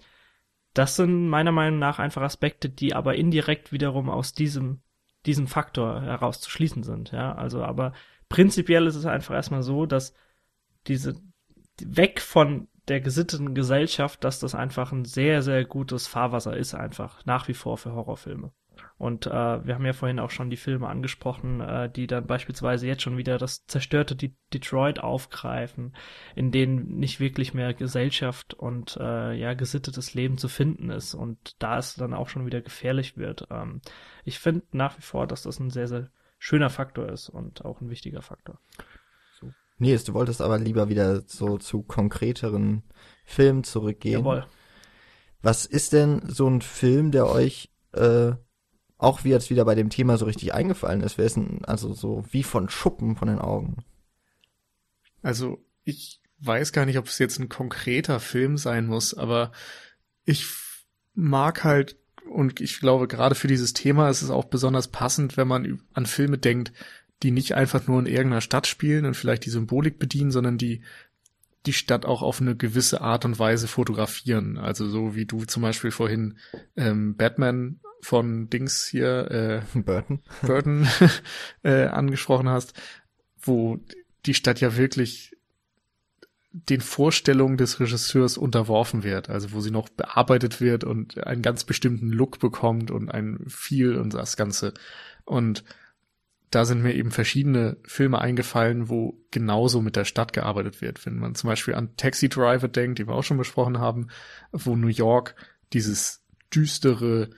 das 0.74 0.96
sind 0.96 1.28
meiner 1.28 1.52
Meinung 1.52 1.80
nach 1.80 2.00
einfach 2.00 2.22
Aspekte, 2.22 2.70
die 2.70 2.96
aber 2.96 3.16
indirekt 3.16 3.74
wiederum 3.74 4.10
aus 4.10 4.32
diesem, 4.32 4.80
diesem 5.26 5.48
Faktor 5.48 6.02
heraus 6.04 6.40
zu 6.40 6.50
schließen 6.50 6.84
sind. 6.84 7.12
Ja, 7.12 7.36
also 7.36 7.66
aber 7.66 7.92
prinzipiell 8.30 8.88
ist 8.88 8.96
es 8.96 9.06
einfach 9.06 9.36
erstmal 9.36 9.64
so, 9.64 9.86
dass 9.86 10.14
diese 10.88 11.16
weg 11.82 12.22
von 12.22 12.70
der 12.88 13.02
gesitteten 13.02 13.54
Gesellschaft, 13.54 14.24
dass 14.24 14.40
das 14.40 14.56
einfach 14.56 14.92
ein 14.92 15.06
sehr, 15.06 15.42
sehr 15.42 15.66
gutes 15.66 16.08
Fahrwasser 16.08 16.56
ist, 16.56 16.74
einfach 16.74 17.26
nach 17.26 17.48
wie 17.48 17.54
vor 17.54 17.78
für 17.78 17.94
Horrorfilme. 17.94 18.52
Und 18.98 19.28
äh, 19.28 19.30
wir 19.66 19.76
haben 19.76 19.86
ja 19.86 19.94
vorhin 19.94 20.20
auch 20.20 20.32
schon 20.32 20.50
die 20.50 20.58
Filme 20.58 20.88
angesprochen, 20.88 21.62
äh, 21.62 21.90
die 21.90 22.08
dann 22.08 22.26
beispielsweise 22.26 22.88
jetzt 22.88 23.04
schon 23.04 23.18
wieder 23.18 23.38
das 23.38 23.66
zerstörte 23.68 24.16
De 24.16 24.32
Detroit 24.54 25.00
aufgreifen, 25.00 25.96
in 26.36 26.52
denen 26.52 26.98
nicht 26.98 27.20
wirklich 27.20 27.54
mehr 27.54 27.74
Gesellschaft 27.74 28.54
und 28.54 28.98
äh, 28.98 29.34
ja 29.34 29.54
gesittetes 29.54 30.14
Leben 30.14 30.38
zu 30.38 30.48
finden 30.48 30.90
ist 30.90 31.14
und 31.14 31.62
da 31.62 31.78
es 31.78 31.96
dann 31.96 32.14
auch 32.14 32.30
schon 32.30 32.46
wieder 32.46 32.62
gefährlich 32.62 33.18
wird. 33.18 33.48
Ähm, 33.52 33.82
ich 34.24 34.40
finde 34.40 34.66
nach 34.72 34.98
wie 34.98 35.04
vor, 35.04 35.28
dass 35.28 35.44
das 35.44 35.60
ein 35.60 35.70
sehr, 35.70 35.88
sehr 35.88 36.10
schöner 36.40 36.70
Faktor 36.70 37.10
ist 37.10 37.30
und 37.30 37.66
auch 37.66 37.82
ein 37.82 37.90
wichtiger 37.90 38.22
Faktor. 38.22 38.60
Nils, 39.78 40.04
du 40.04 40.14
wolltest 40.14 40.42
aber 40.42 40.58
lieber 40.58 40.90
wieder 40.90 41.22
so 41.28 41.58
zu 41.58 41.84
konkreteren 41.84 42.84
Filmen 43.26 43.64
zurückgehen. 43.64 44.20
Jawohl. 44.20 44.46
Was 45.42 45.66
ist 45.66 45.94
denn 45.94 46.24
so 46.28 46.48
ein 46.48 46.62
Film, 46.62 47.12
der 47.12 47.28
euch 47.28 47.70
äh, 47.94 48.34
auch 48.98 49.24
wie 49.24 49.30
jetzt 49.30 49.50
wieder 49.50 49.66
bei 49.66 49.76
dem 49.76 49.90
Thema 49.90 50.18
so 50.18 50.26
richtig 50.26 50.54
eingefallen 50.54 51.02
ist, 51.02 51.18
wäre 51.18 51.28
es 51.28 51.38
also 51.68 51.94
so 51.94 52.24
wie 52.32 52.44
von 52.44 52.70
Schuppen 52.70 53.16
von 53.16 53.28
den 53.28 53.40
Augen. 53.40 53.78
Also 55.22 55.64
ich 55.84 56.22
weiß 56.40 56.72
gar 56.72 56.86
nicht, 56.86 56.98
ob 56.98 57.08
es 57.08 57.20
jetzt 57.20 57.40
ein 57.40 57.50
konkreter 57.50 58.20
Film 58.20 58.58
sein 58.58 58.88
muss, 58.88 59.14
aber 59.14 59.52
ich 60.26 60.48
mag 61.14 61.64
halt 61.64 61.98
und 62.30 62.60
ich 62.60 62.80
glaube 62.80 63.08
gerade 63.08 63.36
für 63.36 63.48
dieses 63.48 63.74
Thema 63.74 64.10
ist 64.10 64.22
es 64.22 64.30
auch 64.30 64.46
besonders 64.46 64.90
passend, 64.90 65.38
wenn 65.38 65.48
man 65.48 65.82
an 65.94 66.06
Filme 66.06 66.38
denkt, 66.38 66.74
die 67.24 67.32
nicht 67.32 67.56
einfach 67.56 67.88
nur 67.88 68.00
in 68.00 68.06
irgendeiner 68.06 68.42
Stadt 68.42 68.68
spielen 68.68 69.06
und 69.06 69.16
vielleicht 69.16 69.46
die 69.46 69.50
Symbolik 69.50 70.00
bedienen, 70.00 70.32
sondern 70.32 70.58
die 70.58 70.82
die 71.66 71.74
Stadt 71.74 72.06
auch 72.06 72.22
auf 72.22 72.40
eine 72.40 72.56
gewisse 72.56 73.02
Art 73.02 73.26
und 73.26 73.40
Weise 73.40 73.68
fotografieren. 73.68 74.58
Also 74.58 74.88
so 74.88 75.16
wie 75.16 75.26
du 75.26 75.44
zum 75.44 75.64
Beispiel 75.64 75.92
vorhin 75.92 76.38
ähm, 76.78 77.16
Batman 77.16 77.80
von 78.02 78.50
Dings 78.50 78.88
hier, 78.88 79.64
äh, 79.76 79.80
Burton, 79.80 80.22
Burton 80.42 80.88
äh, 81.64 81.86
angesprochen 81.88 82.48
hast, 82.48 82.74
wo 83.38 83.80
die 84.26 84.34
Stadt 84.34 84.62
ja 84.62 84.78
wirklich 84.78 85.36
den 86.52 86.82
Vorstellungen 86.82 87.58
des 87.58 87.80
Regisseurs 87.80 88.38
unterworfen 88.38 89.04
wird, 89.04 89.30
also 89.30 89.52
wo 89.52 89.62
sie 89.62 89.70
noch 89.70 89.90
bearbeitet 89.90 90.60
wird 90.60 90.84
und 90.84 91.24
einen 91.26 91.42
ganz 91.42 91.66
bestimmten 91.66 92.10
Look 92.10 92.40
bekommt 92.40 92.90
und 92.90 93.12
ein 93.12 93.44
Feel 93.48 93.98
und 93.98 94.14
das 94.14 94.38
Ganze. 94.38 94.74
Und 95.26 95.64
da 96.50 96.64
sind 96.66 96.82
mir 96.82 96.94
eben 96.94 97.12
verschiedene 97.12 97.78
Filme 97.84 98.20
eingefallen, 98.20 98.90
wo 98.90 99.20
genauso 99.32 99.82
mit 99.82 99.96
der 99.96 100.06
Stadt 100.06 100.32
gearbeitet 100.32 100.82
wird. 100.82 101.06
Wenn 101.06 101.18
man 101.18 101.36
zum 101.36 101.50
Beispiel 101.50 101.76
an 101.76 101.96
Taxi 101.98 102.30
Driver 102.30 102.68
denkt, 102.68 103.00
die 103.00 103.08
wir 103.08 103.16
auch 103.16 103.24
schon 103.24 103.38
besprochen 103.38 103.80
haben, 103.80 104.08
wo 104.52 104.76
New 104.76 104.88
York 104.88 105.36
dieses 105.74 106.24
düstere, 106.54 107.30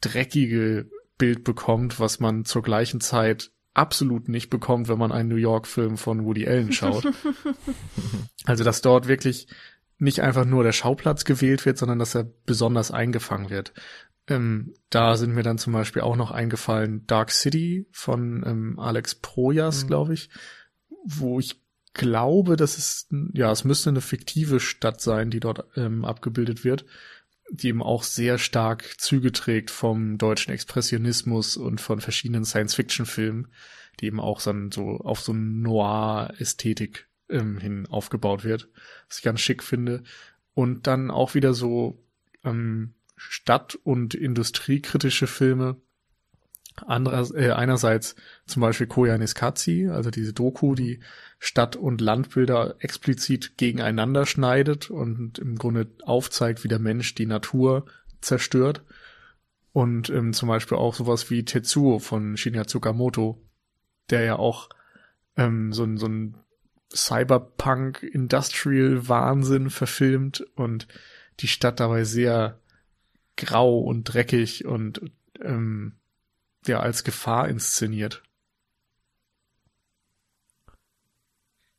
dreckige 0.00 0.90
Bild 1.16 1.44
bekommt, 1.44 1.98
was 1.98 2.20
man 2.20 2.44
zur 2.44 2.62
gleichen 2.62 3.00
Zeit 3.00 3.50
absolut 3.74 4.28
nicht 4.28 4.50
bekommt, 4.50 4.88
wenn 4.88 4.98
man 4.98 5.12
einen 5.12 5.28
New 5.28 5.36
York-Film 5.36 5.96
von 5.96 6.24
Woody 6.24 6.46
Allen 6.46 6.72
schaut. 6.72 7.06
also, 8.44 8.64
dass 8.64 8.82
dort 8.82 9.08
wirklich 9.08 9.48
nicht 9.98 10.20
einfach 10.20 10.44
nur 10.44 10.62
der 10.62 10.72
Schauplatz 10.72 11.24
gewählt 11.24 11.64
wird, 11.66 11.78
sondern 11.78 11.98
dass 11.98 12.14
er 12.14 12.24
besonders 12.46 12.90
eingefangen 12.90 13.50
wird. 13.50 13.72
Ähm, 14.28 14.74
da 14.90 15.16
sind 15.16 15.34
mir 15.34 15.42
dann 15.42 15.58
zum 15.58 15.72
Beispiel 15.72 16.02
auch 16.02 16.16
noch 16.16 16.30
eingefallen 16.30 17.06
Dark 17.06 17.30
City 17.30 17.86
von 17.92 18.44
ähm, 18.46 18.78
Alex 18.78 19.14
Projas, 19.16 19.84
mhm. 19.84 19.86
glaube 19.88 20.14
ich, 20.14 20.30
wo 21.04 21.40
ich 21.40 21.60
glaube, 21.94 22.56
dass 22.56 22.78
es, 22.78 23.08
ja, 23.32 23.50
es 23.50 23.64
müsste 23.64 23.90
eine 23.90 24.00
fiktive 24.00 24.60
Stadt 24.60 25.00
sein, 25.00 25.30
die 25.30 25.40
dort 25.40 25.64
ähm, 25.76 26.04
abgebildet 26.04 26.64
wird 26.64 26.84
die 27.50 27.68
eben 27.68 27.82
auch 27.82 28.02
sehr 28.02 28.38
stark 28.38 28.94
Züge 28.98 29.32
trägt 29.32 29.70
vom 29.70 30.18
deutschen 30.18 30.52
Expressionismus 30.52 31.56
und 31.56 31.80
von 31.80 32.00
verschiedenen 32.00 32.44
Science-Fiction-Filmen, 32.44 33.48
die 34.00 34.06
eben 34.06 34.20
auch 34.20 34.42
dann 34.42 34.70
so 34.70 34.98
auf 34.98 35.20
so 35.20 35.32
Noir-Ästhetik 35.32 37.08
ähm, 37.28 37.58
hin 37.58 37.86
aufgebaut 37.86 38.44
wird, 38.44 38.68
was 39.08 39.18
ich 39.18 39.24
ganz 39.24 39.40
schick 39.40 39.62
finde. 39.62 40.02
Und 40.54 40.86
dann 40.86 41.10
auch 41.10 41.34
wieder 41.34 41.54
so 41.54 42.02
ähm, 42.44 42.94
Stadt- 43.18 43.78
und 43.82 44.14
industriekritische 44.14 45.26
Filme, 45.26 45.76
Anderer, 46.86 47.28
äh, 47.34 47.50
einerseits 47.50 48.14
zum 48.46 48.62
Beispiel 48.62 48.86
Koyaanisqatsi, 48.86 49.88
also 49.88 50.10
diese 50.10 50.32
Doku, 50.32 50.74
die 50.74 51.00
Stadt- 51.38 51.76
und 51.76 52.00
Landbilder 52.00 52.76
explizit 52.78 53.58
gegeneinander 53.58 54.24
schneidet 54.26 54.90
und 54.90 55.38
im 55.38 55.56
Grunde 55.56 55.88
aufzeigt, 56.04 56.64
wie 56.64 56.68
der 56.68 56.78
Mensch 56.78 57.14
die 57.14 57.26
Natur 57.26 57.84
zerstört. 58.20 58.82
Und 59.72 60.08
ähm, 60.10 60.32
zum 60.32 60.48
Beispiel 60.48 60.78
auch 60.78 60.94
sowas 60.94 61.30
wie 61.30 61.44
Tetsuo 61.44 61.98
von 61.98 62.36
Shinya 62.36 62.64
Tsukamoto, 62.64 63.42
der 64.10 64.22
ja 64.22 64.36
auch 64.36 64.68
ähm, 65.36 65.72
so, 65.72 65.96
so 65.96 66.06
ein 66.06 66.36
Cyberpunk-Industrial-Wahnsinn 66.94 69.70
verfilmt 69.70 70.46
und 70.54 70.86
die 71.40 71.48
Stadt 71.48 71.80
dabei 71.80 72.04
sehr 72.04 72.60
grau 73.38 73.78
und 73.78 74.04
dreckig 74.04 74.66
und 74.66 75.00
ähm, 75.40 75.98
ja 76.66 76.80
als 76.80 77.04
Gefahr 77.04 77.48
inszeniert. 77.48 78.22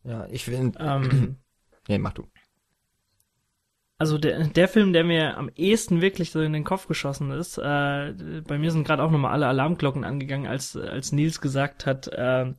Ja, 0.04 0.26
ich 0.28 0.46
finde. 0.46 0.80
Ähm, 0.80 1.38
nee, 1.88 1.98
mach 1.98 2.14
du. 2.14 2.28
Also 3.98 4.18
der, 4.18 4.48
der 4.48 4.70
Film, 4.70 4.94
der 4.94 5.04
mir 5.04 5.38
am 5.38 5.52
ehesten 5.56 6.02
wirklich 6.02 6.32
so 6.32 6.40
in 6.40 6.54
den 6.54 6.64
Kopf 6.64 6.88
geschossen 6.88 7.32
ist, 7.32 7.58
äh, 7.58 8.14
bei 8.48 8.58
mir 8.58 8.72
sind 8.72 8.88
gerade 8.88 9.04
auch 9.04 9.12
nochmal 9.12 9.34
alle 9.34 9.48
Alarmglocken 9.48 10.06
angegangen, 10.06 10.48
als, 10.48 10.78
als 10.78 11.12
Nils 11.12 11.42
gesagt 11.42 11.86
hat, 11.86 12.08
äh, 12.08 12.54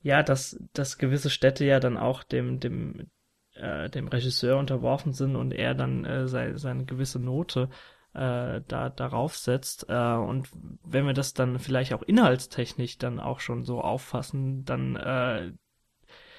ja, 0.00 0.22
dass, 0.22 0.58
dass 0.72 0.96
gewisse 0.96 1.28
Städte 1.28 1.66
ja 1.66 1.80
dann 1.80 1.98
auch 1.98 2.22
dem, 2.22 2.60
dem, 2.60 3.10
äh, 3.52 3.90
dem 3.90 4.08
Regisseur 4.08 4.56
unterworfen 4.56 5.12
sind 5.12 5.36
und 5.36 5.52
er 5.52 5.74
dann 5.74 6.06
äh, 6.06 6.28
seine, 6.28 6.56
seine 6.56 6.86
gewisse 6.86 7.18
Note 7.18 7.68
äh, 8.16 8.62
da 8.66 8.90
darauf 8.90 9.36
setzt. 9.36 9.86
Äh, 9.88 10.14
und 10.14 10.48
wenn 10.84 11.06
wir 11.06 11.12
das 11.12 11.34
dann 11.34 11.58
vielleicht 11.58 11.92
auch 11.92 12.02
inhaltstechnisch 12.02 12.98
dann 12.98 13.20
auch 13.20 13.40
schon 13.40 13.62
so 13.62 13.80
auffassen, 13.80 14.64
dann 14.64 14.96
äh, 14.96 15.52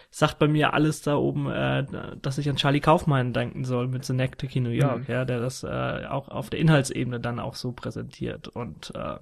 sagt 0.09 0.39
bei 0.39 0.47
mir 0.47 0.73
alles 0.73 1.01
da 1.01 1.15
oben, 1.15 1.49
äh, 1.49 1.85
dass 2.21 2.37
ich 2.37 2.49
an 2.49 2.55
Charlie 2.55 2.79
Kaufmann 2.79 3.33
denken 3.33 3.63
soll 3.63 3.87
mit 3.87 4.05
Synecdoche 4.05 4.61
New 4.61 4.69
York, 4.69 5.07
mhm. 5.07 5.13
ja, 5.13 5.25
der 5.25 5.39
das 5.39 5.63
äh, 5.63 6.05
auch 6.09 6.29
auf 6.29 6.49
der 6.49 6.59
Inhaltsebene 6.59 7.19
dann 7.19 7.39
auch 7.39 7.55
so 7.55 7.71
präsentiert 7.71 8.47
und 8.47 8.93
äh, 8.95 9.17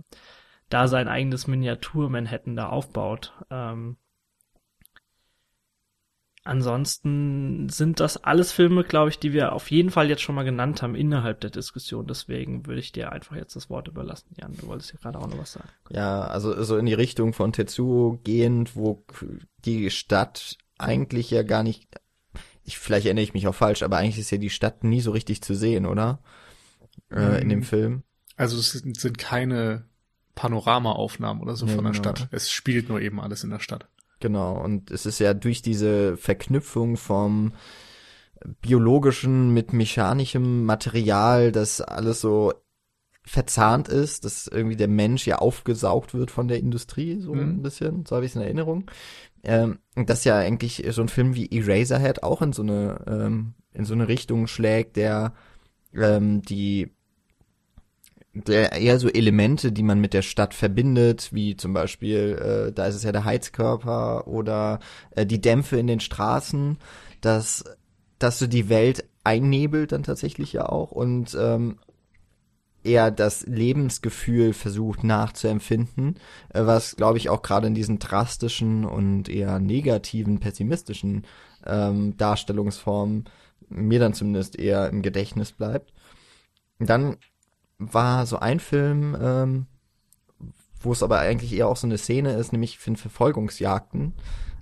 da 0.69 0.87
sein 0.87 1.07
eigenes 1.07 1.47
Miniatur 1.47 2.09
Manhattan 2.09 2.55
da 2.55 2.69
aufbaut. 2.69 3.33
Ähm, 3.49 3.97
Ansonsten 6.45 7.69
sind 7.69 7.99
das 7.99 8.23
alles 8.23 8.51
Filme, 8.51 8.83
glaube 8.83 9.09
ich, 9.09 9.17
die 9.17 9.33
wir 9.33 9.51
auf 9.51 9.71
jeden 9.71 9.89
Fall 9.89 10.09
jetzt 10.09 10.21
schon 10.21 10.35
mal 10.35 10.43
genannt 10.43 10.83
haben 10.83 10.93
innerhalb 10.93 11.41
der 11.41 11.49
Diskussion. 11.49 12.05
Deswegen 12.05 12.67
würde 12.67 12.79
ich 12.79 12.91
dir 12.91 13.11
einfach 13.11 13.35
jetzt 13.35 13.55
das 13.55 13.71
Wort 13.71 13.87
überlassen. 13.87 14.27
Jan, 14.39 14.55
du 14.55 14.67
wolltest 14.67 14.93
ja 14.93 14.99
gerade 15.01 15.17
auch 15.17 15.27
noch 15.27 15.39
was 15.39 15.53
sagen. 15.53 15.67
Ja, 15.89 16.21
also 16.21 16.61
so 16.61 16.77
in 16.77 16.85
die 16.85 16.93
Richtung 16.93 17.33
von 17.33 17.51
Tetsuo 17.51 18.19
gehend, 18.23 18.75
wo 18.75 19.03
die 19.65 19.89
Stadt 19.89 20.59
eigentlich 20.77 21.31
ja 21.31 21.41
gar 21.41 21.63
nicht, 21.63 21.87
ich, 22.63 22.77
vielleicht 22.77 23.07
erinnere 23.07 23.23
ich 23.23 23.33
mich 23.33 23.47
auch 23.47 23.55
falsch, 23.55 23.81
aber 23.81 23.97
eigentlich 23.97 24.19
ist 24.19 24.29
ja 24.29 24.37
die 24.37 24.51
Stadt 24.51 24.83
nie 24.83 25.01
so 25.01 25.09
richtig 25.09 25.41
zu 25.41 25.55
sehen, 25.55 25.87
oder? 25.87 26.19
Äh, 27.09 27.41
in 27.41 27.49
dem 27.49 27.61
mm. 27.61 27.63
Film. 27.63 28.03
Also 28.37 28.59
es 28.59 28.71
sind, 28.71 28.99
sind 28.99 29.17
keine 29.17 29.85
Panoramaaufnahmen 30.35 31.41
oder 31.41 31.55
so 31.55 31.65
ja, 31.65 31.73
von 31.73 31.85
der 31.85 31.93
genau. 31.93 32.03
Stadt. 32.03 32.27
Es 32.29 32.51
spielt 32.51 32.87
nur 32.87 33.01
eben 33.01 33.19
alles 33.19 33.43
in 33.43 33.49
der 33.49 33.59
Stadt. 33.59 33.87
Genau, 34.25 34.59
und 34.59 34.89
es 34.89 35.05
ist 35.05 35.19
ja 35.19 35.35
durch 35.35 35.61
diese 35.61 36.17
Verknüpfung 36.17 36.97
vom 36.97 37.53
biologischen 38.59 39.53
mit 39.53 39.71
mechanischem 39.71 40.65
Material, 40.65 41.51
das 41.51 41.79
alles 41.79 42.21
so 42.21 42.51
verzahnt 43.21 43.87
ist, 43.87 44.25
dass 44.25 44.47
irgendwie 44.47 44.77
der 44.77 44.87
Mensch 44.87 45.27
ja 45.27 45.37
aufgesaugt 45.37 46.15
wird 46.15 46.31
von 46.31 46.47
der 46.47 46.57
Industrie, 46.57 47.19
so 47.19 47.35
mhm. 47.35 47.41
ein 47.41 47.61
bisschen, 47.61 48.07
so 48.07 48.15
habe 48.15 48.25
ich 48.25 48.31
es 48.31 48.35
in 48.35 48.41
Erinnerung. 48.41 48.89
Ähm, 49.43 49.77
das 49.93 50.23
ja 50.23 50.39
eigentlich 50.39 50.83
so 50.89 51.03
ein 51.03 51.07
Film 51.07 51.35
wie 51.35 51.55
Eraserhead 51.55 52.23
auch 52.23 52.41
in 52.41 52.51
so 52.51 52.63
eine 52.63 53.05
ähm, 53.05 53.53
in 53.73 53.85
so 53.85 53.93
eine 53.93 54.07
Richtung 54.07 54.47
schlägt, 54.47 54.95
der 54.95 55.33
ähm, 55.93 56.41
die 56.41 56.94
eher 58.47 58.99
so 58.99 59.07
Elemente, 59.09 59.71
die 59.71 59.83
man 59.83 59.99
mit 59.99 60.13
der 60.13 60.21
Stadt 60.21 60.53
verbindet, 60.53 61.29
wie 61.31 61.55
zum 61.55 61.73
Beispiel, 61.73 62.67
äh, 62.69 62.71
da 62.73 62.85
ist 62.85 62.95
es 62.95 63.03
ja 63.03 63.11
der 63.11 63.25
Heizkörper 63.25 64.27
oder 64.27 64.79
äh, 65.11 65.25
die 65.25 65.41
Dämpfe 65.41 65.77
in 65.77 65.87
den 65.87 65.99
Straßen, 65.99 66.77
dass, 67.21 67.63
dass 68.19 68.39
so 68.39 68.47
die 68.47 68.69
Welt 68.69 69.05
einnebelt 69.23 69.91
dann 69.91 70.03
tatsächlich 70.03 70.53
ja 70.53 70.67
auch 70.67 70.91
und 70.91 71.35
ähm, 71.39 71.77
eher 72.83 73.09
das 73.09 73.45
Lebensgefühl 73.47 74.53
versucht 74.53 75.03
nachzuempfinden, 75.03 76.19
äh, 76.53 76.65
was 76.65 76.95
glaube 76.95 77.17
ich 77.17 77.29
auch 77.29 77.41
gerade 77.41 77.67
in 77.67 77.73
diesen 77.73 77.99
drastischen 77.99 78.85
und 78.85 79.29
eher 79.29 79.59
negativen, 79.59 80.39
pessimistischen 80.39 81.25
ähm, 81.65 82.17
Darstellungsformen 82.17 83.25
mir 83.69 83.99
dann 83.99 84.13
zumindest 84.13 84.59
eher 84.59 84.89
im 84.89 85.01
Gedächtnis 85.01 85.51
bleibt. 85.51 85.93
Dann 86.79 87.17
war 87.77 88.25
so 88.25 88.37
ein 88.37 88.59
Film, 88.59 89.17
ähm, 89.19 89.65
wo 90.79 90.91
es 90.91 91.03
aber 91.03 91.19
eigentlich 91.19 91.53
eher 91.53 91.67
auch 91.67 91.77
so 91.77 91.87
eine 91.87 91.97
Szene 91.97 92.33
ist, 92.33 92.51
nämlich 92.51 92.77
für 92.77 92.95
Verfolgungsjagden, 92.95 94.13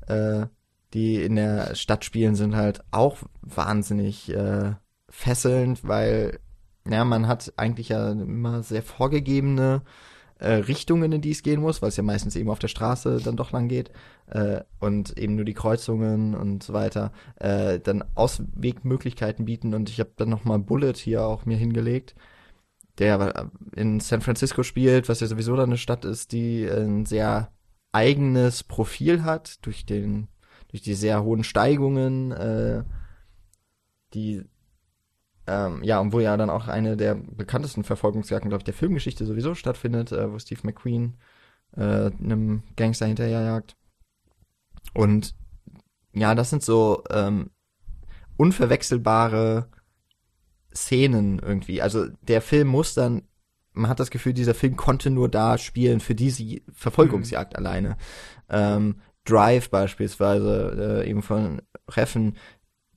äh, 0.08 0.48
die 0.94 1.22
in 1.22 1.36
der 1.36 1.76
Stadt 1.76 2.06
spielen, 2.06 2.36
sind 2.36 2.56
halt 2.56 2.84
auch 2.92 3.18
wahnsinnig 3.42 4.34
äh, 4.34 4.74
fesselnd, 5.10 5.88
weil 5.88 6.40
ja, 6.90 7.04
man 7.06 7.28
hat 7.28 7.54
eigentlich 7.58 7.90
ja 7.90 8.12
immer 8.12 8.64
sehr 8.64 8.84
vorgegebene 8.84 9.84
äh, 10.40 10.56
Richtungen, 10.56 11.12
in 11.12 11.22
die 11.22 11.32
es 11.32 11.44
gehen 11.44 11.62
muss, 11.62 11.82
weil 11.82 11.90
es 11.90 11.98
ja 11.98 12.04
meistens 12.04 12.36
eben 12.36 12.50
auf 12.50 12.60
der 12.60 12.68
Straße 12.68 13.22
dann 13.24 13.38
doch 13.38 13.52
lang 13.52 13.70
geht 13.70 13.92
äh, 14.28 14.62
und 14.80 15.18
eben 15.18 15.36
nur 15.36 15.46
die 15.46 15.54
Kreuzungen 15.54 16.36
und 16.36 16.64
so 16.64 16.74
weiter 16.74 17.12
äh, 17.38 17.80
dann 17.80 18.04
Auswegmöglichkeiten 18.16 19.46
bieten. 19.46 19.74
Und 19.74 19.90
ich 19.90 20.00
habe 20.00 20.12
dann 20.18 20.30
noch 20.30 20.44
mal 20.44 20.60
Bullet 20.60 20.94
hier 20.94 21.26
auch 21.26 21.46
mir 21.46 21.58
hingelegt, 21.58 22.16
der 23.00 23.52
in 23.76 24.00
San 24.00 24.22
Francisco 24.22 24.64
spielt, 24.64 25.10
was 25.10 25.20
ja 25.20 25.28
sowieso 25.28 25.56
dann 25.56 25.70
eine 25.70 25.78
Stadt 25.78 26.06
ist, 26.06 26.32
die 26.32 26.66
ein 26.66 27.06
sehr 27.06 27.52
eigenes 27.92 28.64
Profil 28.64 29.24
hat 29.24 29.66
durch 29.66 29.86
den 29.86 30.28
durch 30.70 30.82
die 30.82 30.96
sehr 30.96 31.24
hohen 31.24 31.44
Steigungen, 31.44 32.32
äh, 32.32 32.84
die 34.16 34.44
ähm, 35.46 35.84
ja, 35.84 36.00
und 36.00 36.14
wo 36.14 36.20
ja 36.20 36.38
dann 36.38 36.50
auch 36.50 36.68
eine 36.68 36.98
der 36.98 37.16
bekanntesten 37.16 37.84
Verfolgungsjagden, 37.84 38.50
glaube 38.50 38.62
ich, 38.62 38.66
der 38.66 38.74
Filmgeschichte 38.74 39.26
sowieso 39.26 39.56
stattfindet, 39.56 40.12
äh, 40.12 40.32
wo 40.32 40.40
Steve 40.40 40.62
McQueen 40.64 41.18
äh, 41.76 42.12
einem 42.12 42.64
Gangster 42.76 43.06
hinterherjagt. 43.06 43.76
Und 44.94 45.36
ja, 46.14 46.34
das 46.36 46.50
sind 46.50 46.64
so 46.64 47.04
ähm, 47.10 47.52
unverwechselbare 48.38 49.70
Szenen 50.76 51.40
irgendwie. 51.40 51.82
Also 51.82 52.08
der 52.22 52.42
Film 52.42 52.68
muss 52.68 52.94
dann, 52.94 53.24
man 53.74 53.90
hat 53.90 54.00
das 54.00 54.12
Gefühl, 54.12 54.34
dieser 54.34 54.54
Film 54.54 54.76
konnte 54.76 55.10
nur 55.10 55.30
da 55.30 55.58
spielen 55.58 56.00
für 56.00 56.16
diese 56.16 56.62
Verfolgungsjagd 56.72 57.54
mhm. 57.54 57.58
alleine. 57.58 57.98
Ähm, 58.50 59.02
Drive 59.26 59.70
beispielsweise, 59.70 61.04
äh, 61.04 61.10
eben 61.10 61.22
von 61.22 61.62
Reffen, 61.90 62.38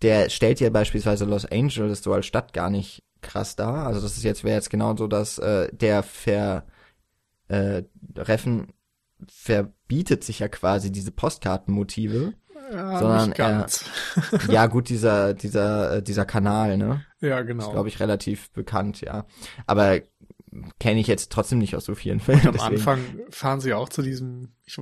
der 0.02 0.28
stellt 0.28 0.60
ja 0.60 0.70
beispielsweise 0.70 1.24
Los 1.24 1.46
Angeles 1.46 2.02
so 2.02 2.12
als 2.12 2.26
Stadt 2.26 2.52
gar 2.52 2.70
nicht 2.70 3.02
krass 3.22 3.56
dar. 3.56 3.86
Also 3.86 4.00
das 4.00 4.16
ist 4.16 4.24
jetzt, 4.24 4.44
wäre 4.44 4.56
jetzt 4.56 4.70
genau 4.70 4.96
so, 4.96 5.06
dass 5.06 5.38
äh, 5.38 5.68
der 5.72 6.02
Ver 6.02 6.66
äh, 7.48 7.82
Reffen 8.16 8.72
verbietet 9.28 10.24
sich 10.24 10.40
ja 10.40 10.48
quasi 10.48 10.92
diese 10.92 11.12
Postkartenmotive. 11.12 12.34
Ja, 12.72 12.98
sondern 12.98 13.32
er, 13.32 13.66
ja 14.50 14.66
gut 14.66 14.88
dieser 14.88 15.34
dieser 15.34 15.96
äh, 15.96 16.02
dieser 16.02 16.24
Kanal 16.24 16.76
ne 16.76 17.04
ja 17.20 17.42
genau 17.42 17.70
glaube 17.70 17.88
ich 17.88 18.00
relativ 18.00 18.50
bekannt 18.50 19.00
ja 19.00 19.26
aber 19.66 20.00
kenne 20.80 21.00
ich 21.00 21.06
jetzt 21.06 21.30
trotzdem 21.30 21.58
nicht 21.58 21.76
aus 21.76 21.84
so 21.84 21.94
vielen 21.94 22.18
Filmen 22.20 22.40
Und 22.40 22.48
am 22.48 22.52
deswegen. 22.54 22.74
Anfang 22.74 23.00
fahren 23.30 23.60
sie 23.60 23.74
auch 23.74 23.88
zu 23.88 24.02
diesem 24.02 24.54
ich, 24.64 24.80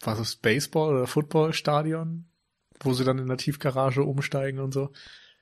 was 0.00 0.20
ist 0.20 0.42
Baseball 0.42 0.94
oder 0.94 1.06
Footballstadion 1.06 2.28
wo 2.84 2.92
sie 2.92 3.04
dann 3.04 3.18
in 3.18 3.26
der 3.26 3.36
Tiefgarage 3.36 4.02
umsteigen 4.02 4.60
und 4.60 4.72
so. 4.72 4.90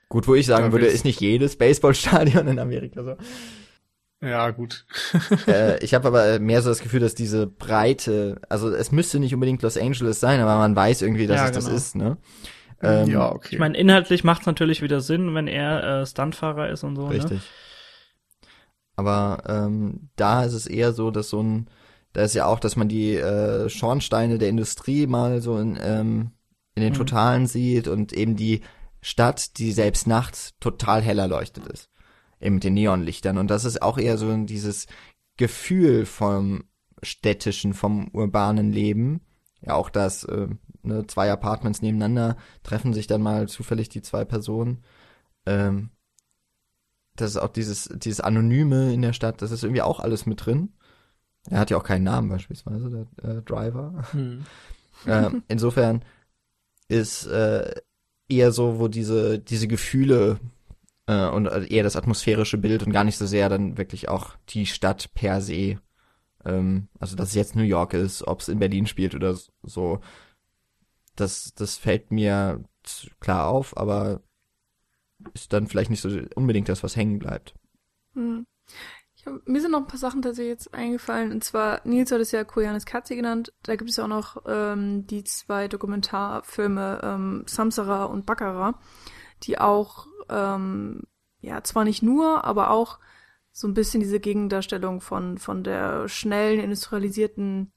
Gut, 0.09 0.29
wo 0.29 0.35
ich 0.35 0.47
sagen 0.47 0.67
da 0.67 0.73
würde, 0.73 0.87
ist 0.87 1.05
nicht 1.05 1.21
jedes 1.21 1.57
Baseballstadion 1.57 2.47
in 2.47 2.59
Amerika 2.59 3.03
so. 3.03 3.17
Ja, 4.23 4.51
gut. 4.51 4.87
äh, 5.47 5.83
ich 5.85 5.95
habe 5.95 6.09
aber 6.09 6.39
mehr 6.39 6.63
so 6.63 6.71
das 6.71 6.81
Gefühl, 6.81 7.01
dass 7.01 7.15
diese 7.15 7.47
Breite, 7.47 8.41
also 8.49 8.71
es 8.71 8.91
müsste 8.91 9.19
nicht 9.19 9.35
unbedingt 9.35 9.63
Los 9.63 9.77
Angeles 9.77 10.21
sein, 10.21 10.41
aber 10.41 10.57
man 10.57 10.75
weiß 10.75 11.03
irgendwie, 11.03 11.27
dass 11.27 11.39
ja, 11.39 11.45
es 11.47 11.53
genau. 11.53 11.67
das 11.67 11.75
ist, 11.75 11.97
ne? 11.97 12.17
Ähm, 12.83 13.09
ja, 13.11 13.33
okay. 13.33 13.49
Ich 13.53 13.59
meine, 13.59 13.77
inhaltlich 13.77 14.25
macht 14.25 14.43
es 14.43 14.47
natürlich 14.47 14.83
wieder 14.83 15.01
Sinn, 15.01 15.35
wenn 15.35 15.49
er 15.49 16.03
äh, 16.03 16.07
Stuntfahrer 16.07 16.71
ist 16.71 16.85
und 16.85 16.97
so. 16.97 17.09
Ne? 17.09 17.15
Richtig. 17.15 17.39
Ne? 17.39 18.51
Aber 18.97 19.43
ähm, 19.47 20.09
da 20.17 20.45
ist 20.45 20.55
es 20.55 20.67
eher 20.67 20.93
so, 20.93 21.11
dass 21.11 21.29
so 21.29 21.43
ein, 21.43 21.69
da 22.13 22.23
ist 22.23 22.35
ja 22.35 22.47
auch, 22.47 22.59
dass 22.59 22.77
man 22.77 22.89
die 22.89 23.15
äh, 23.15 23.69
Schornsteine 23.69 24.39
der 24.39 24.49
Industrie 24.49 25.07
mal 25.07 25.43
so 25.43 25.59
in, 25.59 25.79
ähm, 25.81 26.33
in 26.75 26.83
den 26.83 26.93
mhm. 26.93 26.99
Totalen 26.99 27.47
sieht 27.47 27.89
und 27.89 28.13
eben 28.13 28.37
die 28.37 28.63
Stadt, 29.03 29.59
die 29.59 29.73
selbst 29.73 30.07
nachts 30.07 30.55
total 30.61 31.03
hell 31.03 31.19
erleuchtet 31.19 31.67
ist. 31.67 31.91
Eben 32.41 32.57
mit 32.57 32.65
den 32.65 32.75
Neonlichtern. 32.75 33.39
Und 33.39 33.49
das 33.49 33.65
ist 33.65 33.83
auch 33.83 33.99
eher 33.99 34.19
so 34.19 34.35
dieses 34.45 34.87
Gefühl 35.37 36.07
vom 36.07 36.65
städtischen, 37.03 37.75
vom 37.75 38.09
urbanen 38.09 38.73
Leben. 38.73 39.21
Ja, 39.63 39.75
auch 39.75 39.91
das, 39.91 40.25
äh, 40.25 40.49
ne, 40.83 41.07
zwei 41.07 41.31
Apartments 41.31 41.83
nebeneinander 41.83 42.37
treffen 42.63 42.95
sich 42.95 43.07
dann 43.07 43.23
mal 43.23 43.49
zufällig 43.49 43.89
die 43.89 44.03
zwei 44.03 44.25
Personen. 44.25 44.83
Ähm, 45.47 45.91
das 47.17 47.31
ist 47.31 47.37
auch 47.39 47.49
dieses, 47.49 47.89
dieses 47.95 48.21
Anonyme 48.21 48.93
in 48.93 49.03
der 49.03 49.13
Stadt, 49.15 49.41
das 49.41 49.51
ist 49.51 49.65
irgendwie 49.65 49.83
auch 49.83 50.01
alles 50.01 50.27
mit 50.27 50.45
drin. 50.45 50.73
Er 51.49 51.61
hat 51.61 51.71
ja 51.71 51.77
auch 51.77 51.85
keinen 51.85 52.05
Namen 52.05 52.29
beispielsweise, 52.29 52.91
der 52.91 53.37
äh, 53.37 53.43
Driver. 53.43 54.05
Hm. 54.13 54.45
äh, 55.07 55.31
insofern 55.49 56.05
ist 56.89 57.27
äh, 57.27 57.75
eher 58.29 58.53
so, 58.53 58.79
wo 58.79 58.89
diese, 58.89 59.39
diese 59.39 59.69
Gefühle 59.69 60.39
äh, 61.07 61.29
und 61.29 61.47
eher 61.47 61.83
das 61.83 61.97
atmosphärische 61.97 62.59
Bild 62.59 62.83
und 62.83 62.93
gar 62.93 63.05
nicht 63.05 63.19
so 63.19 63.27
sehr 63.27 63.49
dann 63.49 63.79
wirklich 63.79 64.09
auch 64.09 64.37
die 64.49 64.67
Stadt 64.67 65.13
per 65.15 65.41
se. 65.41 65.79
Ähm, 66.45 66.89
also, 66.99 67.17
dass 67.17 67.31
es 67.31 67.35
jetzt 67.35 67.57
New 67.57 67.63
York 67.63 67.95
ist, 67.95 68.27
ob 68.27 68.41
es 68.41 68.49
in 68.49 68.59
Berlin 68.59 68.87
spielt 68.87 69.15
oder 69.15 69.37
so. 69.63 70.01
Das, 71.17 71.55
das 71.55 71.77
fällt 71.77 72.11
mir 72.11 72.63
klar 73.21 73.49
auf, 73.49 73.77
aber 73.77 74.21
ist 75.35 75.53
dann 75.53 75.67
vielleicht 75.67 75.91
nicht 75.91 76.03
so 76.03 76.11
unbedingt 76.35 76.69
das, 76.69 76.83
was 76.83 76.95
hängen 76.95 77.19
bleibt. 77.19 77.55
Hm 78.13 78.47
mir 79.45 79.61
sind 79.61 79.73
noch 79.73 79.81
ein 79.81 79.87
paar 79.87 79.99
Sachen 79.99 80.23
tatsächlich 80.23 80.53
jetzt 80.53 80.75
eingefallen. 80.75 81.33
Und 81.33 81.45
zwar, 81.45 81.81
Nils 81.85 82.11
hat 82.13 82.21
es 82.21 82.33
ja 82.33 82.45
Koyanis 82.45 82.87
Katze 82.87 83.17
genannt. 83.17 83.53
Da 83.63 83.77
gibt 83.77 83.91
es 83.91 83.97
ja 83.97 84.05
auch 84.05 84.09
noch 84.09 84.43
ähm, 84.47 85.07
die 85.07 85.25
zwei 85.25 85.69
Dokumentarfilme 85.69 87.01
ähm, 87.03 87.45
Samsara 87.47 88.05
und 88.05 88.27
Baccarat, 88.27 88.77
die 89.43 89.59
auch, 89.59 90.07
ähm, 90.29 91.03
ja, 91.41 91.63
zwar 91.63 91.85
nicht 91.85 92.03
nur, 92.03 92.45
aber 92.45 92.71
auch 92.71 92.99
so 93.53 93.67
ein 93.67 93.75
bisschen 93.75 94.01
diese 94.01 94.21
Gegendarstellung 94.21 95.01
von, 95.01 95.39
von 95.39 95.65
der 95.65 96.09
schnellen, 96.09 96.61
industrialisierten 96.61 97.73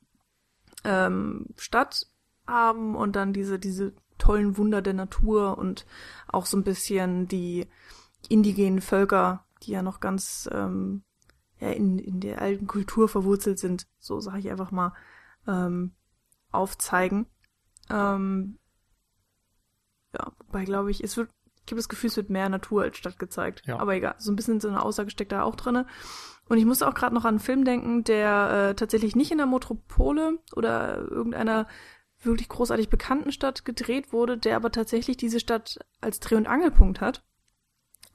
ähm, 0.84 1.48
Stadt 1.58 2.08
haben 2.46 2.96
und 2.96 3.16
dann 3.16 3.34
diese, 3.34 3.60
diese 3.60 3.94
tollen 4.18 4.58
Wunder 4.58 4.82
der 4.82 4.94
Natur 4.94 5.58
und 5.58 5.86
auch 6.28 6.46
so 6.46 6.58
ein 6.58 6.64
bisschen 6.64 7.28
die 7.28 7.68
indigenen 8.28 8.82
Völker, 8.82 9.46
die 9.64 9.72
ja 9.72 9.82
noch 9.82 10.00
ganz 10.00 10.50
ähm, 10.52 11.04
ja, 11.60 11.70
in, 11.70 12.00
in 12.00 12.20
der 12.20 12.42
alten 12.42 12.68
Kultur 12.68 13.08
verwurzelt 13.10 13.60
sind, 13.60 13.88
so 14.00 14.20
sage 14.20 14.40
ich 14.40 14.50
einfach 14.50 14.72
mal, 14.72 14.94
ähm, 15.48 15.94
aufzeigen. 16.52 17.28
Ähm, 17.90 18.60
ja, 20.14 20.32
wobei 20.46 20.66
glaube 20.66 20.92
ich, 20.92 21.04
es 21.04 21.18
wird, 21.18 21.30
ich 21.70 21.74
habe 21.74 21.80
das 21.80 21.90
Gefühl, 21.90 22.10
es 22.10 22.18
wird 22.18 22.30
mehr 22.30 22.50
Natur 22.50 22.84
als 22.84 22.98
Stadt 22.98 23.20
gezeigt. 23.20 23.64
Ja. 23.66 23.80
Aber 23.80 23.94
egal, 23.94 24.16
so 24.18 24.32
ein 24.32 24.36
bisschen 24.36 24.60
so 24.60 24.68
eine 24.68 24.82
Aussage 24.82 25.10
steckt 25.10 25.32
da 25.32 25.44
auch 25.44 25.56
drinne. 25.56 25.86
Und 26.48 26.58
ich 26.58 26.66
musste 26.66 26.88
auch 26.88 26.96
gerade 26.96 27.14
noch 27.14 27.26
an 27.26 27.36
einen 27.36 27.40
Film 27.40 27.64
denken, 27.64 28.04
der 28.04 28.70
äh, 28.70 28.76
tatsächlich 28.76 29.16
nicht 29.16 29.32
in 29.32 29.38
der 29.38 29.46
Metropole 29.46 30.40
oder 30.56 30.98
irgendeiner 30.98 31.68
wirklich 32.22 32.50
großartig 32.50 32.90
bekannten 32.90 33.32
Stadt 33.32 33.66
gedreht 33.66 34.12
wurde, 34.12 34.38
der 34.38 34.56
aber 34.56 34.72
tatsächlich 34.72 35.16
diese 35.16 35.40
Stadt 35.40 35.80
als 36.02 36.20
Dreh- 36.20 36.36
und 36.36 36.48
Angelpunkt 36.48 37.02
hat 37.02 37.24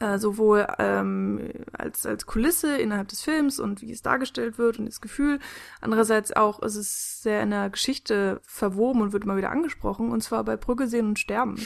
äh, 0.00 0.18
sowohl 0.18 0.66
ähm, 0.78 1.50
als, 1.72 2.06
als 2.06 2.26
Kulisse 2.26 2.76
innerhalb 2.76 3.08
des 3.08 3.22
Films 3.22 3.60
und 3.60 3.82
wie 3.82 3.92
es 3.92 4.02
dargestellt 4.02 4.58
wird 4.58 4.78
und 4.78 4.86
das 4.86 5.00
Gefühl. 5.00 5.38
Andererseits 5.80 6.32
auch 6.32 6.60
ist 6.62 6.76
es 6.76 7.22
sehr 7.22 7.42
in 7.42 7.50
der 7.50 7.70
Geschichte 7.70 8.40
verwoben 8.44 9.02
und 9.02 9.12
wird 9.12 9.24
immer 9.24 9.36
wieder 9.36 9.50
angesprochen, 9.50 10.10
und 10.10 10.22
zwar 10.22 10.44
bei 10.44 10.56
Brücke 10.56 10.88
sehen 10.88 11.08
und 11.08 11.18
sterben. 11.18 11.56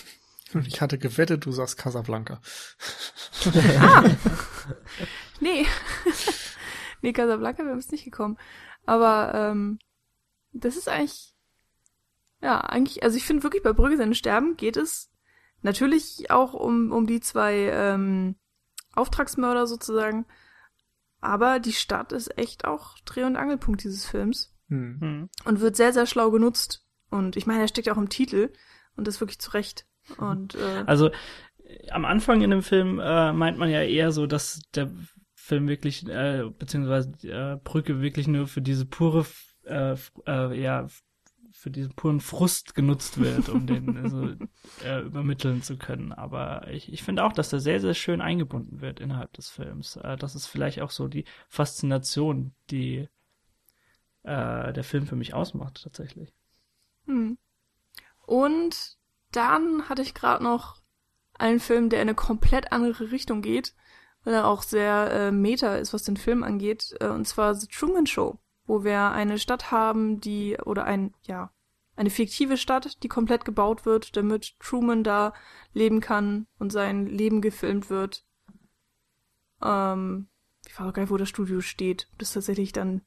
Ich 0.67 0.81
hatte 0.81 0.99
gewettet, 0.99 1.45
du 1.45 1.53
sagst 1.53 1.77
Casablanca. 1.77 2.41
ah. 3.81 4.05
nee. 5.41 5.67
nee, 7.03 7.13
Casablanca 7.13 7.65
wäre 7.65 7.77
es 7.77 7.91
nicht 7.91 8.05
gekommen. 8.05 8.39
Aber 8.87 9.35
ähm, 9.35 9.79
das 10.53 10.77
ist 10.77 10.89
eigentlich, 10.89 11.35
ja, 12.41 12.61
eigentlich, 12.61 13.03
also 13.03 13.17
ich 13.17 13.25
finde 13.25 13.43
wirklich 13.43 13.63
bei 13.63 13.73
Brügge 13.73 14.03
und 14.03 14.17
sterben 14.17 14.57
geht 14.57 14.77
es 14.77 15.11
Natürlich 15.63 16.31
auch 16.31 16.55
um, 16.55 16.93
um 16.93 17.07
die 17.07 17.21
zwei 17.21 17.71
ähm, 17.73 18.37
Auftragsmörder 18.95 19.67
sozusagen. 19.67 20.27
Aber 21.21 21.59
die 21.59 21.73
Stadt 21.73 22.13
ist 22.13 22.39
echt 22.39 22.65
auch 22.65 22.99
Dreh- 23.01 23.25
und 23.25 23.37
Angelpunkt 23.37 23.83
dieses 23.83 24.07
Films. 24.07 24.55
Hm. 24.69 24.99
Hm. 25.01 25.31
Und 25.45 25.61
wird 25.61 25.77
sehr, 25.77 25.93
sehr 25.93 26.07
schlau 26.07 26.31
genutzt. 26.31 26.87
Und 27.11 27.37
ich 27.37 27.47
meine, 27.47 27.63
er 27.63 27.69
steckt 27.69 27.89
ja 27.89 27.95
auch 27.95 27.99
im 27.99 28.09
Titel. 28.09 28.53
Und 28.97 29.09
das 29.09 29.21
wirklich 29.21 29.41
zu 29.41 29.51
Recht. 29.51 29.87
Und 30.17 30.55
äh, 30.55 30.85
Also 30.87 31.11
am 31.91 32.05
Anfang 32.05 32.41
in 32.43 32.51
dem 32.51 32.63
Film 32.63 32.99
äh, 32.99 33.33
meint 33.33 33.59
man 33.59 33.71
ja 33.71 33.83
eher 33.83 34.13
so, 34.13 34.27
dass 34.27 34.61
der 34.75 34.91
Film 35.35 35.69
wirklich, 35.69 36.07
äh, 36.09 36.45
beziehungsweise 36.59 37.11
äh, 37.27 37.57
Brücke 37.63 38.01
wirklich 38.01 38.29
nur 38.29 38.47
für 38.47 38.63
diese 38.63 38.87
pure, 38.87 39.27
äh, 39.65 39.97
äh, 40.27 40.61
ja, 40.61 40.87
für 41.51 41.71
diesen 41.71 41.95
puren 41.95 42.21
Frust 42.21 42.75
genutzt 42.75 43.19
wird, 43.19 43.49
um 43.49 43.67
den 43.67 43.97
also, 44.05 44.35
äh, 44.85 45.01
übermitteln 45.01 45.63
zu 45.63 45.77
können. 45.77 46.13
Aber 46.13 46.69
ich, 46.69 46.93
ich 46.93 47.03
finde 47.03 47.25
auch, 47.25 47.33
dass 47.33 47.51
der 47.51 47.61
sehr, 47.61 47.81
sehr 47.81 47.95
schön 47.95 48.21
eingebunden 48.21 48.81
wird 48.81 49.01
innerhalb 49.01 49.33
des 49.33 49.49
Films. 49.51 49.97
Äh, 49.97 50.17
das 50.17 50.35
ist 50.35 50.47
vielleicht 50.47 50.81
auch 50.81 50.91
so 50.91 51.09
die 51.09 51.25
Faszination, 51.49 52.53
die 52.71 53.09
äh, 54.23 54.73
der 54.73 54.85
Film 54.85 55.07
für 55.07 55.17
mich 55.17 55.35
ausmacht, 55.35 55.83
tatsächlich. 55.83 56.33
Hm. 57.07 57.39
Und 58.27 58.98
dann 59.33 59.89
hatte 59.89 60.03
ich 60.03 60.15
gerade 60.15 60.43
noch 60.43 60.77
einen 61.35 61.61
Film, 61.61 61.89
der 61.89 62.03
in 62.03 62.09
eine 62.09 62.15
komplett 62.15 62.73
andere 62.73 63.11
Richtung 63.11 63.43
geht, 63.43 63.75
weil 64.25 64.35
er 64.35 64.47
auch 64.47 64.63
sehr 64.63 65.11
äh, 65.11 65.33
meta 65.33 65.77
ist, 65.77 65.93
was 65.93 66.03
den 66.03 66.17
Film 66.17 66.43
angeht, 66.43 66.95
äh, 67.01 67.09
und 67.09 67.27
zwar 67.27 67.55
The 67.55 67.69
Truman 67.69 68.07
Show, 68.07 68.39
wo 68.67 68.85
wir 68.85 69.11
eine 69.13 69.39
Stadt 69.39 69.71
haben, 69.71 70.21
die 70.21 70.57
oder 70.65 70.85
ein 70.85 71.15
ja 71.23 71.53
eine 71.99 72.11
fiktive 72.11 72.57
Stadt, 72.57 73.03
die 73.03 73.09
komplett 73.09 73.45
gebaut 73.45 73.85
wird, 73.85 74.17
damit 74.17 74.55
Truman 74.61 75.03
da 75.03 75.35
leben 75.73 76.01
kann 76.01 76.47
und 76.59 76.71
sein 76.71 77.07
Leben 77.07 77.41
gefilmt 77.43 77.91
wird. 77.91 78.25
Ähm, 79.61 80.29
ich 80.65 80.79
weiß 80.79 80.87
auch 80.87 80.93
gar 80.93 81.03
nicht, 81.03 81.11
wo 81.11 81.17
das 81.17 81.29
Studio 81.29 81.61
steht. 81.61 82.09
Das 82.19 82.33
tatsächlich 82.33 82.73
dann 82.73 83.03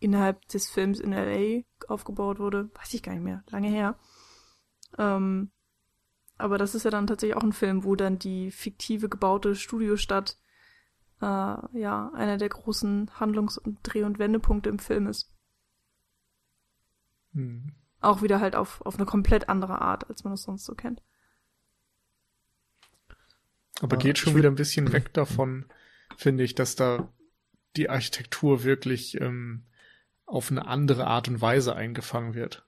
innerhalb 0.00 0.46
des 0.48 0.68
Films 0.68 0.98
in 0.98 1.12
LA 1.12 1.62
aufgebaut 1.86 2.40
wurde, 2.40 2.70
weiß 2.74 2.94
ich 2.94 3.04
gar 3.04 3.12
nicht 3.12 3.22
mehr, 3.22 3.44
lange 3.50 3.68
her. 3.68 3.98
Ähm, 4.98 5.52
aber 6.36 6.58
das 6.58 6.74
ist 6.74 6.84
ja 6.84 6.90
dann 6.90 7.06
tatsächlich 7.06 7.36
auch 7.36 7.42
ein 7.42 7.52
Film, 7.52 7.84
wo 7.84 7.94
dann 7.94 8.18
die 8.18 8.50
fiktive 8.50 9.08
gebaute 9.08 9.54
Studiostadt 9.54 10.36
äh, 11.20 11.24
ja 11.24 12.10
einer 12.14 12.38
der 12.38 12.48
großen 12.48 13.10
Handlungs- 13.20 13.58
und 13.58 13.78
Dreh- 13.82 14.04
und 14.04 14.18
Wendepunkte 14.18 14.68
im 14.68 14.78
Film 14.78 15.06
ist. 15.06 15.32
Hm. 17.32 17.72
Auch 18.00 18.22
wieder 18.22 18.40
halt 18.40 18.56
auf, 18.56 18.80
auf 18.82 18.96
eine 18.96 19.06
komplett 19.06 19.48
andere 19.48 19.80
Art, 19.80 20.08
als 20.08 20.24
man 20.24 20.32
das 20.32 20.42
sonst 20.42 20.64
so 20.64 20.74
kennt. 20.74 21.02
Aber 23.80 23.96
geht 23.96 24.18
schon 24.18 24.36
wieder 24.36 24.50
ein 24.50 24.54
bisschen 24.56 24.92
weg 24.92 25.12
davon, 25.14 25.66
finde 26.16 26.44
ich, 26.44 26.54
dass 26.54 26.76
da 26.76 27.12
die 27.76 27.90
Architektur 27.90 28.62
wirklich 28.62 29.20
ähm, 29.20 29.64
auf 30.26 30.50
eine 30.50 30.66
andere 30.66 31.06
Art 31.06 31.28
und 31.28 31.40
Weise 31.40 31.74
eingefangen 31.74 32.34
wird. 32.34 32.66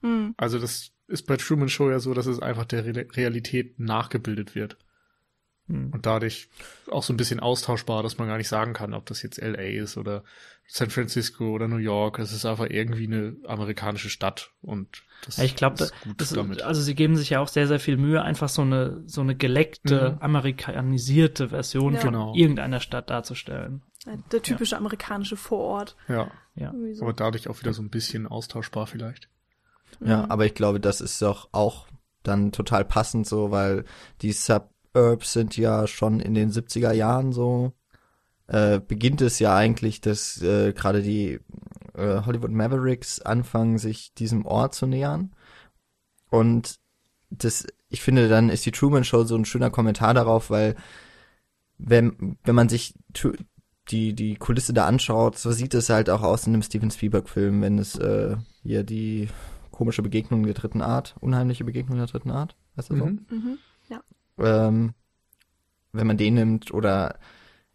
Hm. 0.00 0.34
Also 0.36 0.58
das 0.58 0.92
ist 1.08 1.26
bei 1.26 1.36
Truman 1.36 1.68
Show 1.68 1.90
ja 1.90 1.98
so, 1.98 2.14
dass 2.14 2.26
es 2.26 2.40
einfach 2.40 2.64
der 2.64 2.84
Re 2.84 3.06
Realität 3.16 3.78
nachgebildet 3.80 4.54
wird. 4.54 4.76
Hm. 5.66 5.90
Und 5.92 6.06
dadurch 6.06 6.48
auch 6.90 7.02
so 7.02 7.12
ein 7.12 7.16
bisschen 7.18 7.40
austauschbar, 7.40 8.02
dass 8.02 8.16
man 8.18 8.28
gar 8.28 8.38
nicht 8.38 8.48
sagen 8.48 8.72
kann, 8.72 8.94
ob 8.94 9.04
das 9.06 9.22
jetzt 9.22 9.38
LA 9.40 9.80
ist 9.82 9.96
oder 9.98 10.22
San 10.66 10.88
Francisco 10.90 11.50
oder 11.50 11.66
New 11.68 11.76
York. 11.78 12.18
Es 12.18 12.32
ist 12.32 12.44
einfach 12.46 12.66
irgendwie 12.70 13.06
eine 13.06 13.36
amerikanische 13.46 14.08
Stadt 14.10 14.50
und 14.62 15.02
das 15.24 15.38
Ja, 15.38 15.44
ich 15.44 15.56
glaube, 15.56 15.82
ist 15.84 16.00
gut 16.02 16.20
das, 16.20 16.30
damit. 16.30 16.62
also 16.62 16.80
sie 16.80 16.94
geben 16.94 17.16
sich 17.16 17.30
ja 17.30 17.40
auch 17.40 17.48
sehr, 17.48 17.66
sehr 17.66 17.80
viel 17.80 17.96
Mühe, 17.96 18.22
einfach 18.22 18.48
so 18.48 18.62
eine, 18.62 19.02
so 19.06 19.20
eine 19.22 19.34
geleckte, 19.34 20.12
Mhm. 20.12 20.22
amerikanisierte 20.22 21.48
Version 21.48 21.94
Ja. 21.94 22.00
von 22.00 22.12
Genau. 22.12 22.34
irgendeiner 22.34 22.80
Stadt 22.80 23.10
darzustellen. 23.10 23.82
Der 24.32 24.42
typische 24.42 24.76
amerikanische 24.76 25.36
Vorort. 25.36 25.96
ja, 26.08 26.30
Ja. 26.54 26.72
So. 26.92 27.02
aber 27.02 27.12
dadurch 27.12 27.48
auch 27.48 27.60
wieder 27.60 27.72
so 27.74 27.82
ein 27.82 27.90
bisschen 27.90 28.26
austauschbar 28.26 28.86
vielleicht. 28.86 29.28
Ja, 30.00 30.24
Mhm. 30.24 30.30
aber 30.30 30.46
ich 30.46 30.54
glaube, 30.54 30.80
das 30.80 31.00
ist 31.00 31.20
doch 31.22 31.48
auch 31.52 31.86
dann 32.22 32.52
total 32.52 32.84
passend 32.84 33.26
so, 33.26 33.50
weil 33.50 33.84
die 34.22 34.32
Suburbs 34.32 35.32
sind 35.32 35.56
ja 35.56 35.86
schon 35.86 36.20
in 36.20 36.34
den 36.34 36.50
70er 36.50 36.92
Jahren 36.92 37.32
so, 37.32 37.72
äh, 38.46 38.80
beginnt 38.80 39.20
es 39.20 39.38
ja 39.38 39.54
eigentlich, 39.54 40.00
dass 40.00 40.40
äh, 40.42 40.72
gerade 40.72 41.02
die 41.02 41.40
äh, 41.94 42.22
Hollywood 42.24 42.50
Mavericks 42.50 43.20
anfangen, 43.20 43.78
sich 43.78 44.14
diesem 44.14 44.46
Ort 44.46 44.74
zu 44.74 44.86
nähern. 44.86 45.32
Und 46.30 46.76
das, 47.30 47.66
ich 47.88 48.02
finde, 48.02 48.28
dann 48.28 48.48
ist 48.50 48.64
die 48.66 48.72
Truman 48.72 49.04
Show 49.04 49.24
so 49.24 49.36
ein 49.36 49.44
schöner 49.44 49.70
Kommentar 49.70 50.14
darauf, 50.14 50.50
weil 50.50 50.76
wenn, 51.78 52.36
wenn 52.44 52.54
man 52.54 52.68
sich 52.68 52.94
die, 53.90 54.14
die 54.14 54.34
Kulisse 54.36 54.72
da 54.72 54.86
anschaut, 54.86 55.38
so 55.38 55.52
sieht 55.52 55.74
es 55.74 55.88
halt 55.88 56.10
auch 56.10 56.22
aus 56.22 56.46
in 56.46 56.52
einem 56.54 56.62
Steven 56.62 56.90
Spielberg-Film, 56.90 57.62
wenn 57.62 57.78
es 57.78 57.96
äh, 57.96 58.36
hier 58.62 58.82
die 58.84 59.28
komische 59.78 60.02
Begegnung 60.02 60.42
der 60.42 60.54
dritten 60.54 60.82
Art, 60.82 61.14
unheimliche 61.20 61.62
Begegnung 61.62 61.98
der 61.98 62.08
dritten 62.08 62.32
Art, 62.32 62.56
weißt 62.74 62.90
du 62.90 62.96
so? 62.96 63.06
Mhm. 63.06 63.26
Mhm. 63.30 63.58
ähm, 64.40 64.94
wenn 65.92 66.06
man 66.08 66.16
den 66.16 66.34
nimmt 66.34 66.74
oder 66.74 67.20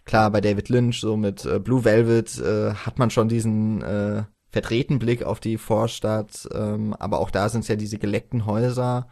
klar 0.03 0.29
bei 0.29 0.41
David 0.41 0.67
Lynch 0.67 0.99
so 0.99 1.15
mit 1.15 1.45
äh, 1.45 1.59
Blue 1.59 1.85
Velvet 1.85 2.37
äh, 2.39 2.73
hat 2.73 2.99
man 2.99 3.09
schon 3.09 3.29
diesen 3.29 3.81
äh, 3.83 4.23
verdrehten 4.49 4.99
Blick 4.99 5.23
auf 5.23 5.39
die 5.39 5.57
Vorstadt, 5.57 6.45
ähm, 6.53 6.93
aber 6.93 7.19
auch 7.19 7.31
da 7.31 7.47
sind 7.47 7.61
es 7.61 7.69
ja 7.69 7.77
diese 7.77 7.99
geleckten 7.99 8.45
Häuser, 8.45 9.07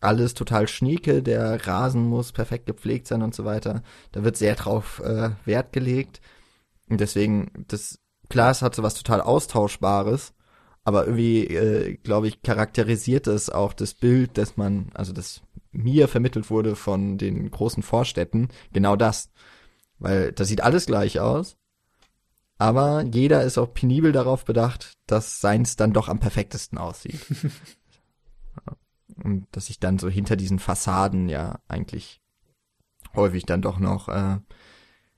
alles 0.00 0.34
total 0.34 0.66
schnieke, 0.66 1.22
der 1.22 1.64
Rasen 1.64 2.08
muss 2.08 2.32
perfekt 2.32 2.66
gepflegt 2.66 3.06
sein 3.06 3.22
und 3.22 3.36
so 3.36 3.44
weiter. 3.44 3.84
Da 4.10 4.24
wird 4.24 4.36
sehr 4.36 4.56
drauf 4.56 5.00
äh, 5.04 5.30
Wert 5.44 5.72
gelegt 5.72 6.20
und 6.88 7.00
deswegen 7.00 7.66
das 7.68 8.00
klar, 8.28 8.50
es 8.50 8.62
hat 8.62 8.74
so 8.74 8.82
was 8.82 8.94
total 8.94 9.20
austauschbares, 9.20 10.34
aber 10.84 11.06
irgendwie 11.06 11.46
äh, 11.46 11.96
glaube 11.96 12.28
ich 12.28 12.42
charakterisiert 12.42 13.26
es 13.26 13.50
auch 13.50 13.72
das 13.72 13.94
Bild, 13.94 14.38
dass 14.38 14.56
man 14.56 14.90
also 14.94 15.12
das 15.12 15.42
mir 15.70 16.08
vermittelt 16.08 16.50
wurde 16.50 16.76
von 16.76 17.18
den 17.18 17.50
großen 17.50 17.82
Vorstädten, 17.82 18.48
genau 18.72 18.96
das. 18.96 19.30
Weil 19.98 20.32
das 20.32 20.48
sieht 20.48 20.62
alles 20.62 20.86
gleich 20.86 21.20
aus, 21.20 21.56
aber 22.58 23.02
jeder 23.02 23.42
ist 23.42 23.58
auch 23.58 23.72
penibel 23.72 24.12
darauf 24.12 24.44
bedacht, 24.44 24.92
dass 25.06 25.40
seins 25.40 25.76
dann 25.76 25.92
doch 25.92 26.08
am 26.08 26.20
perfektesten 26.20 26.78
aussieht. 26.78 27.20
Und 29.22 29.46
dass 29.52 29.66
sich 29.66 29.78
dann 29.78 29.98
so 29.98 30.08
hinter 30.08 30.36
diesen 30.36 30.58
Fassaden 30.58 31.28
ja 31.28 31.60
eigentlich 31.68 32.20
häufig 33.14 33.44
dann 33.46 33.62
doch 33.62 33.78
noch 33.78 34.08
äh, 34.08 34.38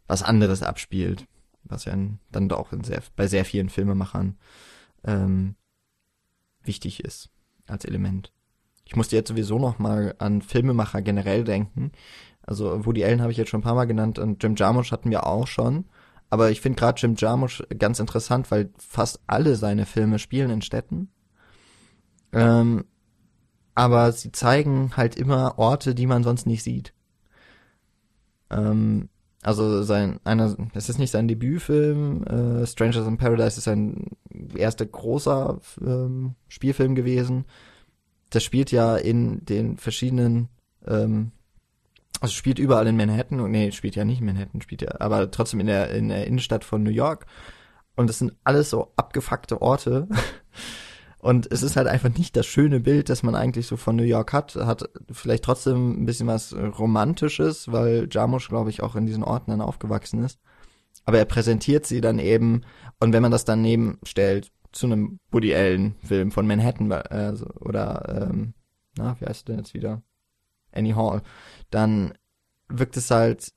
was 0.07 0.23
anderes 0.23 0.63
abspielt, 0.63 1.27
was 1.65 1.85
ja 1.85 1.97
dann 2.31 2.49
doch 2.49 2.73
in 2.73 2.83
sehr, 2.85 3.03
bei 3.17 3.27
sehr 3.27 3.45
vielen 3.45 3.69
Filmemachern 3.69 4.39
ähm, 5.05 5.57
wichtig 6.63 7.05
ist 7.05 7.31
als 7.67 7.85
Element. 7.85 8.33
Ich 8.85 8.97
musste 8.97 9.17
jetzt 9.17 9.29
sowieso 9.29 9.59
noch 9.59 9.79
mal 9.79 10.15
an 10.19 10.43
Filmemacher 10.43 11.03
generell 11.03 11.45
denken. 11.45 11.93
Also 12.43 12.85
Woody 12.85 13.05
Allen 13.05 13.23
habe 13.23 13.33
ich 13.33 13.39
jetzt 13.39 13.49
schon 13.49 13.61
ein 13.61 13.65
paar 13.65 13.75
Mal 13.75 13.87
genannt 13.87 14.19
und 14.19 14.43
Jim 14.43 14.57
Jarmusch 14.57 14.93
hatten 14.93 15.11
wir 15.11 15.27
auch 15.27 15.47
schon. 15.47 15.87
Aber 16.29 16.51
ich 16.51 16.61
finde 16.61 16.79
gerade 16.79 17.01
Jim 17.01 17.15
Jarmusch 17.17 17.63
ganz 17.79 18.01
interessant, 18.01 18.51
weil 18.51 18.71
fast 18.77 19.21
alle 19.27 19.57
seine 19.57 19.87
Filme 19.87 20.19
spielen 20.19 20.51
in 20.51 20.63
Städten. 20.63 21.09
Ähm, 22.33 22.85
aber 23.75 24.13
sie 24.13 24.33
zeigen 24.33 24.97
halt 24.97 25.17
immer 25.17 25.59
Orte, 25.59 25.95
die 25.95 26.07
man 26.07 26.23
sonst 26.23 26.47
nicht 26.47 26.63
sieht. 26.63 26.93
Ähm, 28.51 29.09
also 29.45 29.83
sein 29.83 30.19
einer, 30.25 30.57
es 30.75 30.89
ist 30.89 30.99
nicht 30.99 31.11
sein 31.11 31.29
Debütfilm. 31.29 32.25
Äh, 32.25 32.67
Strangers 32.67 33.07
in 33.07 33.19
Paradise 33.19 33.59
ist 33.59 33.65
sein 33.65 34.17
erster 34.57 34.87
großer 34.87 35.61
ähm, 35.81 36.35
Spielfilm 36.49 36.95
gewesen 36.95 37.45
das 38.35 38.43
spielt 38.43 38.73
ja 38.73 38.97
in 38.97 39.45
den 39.45 39.77
verschiedenen, 39.77 40.49
ähm, 40.87 41.33
also 42.21 42.35
spielt 42.35 42.59
überall 42.59 42.87
in 42.87 42.97
Manhattan 42.97 43.41
und 43.41 43.51
nee, 43.51 43.71
spielt 43.73 43.97
ja 43.97 44.05
nicht 44.05 44.21
in 44.21 44.27
Manhattan, 44.27 44.61
spielt 44.61 44.83
ja, 44.83 45.01
aber 45.01 45.31
trotzdem 45.31 45.61
in 45.61 45.67
der 45.67 45.91
in 45.91 46.09
der 46.09 46.27
Innenstadt 46.27 46.65
von 46.65 46.83
New 46.83 46.91
York. 46.91 47.27
Und 47.97 48.09
das 48.09 48.19
sind 48.19 48.33
alles 48.43 48.71
so 48.71 48.93
abgefuckte 48.97 49.63
Orte. 49.63 50.09
Und 51.25 51.51
es 51.51 51.63
ist 51.63 51.77
halt 51.77 51.87
einfach 51.87 52.11
nicht 52.11 52.37
das 52.37 52.45
schöne 52.45 52.81
Bild, 52.81 53.09
das 53.09 53.23
man 53.23 53.35
eigentlich 53.35 53.67
so 53.67 53.79
von 53.79 53.97
New 53.97 54.03
York 54.03 54.35
hat. 54.35 54.57
Hat 54.57 54.91
vielleicht 55.11 55.43
trotzdem 55.43 56.03
ein 56.03 56.05
bisschen 56.05 56.27
was 56.27 56.55
Romantisches, 56.55 57.73
weil 57.73 58.09
Jarmusch, 58.11 58.51
glaube 58.51 58.69
ich, 58.69 58.83
auch 58.83 58.95
in 58.95 59.07
diesen 59.07 59.25
Orten 59.25 59.51
dann 59.51 59.63
aufgewachsen 59.63 60.23
ist. 60.23 60.39
Aber 61.07 61.17
er 61.17 61.25
präsentiert 61.25 61.87
sie 61.87 62.03
dann 62.03 62.19
eben, 62.19 62.61
und 63.01 63.15
wenn 63.15 63.23
man 63.23 63.33
das 63.33 63.47
daneben 63.47 63.99
stellt, 64.03 64.53
zu 64.71 64.85
einem 64.85 65.19
Woody 65.31 65.55
Allen 65.55 65.95
Film 66.05 66.31
von 66.31 66.47
Manhattan 66.47 66.91
äh, 66.91 67.33
oder 67.59 68.29
ähm, 68.31 68.53
na 68.99 69.17
wie 69.19 69.25
heißt 69.25 69.49
der 69.49 69.57
jetzt 69.57 69.73
wieder 69.73 70.03
Annie 70.73 70.97
Hall 70.97 71.23
dann 71.71 72.13
wirkt 72.69 72.97
es 72.97 73.11
halt 73.11 73.53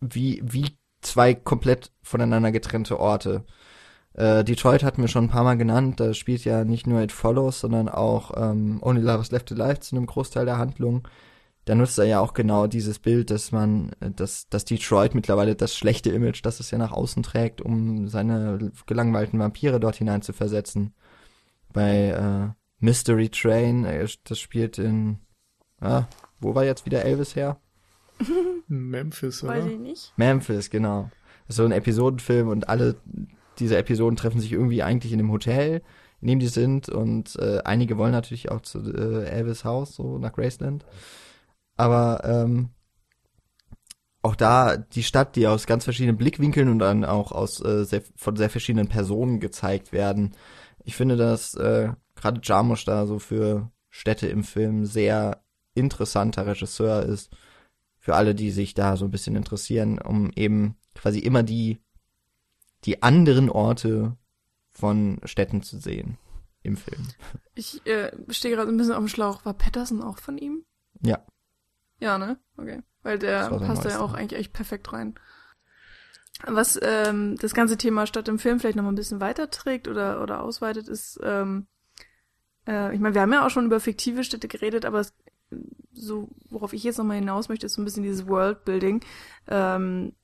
wie 0.00 0.40
wie 0.44 0.78
zwei 1.02 1.34
komplett 1.34 1.90
voneinander 2.02 2.52
getrennte 2.52 3.00
Orte 3.00 3.44
äh, 4.14 4.44
Detroit 4.44 4.82
hatten 4.82 5.02
wir 5.02 5.08
schon 5.08 5.24
ein 5.24 5.30
paar 5.30 5.44
Mal 5.44 5.56
genannt 5.56 6.00
da 6.00 6.14
spielt 6.14 6.44
ja 6.44 6.64
nicht 6.64 6.86
nur 6.86 7.02
It 7.02 7.12
Follows 7.12 7.60
sondern 7.60 7.88
auch 7.88 8.32
ähm, 8.36 8.78
Only 8.82 9.02
Lovers 9.02 9.30
Left 9.30 9.52
Alive 9.52 9.80
zu 9.80 9.96
einem 9.96 10.06
Großteil 10.06 10.44
der 10.44 10.58
Handlung 10.58 11.06
da 11.64 11.74
nutzt 11.74 11.98
er 11.98 12.04
ja 12.04 12.20
auch 12.20 12.34
genau 12.34 12.66
dieses 12.66 12.98
Bild, 12.98 13.30
dass 13.30 13.50
man, 13.50 13.92
dass, 14.00 14.48
dass 14.48 14.66
Detroit 14.66 15.14
mittlerweile 15.14 15.56
das 15.56 15.74
schlechte 15.74 16.10
Image, 16.10 16.44
das 16.44 16.60
es 16.60 16.70
ja 16.70 16.78
nach 16.78 16.92
außen 16.92 17.22
trägt, 17.22 17.62
um 17.62 18.08
seine 18.08 18.72
gelangweilten 18.86 19.38
Vampire 19.38 19.80
dort 19.80 19.96
hinein 19.96 20.20
zu 20.20 20.34
versetzen. 20.34 20.94
Bei 21.72 22.08
äh, 22.10 22.54
Mystery 22.80 23.30
Train, 23.30 23.86
äh, 23.86 24.06
das 24.24 24.38
spielt 24.38 24.78
in, 24.78 25.18
ah, 25.80 26.04
wo 26.38 26.54
war 26.54 26.64
jetzt 26.64 26.84
wieder 26.84 27.02
Elvis 27.02 27.34
her? 27.34 27.58
Memphis, 28.68 29.42
oder? 29.42 29.54
Weiß 29.54 29.66
ich 29.66 29.78
nicht. 29.78 30.12
Memphis, 30.16 30.68
genau. 30.68 31.10
Das 31.46 31.54
ist 31.54 31.56
so 31.56 31.64
ein 31.64 31.72
Episodenfilm 31.72 32.48
und 32.48 32.68
alle 32.68 32.96
diese 33.58 33.76
Episoden 33.76 34.16
treffen 34.16 34.40
sich 34.40 34.52
irgendwie 34.52 34.82
eigentlich 34.82 35.12
in 35.12 35.18
dem 35.18 35.30
Hotel, 35.30 35.82
in 36.20 36.28
dem 36.28 36.38
die 36.38 36.48
sind 36.48 36.88
und 36.88 37.36
äh, 37.36 37.60
einige 37.64 37.98
wollen 37.98 38.12
natürlich 38.12 38.50
auch 38.50 38.62
zu 38.62 38.80
äh, 38.80 39.24
Elvis 39.26 39.64
Haus, 39.64 39.94
so 39.94 40.18
nach 40.18 40.32
Graceland. 40.32 40.84
Aber 41.76 42.22
ähm, 42.24 42.70
auch 44.22 44.36
da 44.36 44.78
die 44.78 45.02
Stadt, 45.02 45.36
die 45.36 45.46
aus 45.46 45.66
ganz 45.66 45.84
verschiedenen 45.84 46.16
Blickwinkeln 46.16 46.68
und 46.70 46.78
dann 46.78 47.04
auch 47.04 47.30
aus 47.30 47.62
äh, 47.62 47.84
sehr, 47.84 48.02
von 48.16 48.36
sehr 48.36 48.48
verschiedenen 48.48 48.88
Personen 48.88 49.38
gezeigt 49.38 49.92
werden. 49.92 50.34
Ich 50.82 50.96
finde, 50.96 51.16
dass 51.16 51.54
äh, 51.54 51.90
gerade 52.14 52.40
Jarmusch 52.42 52.86
da 52.86 53.06
so 53.06 53.18
für 53.18 53.70
Städte 53.90 54.26
im 54.26 54.42
Film 54.42 54.86
sehr 54.86 55.44
interessanter 55.74 56.46
Regisseur 56.46 57.02
ist. 57.02 57.36
Für 57.98 58.14
alle, 58.14 58.34
die 58.34 58.50
sich 58.50 58.74
da 58.74 58.96
so 58.96 59.04
ein 59.04 59.10
bisschen 59.10 59.36
interessieren, 59.36 59.98
um 59.98 60.30
eben 60.34 60.76
quasi 60.94 61.18
immer 61.18 61.42
die, 61.42 61.80
die 62.84 63.02
anderen 63.02 63.50
Orte 63.50 64.16
von 64.70 65.20
Städten 65.24 65.62
zu 65.62 65.78
sehen 65.78 66.18
im 66.62 66.76
Film. 66.76 67.06
Ich 67.54 67.86
äh, 67.86 68.10
stehe 68.30 68.54
gerade 68.54 68.70
ein 68.70 68.76
bisschen 68.76 68.94
auf 68.94 69.04
dem 69.04 69.08
Schlauch. 69.08 69.44
War 69.44 69.54
Patterson 69.54 70.02
auch 70.02 70.18
von 70.18 70.38
ihm? 70.38 70.64
Ja. 71.02 71.24
Ja, 72.00 72.18
ne? 72.18 72.38
Okay. 72.56 72.82
Weil 73.02 73.18
der 73.18 73.50
passt 73.50 73.84
da 73.84 73.90
ja 73.90 74.00
auch 74.00 74.14
eigentlich 74.14 74.40
echt 74.40 74.52
perfekt 74.52 74.92
rein. 74.92 75.14
Was 76.46 76.78
ähm, 76.82 77.36
das 77.36 77.54
ganze 77.54 77.76
Thema 77.76 78.06
statt 78.06 78.28
im 78.28 78.38
Film 78.38 78.58
vielleicht 78.58 78.76
noch 78.76 78.82
mal 78.82 78.92
ein 78.92 78.96
bisschen 78.96 79.20
weiterträgt 79.20 79.88
oder, 79.88 80.22
oder 80.22 80.42
ausweitet, 80.42 80.88
ist, 80.88 81.20
ähm, 81.22 81.66
äh, 82.66 82.94
ich 82.94 83.00
meine, 83.00 83.14
wir 83.14 83.22
haben 83.22 83.32
ja 83.32 83.46
auch 83.46 83.50
schon 83.50 83.66
über 83.66 83.78
fiktive 83.78 84.24
Städte 84.24 84.48
geredet, 84.48 84.84
aber 84.84 85.00
es, 85.00 85.14
so, 85.92 86.28
worauf 86.50 86.72
ich 86.72 86.82
jetzt 86.82 86.98
nochmal 86.98 87.16
hinaus 87.16 87.48
möchte, 87.48 87.66
ist 87.66 87.74
so 87.74 87.82
ein 87.82 87.84
bisschen 87.84 88.02
dieses 88.02 88.26
Worldbuilding. 88.26 89.04
Ähm, 89.46 90.14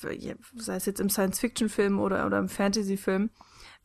sei 0.00 0.76
es 0.76 0.86
jetzt 0.86 1.00
im 1.00 1.10
Science-Fiction-Film 1.10 1.98
oder, 1.98 2.26
oder 2.26 2.38
im 2.38 2.48
Fantasy-Film, 2.48 3.30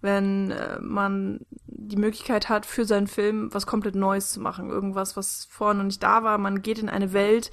wenn 0.02 0.52
äh, 0.52 0.80
man 0.80 1.46
die 1.66 1.98
Möglichkeit 1.98 2.50
hat, 2.50 2.66
für 2.66 2.86
seinen 2.86 3.08
Film 3.08 3.54
was 3.54 3.66
komplett 3.66 3.96
Neues 3.96 4.32
zu 4.32 4.42
machen. 4.42 4.70
Irgendwas, 4.70 5.16
was 5.18 5.48
vorher 5.50 5.74
noch 5.76 5.84
nicht 5.84 6.04
da 6.04 6.24
war. 6.24 6.38
Man 6.38 6.62
geht 6.62 6.80
in 6.80 6.90
eine 6.90 7.14
Welt, 7.14 7.52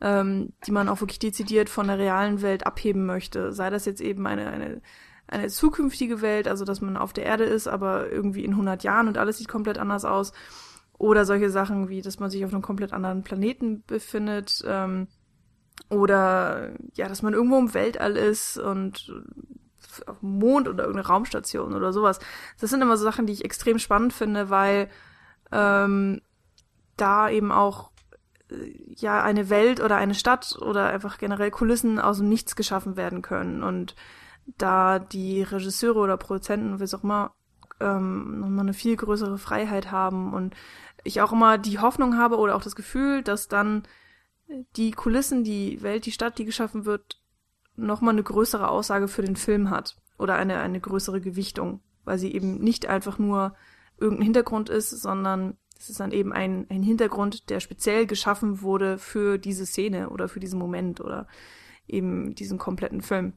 ähm, 0.00 0.52
die 0.66 0.72
man 0.72 0.88
auch 0.88 1.00
wirklich 1.00 1.18
dezidiert 1.18 1.68
von 1.68 1.88
der 1.88 1.98
realen 1.98 2.42
Welt 2.42 2.66
abheben 2.66 3.06
möchte. 3.06 3.52
Sei 3.52 3.70
das 3.70 3.84
jetzt 3.84 4.00
eben 4.00 4.26
eine, 4.26 4.48
eine, 4.48 4.82
eine 5.26 5.48
zukünftige 5.48 6.22
Welt, 6.22 6.48
also 6.48 6.64
dass 6.64 6.80
man 6.80 6.96
auf 6.96 7.12
der 7.12 7.24
Erde 7.24 7.44
ist, 7.44 7.68
aber 7.68 8.10
irgendwie 8.10 8.44
in 8.44 8.52
100 8.52 8.82
Jahren 8.82 9.08
und 9.08 9.18
alles 9.18 9.38
sieht 9.38 9.48
komplett 9.48 9.78
anders 9.78 10.04
aus. 10.04 10.32
Oder 10.98 11.24
solche 11.24 11.50
Sachen 11.50 11.88
wie, 11.88 12.02
dass 12.02 12.18
man 12.18 12.30
sich 12.30 12.44
auf 12.44 12.52
einem 12.52 12.62
komplett 12.62 12.92
anderen 12.92 13.22
Planeten 13.22 13.84
befindet. 13.86 14.64
Ähm, 14.66 15.06
oder 15.88 16.72
ja, 16.94 17.08
dass 17.08 17.22
man 17.22 17.34
irgendwo 17.34 17.58
im 17.58 17.74
Weltall 17.74 18.16
ist 18.16 18.58
und 18.58 19.12
auf 20.06 20.20
dem 20.20 20.38
Mond 20.38 20.68
oder 20.68 20.84
irgendeine 20.84 21.08
Raumstation 21.08 21.74
oder 21.74 21.92
sowas. 21.92 22.20
Das 22.60 22.70
sind 22.70 22.82
immer 22.82 22.96
so 22.96 23.04
Sachen, 23.04 23.26
die 23.26 23.32
ich 23.32 23.44
extrem 23.44 23.78
spannend 23.78 24.12
finde, 24.12 24.50
weil 24.50 24.88
ähm, 25.50 26.20
da 26.96 27.30
eben 27.30 27.50
auch 27.50 27.90
äh, 28.50 28.74
ja 28.96 29.22
eine 29.22 29.50
Welt 29.50 29.80
oder 29.80 29.96
eine 29.96 30.14
Stadt 30.14 30.58
oder 30.60 30.88
einfach 30.88 31.18
generell 31.18 31.50
Kulissen 31.50 31.98
aus 31.98 32.18
dem 32.18 32.28
Nichts 32.28 32.56
geschaffen 32.56 32.96
werden 32.96 33.22
können 33.22 33.62
und 33.62 33.94
da 34.56 34.98
die 34.98 35.42
Regisseure 35.42 35.98
oder 35.98 36.16
Produzenten, 36.16 36.80
wie 36.80 36.84
es 36.84 36.94
auch 36.94 37.04
immer, 37.04 37.32
ähm, 37.80 38.40
nochmal 38.40 38.60
eine 38.60 38.72
viel 38.72 38.96
größere 38.96 39.38
Freiheit 39.38 39.90
haben 39.90 40.32
und 40.32 40.54
ich 41.04 41.20
auch 41.20 41.32
immer 41.32 41.58
die 41.58 41.78
Hoffnung 41.78 42.16
habe 42.16 42.38
oder 42.38 42.56
auch 42.56 42.62
das 42.62 42.74
Gefühl, 42.74 43.22
dass 43.22 43.48
dann 43.48 43.84
die 44.76 44.90
Kulissen, 44.92 45.44
die 45.44 45.82
Welt, 45.82 46.06
die 46.06 46.12
Stadt, 46.12 46.38
die 46.38 46.44
geschaffen 46.44 46.84
wird, 46.84 47.20
nochmal 47.76 48.14
eine 48.14 48.22
größere 48.22 48.68
Aussage 48.68 49.08
für 49.08 49.22
den 49.22 49.36
Film 49.36 49.70
hat 49.70 49.96
oder 50.18 50.36
eine, 50.36 50.58
eine 50.58 50.80
größere 50.80 51.20
Gewichtung, 51.20 51.80
weil 52.04 52.18
sie 52.18 52.32
eben 52.32 52.58
nicht 52.58 52.86
einfach 52.86 53.18
nur 53.18 53.54
irgendein 53.98 54.24
Hintergrund 54.24 54.68
ist, 54.68 54.90
sondern 54.90 55.56
es 55.78 55.90
ist 55.90 56.00
dann 56.00 56.12
eben 56.12 56.32
ein, 56.32 56.66
ein 56.70 56.82
Hintergrund, 56.82 57.50
der 57.50 57.60
speziell 57.60 58.06
geschaffen 58.06 58.62
wurde 58.62 58.98
für 58.98 59.38
diese 59.38 59.64
Szene 59.64 60.10
oder 60.10 60.28
für 60.28 60.40
diesen 60.40 60.58
Moment 60.58 61.00
oder 61.00 61.28
eben 61.86 62.34
diesen 62.34 62.58
kompletten 62.58 63.00
Film. 63.00 63.34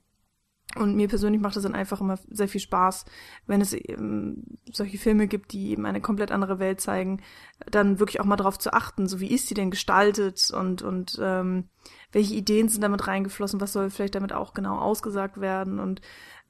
Und 0.76 0.96
mir 0.96 1.08
persönlich 1.08 1.42
macht 1.42 1.58
es 1.58 1.64
dann 1.64 1.76
einfach 1.76 2.02
immer 2.02 2.18
sehr 2.30 2.48
viel 2.48 2.62
Spaß, 2.62 3.06
wenn 3.48 3.62
es 3.62 3.74
eben 3.74 4.58
solche 4.72 4.98
Filme 4.98 5.28
gibt, 5.28 5.52
die 5.52 5.72
eben 5.72 5.86
eine 5.86 6.02
komplett 6.02 6.32
andere 6.32 6.60
Welt 6.60 6.82
zeigen, 6.82 7.22
dann 7.70 8.00
wirklich 8.00 8.20
auch 8.20 8.26
mal 8.26 8.38
darauf 8.38 8.58
zu 8.58 8.74
achten, 8.74 9.08
so 9.08 9.20
wie 9.20 9.32
ist 9.32 9.48
sie 9.48 9.54
denn 9.54 9.72
gestaltet 9.72 10.50
und, 10.52 10.82
und 10.82 11.20
ähm, 11.22 11.70
welche 12.12 12.36
Ideen 12.36 12.70
sind 12.70 12.82
damit 12.82 13.08
reingeflossen, 13.08 13.62
was 13.62 13.74
soll 13.74 13.90
vielleicht 13.90 14.16
damit 14.16 14.34
auch 14.34 14.54
genau 14.54 14.78
ausgesagt 14.78 15.42
werden 15.42 15.80
und 15.80 16.02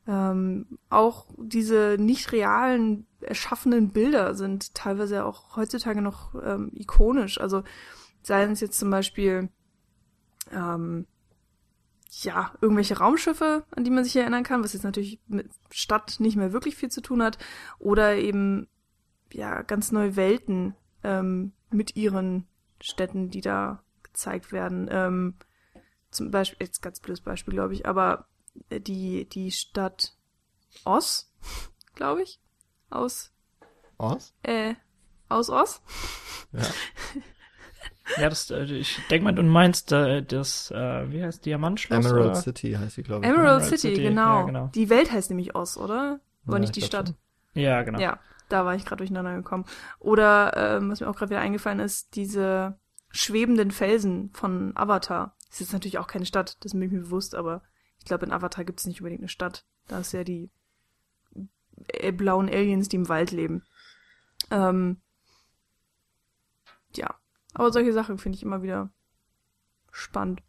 ähm, 0.08 0.80
auch 0.90 1.28
diese 1.38 1.98
nicht 2.00 2.32
realen 2.32 3.06
erschaffenen 3.22 3.90
Bilder 3.90 4.34
sind 4.34 4.74
teilweise 4.74 5.26
auch 5.26 5.56
heutzutage 5.56 6.02
noch 6.02 6.34
ähm, 6.44 6.72
ikonisch. 6.74 7.40
Also 7.40 7.64
seien 8.24 8.52
es 8.52 8.62
jetzt 8.62 8.80
zum 8.80 8.90
Beispiel 8.90 9.50
ähm, 10.52 11.06
ja, 12.12 12.52
irgendwelche 12.60 12.98
Raumschiffe, 12.98 13.64
an 13.72 13.84
die 13.84 13.90
man 13.90 14.04
sich 14.04 14.16
erinnern 14.16 14.44
kann, 14.44 14.64
was 14.64 14.74
jetzt 14.74 14.84
natürlich 14.84 15.20
mit 15.28 15.50
Stadt 15.72 16.20
nicht 16.20 16.36
mehr 16.36 16.52
wirklich 16.52 16.76
viel 16.76 16.90
zu 16.90 17.02
tun 17.02 17.24
hat, 17.24 17.38
oder 17.80 18.16
eben 18.16 18.68
ja 19.32 19.62
ganz 19.62 19.92
neue 19.92 20.16
Welten 20.18 20.76
ähm, 21.04 21.54
mit 21.70 21.96
ihren 21.96 22.48
Städten, 22.82 23.30
die 23.30 23.42
da 23.42 23.82
gezeigt 24.04 24.52
werden. 24.52 24.90
Ähm, 24.92 25.36
zum 26.10 26.32
Beispiel, 26.32 26.68
jetzt 26.68 26.82
ganz 26.82 27.00
blödes 27.00 27.22
Beispiel, 27.22 27.54
glaube 27.54 27.74
ich, 27.74 27.86
aber 27.86 28.28
die 28.70 29.26
die 29.30 29.52
Stadt 29.52 30.18
Oz, 30.84 31.32
glaube 31.96 32.24
ich, 32.24 32.42
aus 32.90 33.32
Oz? 33.98 34.34
Äh, 34.44 34.76
aus 35.30 35.50
Oz. 35.50 35.82
Ja. 36.52 36.62
Ja, 38.18 38.30
das, 38.30 38.50
äh, 38.50 38.64
ich 38.64 39.00
denke 39.10 39.26
mal, 39.26 39.32
du 39.34 39.44
meinst 39.44 39.92
äh, 39.92 40.24
das, 40.24 40.72
äh, 40.72 41.12
wie 41.12 41.24
heißt 41.24 41.46
Diamantschloss? 41.46 42.06
Emerald 42.06 42.26
oder? 42.26 42.36
City 42.36 42.74
heißt 42.74 42.96
sie, 42.96 43.04
glaube 43.04 43.26
ich. 43.26 43.30
Emerald, 43.32 43.62
Emerald 43.62 43.80
City, 43.80 43.96
City, 43.96 44.04
genau. 44.04 44.40
ja, 44.40 44.46
genau. 44.46 44.68
Die 44.74 44.90
Welt 44.90 45.12
heißt 45.12 45.30
nämlich 45.30 45.56
Oz, 45.56 45.78
oder? 45.78 46.20
Aber 46.46 46.56
Ja, 46.56 46.60
nicht 46.60 46.76
ich 46.78 46.84
die 46.84 46.88
Stadt. 46.88 47.14
Ja, 47.54 47.84
genau. 47.84 48.00
Ja, 48.00 48.20
da 48.50 48.66
war 48.66 48.76
ich 48.76 48.86
gerade 48.86 48.98
durcheinander 48.98 49.36
gekommen. 49.36 49.66
Oder, 50.00 50.54
ähm, 50.56 50.90
was 50.90 51.00
mir 51.00 51.10
auch 51.10 51.16
gerade 51.16 51.30
wieder 51.30 51.42
eingefallen 51.42 51.80
ist, 51.80 52.16
diese 52.16 52.78
schwebenden 53.12 53.72
Felsen 53.72 54.32
von 54.34 54.72
Avatar. 54.76 55.36
Das 55.48 55.56
ist 55.56 55.60
jetzt 55.60 55.74
natürlich 55.74 56.00
auch 56.00 56.08
keine 56.08 56.26
Stadt, 56.26 56.58
das 56.62 56.72
ist 56.72 56.74
mir 56.74 56.90
bewusst, 56.90 57.36
aber 57.36 57.62
ich 58.00 58.06
glaube, 58.06 58.26
in 58.26 58.32
Avatar 58.32 58.64
gibt 58.64 58.80
es 58.80 58.88
nicht 58.88 59.02
unbedingt 59.02 59.22
eine 59.22 59.30
Stadt. 59.30 59.66
Da 59.88 60.00
ist 60.00 60.14
ja 60.14 60.24
die 60.24 60.50
blauen 62.14 62.50
Aliens, 62.50 62.90
die 62.90 62.96
im 62.96 63.10
Wald 63.10 63.32
leben. 63.32 63.64
Ähm, 64.50 65.02
ja, 66.96 67.16
aber 67.54 67.72
solche 67.72 67.94
Sachen 67.94 68.18
finde 68.18 68.38
ich 68.38 68.44
immer 68.44 68.62
wieder 68.64 68.92
spannend. 69.92 70.42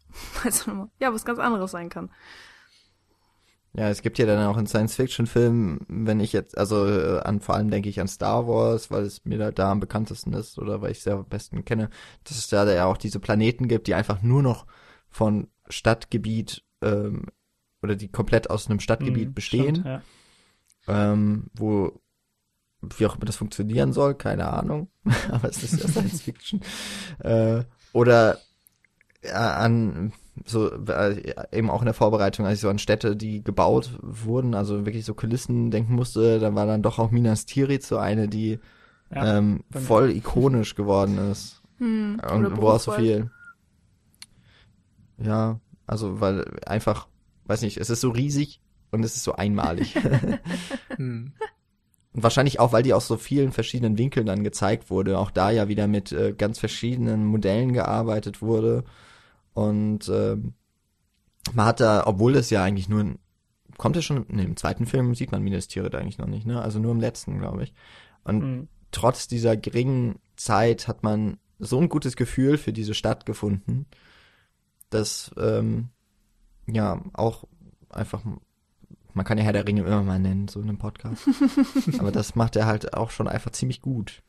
Weil 0.43 0.49
es 0.51 0.65
dann 0.65 0.75
immer, 0.75 0.91
ja, 0.99 1.13
was 1.13 1.25
ganz 1.25 1.39
anderes 1.39 1.71
sein 1.71 1.89
kann. 1.89 2.09
Ja, 3.75 3.89
es 3.89 4.03
gibt 4.03 4.19
ja 4.19 4.27
dann 4.27 4.45
auch 4.45 4.57
in 4.57 4.67
Science-Fiction-Filmen, 4.67 5.79
wenn 5.87 6.19
ich 6.19 6.31
jetzt, 6.31 6.55
also 6.57 6.85
äh, 6.87 7.19
an 7.21 7.41
vor 7.41 7.55
allem 7.55 7.71
denke 7.71 7.89
ich 7.89 7.99
an 7.99 8.07
Star 8.07 8.47
Wars, 8.47 8.91
weil 8.91 9.03
es 9.03 9.25
mir 9.25 9.39
da, 9.39 9.51
da 9.51 9.71
am 9.71 9.79
bekanntesten 9.79 10.31
ist 10.33 10.59
oder 10.59 10.81
weil 10.81 10.91
ich 10.91 10.99
es 10.99 11.05
ja 11.05 11.15
am 11.15 11.25
besten 11.27 11.65
kenne, 11.65 11.89
dass 12.23 12.37
es 12.37 12.47
da 12.47 12.71
ja 12.71 12.85
auch 12.85 12.97
diese 12.97 13.19
Planeten 13.19 13.67
gibt, 13.67 13.87
die 13.87 13.95
einfach 13.95 14.21
nur 14.21 14.43
noch 14.43 14.67
von 15.09 15.47
Stadtgebiet 15.69 16.63
ähm, 16.83 17.25
oder 17.81 17.95
die 17.95 18.09
komplett 18.09 18.49
aus 18.51 18.69
einem 18.69 18.79
Stadtgebiet 18.79 19.29
Mhm, 19.29 19.33
bestehen, 19.33 19.75
stimmt, 19.75 19.85
ja. 19.85 20.03
ähm, 20.87 21.49
wo 21.53 22.02
wie 22.97 23.05
auch 23.05 23.15
immer 23.15 23.25
das 23.25 23.35
funktionieren 23.35 23.93
soll, 23.93 24.15
keine 24.15 24.47
Ahnung, 24.51 24.89
aber 25.31 25.49
es 25.49 25.63
ist 25.63 25.81
ja 25.81 25.87
Science-Fiction. 25.87 26.61
äh, 27.19 27.63
oder 27.93 28.37
ja, 29.23 29.55
an 29.57 30.11
so 30.45 30.71
äh, 30.87 31.33
eben 31.51 31.69
auch 31.69 31.81
in 31.81 31.85
der 31.85 31.93
Vorbereitung, 31.93 32.45
als 32.45 32.55
ich 32.55 32.61
so 32.61 32.69
an 32.69 32.79
Städte, 32.79 33.15
die 33.15 33.43
gebaut 33.43 33.91
wurden, 34.01 34.55
also 34.55 34.85
wirklich 34.85 35.05
so 35.05 35.13
Kulissen 35.13 35.69
denken 35.71 35.93
musste, 35.93 36.39
da 36.39 36.53
war 36.55 36.65
dann 36.65 36.81
doch 36.81 36.97
auch 36.99 37.11
Minas 37.11 37.45
Tirith 37.45 37.83
so 37.85 37.97
eine, 37.97 38.27
die 38.27 38.59
Ja, 39.13 39.37
ähm, 39.37 39.63
voll 39.71 40.11
ikonisch 40.11 40.75
geworden 40.75 41.17
ist. 41.31 41.61
Hm, 41.77 42.19
Und 42.31 42.57
wo 42.57 42.69
auch 42.69 42.79
so 42.79 42.91
viel. 42.93 43.29
Ja, 45.17 45.59
also 45.85 46.19
weil 46.19 46.45
einfach, 46.65 47.07
weiß 47.45 47.61
nicht, 47.61 47.77
es 47.77 47.89
ist 47.89 48.01
so 48.01 48.09
riesig 48.09 48.59
und 48.91 49.03
es 49.03 49.15
ist 49.15 49.23
so 49.23 49.33
einmalig. 49.33 49.95
Hm. 50.97 51.33
Wahrscheinlich 52.13 52.59
auch, 52.59 52.71
weil 52.71 52.83
die 52.83 52.93
aus 52.93 53.07
so 53.07 53.17
vielen 53.17 53.51
verschiedenen 53.51 53.97
Winkeln 53.97 54.25
dann 54.25 54.43
gezeigt 54.43 54.89
wurde, 54.89 55.17
auch 55.17 55.31
da 55.31 55.49
ja 55.51 55.67
wieder 55.67 55.87
mit 55.87 56.11
äh, 56.11 56.33
ganz 56.33 56.59
verschiedenen 56.59 57.25
Modellen 57.25 57.73
gearbeitet 57.73 58.41
wurde. 58.41 58.83
Und 59.53 60.09
ähm, 60.09 60.53
man 61.53 61.65
hat 61.65 61.79
da, 61.79 62.03
obwohl 62.05 62.35
es 62.35 62.49
ja 62.49 62.63
eigentlich 62.63 62.89
nur 62.89 63.15
kommt 63.77 63.97
es 63.97 64.05
schon, 64.05 64.25
ne, 64.29 64.43
im 64.43 64.55
zweiten 64.55 64.85
Film 64.85 65.15
sieht 65.15 65.31
man 65.31 65.41
Minas 65.41 65.67
Tirith 65.67 65.95
eigentlich 65.95 66.17
noch 66.17 66.27
nicht, 66.27 66.45
ne? 66.45 66.61
Also 66.61 66.79
nur 66.79 66.91
im 66.91 66.99
letzten, 66.99 67.39
glaube 67.39 67.63
ich. 67.63 67.73
Und 68.23 68.43
mhm. 68.43 68.67
trotz 68.91 69.27
dieser 69.27 69.57
geringen 69.57 70.19
Zeit 70.35 70.87
hat 70.87 71.03
man 71.03 71.37
so 71.59 71.79
ein 71.79 71.89
gutes 71.89 72.15
Gefühl 72.15 72.57
für 72.57 72.73
diese 72.73 72.93
Stadt 72.93 73.25
gefunden, 73.25 73.85
dass 74.89 75.31
ähm, 75.37 75.89
ja 76.67 77.01
auch 77.13 77.45
einfach 77.89 78.23
man 79.13 79.25
kann 79.25 79.37
ja 79.37 79.43
Herr 79.43 79.53
der 79.53 79.67
Ringe 79.67 79.81
immer 79.81 80.03
mal 80.03 80.19
nennen, 80.19 80.47
so 80.47 80.59
in 80.59 80.69
einem 80.69 80.77
Podcast. 80.77 81.27
Aber 81.99 82.11
das 82.11 82.35
macht 82.35 82.55
er 82.55 82.65
halt 82.65 82.93
auch 82.93 83.11
schon 83.11 83.27
einfach 83.27 83.51
ziemlich 83.51 83.81
gut. 83.81 84.23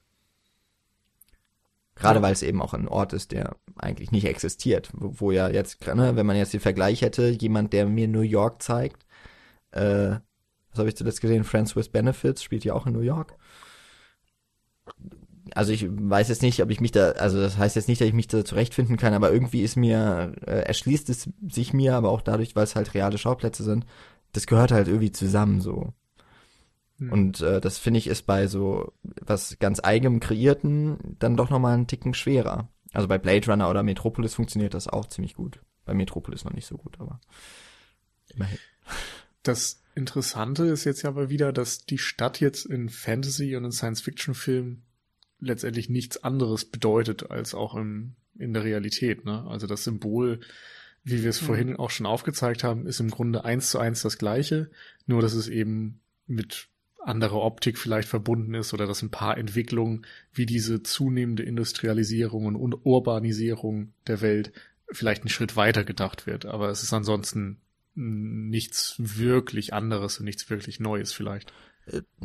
Gerade 1.96 2.18
ja. 2.18 2.22
weil 2.22 2.32
es 2.32 2.42
eben 2.42 2.60
auch 2.60 2.74
ein 2.74 2.88
Ort 2.88 3.12
ist, 3.12 3.32
der 3.32 3.56
eigentlich 3.76 4.10
nicht 4.10 4.26
existiert. 4.26 4.90
Wo, 4.92 5.14
wo 5.20 5.30
ja 5.30 5.48
jetzt, 5.48 5.86
ne, 5.86 6.16
wenn 6.16 6.26
man 6.26 6.36
jetzt 6.36 6.52
den 6.52 6.60
Vergleich 6.60 7.02
hätte, 7.02 7.28
jemand, 7.28 7.72
der 7.72 7.86
mir 7.86 8.08
New 8.08 8.20
York 8.20 8.62
zeigt, 8.62 9.06
äh, 9.70 10.16
was 10.70 10.78
habe 10.78 10.88
ich 10.88 10.96
zuletzt 10.96 11.20
gesehen? 11.20 11.44
Friends 11.44 11.76
with 11.76 11.90
Benefits 11.90 12.42
spielt 12.42 12.64
ja 12.64 12.74
auch 12.74 12.86
in 12.86 12.92
New 12.92 13.00
York. 13.00 13.36
Also 15.54 15.72
ich 15.72 15.86
weiß 15.88 16.28
jetzt 16.28 16.42
nicht, 16.42 16.60
ob 16.62 16.70
ich 16.70 16.80
mich 16.80 16.90
da, 16.90 17.10
also 17.12 17.40
das 17.40 17.58
heißt 17.58 17.76
jetzt 17.76 17.86
nicht, 17.86 18.00
dass 18.00 18.08
ich 18.08 18.14
mich 18.14 18.26
da 18.26 18.44
zurechtfinden 18.44 18.96
kann, 18.96 19.14
aber 19.14 19.30
irgendwie 19.30 19.62
ist 19.62 19.76
mir, 19.76 20.32
äh, 20.46 20.62
erschließt 20.62 21.08
es 21.10 21.28
sich 21.48 21.72
mir, 21.72 21.94
aber 21.94 22.10
auch 22.10 22.22
dadurch, 22.22 22.56
weil 22.56 22.64
es 22.64 22.74
halt 22.74 22.94
reale 22.94 23.18
Schauplätze 23.18 23.62
sind, 23.62 23.86
das 24.34 24.46
gehört 24.46 24.72
halt 24.72 24.88
irgendwie 24.88 25.12
zusammen 25.12 25.60
so. 25.60 25.94
Hm. 26.98 27.12
Und 27.12 27.40
äh, 27.40 27.60
das 27.60 27.78
finde 27.78 27.98
ich 27.98 28.06
ist 28.06 28.22
bei 28.22 28.46
so 28.46 28.92
was 29.02 29.58
ganz 29.58 29.80
eigenem 29.82 30.20
kreierten 30.20 31.16
dann 31.18 31.36
doch 31.36 31.50
nochmal 31.50 31.74
einen 31.74 31.86
Ticken 31.86 32.14
schwerer. 32.14 32.68
Also 32.92 33.08
bei 33.08 33.18
Blade 33.18 33.46
Runner 33.50 33.70
oder 33.70 33.82
Metropolis 33.82 34.34
funktioniert 34.34 34.74
das 34.74 34.86
auch 34.86 35.06
ziemlich 35.06 35.34
gut. 35.34 35.60
Bei 35.84 35.94
Metropolis 35.94 36.44
noch 36.44 36.52
nicht 36.52 36.66
so 36.66 36.76
gut, 36.76 37.00
aber 37.00 37.20
immerhin. 38.28 38.58
Das 39.42 39.82
Interessante 39.94 40.64
ist 40.64 40.84
jetzt 40.84 41.02
ja 41.02 41.10
aber 41.10 41.28
wieder, 41.28 41.52
dass 41.52 41.86
die 41.86 41.98
Stadt 41.98 42.40
jetzt 42.40 42.66
in 42.66 42.88
Fantasy 42.88 43.56
und 43.56 43.64
in 43.64 43.72
Science-Fiction-Filmen 43.72 44.84
letztendlich 45.40 45.88
nichts 45.88 46.22
anderes 46.24 46.64
bedeutet 46.64 47.30
als 47.30 47.54
auch 47.54 47.74
im, 47.74 48.14
in 48.38 48.54
der 48.54 48.64
Realität. 48.64 49.24
Ne? 49.24 49.44
Also 49.46 49.66
das 49.66 49.84
Symbol 49.84 50.40
wie 51.04 51.22
wir 51.22 51.30
es 51.30 51.42
mhm. 51.42 51.46
vorhin 51.46 51.76
auch 51.76 51.90
schon 51.90 52.06
aufgezeigt 52.06 52.64
haben, 52.64 52.86
ist 52.86 53.00
im 53.00 53.10
Grunde 53.10 53.44
eins 53.44 53.70
zu 53.70 53.78
eins 53.78 54.02
das 54.02 54.18
gleiche, 54.18 54.70
nur 55.06 55.22
dass 55.22 55.34
es 55.34 55.48
eben 55.48 56.00
mit 56.26 56.68
anderer 56.98 57.42
Optik 57.42 57.78
vielleicht 57.78 58.08
verbunden 58.08 58.54
ist 58.54 58.72
oder 58.72 58.86
dass 58.86 59.02
ein 59.02 59.10
paar 59.10 59.36
Entwicklungen 59.36 60.06
wie 60.32 60.46
diese 60.46 60.82
zunehmende 60.82 61.42
Industrialisierung 61.42 62.46
und 62.46 62.74
Urbanisierung 62.84 63.92
der 64.06 64.22
Welt 64.22 64.52
vielleicht 64.90 65.22
einen 65.22 65.28
Schritt 65.28 65.56
weiter 65.56 65.84
gedacht 65.84 66.26
wird. 66.26 66.46
Aber 66.46 66.70
es 66.70 66.82
ist 66.82 66.94
ansonsten 66.94 67.58
nichts 67.94 68.94
wirklich 68.98 69.74
anderes 69.74 70.18
und 70.18 70.24
nichts 70.24 70.48
wirklich 70.48 70.80
Neues 70.80 71.12
vielleicht 71.12 71.52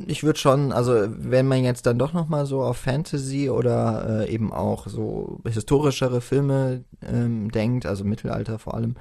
ich 0.07 0.23
würde 0.23 0.39
schon, 0.39 0.71
also 0.71 0.93
wenn 1.07 1.47
man 1.47 1.63
jetzt 1.63 1.85
dann 1.85 1.99
doch 1.99 2.13
noch 2.13 2.29
mal 2.29 2.45
so 2.45 2.61
auf 2.61 2.77
Fantasy 2.77 3.49
oder 3.49 4.21
äh, 4.21 4.33
eben 4.33 4.53
auch 4.53 4.87
so 4.87 5.41
historischere 5.45 6.21
Filme 6.21 6.85
ähm, 7.01 7.51
denkt, 7.51 7.85
also 7.85 8.05
Mittelalter 8.05 8.57
vor 8.57 8.75
allem, 8.75 8.95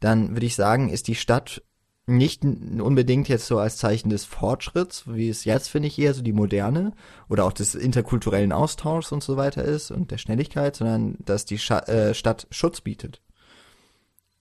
dann 0.00 0.30
würde 0.30 0.46
ich 0.46 0.56
sagen, 0.56 0.88
ist 0.88 1.08
die 1.08 1.14
Stadt 1.14 1.62
nicht 2.06 2.44
unbedingt 2.44 3.28
jetzt 3.28 3.46
so 3.46 3.58
als 3.58 3.76
Zeichen 3.76 4.10
des 4.10 4.24
Fortschritts, 4.24 5.04
wie 5.06 5.28
es 5.28 5.44
jetzt 5.44 5.68
finde 5.68 5.88
ich 5.88 5.98
eher 5.98 6.14
so 6.14 6.22
die 6.22 6.32
moderne 6.32 6.92
oder 7.28 7.44
auch 7.44 7.52
des 7.52 7.74
interkulturellen 7.74 8.52
Austauschs 8.52 9.12
und 9.12 9.22
so 9.22 9.36
weiter 9.36 9.64
ist 9.64 9.90
und 9.90 10.10
der 10.10 10.18
Schnelligkeit, 10.18 10.76
sondern 10.76 11.16
dass 11.24 11.44
die 11.44 11.58
Scha 11.58 11.80
äh, 11.80 12.14
Stadt 12.14 12.46
Schutz 12.50 12.80
bietet. 12.80 13.22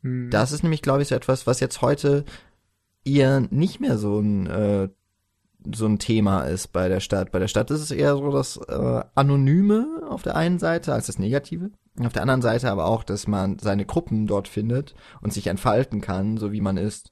Hm. 0.02 0.30
Das 0.32 0.52
ist 0.52 0.64
nämlich, 0.64 0.82
glaube 0.82 1.02
ich, 1.02 1.10
so 1.10 1.16
etwas, 1.16 1.46
was 1.46 1.60
jetzt 1.60 1.82
heute 1.82 2.24
eher 3.06 3.42
nicht 3.42 3.80
mehr 3.80 3.98
so 3.98 4.20
ein 4.20 4.48
äh, 4.48 4.90
so 5.74 5.86
ein 5.86 6.00
Thema 6.00 6.44
ist 6.44 6.70
bei 6.70 6.88
der 6.88 7.00
Stadt. 7.00 7.32
Bei 7.32 7.40
der 7.40 7.48
Stadt 7.48 7.70
ist 7.72 7.82
es 7.82 7.92
eher 7.92 8.16
so 8.16 8.32
das 8.32 8.58
äh, 8.58 9.04
Anonyme 9.16 10.02
auf 10.08 10.22
der 10.24 10.36
einen 10.36 10.60
Seite 10.60 10.94
als 10.94 11.08
das 11.08 11.20
Negative. 11.20 11.72
Auf 12.00 12.14
der 12.14 12.22
anderen 12.22 12.42
Seite 12.42 12.72
aber 12.72 12.86
auch, 12.86 13.04
dass 13.04 13.28
man 13.28 13.60
seine 13.60 13.86
Gruppen 13.86 14.26
dort 14.26 14.48
findet 14.48 14.96
und 15.22 15.34
sich 15.34 15.48
entfalten 15.48 16.02
kann, 16.02 16.38
so 16.38 16.52
wie 16.52 16.62
man 16.62 16.78
ist. 16.78 17.12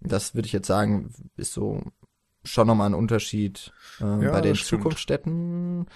Das 0.00 0.34
würde 0.34 0.46
ich 0.46 0.52
jetzt 0.52 0.66
sagen, 0.66 1.12
ist 1.36 1.52
so 1.52 1.82
schon 2.42 2.66
nochmal 2.66 2.90
ein 2.90 2.94
Unterschied 2.94 3.72
äh, 4.00 4.24
ja, 4.24 4.30
bei 4.30 4.40
den 4.40 4.54
Zukunftsstädten. 4.54 5.86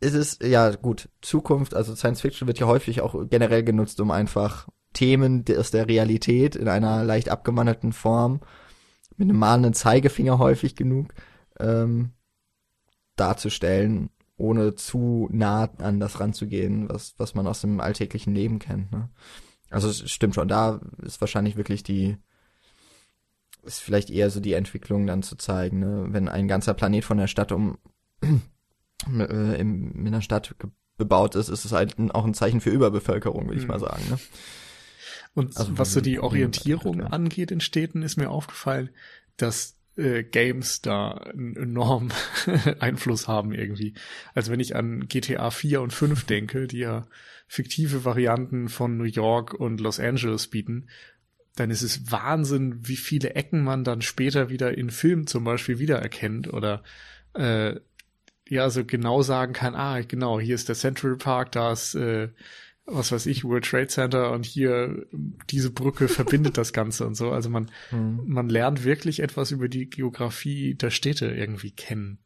Ist 0.00 0.14
es, 0.14 0.38
ja 0.42 0.70
gut, 0.70 1.08
Zukunft, 1.22 1.74
also 1.74 1.94
Science 1.94 2.20
Fiction 2.20 2.46
wird 2.46 2.58
ja 2.58 2.66
häufig 2.66 3.00
auch 3.00 3.28
generell 3.28 3.64
genutzt, 3.64 4.00
um 4.00 4.10
einfach 4.10 4.68
Themen 4.92 5.44
aus 5.58 5.70
der 5.70 5.88
Realität 5.88 6.54
in 6.56 6.68
einer 6.68 7.04
leicht 7.04 7.28
abgewandelten 7.28 7.92
Form 7.92 8.40
mit 9.18 9.28
einem 9.28 9.38
mahnenden 9.38 9.74
Zeigefinger 9.74 10.38
häufig 10.38 10.76
genug 10.76 11.12
ähm, 11.58 12.12
darzustellen, 13.16 14.10
ohne 14.36 14.76
zu 14.76 15.28
nah 15.30 15.68
an 15.78 16.00
das 16.00 16.20
ranzugehen, 16.20 16.88
was, 16.88 17.14
was 17.18 17.34
man 17.34 17.46
aus 17.46 17.60
dem 17.60 17.80
alltäglichen 17.80 18.34
Leben 18.34 18.60
kennt. 18.60 18.92
Ne? 18.92 19.10
Also 19.70 19.88
es 19.88 20.10
stimmt 20.10 20.36
schon, 20.36 20.48
da 20.48 20.80
ist 21.02 21.20
wahrscheinlich 21.20 21.56
wirklich 21.56 21.82
die, 21.82 22.16
ist 23.64 23.80
vielleicht 23.80 24.10
eher 24.10 24.30
so 24.30 24.40
die 24.40 24.52
Entwicklung 24.52 25.06
dann 25.06 25.24
zu 25.24 25.36
zeigen, 25.36 25.80
ne? 25.80 26.06
wenn 26.10 26.28
ein 26.28 26.48
ganzer 26.48 26.74
Planet 26.74 27.04
von 27.04 27.18
der 27.18 27.26
Stadt 27.26 27.50
um 27.50 27.76
äh, 28.22 29.60
in, 29.60 29.90
in 29.90 30.06
einer 30.06 30.22
Stadt 30.22 30.54
bebaut 30.96 31.34
ist, 31.34 31.48
ist 31.48 31.64
es 31.64 31.72
halt 31.72 31.96
auch 32.14 32.24
ein 32.24 32.34
Zeichen 32.34 32.60
für 32.60 32.70
Überbevölkerung, 32.70 33.46
würde 33.46 33.58
ich 33.58 33.62
mhm. 33.62 33.68
mal 33.68 33.80
sagen. 33.80 34.02
Ne? 34.10 34.18
Und 35.34 35.56
also, 35.56 35.78
was 35.78 35.92
so 35.92 36.00
die 36.00 36.18
Orientierung 36.18 37.02
angeht 37.02 37.50
in 37.50 37.60
Städten, 37.60 38.02
ist 38.02 38.16
mir 38.16 38.30
aufgefallen, 38.30 38.90
dass 39.36 39.76
äh, 39.96 40.22
Games 40.22 40.80
da 40.80 41.12
einen 41.12 41.56
enormen 41.56 42.12
Einfluss 42.78 43.28
haben 43.28 43.52
irgendwie. 43.52 43.94
Also 44.34 44.52
wenn 44.52 44.60
ich 44.60 44.76
an 44.76 45.08
GTA 45.08 45.50
4 45.50 45.80
und 45.82 45.92
5 45.92 46.24
denke, 46.24 46.66
die 46.66 46.78
ja 46.78 47.06
fiktive 47.46 48.04
Varianten 48.04 48.68
von 48.68 48.96
New 48.96 49.04
York 49.04 49.54
und 49.54 49.80
Los 49.80 50.00
Angeles 50.00 50.48
bieten, 50.48 50.88
dann 51.56 51.70
ist 51.70 51.82
es 51.82 52.12
Wahnsinn, 52.12 52.86
wie 52.86 52.96
viele 52.96 53.34
Ecken 53.34 53.64
man 53.64 53.82
dann 53.82 54.02
später 54.02 54.48
wieder 54.48 54.76
in 54.76 54.90
Filmen 54.90 55.26
zum 55.26 55.44
Beispiel 55.44 55.78
wiedererkennt 55.78 56.52
oder 56.52 56.84
äh, 57.34 57.76
ja, 58.48 58.70
so 58.70 58.84
genau 58.84 59.22
sagen 59.22 59.52
kann, 59.52 59.74
ah, 59.74 60.00
genau, 60.00 60.40
hier 60.40 60.54
ist 60.54 60.68
der 60.68 60.76
Central 60.76 61.16
Park, 61.16 61.52
da 61.52 61.72
ist 61.72 61.94
äh, 61.94 62.28
was 62.90 63.12
weiß 63.12 63.26
ich, 63.26 63.44
World 63.44 63.66
Trade 63.66 63.88
Center 63.88 64.32
und 64.32 64.46
hier 64.46 65.06
diese 65.50 65.70
Brücke 65.70 66.08
verbindet 66.08 66.56
das 66.56 66.72
Ganze 66.72 67.06
und 67.06 67.14
so. 67.14 67.30
Also 67.30 67.50
man, 67.50 67.70
mhm. 67.90 68.22
man 68.26 68.48
lernt 68.48 68.84
wirklich 68.84 69.20
etwas 69.20 69.50
über 69.50 69.68
die 69.68 69.88
Geografie 69.90 70.74
der 70.74 70.90
Städte 70.90 71.26
irgendwie 71.26 71.70
kennen. 71.70 72.18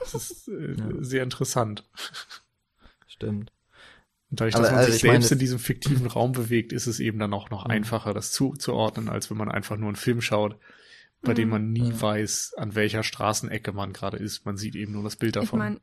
Das 0.00 0.14
ist 0.14 0.48
äh, 0.48 0.74
ja. 0.78 0.86
sehr 1.00 1.22
interessant. 1.22 1.84
Stimmt. 3.06 3.52
Und 4.30 4.40
dadurch, 4.40 4.54
dass 4.54 4.62
Aber, 4.62 4.70
man 4.70 4.78
also 4.80 4.92
sich 4.92 5.02
selbst 5.02 5.30
meine, 5.30 5.32
in 5.32 5.38
diesem 5.38 5.58
fiktiven 5.58 6.06
Raum 6.06 6.32
bewegt, 6.32 6.72
ist 6.72 6.86
es 6.86 7.00
eben 7.00 7.18
dann 7.18 7.34
auch 7.34 7.50
noch 7.50 7.64
mhm. 7.64 7.70
einfacher, 7.70 8.14
das 8.14 8.32
zuzuordnen, 8.32 9.08
als 9.08 9.30
wenn 9.30 9.36
man 9.36 9.50
einfach 9.50 9.76
nur 9.76 9.88
einen 9.88 9.96
Film 9.96 10.20
schaut, 10.20 10.58
bei 11.22 11.32
mhm. 11.32 11.36
dem 11.36 11.48
man 11.50 11.72
nie 11.72 11.90
ja. 11.90 12.00
weiß, 12.00 12.54
an 12.56 12.74
welcher 12.74 13.02
Straßenecke 13.02 13.72
man 13.72 13.92
gerade 13.92 14.16
ist. 14.16 14.44
Man 14.46 14.56
sieht 14.56 14.76
eben 14.76 14.92
nur 14.92 15.02
das 15.02 15.16
Bild 15.16 15.36
davon. 15.36 15.60
Ich 15.60 15.64
mein, 15.64 15.80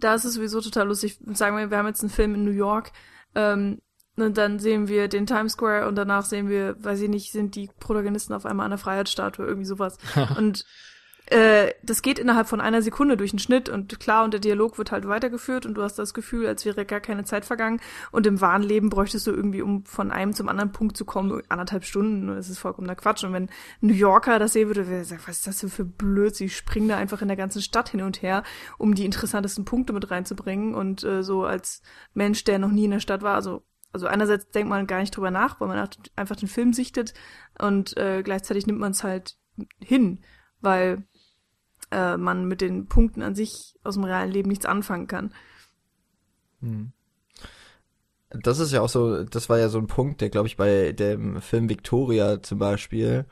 da 0.00 0.14
ist 0.14 0.24
es 0.24 0.34
sowieso 0.34 0.60
total 0.60 0.88
lustig. 0.88 1.18
Sagen 1.32 1.56
wir, 1.56 1.70
wir 1.70 1.78
haben 1.78 1.86
jetzt 1.86 2.02
einen 2.02 2.10
Film 2.10 2.34
in 2.34 2.44
New 2.44 2.50
York, 2.50 2.92
ähm, 3.34 3.80
und 4.16 4.36
dann 4.36 4.58
sehen 4.58 4.88
wir 4.88 5.08
den 5.08 5.26
Times 5.26 5.52
Square 5.52 5.86
und 5.86 5.94
danach 5.94 6.24
sehen 6.24 6.48
wir, 6.48 6.76
weiß 6.82 7.00
ich 7.00 7.08
nicht, 7.08 7.30
sind 7.30 7.54
die 7.54 7.70
Protagonisten 7.78 8.32
auf 8.32 8.46
einmal 8.46 8.64
an 8.64 8.72
der 8.72 8.78
Freiheitsstatue, 8.78 9.46
irgendwie 9.46 9.66
sowas. 9.66 9.96
und 10.36 10.64
äh, 11.30 11.74
das 11.82 12.02
geht 12.02 12.18
innerhalb 12.18 12.48
von 12.48 12.60
einer 12.60 12.80
Sekunde 12.80 13.16
durch 13.16 13.30
den 13.30 13.38
Schnitt 13.38 13.68
und 13.68 14.00
klar, 14.00 14.24
und 14.24 14.32
der 14.32 14.40
Dialog 14.40 14.78
wird 14.78 14.92
halt 14.92 15.06
weitergeführt 15.06 15.66
und 15.66 15.74
du 15.74 15.82
hast 15.82 15.98
das 15.98 16.14
Gefühl, 16.14 16.46
als 16.46 16.64
wäre 16.64 16.86
gar 16.86 17.00
keine 17.00 17.24
Zeit 17.24 17.44
vergangen. 17.44 17.80
Und 18.10 18.26
im 18.26 18.40
wahren 18.40 18.62
Leben 18.62 18.88
bräuchtest 18.88 19.26
du 19.26 19.32
irgendwie, 19.32 19.62
um 19.62 19.84
von 19.84 20.10
einem 20.10 20.32
zum 20.32 20.48
anderen 20.48 20.72
Punkt 20.72 20.96
zu 20.96 21.04
kommen, 21.04 21.42
anderthalb 21.48 21.84
Stunden. 21.84 22.28
Das 22.28 22.48
ist 22.48 22.58
vollkommener 22.58 22.96
Quatsch. 22.96 23.24
Und 23.24 23.32
wenn 23.32 23.50
New 23.80 23.94
Yorker 23.94 24.38
das 24.38 24.54
sehen 24.54 24.68
würde, 24.68 24.88
wäre 24.88 25.04
sagen, 25.04 25.22
was 25.26 25.38
ist 25.38 25.46
das 25.46 25.58
denn 25.58 25.70
für 25.70 25.84
blöd? 25.84 26.34
Sie 26.34 26.48
springen 26.48 26.88
da 26.88 26.96
einfach 26.96 27.20
in 27.20 27.28
der 27.28 27.36
ganzen 27.36 27.60
Stadt 27.62 27.90
hin 27.90 28.02
und 28.02 28.22
her, 28.22 28.42
um 28.78 28.94
die 28.94 29.04
interessantesten 29.04 29.64
Punkte 29.64 29.92
mit 29.92 30.10
reinzubringen. 30.10 30.74
Und 30.74 31.04
äh, 31.04 31.22
so 31.22 31.44
als 31.44 31.82
Mensch, 32.14 32.44
der 32.44 32.58
noch 32.58 32.72
nie 32.72 32.86
in 32.86 32.92
der 32.92 33.00
Stadt 33.00 33.22
war, 33.22 33.34
also 33.34 33.64
also 33.90 34.06
einerseits 34.06 34.50
denkt 34.50 34.68
man 34.68 34.86
gar 34.86 35.00
nicht 35.00 35.16
drüber 35.16 35.30
nach, 35.30 35.60
weil 35.60 35.68
man 35.68 35.88
einfach 36.14 36.36
den 36.36 36.48
Film 36.48 36.74
sichtet 36.74 37.14
und 37.58 37.96
äh, 37.96 38.22
gleichzeitig 38.22 38.66
nimmt 38.66 38.78
man 38.78 38.92
es 38.92 39.02
halt 39.02 39.38
hin, 39.80 40.22
weil 40.60 41.06
äh, 41.90 42.16
man 42.16 42.46
mit 42.46 42.60
den 42.60 42.86
Punkten 42.86 43.22
an 43.22 43.34
sich 43.34 43.74
aus 43.84 43.94
dem 43.94 44.04
realen 44.04 44.30
Leben 44.30 44.48
nichts 44.48 44.66
anfangen 44.66 45.06
kann. 45.06 45.32
Hm. 46.60 46.92
Das 48.30 48.58
ist 48.58 48.72
ja 48.72 48.82
auch 48.82 48.88
so, 48.88 49.24
das 49.24 49.48
war 49.48 49.58
ja 49.58 49.68
so 49.68 49.78
ein 49.78 49.86
Punkt, 49.86 50.20
der, 50.20 50.28
glaube 50.28 50.48
ich, 50.48 50.56
bei 50.56 50.92
dem 50.92 51.40
Film 51.40 51.68
Victoria 51.68 52.42
zum 52.42 52.58
Beispiel 52.58 53.24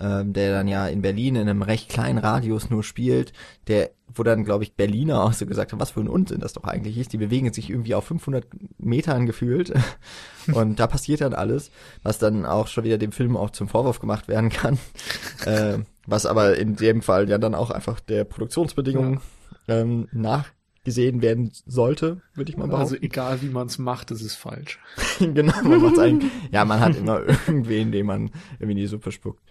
ähm, 0.00 0.32
der 0.32 0.52
dann 0.52 0.68
ja 0.68 0.86
in 0.88 1.02
Berlin 1.02 1.36
in 1.36 1.48
einem 1.48 1.62
recht 1.62 1.88
kleinen 1.88 2.18
Radius 2.18 2.70
nur 2.70 2.82
spielt, 2.82 3.32
der, 3.68 3.90
wo 4.12 4.22
dann, 4.22 4.44
glaube 4.44 4.64
ich, 4.64 4.74
Berliner 4.74 5.22
auch 5.22 5.32
so 5.32 5.46
gesagt 5.46 5.72
haben, 5.72 5.80
was 5.80 5.92
für 5.92 6.00
ein 6.00 6.08
Unsinn 6.08 6.40
das 6.40 6.52
doch 6.52 6.64
eigentlich 6.64 6.98
ist. 6.98 7.12
Die 7.12 7.18
bewegen 7.18 7.52
sich 7.52 7.70
irgendwie 7.70 7.94
auf 7.94 8.06
500 8.06 8.46
Metern 8.78 9.26
gefühlt 9.26 9.72
und 10.52 10.80
da 10.80 10.86
passiert 10.86 11.20
dann 11.20 11.34
alles, 11.34 11.70
was 12.02 12.18
dann 12.18 12.44
auch 12.44 12.66
schon 12.66 12.84
wieder 12.84 12.98
dem 12.98 13.12
Film 13.12 13.36
auch 13.36 13.50
zum 13.50 13.68
Vorwurf 13.68 14.00
gemacht 14.00 14.26
werden 14.26 14.50
kann, 14.50 14.78
äh, 15.46 15.78
was 16.06 16.26
aber 16.26 16.56
in 16.56 16.76
dem 16.76 17.02
Fall 17.02 17.28
ja 17.28 17.38
dann 17.38 17.54
auch 17.54 17.70
einfach 17.70 18.00
der 18.00 18.24
Produktionsbedingungen 18.24 19.20
ja. 19.66 19.80
ähm, 19.80 20.08
nachgesehen 20.12 21.22
werden 21.22 21.52
sollte, 21.66 22.22
würde 22.34 22.50
ich 22.50 22.56
mal 22.56 22.66
behaupten. 22.66 22.94
Also 22.94 22.96
egal 22.96 23.42
wie 23.42 23.48
man 23.48 23.66
es 23.66 23.78
macht, 23.78 24.10
es 24.10 24.22
ist 24.22 24.36
falsch. 24.36 24.78
genau, 25.18 25.54
man 25.62 25.80
macht's 25.80 25.98
eigentlich. 25.98 26.32
Ja, 26.50 26.64
man 26.64 26.80
hat 26.80 26.96
immer 26.96 27.20
irgendwen, 27.46 27.92
den 27.92 28.06
man 28.06 28.30
irgendwie 28.58 28.72
in 28.72 28.78
die 28.78 28.86
Suppe 28.86 29.12
spuckt. 29.12 29.42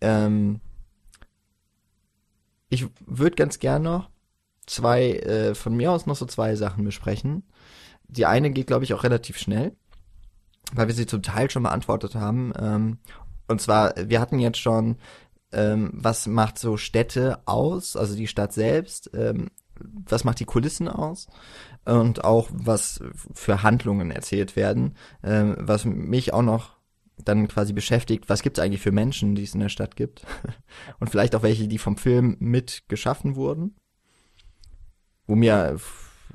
Ähm, 0.00 0.60
ich 2.68 2.86
würde 3.06 3.36
ganz 3.36 3.58
gern 3.58 3.82
noch 3.82 4.10
zwei, 4.66 5.12
äh, 5.12 5.54
von 5.54 5.76
mir 5.76 5.92
aus 5.92 6.06
noch 6.06 6.16
so 6.16 6.26
zwei 6.26 6.56
Sachen 6.56 6.84
besprechen. 6.84 7.44
Die 8.08 8.26
eine 8.26 8.50
geht, 8.50 8.66
glaube 8.66 8.84
ich, 8.84 8.94
auch 8.94 9.04
relativ 9.04 9.38
schnell, 9.38 9.76
weil 10.72 10.88
wir 10.88 10.94
sie 10.94 11.06
zum 11.06 11.22
Teil 11.22 11.50
schon 11.50 11.62
beantwortet 11.62 12.14
haben. 12.14 12.52
Ähm, 12.58 12.98
und 13.46 13.60
zwar, 13.60 13.94
wir 13.96 14.20
hatten 14.20 14.38
jetzt 14.38 14.58
schon, 14.58 14.96
ähm, 15.54 15.90
was 15.94 16.26
macht 16.26 16.58
so 16.58 16.76
Städte 16.76 17.40
aus, 17.46 17.96
also 17.96 18.16
die 18.16 18.26
Stadt 18.26 18.52
selbst, 18.52 19.10
ähm, 19.14 19.50
was 19.80 20.24
macht 20.24 20.40
die 20.40 20.44
Kulissen 20.44 20.88
aus 20.88 21.26
und 21.84 22.24
auch 22.24 22.48
was 22.52 23.02
für 23.32 23.62
Handlungen 23.62 24.10
erzählt 24.10 24.56
werden. 24.56 24.94
Ähm, 25.22 25.56
was 25.58 25.84
mich 25.84 26.32
auch 26.32 26.42
noch 26.42 26.76
dann 27.16 27.48
quasi 27.48 27.72
beschäftigt, 27.72 28.28
was 28.28 28.42
gibt 28.42 28.58
es 28.58 28.64
eigentlich 28.64 28.80
für 28.80 28.92
Menschen, 28.92 29.34
die 29.34 29.44
es 29.44 29.54
in 29.54 29.60
der 29.60 29.68
Stadt 29.68 29.96
gibt. 29.96 30.26
Und 30.98 31.10
vielleicht 31.10 31.34
auch 31.34 31.42
welche, 31.42 31.68
die 31.68 31.78
vom 31.78 31.96
Film 31.96 32.36
mit 32.40 32.84
geschaffen 32.88 33.36
wurden. 33.36 33.76
Wo 35.26 35.36
mir 35.36 35.76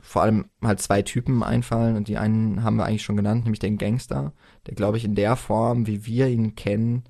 vor 0.01 0.21
allem 0.21 0.45
halt 0.61 0.79
zwei 0.79 1.01
Typen 1.01 1.43
einfallen 1.43 1.97
und 1.97 2.07
die 2.07 2.17
einen 2.17 2.63
haben 2.63 2.77
wir 2.77 2.85
eigentlich 2.85 3.03
schon 3.03 3.17
genannt, 3.17 3.43
nämlich 3.43 3.59
den 3.59 3.77
Gangster, 3.77 4.33
der 4.65 4.73
glaube 4.73 4.97
ich 4.97 5.03
in 5.03 5.13
der 5.13 5.35
Form, 5.35 5.87
wie 5.87 6.05
wir 6.05 6.27
ihn 6.27 6.55
kennen, 6.55 7.03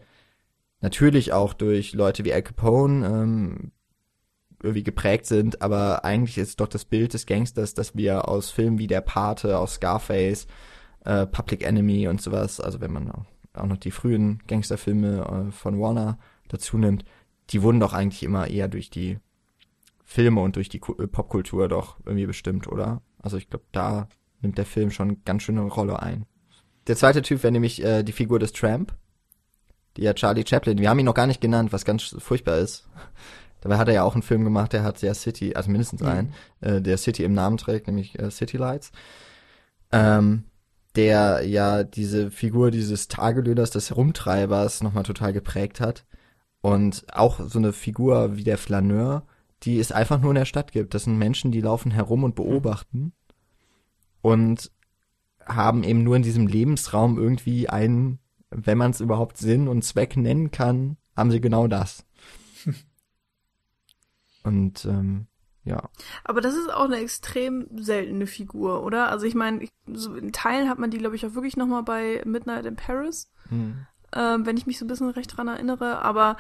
natürlich 0.82 1.34
auch 1.34 1.54
durch 1.54 1.94
Leute 1.94 2.26
wie 2.26 2.34
Al 2.34 2.44
Capone 2.44 3.06
ähm, 3.06 3.72
irgendwie 4.62 4.84
geprägt 4.84 5.26
sind, 5.26 5.62
aber 5.62 6.04
eigentlich 6.04 6.38
ist 6.38 6.60
doch 6.60 6.68
das 6.68 6.86
Bild 6.86 7.14
des 7.14 7.26
Gangsters, 7.26 7.74
das 7.74 7.96
wir 7.96 8.28
aus 8.28 8.50
Filmen 8.50 8.78
wie 8.78 8.88
Der 8.88 9.02
Pate, 9.02 9.58
aus 9.58 9.76
Scarface, 9.76 10.48
äh, 11.06 11.26
Public 11.26 11.64
Enemy 11.64 12.08
und 12.08 12.22
sowas, 12.22 12.60
also 12.60 12.82
wenn 12.82 12.92
man 12.92 13.12
auch 13.12 13.26
auch 13.54 13.66
noch 13.66 13.78
die 13.78 13.92
frühen 13.92 14.42
Gangsterfilme 14.48 15.48
äh, 15.50 15.52
von 15.52 15.80
Warner 15.80 16.18
dazu 16.48 16.78
nimmt, 16.78 17.04
die 17.50 17.62
wurden 17.62 17.80
doch 17.80 17.94
eigentlich 17.94 18.24
immer 18.24 18.48
eher 18.48 18.68
durch 18.68 18.90
die 18.90 19.20
Filme 20.04 20.42
und 20.42 20.56
durch 20.56 20.70
die 20.70 20.80
äh, 20.80 21.08
Popkultur 21.08 21.68
doch 21.68 21.98
irgendwie 22.06 22.26
bestimmt, 22.26 22.68
oder? 22.68 23.02
Also 23.20 23.38
ich 23.38 23.50
glaube, 23.50 23.66
da 23.72 24.08
nimmt 24.42 24.58
der 24.58 24.66
Film 24.66 24.92
schon 24.92 25.24
ganz 25.24 25.44
schöne 25.44 25.62
Rolle 25.62 26.02
ein. 26.02 26.26
Der 26.88 26.96
zweite 26.96 27.22
Typ 27.22 27.44
wäre 27.44 27.52
nämlich 27.52 27.84
äh, 27.84 28.04
die 28.04 28.12
Figur 28.12 28.40
des 28.40 28.54
Tramp, 28.54 28.96
die 29.98 30.03
ja 30.03 30.14
Charlie 30.14 30.45
Chaplin, 30.48 30.78
wir 30.78 30.90
haben 30.90 30.99
ihn 30.99 31.06
noch 31.06 31.14
gar 31.14 31.28
nicht 31.28 31.41
genannt, 31.41 31.74
was 31.74 31.86
ganz 31.86 32.16
furchtbar 32.20 32.57
ist. 32.57 32.88
Dabei 33.61 33.78
hat 33.78 33.90
er 33.90 33.94
ja 33.95 34.03
auch 34.03 34.14
einen 34.14 34.24
Film 34.24 34.45
gemacht, 34.45 34.72
der 34.72 34.84
hat 34.84 35.02
ja 35.02 35.14
City, 35.14 35.56
also 35.56 35.70
mindestens 35.70 36.02
mhm. 36.02 36.07
einen, 36.07 36.34
äh, 36.61 36.82
der 36.82 36.98
City 36.98 37.24
im 37.24 37.34
Namen 37.34 37.57
trägt, 37.57 37.88
nämlich 37.88 38.18
äh, 38.18 38.32
City 38.32 38.57
Lights. 38.57 38.91
Ähm, 39.91 40.44
der 40.95 41.45
ja 41.45 41.84
diese 41.84 42.32
Figur 42.32 42.72
dieses 42.72 43.07
Tagelöhners, 43.07 43.72
des 43.72 43.90
Herumtreibers 43.90 44.82
nochmal 44.82 45.03
total 45.03 45.34
geprägt 45.34 45.80
hat. 45.80 46.06
Und 46.61 47.06
auch 47.14 47.40
so 47.40 47.60
eine 47.60 47.72
Figur 47.72 48.36
wie 48.36 48.44
der 48.44 48.57
Flaneur, 48.57 49.26
die 49.64 49.80
es 49.80 49.91
einfach 49.91 50.20
nur 50.20 50.32
in 50.32 50.36
der 50.36 50.45
Stadt 50.45 50.72
gibt. 50.72 50.94
Das 50.94 51.03
sind 51.03 51.18
Menschen, 51.18 51.52
die 51.52 51.61
laufen 51.61 51.91
herum 51.91 52.24
und 52.24 52.36
beobachten 52.36 53.14
und 54.22 54.72
haben 55.45 55.84
eben 55.84 56.03
nur 56.03 56.16
in 56.16 56.24
diesem 56.24 56.48
Lebensraum 56.48 57.18
irgendwie 57.18 57.70
einen, 57.70 58.20
wenn 58.52 58.78
man 58.78 58.92
es 58.92 59.02
überhaupt 59.02 59.38
Sinn 59.38 59.68
und 59.68 59.84
Zweck 59.84 60.18
nennen 60.18 60.52
kann, 60.52 60.98
haben 61.16 61.32
sie 61.32 61.42
genau 61.42 61.68
das. 61.68 62.06
und 64.44 64.86
ähm, 64.86 65.28
ja. 65.64 65.90
Aber 66.24 66.42
das 66.42 66.56
ist 66.56 66.72
auch 66.72 66.86
eine 66.86 66.98
extrem 66.98 67.68
seltene 67.78 68.26
Figur, 68.26 68.84
oder? 68.84 69.10
Also 69.10 69.26
ich 69.26 69.36
meine, 69.36 69.68
so 69.88 70.16
in 70.16 70.32
Teilen 70.32 70.70
hat 70.70 70.80
man 70.80 70.92
die, 70.92 70.98
glaube 70.98 71.16
ich, 71.16 71.26
auch 71.26 71.36
wirklich 71.36 71.58
nochmal 71.58 71.84
bei 71.84 72.22
Midnight 72.26 72.66
in 72.66 72.76
Paris, 72.76 73.32
hm. 73.50 73.86
ähm, 74.14 74.46
wenn 74.46 74.58
ich 74.58 74.66
mich 74.66 74.80
so 74.80 74.86
ein 74.86 74.88
bisschen 74.88 75.10
recht 75.10 75.36
dran 75.36 75.48
erinnere. 75.48 76.02
Aber 76.02 76.38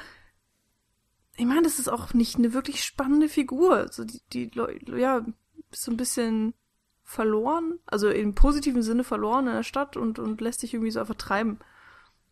ich 1.37 1.45
meine, 1.45 1.61
das 1.61 1.79
ist 1.79 1.89
auch 1.89 2.13
nicht 2.13 2.37
eine 2.37 2.53
wirklich 2.53 2.83
spannende 2.83 3.29
Figur. 3.29 3.87
So 3.91 4.03
die, 4.03 4.21
die 4.33 4.51
ja, 4.97 5.25
ist 5.71 5.83
so 5.83 5.91
ein 5.91 5.97
bisschen 5.97 6.53
verloren, 7.03 7.79
also 7.85 8.09
im 8.09 8.35
positiven 8.35 8.83
Sinne 8.83 9.03
verloren 9.03 9.47
in 9.47 9.53
der 9.53 9.63
Stadt 9.63 9.97
und, 9.97 10.19
und 10.19 10.41
lässt 10.41 10.59
sich 10.59 10.73
irgendwie 10.73 10.91
so 10.91 10.99
einfach 10.99 11.15
treiben. 11.15 11.59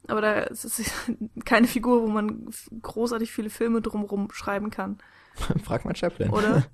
Aber 0.07 0.21
da 0.21 0.39
ist 0.41 0.65
es 0.65 0.91
keine 1.45 1.67
Figur, 1.67 2.01
wo 2.01 2.07
man 2.07 2.49
großartig 2.81 3.31
viele 3.31 3.49
Filme 3.49 3.81
drumherum 3.81 4.29
schreiben 4.31 4.69
kann. 4.69 4.97
Frag 5.63 5.85
mal 5.85 5.95
Chaplin. 5.95 6.29
Oder? 6.31 6.65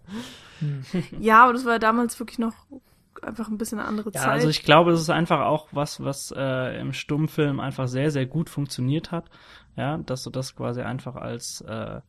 ja, 1.20 1.44
aber 1.44 1.54
das 1.54 1.66
war 1.66 1.80
damals 1.80 2.20
wirklich 2.20 2.40
noch 2.40 2.54
einfach 3.22 3.50
ein 3.50 3.58
bisschen 3.58 3.80
eine 3.80 3.88
andere 3.88 4.12
ja, 4.14 4.22
Zeit. 4.22 4.30
Also 4.30 4.50
ich 4.50 4.64
glaube, 4.64 4.92
es 4.92 5.02
ist 5.02 5.10
einfach 5.10 5.42
auch 5.42 5.70
was, 5.72 6.04
was 6.04 6.34
äh, 6.36 6.80
im 6.80 6.94
Stummfilm 6.94 7.60
einfach 7.60 7.88
sehr, 7.88 8.12
sehr 8.12 8.26
gut 8.26 8.50
funktioniert 8.50 9.12
hat. 9.12 9.30
Ja, 9.76 9.98
dass 9.98 10.24
du 10.24 10.30
das 10.30 10.56
quasi 10.56 10.82
einfach 10.82 11.16
als 11.16 11.62
äh, 11.62 12.02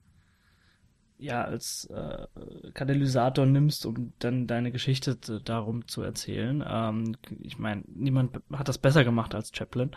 ja 1.18 1.42
als 1.42 1.86
äh, 1.86 2.26
Katalysator 2.74 3.46
nimmst, 3.46 3.86
um 3.86 4.12
dann 4.18 4.46
deine 4.46 4.70
Geschichte 4.70 5.16
darum 5.16 5.86
zu 5.88 6.02
erzählen. 6.02 6.62
Ähm, 6.66 7.16
ich 7.40 7.58
meine, 7.58 7.82
niemand 7.86 8.40
hat 8.52 8.68
das 8.68 8.78
besser 8.78 9.04
gemacht 9.04 9.34
als 9.34 9.50
Chaplin. 9.54 9.92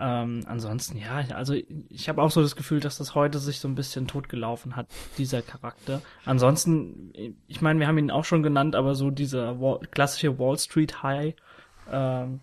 Ähm, 0.00 0.44
ansonsten, 0.46 0.96
ja, 0.96 1.24
also 1.34 1.54
ich 1.54 2.08
habe 2.08 2.22
auch 2.22 2.30
so 2.30 2.40
das 2.40 2.54
Gefühl, 2.54 2.78
dass 2.78 2.98
das 2.98 3.16
heute 3.16 3.40
sich 3.40 3.58
so 3.58 3.66
ein 3.66 3.74
bisschen 3.74 4.06
totgelaufen 4.06 4.76
hat, 4.76 4.86
dieser 5.18 5.42
Charakter. 5.42 6.02
Ansonsten, 6.24 7.12
ich 7.48 7.60
meine, 7.60 7.80
wir 7.80 7.88
haben 7.88 7.98
ihn 7.98 8.12
auch 8.12 8.24
schon 8.24 8.44
genannt, 8.44 8.76
aber 8.76 8.94
so 8.94 9.10
dieser 9.10 9.60
Wall, 9.60 9.80
klassische 9.90 10.38
Wall 10.38 10.56
Street 10.56 11.02
High, 11.02 11.34
ähm, 11.90 12.40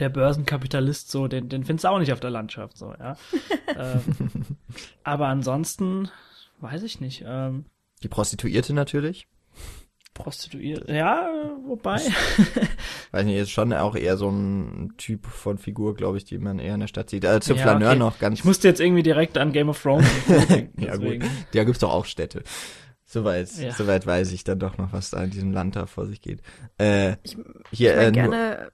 der 0.00 0.08
Börsenkapitalist, 0.08 1.10
so, 1.10 1.28
den, 1.28 1.48
den 1.48 1.64
findest 1.64 1.84
du 1.84 1.88
auch 1.88 1.98
nicht 1.98 2.12
auf 2.12 2.20
der 2.20 2.30
Landschaft, 2.30 2.76
so, 2.76 2.92
ja. 2.98 3.16
ähm, 3.76 4.02
aber 5.04 5.28
ansonsten, 5.28 6.10
weiß 6.60 6.82
ich 6.82 7.00
nicht. 7.00 7.22
Ähm, 7.24 7.66
Die 8.02 8.08
Prostituierte 8.08 8.72
natürlich. 8.74 9.28
Prostituiert. 10.18 10.88
Ja, 10.88 11.30
wobei. 11.66 12.00
Weiß 13.12 13.24
nicht, 13.24 13.36
ist 13.36 13.50
schon 13.50 13.72
auch 13.72 13.96
eher 13.96 14.16
so 14.16 14.28
ein 14.28 14.94
Typ 14.98 15.26
von 15.26 15.58
Figur, 15.58 15.94
glaube 15.94 16.18
ich, 16.18 16.24
die 16.24 16.38
man 16.38 16.58
eher 16.58 16.74
in 16.74 16.80
der 16.80 16.88
Stadt 16.88 17.08
sieht. 17.08 17.24
Äh, 17.24 17.40
zum 17.40 17.56
ja, 17.56 17.62
Flaneur 17.62 17.90
okay. 17.90 17.98
noch 17.98 18.18
ganz. 18.18 18.38
Ich 18.38 18.44
musste 18.44 18.68
jetzt 18.68 18.80
irgendwie 18.80 19.02
direkt 19.02 19.38
an 19.38 19.52
Game 19.52 19.68
of 19.68 19.80
Thrones 19.80 20.06
denken. 20.48 20.82
ja, 20.82 20.96
gut. 20.96 21.24
Da 21.52 21.64
gibt's 21.64 21.80
doch 21.80 21.92
auch 21.92 22.04
Städte. 22.04 22.42
Soweit, 23.06 23.50
ja. 23.56 23.72
soweit 23.72 24.06
weiß 24.06 24.32
ich 24.32 24.44
dann 24.44 24.58
doch 24.58 24.76
noch, 24.76 24.92
was 24.92 25.10
da 25.10 25.24
in 25.24 25.30
diesem 25.30 25.52
Land 25.52 25.76
da 25.76 25.86
vor 25.86 26.04
sich 26.04 26.20
geht. 26.20 26.42
Äh, 26.78 27.12
ich, 27.22 27.38
hier, 27.70 27.98
ich 27.98 28.08
äh, 28.08 28.12
gerne. 28.12 28.58
Nur, 28.60 28.72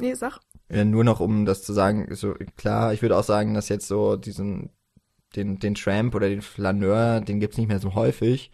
nee, 0.00 0.14
sag. 0.14 0.40
Äh, 0.68 0.84
nur 0.84 1.02
noch, 1.02 1.20
um 1.20 1.46
das 1.46 1.62
zu 1.62 1.72
sagen, 1.72 2.14
so 2.14 2.34
klar, 2.56 2.92
ich 2.92 3.00
würde 3.00 3.16
auch 3.16 3.24
sagen, 3.24 3.54
dass 3.54 3.70
jetzt 3.70 3.88
so 3.88 4.16
diesen, 4.16 4.68
den, 5.34 5.60
den 5.60 5.74
Tramp 5.74 6.14
oder 6.14 6.28
den 6.28 6.42
Flaneur, 6.42 7.22
den 7.22 7.40
gibt's 7.40 7.56
nicht 7.56 7.68
mehr 7.68 7.80
so 7.80 7.94
häufig. 7.94 8.50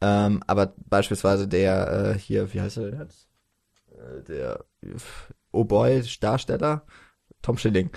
Ähm, 0.00 0.42
aber 0.46 0.74
beispielsweise 0.88 1.48
der 1.48 2.14
äh, 2.14 2.18
hier, 2.18 2.52
wie 2.52 2.60
heißt 2.60 2.76
er 2.76 2.90
denn 2.90 3.00
jetzt? 3.00 3.28
Äh, 3.92 4.22
der 4.24 4.64
Oh 5.52 5.64
Boy 5.64 6.02
Darsteller, 6.20 6.84
Tom 7.42 7.56
Schilling. 7.56 7.90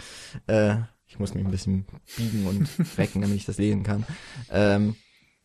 Äh, 0.48 0.78
ich 1.06 1.20
muss 1.20 1.34
mich 1.34 1.44
ein 1.44 1.52
bisschen 1.52 1.86
biegen 2.16 2.46
und 2.48 2.98
wecken, 2.98 3.22
damit 3.22 3.36
ich 3.36 3.46
das 3.46 3.58
lesen 3.58 3.84
kann. 3.84 4.06
Ähm, 4.52 4.96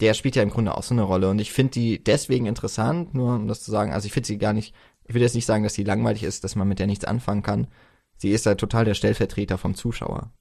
der 0.01 0.15
spielt 0.15 0.37
ja 0.37 0.43
im 0.43 0.51
Grunde 0.51 0.77
auch 0.77 0.83
so 0.83 0.95
eine 0.95 1.03
Rolle 1.03 1.31
und 1.31 1.41
ich 1.41 1.53
finde 1.53 1.73
die 1.73 2.03
deswegen 2.03 2.47
interessant, 2.47 3.15
nur 3.15 3.35
um 3.37 3.49
das 3.49 3.63
zu 3.63 3.71
sagen, 3.71 3.93
also 3.93 4.07
ich 4.07 4.13
finde 4.13 4.27
sie 4.27 4.39
gar 4.39 4.53
nicht, 4.53 4.75
ich 5.05 5.15
will 5.15 5.23
jetzt 5.23 5.35
nicht 5.35 5.47
sagen, 5.47 5.65
dass 5.65 5.75
sie 5.75 5.85
langweilig 5.85 6.23
ist, 6.23 6.45
dass 6.45 6.57
man 6.57 6.69
mit 6.69 6.79
der 6.79 6.87
nichts 6.87 7.05
anfangen 7.05 7.43
kann. 7.43 7.69
Sie 8.17 8.31
ist 8.31 8.47
halt 8.47 8.59
total 8.59 8.85
der 8.85 8.95
Stellvertreter 8.95 9.59
vom 9.59 9.75
Zuschauer. 9.75 10.33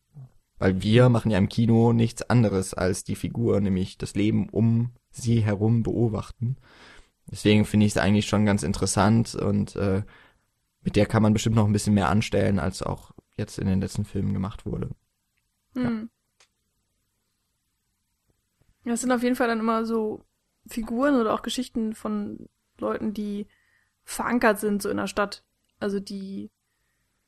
Weil 0.57 0.81
wir 0.81 1.09
machen 1.09 1.31
ja 1.31 1.37
im 1.37 1.49
Kino 1.49 1.93
nichts 1.93 2.21
anderes 2.29 2.73
als 2.73 3.03
die 3.03 3.15
Figur, 3.15 3.59
nämlich 3.59 3.97
das 3.97 4.15
Leben 4.15 4.49
um 4.49 4.91
sie 5.13 5.43
herum 5.43 5.83
beobachten. 5.83 6.57
Deswegen 7.31 7.65
finde 7.65 7.85
ich 7.85 7.93
es 7.93 7.97
eigentlich 7.97 8.27
schon 8.27 8.45
ganz 8.45 8.63
interessant 8.63 9.35
und 9.35 9.75
äh, 9.75 10.03
mit 10.81 10.95
der 10.95 11.05
kann 11.05 11.23
man 11.23 11.33
bestimmt 11.33 11.55
noch 11.55 11.65
ein 11.65 11.71
bisschen 11.73 11.93
mehr 11.93 12.09
anstellen, 12.09 12.59
als 12.59 12.83
auch 12.83 13.11
jetzt 13.37 13.57
in 13.57 13.67
den 13.67 13.79
letzten 13.79 14.05
Filmen 14.05 14.33
gemacht 14.33 14.65
wurde. 14.65 14.89
Hm. 15.75 16.09
Ja. 18.83 18.91
Das 18.91 19.01
sind 19.01 19.11
auf 19.11 19.23
jeden 19.23 19.37
Fall 19.37 19.47
dann 19.47 19.61
immer 19.61 19.85
so 19.85 20.25
Figuren 20.67 21.15
oder 21.15 21.33
auch 21.33 21.41
Geschichten 21.41 21.95
von 21.95 22.49
Leuten, 22.77 23.13
die 23.13 23.47
verankert 24.03 24.59
sind 24.59 24.81
so 24.81 24.89
in 24.89 24.97
der 24.97 25.07
Stadt. 25.07 25.43
Also 25.79 25.99
die, 25.99 26.51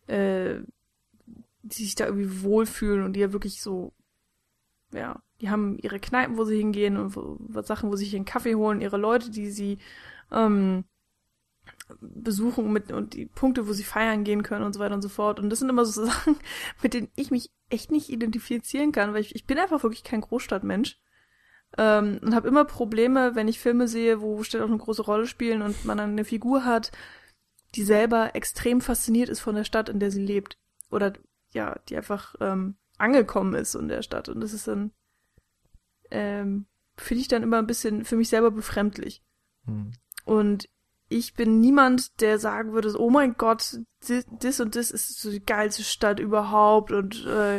äh, 0.07 0.59
die 1.63 1.83
sich 1.83 1.95
da 1.95 2.05
irgendwie 2.05 2.43
wohlfühlen 2.43 3.03
und 3.03 3.13
die 3.13 3.21
ja 3.21 3.31
wirklich 3.31 3.61
so 3.61 3.93
ja, 4.95 5.21
die 5.41 5.49
haben 5.49 5.77
ihre 5.79 5.99
Kneipen, 5.99 6.37
wo 6.37 6.45
sie 6.45 6.57
hingehen 6.57 6.97
und 6.97 7.15
wo, 7.15 7.61
Sachen, 7.61 7.91
wo 7.91 7.95
sie 7.95 8.05
sich 8.05 8.15
einen 8.15 8.25
Kaffee 8.25 8.55
holen, 8.55 8.81
ihre 8.81 8.97
Leute, 8.97 9.29
die 9.29 9.51
sie 9.51 9.79
ähm, 10.31 10.85
besuchen 11.99 12.71
mit, 12.71 12.91
und 12.91 13.13
die 13.13 13.25
Punkte, 13.25 13.67
wo 13.67 13.73
sie 13.73 13.83
feiern 13.83 14.23
gehen 14.23 14.43
können 14.43 14.65
und 14.65 14.73
so 14.73 14.79
weiter 14.79 14.95
und 14.95 15.01
so 15.01 15.09
fort. 15.09 15.39
Und 15.39 15.49
das 15.49 15.59
sind 15.59 15.69
immer 15.69 15.85
so 15.85 16.05
Sachen, 16.05 16.37
mit 16.81 16.93
denen 16.93 17.09
ich 17.15 17.31
mich 17.31 17.51
echt 17.69 17.91
nicht 17.91 18.09
identifizieren 18.09 18.91
kann, 18.91 19.13
weil 19.13 19.21
ich, 19.21 19.35
ich 19.35 19.45
bin 19.45 19.59
einfach 19.59 19.83
wirklich 19.83 20.03
kein 20.03 20.21
Großstadtmensch. 20.21 20.99
Ähm, 21.77 22.19
und 22.21 22.33
habe 22.33 22.47
immer 22.47 22.65
Probleme, 22.65 23.35
wenn 23.35 23.47
ich 23.47 23.59
Filme 23.59 23.87
sehe, 23.87 24.21
wo 24.21 24.43
Städte 24.43 24.63
auch 24.63 24.69
eine 24.69 24.77
große 24.77 25.01
Rolle 25.03 25.27
spielen 25.27 25.61
und 25.61 25.83
man 25.85 25.97
dann 25.97 26.11
eine 26.11 26.25
Figur 26.25 26.63
hat, 26.63 26.91
die 27.75 27.83
selber 27.83 28.35
extrem 28.35 28.79
fasziniert 28.79 29.29
ist 29.29 29.41
von 29.41 29.55
der 29.55 29.65
Stadt, 29.65 29.89
in 29.89 29.99
der 29.99 30.11
sie 30.11 30.23
lebt. 30.23 30.57
Oder 30.89 31.13
ja, 31.51 31.77
die 31.89 31.97
einfach 31.97 32.35
ähm, 32.39 32.77
angekommen 32.97 33.53
ist 33.55 33.75
in 33.75 33.87
der 33.87 34.01
Stadt. 34.01 34.29
Und 34.29 34.41
das 34.41 34.53
ist 34.53 34.67
dann, 34.67 34.91
ähm, 36.11 36.65
finde 36.97 37.21
ich 37.21 37.27
dann 37.27 37.43
immer 37.43 37.57
ein 37.57 37.67
bisschen 37.67 38.05
für 38.05 38.15
mich 38.15 38.29
selber 38.29 38.51
befremdlich. 38.51 39.23
Hm. 39.65 39.93
Und 40.25 40.69
ich 41.07 41.35
bin 41.35 41.59
niemand, 41.59 42.19
der 42.21 42.39
sagen 42.39 42.73
würde, 42.73 42.99
oh 42.99 43.09
mein 43.09 43.35
Gott, 43.37 43.79
das 44.39 44.59
und 44.59 44.75
das 44.75 44.91
ist 44.91 45.19
so 45.19 45.29
die 45.29 45.45
geilste 45.45 45.83
Stadt 45.83 46.19
überhaupt 46.19 46.91
und 46.91 47.25
äh, 47.25 47.57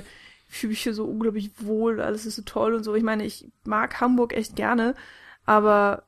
ich 0.48 0.58
fühle 0.60 0.70
mich 0.70 0.82
hier 0.82 0.94
so 0.94 1.04
unglaublich 1.04 1.52
wohl, 1.64 2.00
alles 2.00 2.26
ist 2.26 2.36
so 2.36 2.42
toll 2.42 2.74
und 2.74 2.82
so. 2.82 2.94
Ich 2.94 3.02
meine, 3.02 3.24
ich 3.24 3.50
mag 3.64 4.00
Hamburg 4.00 4.32
echt 4.32 4.56
gerne, 4.56 4.94
aber 5.44 6.05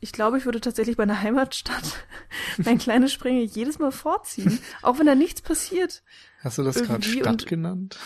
ich 0.00 0.12
glaube, 0.12 0.38
ich 0.38 0.44
würde 0.44 0.60
tatsächlich 0.60 0.96
bei 0.96 1.02
einer 1.02 1.22
Heimatstadt 1.22 2.06
mein 2.58 2.78
kleines 2.78 3.12
Springe 3.12 3.42
jedes 3.42 3.78
Mal 3.78 3.92
vorziehen, 3.92 4.58
auch 4.82 4.98
wenn 4.98 5.06
da 5.06 5.14
nichts 5.14 5.42
passiert. 5.42 6.02
Hast 6.40 6.58
du 6.58 6.62
das 6.62 6.82
gerade 6.82 7.02
Stadt 7.02 7.46
genannt? 7.46 7.98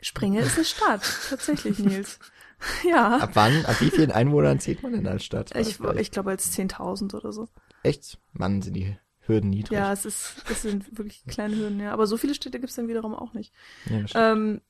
Springe 0.00 0.40
ist 0.40 0.56
eine 0.56 0.64
Stadt, 0.64 1.02
tatsächlich, 1.28 1.78
Nils. 1.78 2.18
Ja. 2.84 3.18
Ab 3.18 3.32
wann, 3.34 3.66
ab 3.66 3.82
wie 3.82 3.90
vielen 3.90 4.10
Einwohnern 4.10 4.58
zählt 4.58 4.82
man 4.82 4.92
denn 4.92 5.06
als 5.06 5.26
Stadt? 5.26 5.54
Ich, 5.54 5.78
ich 5.78 6.10
glaube 6.10 6.30
als 6.30 6.56
10.000 6.56 7.14
oder 7.14 7.30
so. 7.30 7.48
Echt? 7.82 8.18
Mann, 8.32 8.62
sind 8.62 8.72
die 8.72 8.96
Hürden 9.20 9.50
niedrig. 9.50 9.76
Ja, 9.76 9.92
es 9.92 10.06
ist, 10.06 10.42
es 10.50 10.62
sind 10.62 10.96
wirklich 10.96 11.22
kleine 11.26 11.54
Hürden, 11.56 11.80
ja. 11.80 11.92
Aber 11.92 12.06
so 12.06 12.16
viele 12.16 12.34
Städte 12.34 12.58
gibt's 12.58 12.76
dann 12.76 12.88
wiederum 12.88 13.14
auch 13.14 13.34
nicht. 13.34 13.52
Ja, 13.90 14.32
ähm, 14.32 14.62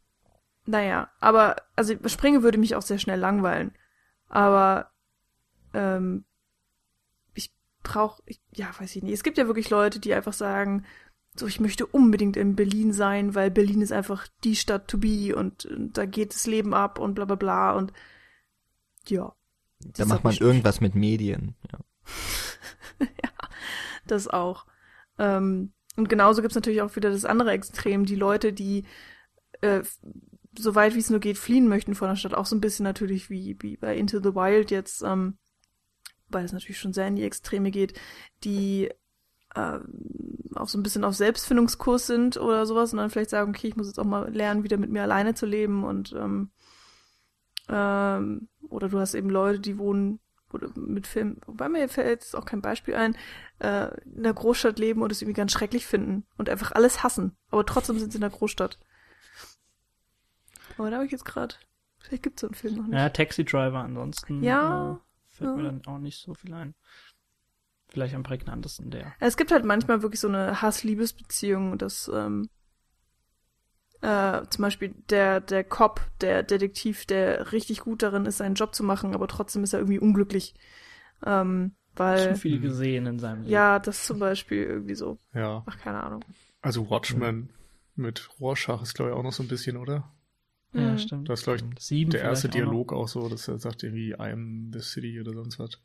naja, 0.64 1.10
aber, 1.20 1.56
also 1.76 1.94
Springe 2.06 2.42
würde 2.42 2.58
mich 2.58 2.74
auch 2.74 2.82
sehr 2.82 2.98
schnell 2.98 3.20
langweilen. 3.20 3.72
Aber 4.28 4.90
ähm, 5.76 6.24
ich 7.34 7.52
brauche, 7.82 8.22
ja, 8.54 8.70
weiß 8.78 8.96
ich 8.96 9.02
nicht. 9.02 9.12
Es 9.12 9.22
gibt 9.22 9.38
ja 9.38 9.46
wirklich 9.46 9.70
Leute, 9.70 10.00
die 10.00 10.14
einfach 10.14 10.32
sagen, 10.32 10.84
so, 11.38 11.46
ich 11.46 11.60
möchte 11.60 11.86
unbedingt 11.86 12.36
in 12.36 12.56
Berlin 12.56 12.92
sein, 12.94 13.34
weil 13.34 13.50
Berlin 13.50 13.82
ist 13.82 13.92
einfach 13.92 14.26
die 14.42 14.56
Stadt 14.56 14.88
to 14.88 14.98
be 14.98 15.36
und, 15.36 15.66
und 15.66 15.98
da 15.98 16.06
geht 16.06 16.34
das 16.34 16.46
Leben 16.46 16.72
ab 16.72 16.98
und 16.98 17.14
bla 17.14 17.26
bla 17.26 17.36
bla 17.36 17.72
und 17.72 17.92
ja. 19.06 19.34
Da 19.80 20.06
macht 20.06 20.24
man 20.24 20.34
irgendwas 20.34 20.80
mit 20.80 20.94
Medien, 20.94 21.54
ja. 21.70 21.78
ja, 23.00 23.30
das 24.06 24.26
auch. 24.26 24.66
Ähm, 25.18 25.72
und 25.96 26.08
genauso 26.08 26.40
gibt's 26.40 26.54
natürlich 26.54 26.80
auch 26.80 26.96
wieder 26.96 27.10
das 27.10 27.26
andere 27.26 27.50
Extrem, 27.50 28.06
die 28.06 28.16
Leute, 28.16 28.54
die 28.54 28.84
äh, 29.60 29.82
so 30.58 30.74
weit 30.74 30.94
wie 30.94 31.00
es 31.00 31.10
nur 31.10 31.20
geht 31.20 31.36
fliehen 31.36 31.68
möchten 31.68 31.94
von 31.94 32.08
der 32.08 32.16
Stadt, 32.16 32.34
auch 32.34 32.46
so 32.46 32.56
ein 32.56 32.60
bisschen 32.62 32.84
natürlich 32.84 33.28
wie, 33.28 33.56
wie 33.60 33.76
bei 33.76 33.94
Into 33.94 34.18
the 34.18 34.34
Wild 34.34 34.70
jetzt, 34.70 35.02
ähm, 35.02 35.36
weil 36.28 36.44
es 36.44 36.52
natürlich 36.52 36.78
schon 36.78 36.92
sehr 36.92 37.08
in 37.08 37.16
die 37.16 37.24
Extreme 37.24 37.70
geht, 37.70 37.98
die 38.44 38.90
äh, 39.54 39.78
auch 40.54 40.68
so 40.68 40.78
ein 40.78 40.82
bisschen 40.82 41.04
auf 41.04 41.14
Selbstfindungskurs 41.14 42.06
sind 42.06 42.36
oder 42.36 42.66
sowas 42.66 42.92
und 42.92 42.98
dann 42.98 43.10
vielleicht 43.10 43.30
sagen, 43.30 43.50
okay, 43.50 43.68
ich 43.68 43.76
muss 43.76 43.86
jetzt 43.86 43.98
auch 43.98 44.04
mal 44.04 44.32
lernen, 44.32 44.64
wieder 44.64 44.76
mit 44.76 44.90
mir 44.90 45.02
alleine 45.02 45.34
zu 45.34 45.46
leben 45.46 45.84
und 45.84 46.12
ähm, 46.12 46.50
ähm, 47.68 48.48
oder 48.68 48.88
du 48.88 48.98
hast 48.98 49.14
eben 49.14 49.30
Leute, 49.30 49.60
die 49.60 49.78
wohnen 49.78 50.20
oder 50.52 50.68
mit 50.76 51.06
Film, 51.06 51.38
wobei 51.46 51.68
mir 51.68 51.88
fällt 51.88 52.08
jetzt 52.08 52.36
auch 52.36 52.44
kein 52.44 52.62
Beispiel 52.62 52.94
ein, 52.94 53.16
äh, 53.58 53.88
in 54.04 54.22
der 54.22 54.34
Großstadt 54.34 54.78
leben 54.78 55.02
und 55.02 55.10
es 55.12 55.20
irgendwie 55.20 55.36
ganz 55.36 55.52
schrecklich 55.52 55.86
finden 55.86 56.24
und 56.38 56.48
einfach 56.48 56.72
alles 56.72 57.02
hassen, 57.02 57.36
aber 57.50 57.66
trotzdem 57.66 57.98
sind 57.98 58.12
sie 58.12 58.18
in 58.18 58.22
der 58.22 58.30
Großstadt. 58.30 58.78
Aber 60.78 60.90
da 60.90 60.96
habe 60.96 61.06
ich 61.06 61.12
jetzt 61.12 61.24
gerade, 61.24 61.54
vielleicht 61.98 62.22
gibt 62.22 62.36
es 62.36 62.42
so 62.42 62.46
einen 62.48 62.54
Film 62.54 62.76
noch 62.76 62.86
nicht. 62.86 62.94
Ja, 62.94 63.08
Taxi 63.08 63.44
Driver 63.44 63.80
ansonsten. 63.80 64.42
Ja. 64.42 65.00
Fällt 65.36 65.50
ja. 65.50 65.56
mir 65.56 65.62
dann 65.64 65.82
auch 65.86 65.98
nicht 65.98 66.18
so 66.18 66.34
viel 66.34 66.54
ein. 66.54 66.74
Vielleicht 67.88 68.14
am 68.14 68.22
prägnantesten 68.22 68.90
der. 68.90 69.12
Es 69.20 69.36
gibt 69.36 69.52
halt 69.52 69.64
manchmal 69.64 70.02
wirklich 70.02 70.20
so 70.20 70.28
eine 70.28 70.60
Hass-Liebes-Beziehung, 70.60 71.78
dass 71.78 72.10
ähm, 72.12 72.48
äh, 74.00 74.42
zum 74.48 74.62
Beispiel 74.62 74.94
der, 75.10 75.40
der 75.40 75.62
Cop, 75.62 76.00
der 76.20 76.42
Detektiv, 76.42 77.06
der 77.06 77.52
richtig 77.52 77.80
gut 77.80 78.02
darin 78.02 78.26
ist, 78.26 78.38
seinen 78.38 78.54
Job 78.54 78.74
zu 78.74 78.82
machen, 78.82 79.14
aber 79.14 79.28
trotzdem 79.28 79.62
ist 79.62 79.72
er 79.72 79.80
irgendwie 79.80 79.98
unglücklich. 79.98 80.54
Ähm, 81.24 81.76
weil. 81.94 82.34
Zu 82.34 82.40
viel 82.40 82.60
gesehen 82.60 83.06
in 83.06 83.18
seinem 83.18 83.42
Leben. 83.42 83.52
Ja, 83.52 83.78
das 83.78 84.06
zum 84.06 84.18
Beispiel 84.18 84.62
irgendwie 84.64 84.94
so. 84.94 85.18
Ja. 85.34 85.62
Ach, 85.66 85.78
keine 85.78 86.02
Ahnung. 86.02 86.24
Also 86.62 86.90
Watchmen 86.90 87.50
mhm. 87.94 88.04
mit 88.04 88.28
Rorschach 88.40 88.82
ist, 88.82 88.94
glaube 88.94 89.10
ich, 89.10 89.16
auch 89.16 89.22
noch 89.22 89.32
so 89.32 89.42
ein 89.42 89.48
bisschen, 89.48 89.76
oder? 89.76 90.12
Ja, 90.72 90.92
mhm. 90.92 90.98
stimmt. 90.98 91.28
Das 91.28 91.40
ist, 91.40 91.44
glaube 91.44 91.58
ich, 91.58 91.82
Sieben 91.82 92.10
der 92.10 92.22
erste 92.22 92.48
Dialog 92.48 92.92
auch, 92.92 93.04
auch, 93.04 93.08
so, 93.08 93.28
dass 93.28 93.48
er 93.48 93.58
sagt 93.58 93.82
irgendwie, 93.82 94.10
I 94.10 94.32
am 94.32 94.70
the 94.72 94.80
city 94.80 95.20
oder 95.20 95.32
sonst 95.32 95.58
was. 95.58 95.80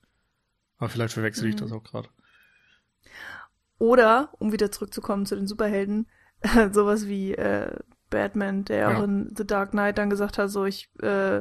Aber 0.77 0.89
vielleicht 0.89 1.13
verwechsel 1.13 1.47
ich 1.47 1.55
mhm. 1.55 1.59
das 1.59 1.71
auch 1.71 1.83
gerade. 1.83 2.09
Oder, 3.77 4.33
um 4.39 4.51
wieder 4.51 4.71
zurückzukommen 4.71 5.25
zu 5.25 5.35
den 5.35 5.47
Superhelden, 5.47 6.07
sowas 6.71 7.07
wie 7.07 7.33
äh, 7.33 7.75
Batman, 8.09 8.65
der 8.65 8.77
ja. 8.77 8.97
auch 8.97 9.03
in 9.03 9.33
The 9.35 9.45
Dark 9.45 9.71
Knight 9.71 9.97
dann 9.97 10.09
gesagt 10.09 10.37
hat, 10.37 10.51
so 10.51 10.65
ich, 10.65 10.89
äh, 11.01 11.39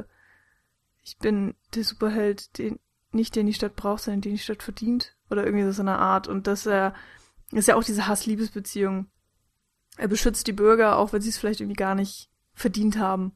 ich 1.03 1.17
bin 1.19 1.53
der 1.75 1.83
Superheld, 1.83 2.57
den, 2.57 2.79
nicht 3.11 3.35
den 3.35 3.45
die 3.45 3.53
Stadt 3.53 3.75
braucht, 3.75 4.03
sondern 4.03 4.21
den 4.21 4.33
die 4.33 4.39
Stadt 4.39 4.63
verdient. 4.63 5.15
Oder 5.29 5.45
irgendwie 5.45 5.69
so 5.71 5.81
eine 5.81 5.99
Art. 5.99 6.27
Und 6.27 6.47
das 6.47 6.65
er, 6.65 6.95
ist 7.51 7.67
ja 7.67 7.75
auch 7.75 7.83
diese 7.83 8.07
Hass-Liebes-Beziehung. 8.07 9.07
Er 9.97 10.07
beschützt 10.07 10.47
die 10.47 10.53
Bürger, 10.53 10.97
auch 10.97 11.13
wenn 11.13 11.21
sie 11.21 11.29
es 11.29 11.37
vielleicht 11.37 11.61
irgendwie 11.61 11.75
gar 11.75 11.95
nicht 11.95 12.30
verdient 12.53 12.97
haben. 12.97 13.33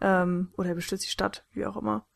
Ähm, 0.00 0.52
oder 0.56 0.70
er 0.70 0.74
beschützt 0.74 1.04
die 1.04 1.10
Stadt, 1.10 1.46
wie 1.52 1.66
auch 1.66 1.76
immer. 1.76 2.06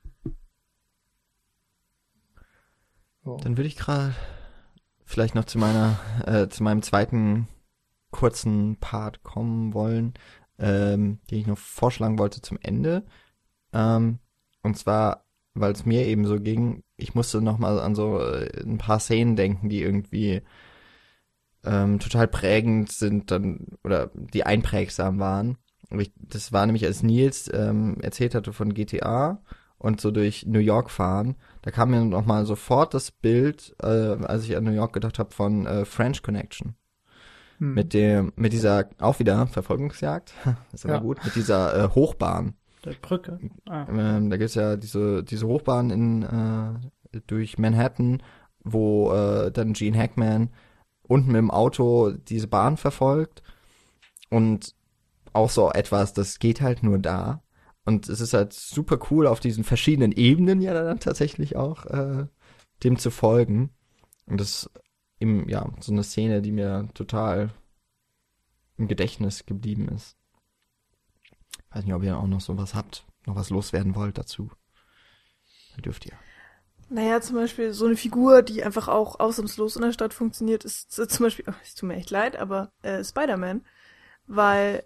Dann 3.24 3.56
würde 3.56 3.68
ich 3.68 3.76
gerade 3.76 4.14
vielleicht 5.04 5.34
noch 5.34 5.44
zu 5.44 5.58
meiner, 5.58 5.98
äh, 6.26 6.48
zu 6.48 6.62
meinem 6.62 6.82
zweiten 6.82 7.48
kurzen 8.10 8.76
Part 8.76 9.22
kommen 9.22 9.74
wollen, 9.74 10.14
ähm, 10.58 11.20
den 11.30 11.38
ich 11.38 11.46
noch 11.46 11.58
vorschlagen 11.58 12.18
wollte 12.18 12.40
zum 12.40 12.58
Ende. 12.62 13.04
Ähm, 13.72 14.18
und 14.62 14.78
zwar, 14.78 15.24
weil 15.54 15.72
es 15.72 15.84
mir 15.84 16.06
eben 16.06 16.26
so 16.26 16.40
ging, 16.40 16.82
ich 16.96 17.14
musste 17.14 17.40
noch 17.40 17.58
mal 17.58 17.78
an 17.80 17.94
so 17.94 18.20
äh, 18.20 18.62
ein 18.62 18.78
paar 18.78 19.00
Szenen 19.00 19.36
denken, 19.36 19.68
die 19.68 19.82
irgendwie 19.82 20.42
ähm, 21.64 21.98
total 21.98 22.28
prägend 22.28 22.90
sind 22.90 23.30
dann 23.30 23.78
oder 23.84 24.10
die 24.14 24.44
einprägsam 24.44 25.18
waren. 25.18 25.58
Ich, 25.90 26.12
das 26.16 26.52
war 26.52 26.66
nämlich, 26.66 26.84
als 26.84 27.02
Nils 27.02 27.50
ähm, 27.52 27.96
erzählt 28.00 28.34
hatte 28.34 28.52
von 28.52 28.74
GTA 28.74 29.40
und 29.78 30.00
so 30.00 30.10
durch 30.10 30.44
New 30.46 30.58
York 30.58 30.90
fahren, 30.90 31.36
da 31.62 31.70
kam 31.70 31.90
mir 31.90 32.04
noch 32.04 32.26
mal 32.26 32.44
sofort 32.44 32.94
das 32.94 33.10
Bild, 33.10 33.74
äh, 33.82 33.86
als 33.86 34.44
ich 34.44 34.56
an 34.56 34.64
New 34.64 34.72
York 34.72 34.92
gedacht 34.92 35.18
habe, 35.18 35.30
von 35.32 35.66
äh, 35.66 35.84
French 35.84 36.22
Connection. 36.22 36.74
Hm. 37.58 37.74
Mit 37.74 37.94
dem, 37.94 38.32
mit 38.36 38.52
dieser, 38.52 38.88
auch 38.98 39.18
wieder 39.18 39.46
Verfolgungsjagd, 39.46 40.34
ist 40.72 40.84
aber 40.84 40.94
ja. 40.94 41.00
gut, 41.00 41.24
mit 41.24 41.34
dieser 41.34 41.84
äh, 41.84 41.88
Hochbahn. 41.94 42.54
Der 42.84 42.92
Brücke. 42.92 43.38
Ah. 43.66 43.86
Ähm, 43.88 44.30
da 44.30 44.36
gibt's 44.36 44.54
ja 44.54 44.76
diese, 44.76 45.24
diese 45.24 45.46
Hochbahn 45.46 45.90
in, 45.90 46.22
äh, 46.22 47.20
durch 47.26 47.58
Manhattan, 47.58 48.22
wo 48.62 49.12
äh, 49.12 49.50
dann 49.50 49.72
Gene 49.72 49.98
Hackman 49.98 50.50
unten 51.02 51.28
mit 51.28 51.38
dem 51.38 51.50
Auto 51.50 52.12
diese 52.12 52.46
Bahn 52.46 52.76
verfolgt. 52.76 53.42
Und 54.30 54.74
auch 55.32 55.50
so 55.50 55.70
etwas, 55.70 56.12
das 56.12 56.38
geht 56.38 56.60
halt 56.60 56.82
nur 56.82 56.98
da. 56.98 57.42
Und 57.84 58.08
es 58.08 58.20
ist 58.20 58.34
halt 58.34 58.52
super 58.52 58.98
cool, 59.10 59.26
auf 59.26 59.40
diesen 59.40 59.64
verschiedenen 59.64 60.12
Ebenen 60.12 60.60
ja 60.60 60.74
dann 60.74 61.00
tatsächlich 61.00 61.56
auch 61.56 61.86
äh, 61.86 62.26
dem 62.84 62.98
zu 62.98 63.10
folgen. 63.10 63.70
Und 64.26 64.40
das 64.40 64.48
ist 64.48 64.70
eben, 65.20 65.48
ja, 65.48 65.70
so 65.80 65.92
eine 65.92 66.02
Szene, 66.02 66.42
die 66.42 66.52
mir 66.52 66.88
total 66.94 67.50
im 68.76 68.88
Gedächtnis 68.88 69.46
geblieben 69.46 69.88
ist. 69.88 70.16
Weiß 71.70 71.84
nicht, 71.84 71.94
ob 71.94 72.02
ihr 72.02 72.18
auch 72.18 72.26
noch 72.26 72.40
sowas 72.40 72.74
habt, 72.74 73.06
noch 73.26 73.36
was 73.36 73.50
loswerden 73.50 73.94
wollt 73.94 74.18
dazu. 74.18 74.50
Dann 75.72 75.82
dürft 75.82 76.06
ihr. 76.06 76.12
Naja, 76.90 77.20
zum 77.20 77.36
Beispiel 77.36 77.72
so 77.72 77.84
eine 77.84 77.96
Figur, 77.96 78.42
die 78.42 78.64
einfach 78.64 78.88
auch 78.88 79.20
ausnahmslos 79.20 79.76
in 79.76 79.82
der 79.82 79.92
Stadt 79.92 80.14
funktioniert, 80.14 80.64
ist 80.64 80.90
zum 80.92 81.24
Beispiel, 81.24 81.44
oh, 81.48 81.54
es 81.62 81.74
tut 81.74 81.88
mir 81.88 81.96
echt 81.96 82.10
leid, 82.10 82.36
aber 82.36 82.72
äh, 82.82 83.04
Spider-Man. 83.04 83.64
Weil 84.26 84.84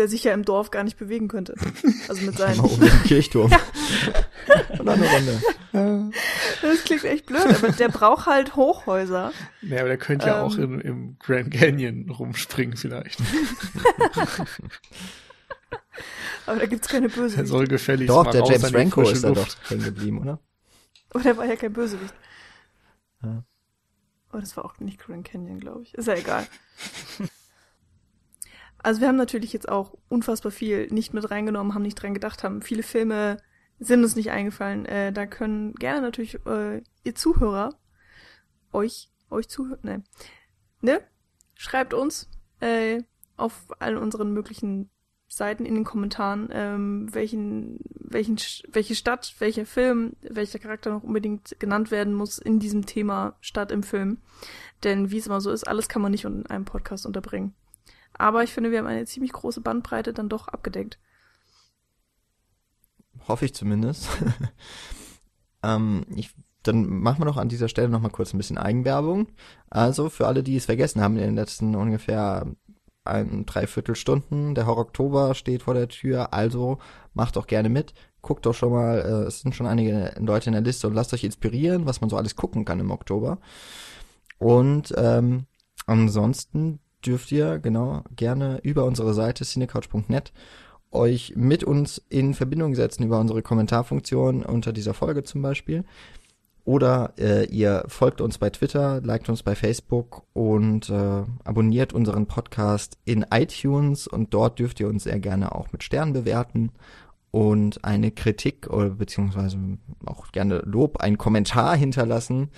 der 0.00 0.08
sich 0.08 0.24
ja 0.24 0.32
im 0.32 0.46
Dorf 0.46 0.70
gar 0.70 0.82
nicht 0.82 0.96
bewegen 0.96 1.28
könnte. 1.28 1.54
Also 2.08 2.24
mit 2.24 2.38
seinen. 2.38 2.58
um 2.60 2.80
den 2.80 3.02
Kirchturm. 3.02 3.52
Und 4.78 4.86
dann 4.86 5.02
eine 5.02 5.06
Runde. 5.06 6.10
Das 6.62 6.84
klingt 6.84 7.04
echt 7.04 7.26
blöd, 7.26 7.46
aber 7.46 7.68
der 7.68 7.90
braucht 7.90 8.24
halt 8.24 8.56
Hochhäuser. 8.56 9.32
Ja, 9.60 9.80
aber 9.80 9.88
der 9.88 9.98
könnte 9.98 10.28
ja 10.28 10.42
auch 10.42 10.56
ähm. 10.56 10.62
im, 10.62 10.80
im 10.80 11.18
Grand 11.18 11.50
Canyon 11.50 12.08
rumspringen 12.08 12.78
vielleicht. 12.78 13.20
Aber 16.46 16.58
da 16.58 16.66
gibt's 16.66 16.88
keine 16.88 17.08
Bösewicht. 17.08 17.36
Er 17.38 17.46
soll 17.46 17.66
gefällig 17.66 18.08
Doch, 18.08 18.24
mal 18.24 18.32
der 18.32 18.40
raus 18.40 18.50
James 18.50 18.70
Franco 18.70 19.02
ist 19.02 19.22
da 19.22 19.32
doch 19.32 19.46
hängen 19.68 19.84
geblieben, 19.84 20.20
oder? 20.20 20.40
Aber 21.10 21.22
der 21.22 21.36
war 21.36 21.44
ja 21.44 21.54
kein 21.54 21.74
Bösewicht. 21.74 22.14
Ja. 23.22 23.44
Oh, 24.32 24.38
das 24.38 24.56
war 24.56 24.64
auch 24.64 24.78
nicht 24.78 24.98
Grand 24.98 25.26
Canyon, 25.26 25.60
glaube 25.60 25.82
ich. 25.82 25.94
Ist 25.94 26.08
ja 26.08 26.14
egal. 26.14 26.46
Also 28.82 29.00
wir 29.00 29.08
haben 29.08 29.16
natürlich 29.16 29.52
jetzt 29.52 29.68
auch 29.68 29.96
unfassbar 30.08 30.52
viel 30.52 30.86
nicht 30.88 31.14
mit 31.14 31.30
reingenommen, 31.30 31.74
haben 31.74 31.82
nicht 31.82 32.00
dran 32.00 32.14
gedacht, 32.14 32.44
haben 32.44 32.62
viele 32.62 32.82
Filme 32.82 33.38
sind 33.78 34.02
uns 34.02 34.14
nicht 34.14 34.30
eingefallen. 34.30 34.84
Äh, 34.84 35.12
da 35.12 35.26
können 35.26 35.74
gerne 35.74 36.02
natürlich 36.02 36.34
äh, 36.46 36.82
ihr 37.02 37.14
Zuhörer 37.14 37.74
euch 38.72 39.10
euch 39.30 39.48
zuhören. 39.48 39.80
Ne. 39.82 40.02
ne? 40.80 41.00
Schreibt 41.54 41.94
uns 41.94 42.28
äh, 42.60 43.02
auf 43.36 43.66
allen 43.78 43.96
unseren 43.96 44.32
möglichen 44.32 44.90
Seiten 45.28 45.64
in 45.64 45.76
den 45.76 45.84
Kommentaren, 45.84 46.48
ähm, 46.52 47.14
welchen, 47.14 47.78
welchen, 47.94 48.36
welche 48.72 48.96
Stadt, 48.96 49.36
welcher 49.38 49.64
Film, 49.64 50.16
welcher 50.22 50.58
Charakter 50.58 50.90
noch 50.90 51.04
unbedingt 51.04 51.56
genannt 51.60 51.92
werden 51.92 52.14
muss 52.14 52.38
in 52.38 52.58
diesem 52.58 52.84
Thema 52.84 53.36
Stadt 53.40 53.70
im 53.70 53.84
Film. 53.84 54.18
Denn 54.82 55.10
wie 55.10 55.18
es 55.18 55.28
immer 55.28 55.40
so 55.40 55.52
ist, 55.52 55.68
alles 55.68 55.88
kann 55.88 56.02
man 56.02 56.10
nicht 56.10 56.24
in 56.24 56.46
einem 56.46 56.64
Podcast 56.64 57.06
unterbringen. 57.06 57.54
Aber 58.20 58.42
ich 58.44 58.52
finde, 58.52 58.70
wir 58.70 58.78
haben 58.78 58.86
eine 58.86 59.06
ziemlich 59.06 59.32
große 59.32 59.62
Bandbreite 59.62 60.12
dann 60.12 60.28
doch 60.28 60.46
abgedeckt. 60.48 60.98
Hoffe 63.26 63.46
ich 63.46 63.54
zumindest. 63.54 64.08
ähm, 65.62 66.04
ich, 66.14 66.34
dann 66.62 66.86
machen 66.86 67.22
wir 67.22 67.24
noch 67.24 67.38
an 67.38 67.48
dieser 67.48 67.68
Stelle 67.68 67.88
noch 67.88 68.02
mal 68.02 68.10
kurz 68.10 68.34
ein 68.34 68.36
bisschen 68.36 68.58
Eigenwerbung. 68.58 69.28
Also 69.70 70.10
für 70.10 70.26
alle, 70.26 70.42
die 70.42 70.56
es 70.56 70.66
vergessen 70.66 71.00
haben 71.00 71.16
in 71.16 71.22
den 71.22 71.34
letzten 71.34 71.74
ungefähr 71.74 72.46
ein 73.04 73.46
Dreiviertelstunden, 73.46 74.54
der 74.54 74.66
Horror 74.66 74.82
Oktober 74.82 75.34
steht 75.34 75.62
vor 75.62 75.72
der 75.72 75.88
Tür, 75.88 76.34
also 76.34 76.76
macht 77.14 77.36
doch 77.36 77.46
gerne 77.46 77.70
mit. 77.70 77.94
Guckt 78.20 78.44
doch 78.44 78.54
schon 78.54 78.72
mal, 78.72 78.98
äh, 78.98 79.26
es 79.28 79.40
sind 79.40 79.54
schon 79.54 79.66
einige 79.66 80.14
Leute 80.18 80.50
in 80.50 80.52
der 80.52 80.60
Liste 80.60 80.86
und 80.86 80.92
lasst 80.92 81.14
euch 81.14 81.24
inspirieren, 81.24 81.86
was 81.86 82.02
man 82.02 82.10
so 82.10 82.18
alles 82.18 82.36
gucken 82.36 82.66
kann 82.66 82.80
im 82.80 82.90
Oktober. 82.90 83.38
Und 84.36 84.92
ähm, 84.98 85.46
ansonsten 85.86 86.80
dürft 87.04 87.32
ihr 87.32 87.58
genau 87.58 88.02
gerne 88.14 88.60
über 88.62 88.84
unsere 88.84 89.14
Seite 89.14 89.44
cinecouch.net 89.44 90.32
euch 90.92 91.34
mit 91.36 91.64
uns 91.64 92.02
in 92.08 92.34
Verbindung 92.34 92.74
setzen 92.74 93.04
über 93.04 93.20
unsere 93.20 93.42
Kommentarfunktion 93.42 94.42
unter 94.44 94.72
dieser 94.72 94.94
Folge 94.94 95.22
zum 95.22 95.42
Beispiel. 95.42 95.84
Oder 96.64 97.14
äh, 97.18 97.46
ihr 97.46 97.84
folgt 97.88 98.20
uns 98.20 98.38
bei 98.38 98.50
Twitter, 98.50 99.00
liked 99.02 99.28
uns 99.28 99.42
bei 99.42 99.54
Facebook 99.54 100.22
und 100.34 100.90
äh, 100.90 101.22
abonniert 101.44 101.92
unseren 101.92 102.26
Podcast 102.26 102.98
in 103.04 103.24
iTunes 103.32 104.06
und 104.06 104.34
dort 104.34 104.58
dürft 104.58 104.78
ihr 104.80 104.88
uns 104.88 105.04
sehr 105.04 105.18
gerne 105.18 105.54
auch 105.54 105.72
mit 105.72 105.82
Sternen 105.82 106.12
bewerten 106.12 106.70
und 107.30 107.84
eine 107.84 108.10
Kritik 108.10 108.68
oder 108.68 108.90
beziehungsweise 108.90 109.56
auch 110.04 110.32
gerne 110.32 110.58
Lob, 110.64 110.98
einen 110.98 111.18
Kommentar 111.18 111.76
hinterlassen, 111.76 112.50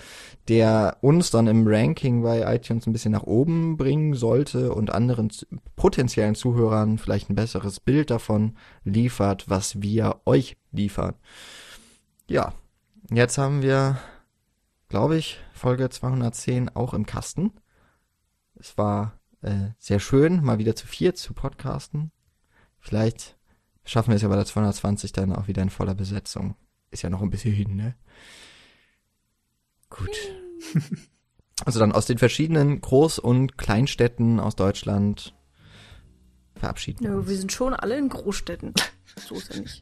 der 0.48 0.96
uns 1.02 1.30
dann 1.30 1.46
im 1.46 1.66
Ranking 1.66 2.22
bei 2.22 2.54
iTunes 2.54 2.86
ein 2.86 2.92
bisschen 2.92 3.12
nach 3.12 3.24
oben 3.24 3.76
bringen 3.76 4.14
sollte 4.14 4.72
und 4.72 4.90
anderen 4.90 5.30
potenziellen 5.76 6.34
Zuhörern 6.34 6.98
vielleicht 6.98 7.28
ein 7.28 7.34
besseres 7.34 7.80
Bild 7.80 8.10
davon 8.10 8.56
liefert, 8.84 9.50
was 9.50 9.82
wir 9.82 10.20
euch 10.24 10.56
liefern. 10.70 11.14
Ja, 12.26 12.54
jetzt 13.10 13.36
haben 13.36 13.60
wir, 13.60 13.98
glaube 14.88 15.16
ich, 15.16 15.38
Folge 15.52 15.90
210 15.90 16.70
auch 16.70 16.94
im 16.94 17.04
Kasten. 17.04 17.52
Es 18.54 18.78
war 18.78 19.20
äh, 19.42 19.70
sehr 19.78 20.00
schön, 20.00 20.42
mal 20.42 20.58
wieder 20.58 20.74
zu 20.74 20.86
viert 20.86 21.18
zu 21.18 21.34
podcasten. 21.34 22.10
Vielleicht 22.78 23.36
schaffen 23.84 24.10
wir 24.10 24.16
es 24.16 24.22
ja 24.22 24.28
bei 24.28 24.36
der 24.36 24.44
220 24.46 25.12
dann 25.12 25.32
auch 25.34 25.48
wieder 25.48 25.62
in 25.62 25.70
voller 25.70 25.94
Besetzung. 25.94 26.56
Ist 26.90 27.02
ja 27.02 27.10
noch 27.10 27.22
ein 27.22 27.30
bisschen 27.30 27.52
hin, 27.54 27.76
ne? 27.76 27.94
Gut. 29.90 30.10
Also 31.64 31.78
dann 31.78 31.92
aus 31.92 32.06
den 32.06 32.18
verschiedenen 32.18 32.80
Groß- 32.80 33.20
und 33.20 33.56
Kleinstädten 33.56 34.40
aus 34.40 34.56
Deutschland 34.56 35.32
verabschieden 36.56 37.04
wir 37.04 37.10
Ja, 37.10 37.16
uns. 37.18 37.28
wir 37.28 37.36
sind 37.36 37.52
schon 37.52 37.72
alle 37.74 37.96
in 37.96 38.08
Großstädten. 38.08 38.74
So 39.28 39.36
ist 39.36 39.54
ja 39.54 39.60
nicht. 39.60 39.80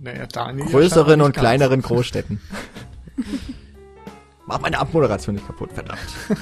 Naja, 0.00 0.26
Daniel. 0.26 0.66
Größeren 0.66 1.20
und 1.20 1.32
kleineren 1.36 1.82
Großstädten. 1.82 2.40
Mach 4.46 4.60
meine 4.60 4.78
Abmoderation 4.78 5.36
nicht 5.36 5.46
kaputt, 5.46 5.70
verdammt. 5.72 6.00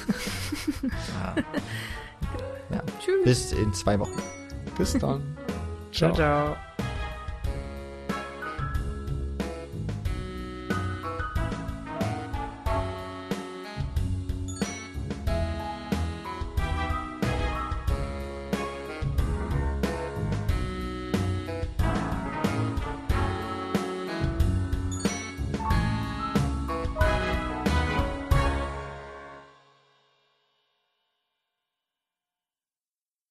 ja. 0.81 1.35
ja. 2.71 2.83
Tschüss. 2.99 3.23
Bis 3.23 3.51
in 3.51 3.73
zwei 3.73 3.99
Wochen. 3.99 4.21
Bis 4.77 4.93
dann. 4.93 5.37
Ciao, 5.91 6.13
ciao. 6.15 6.55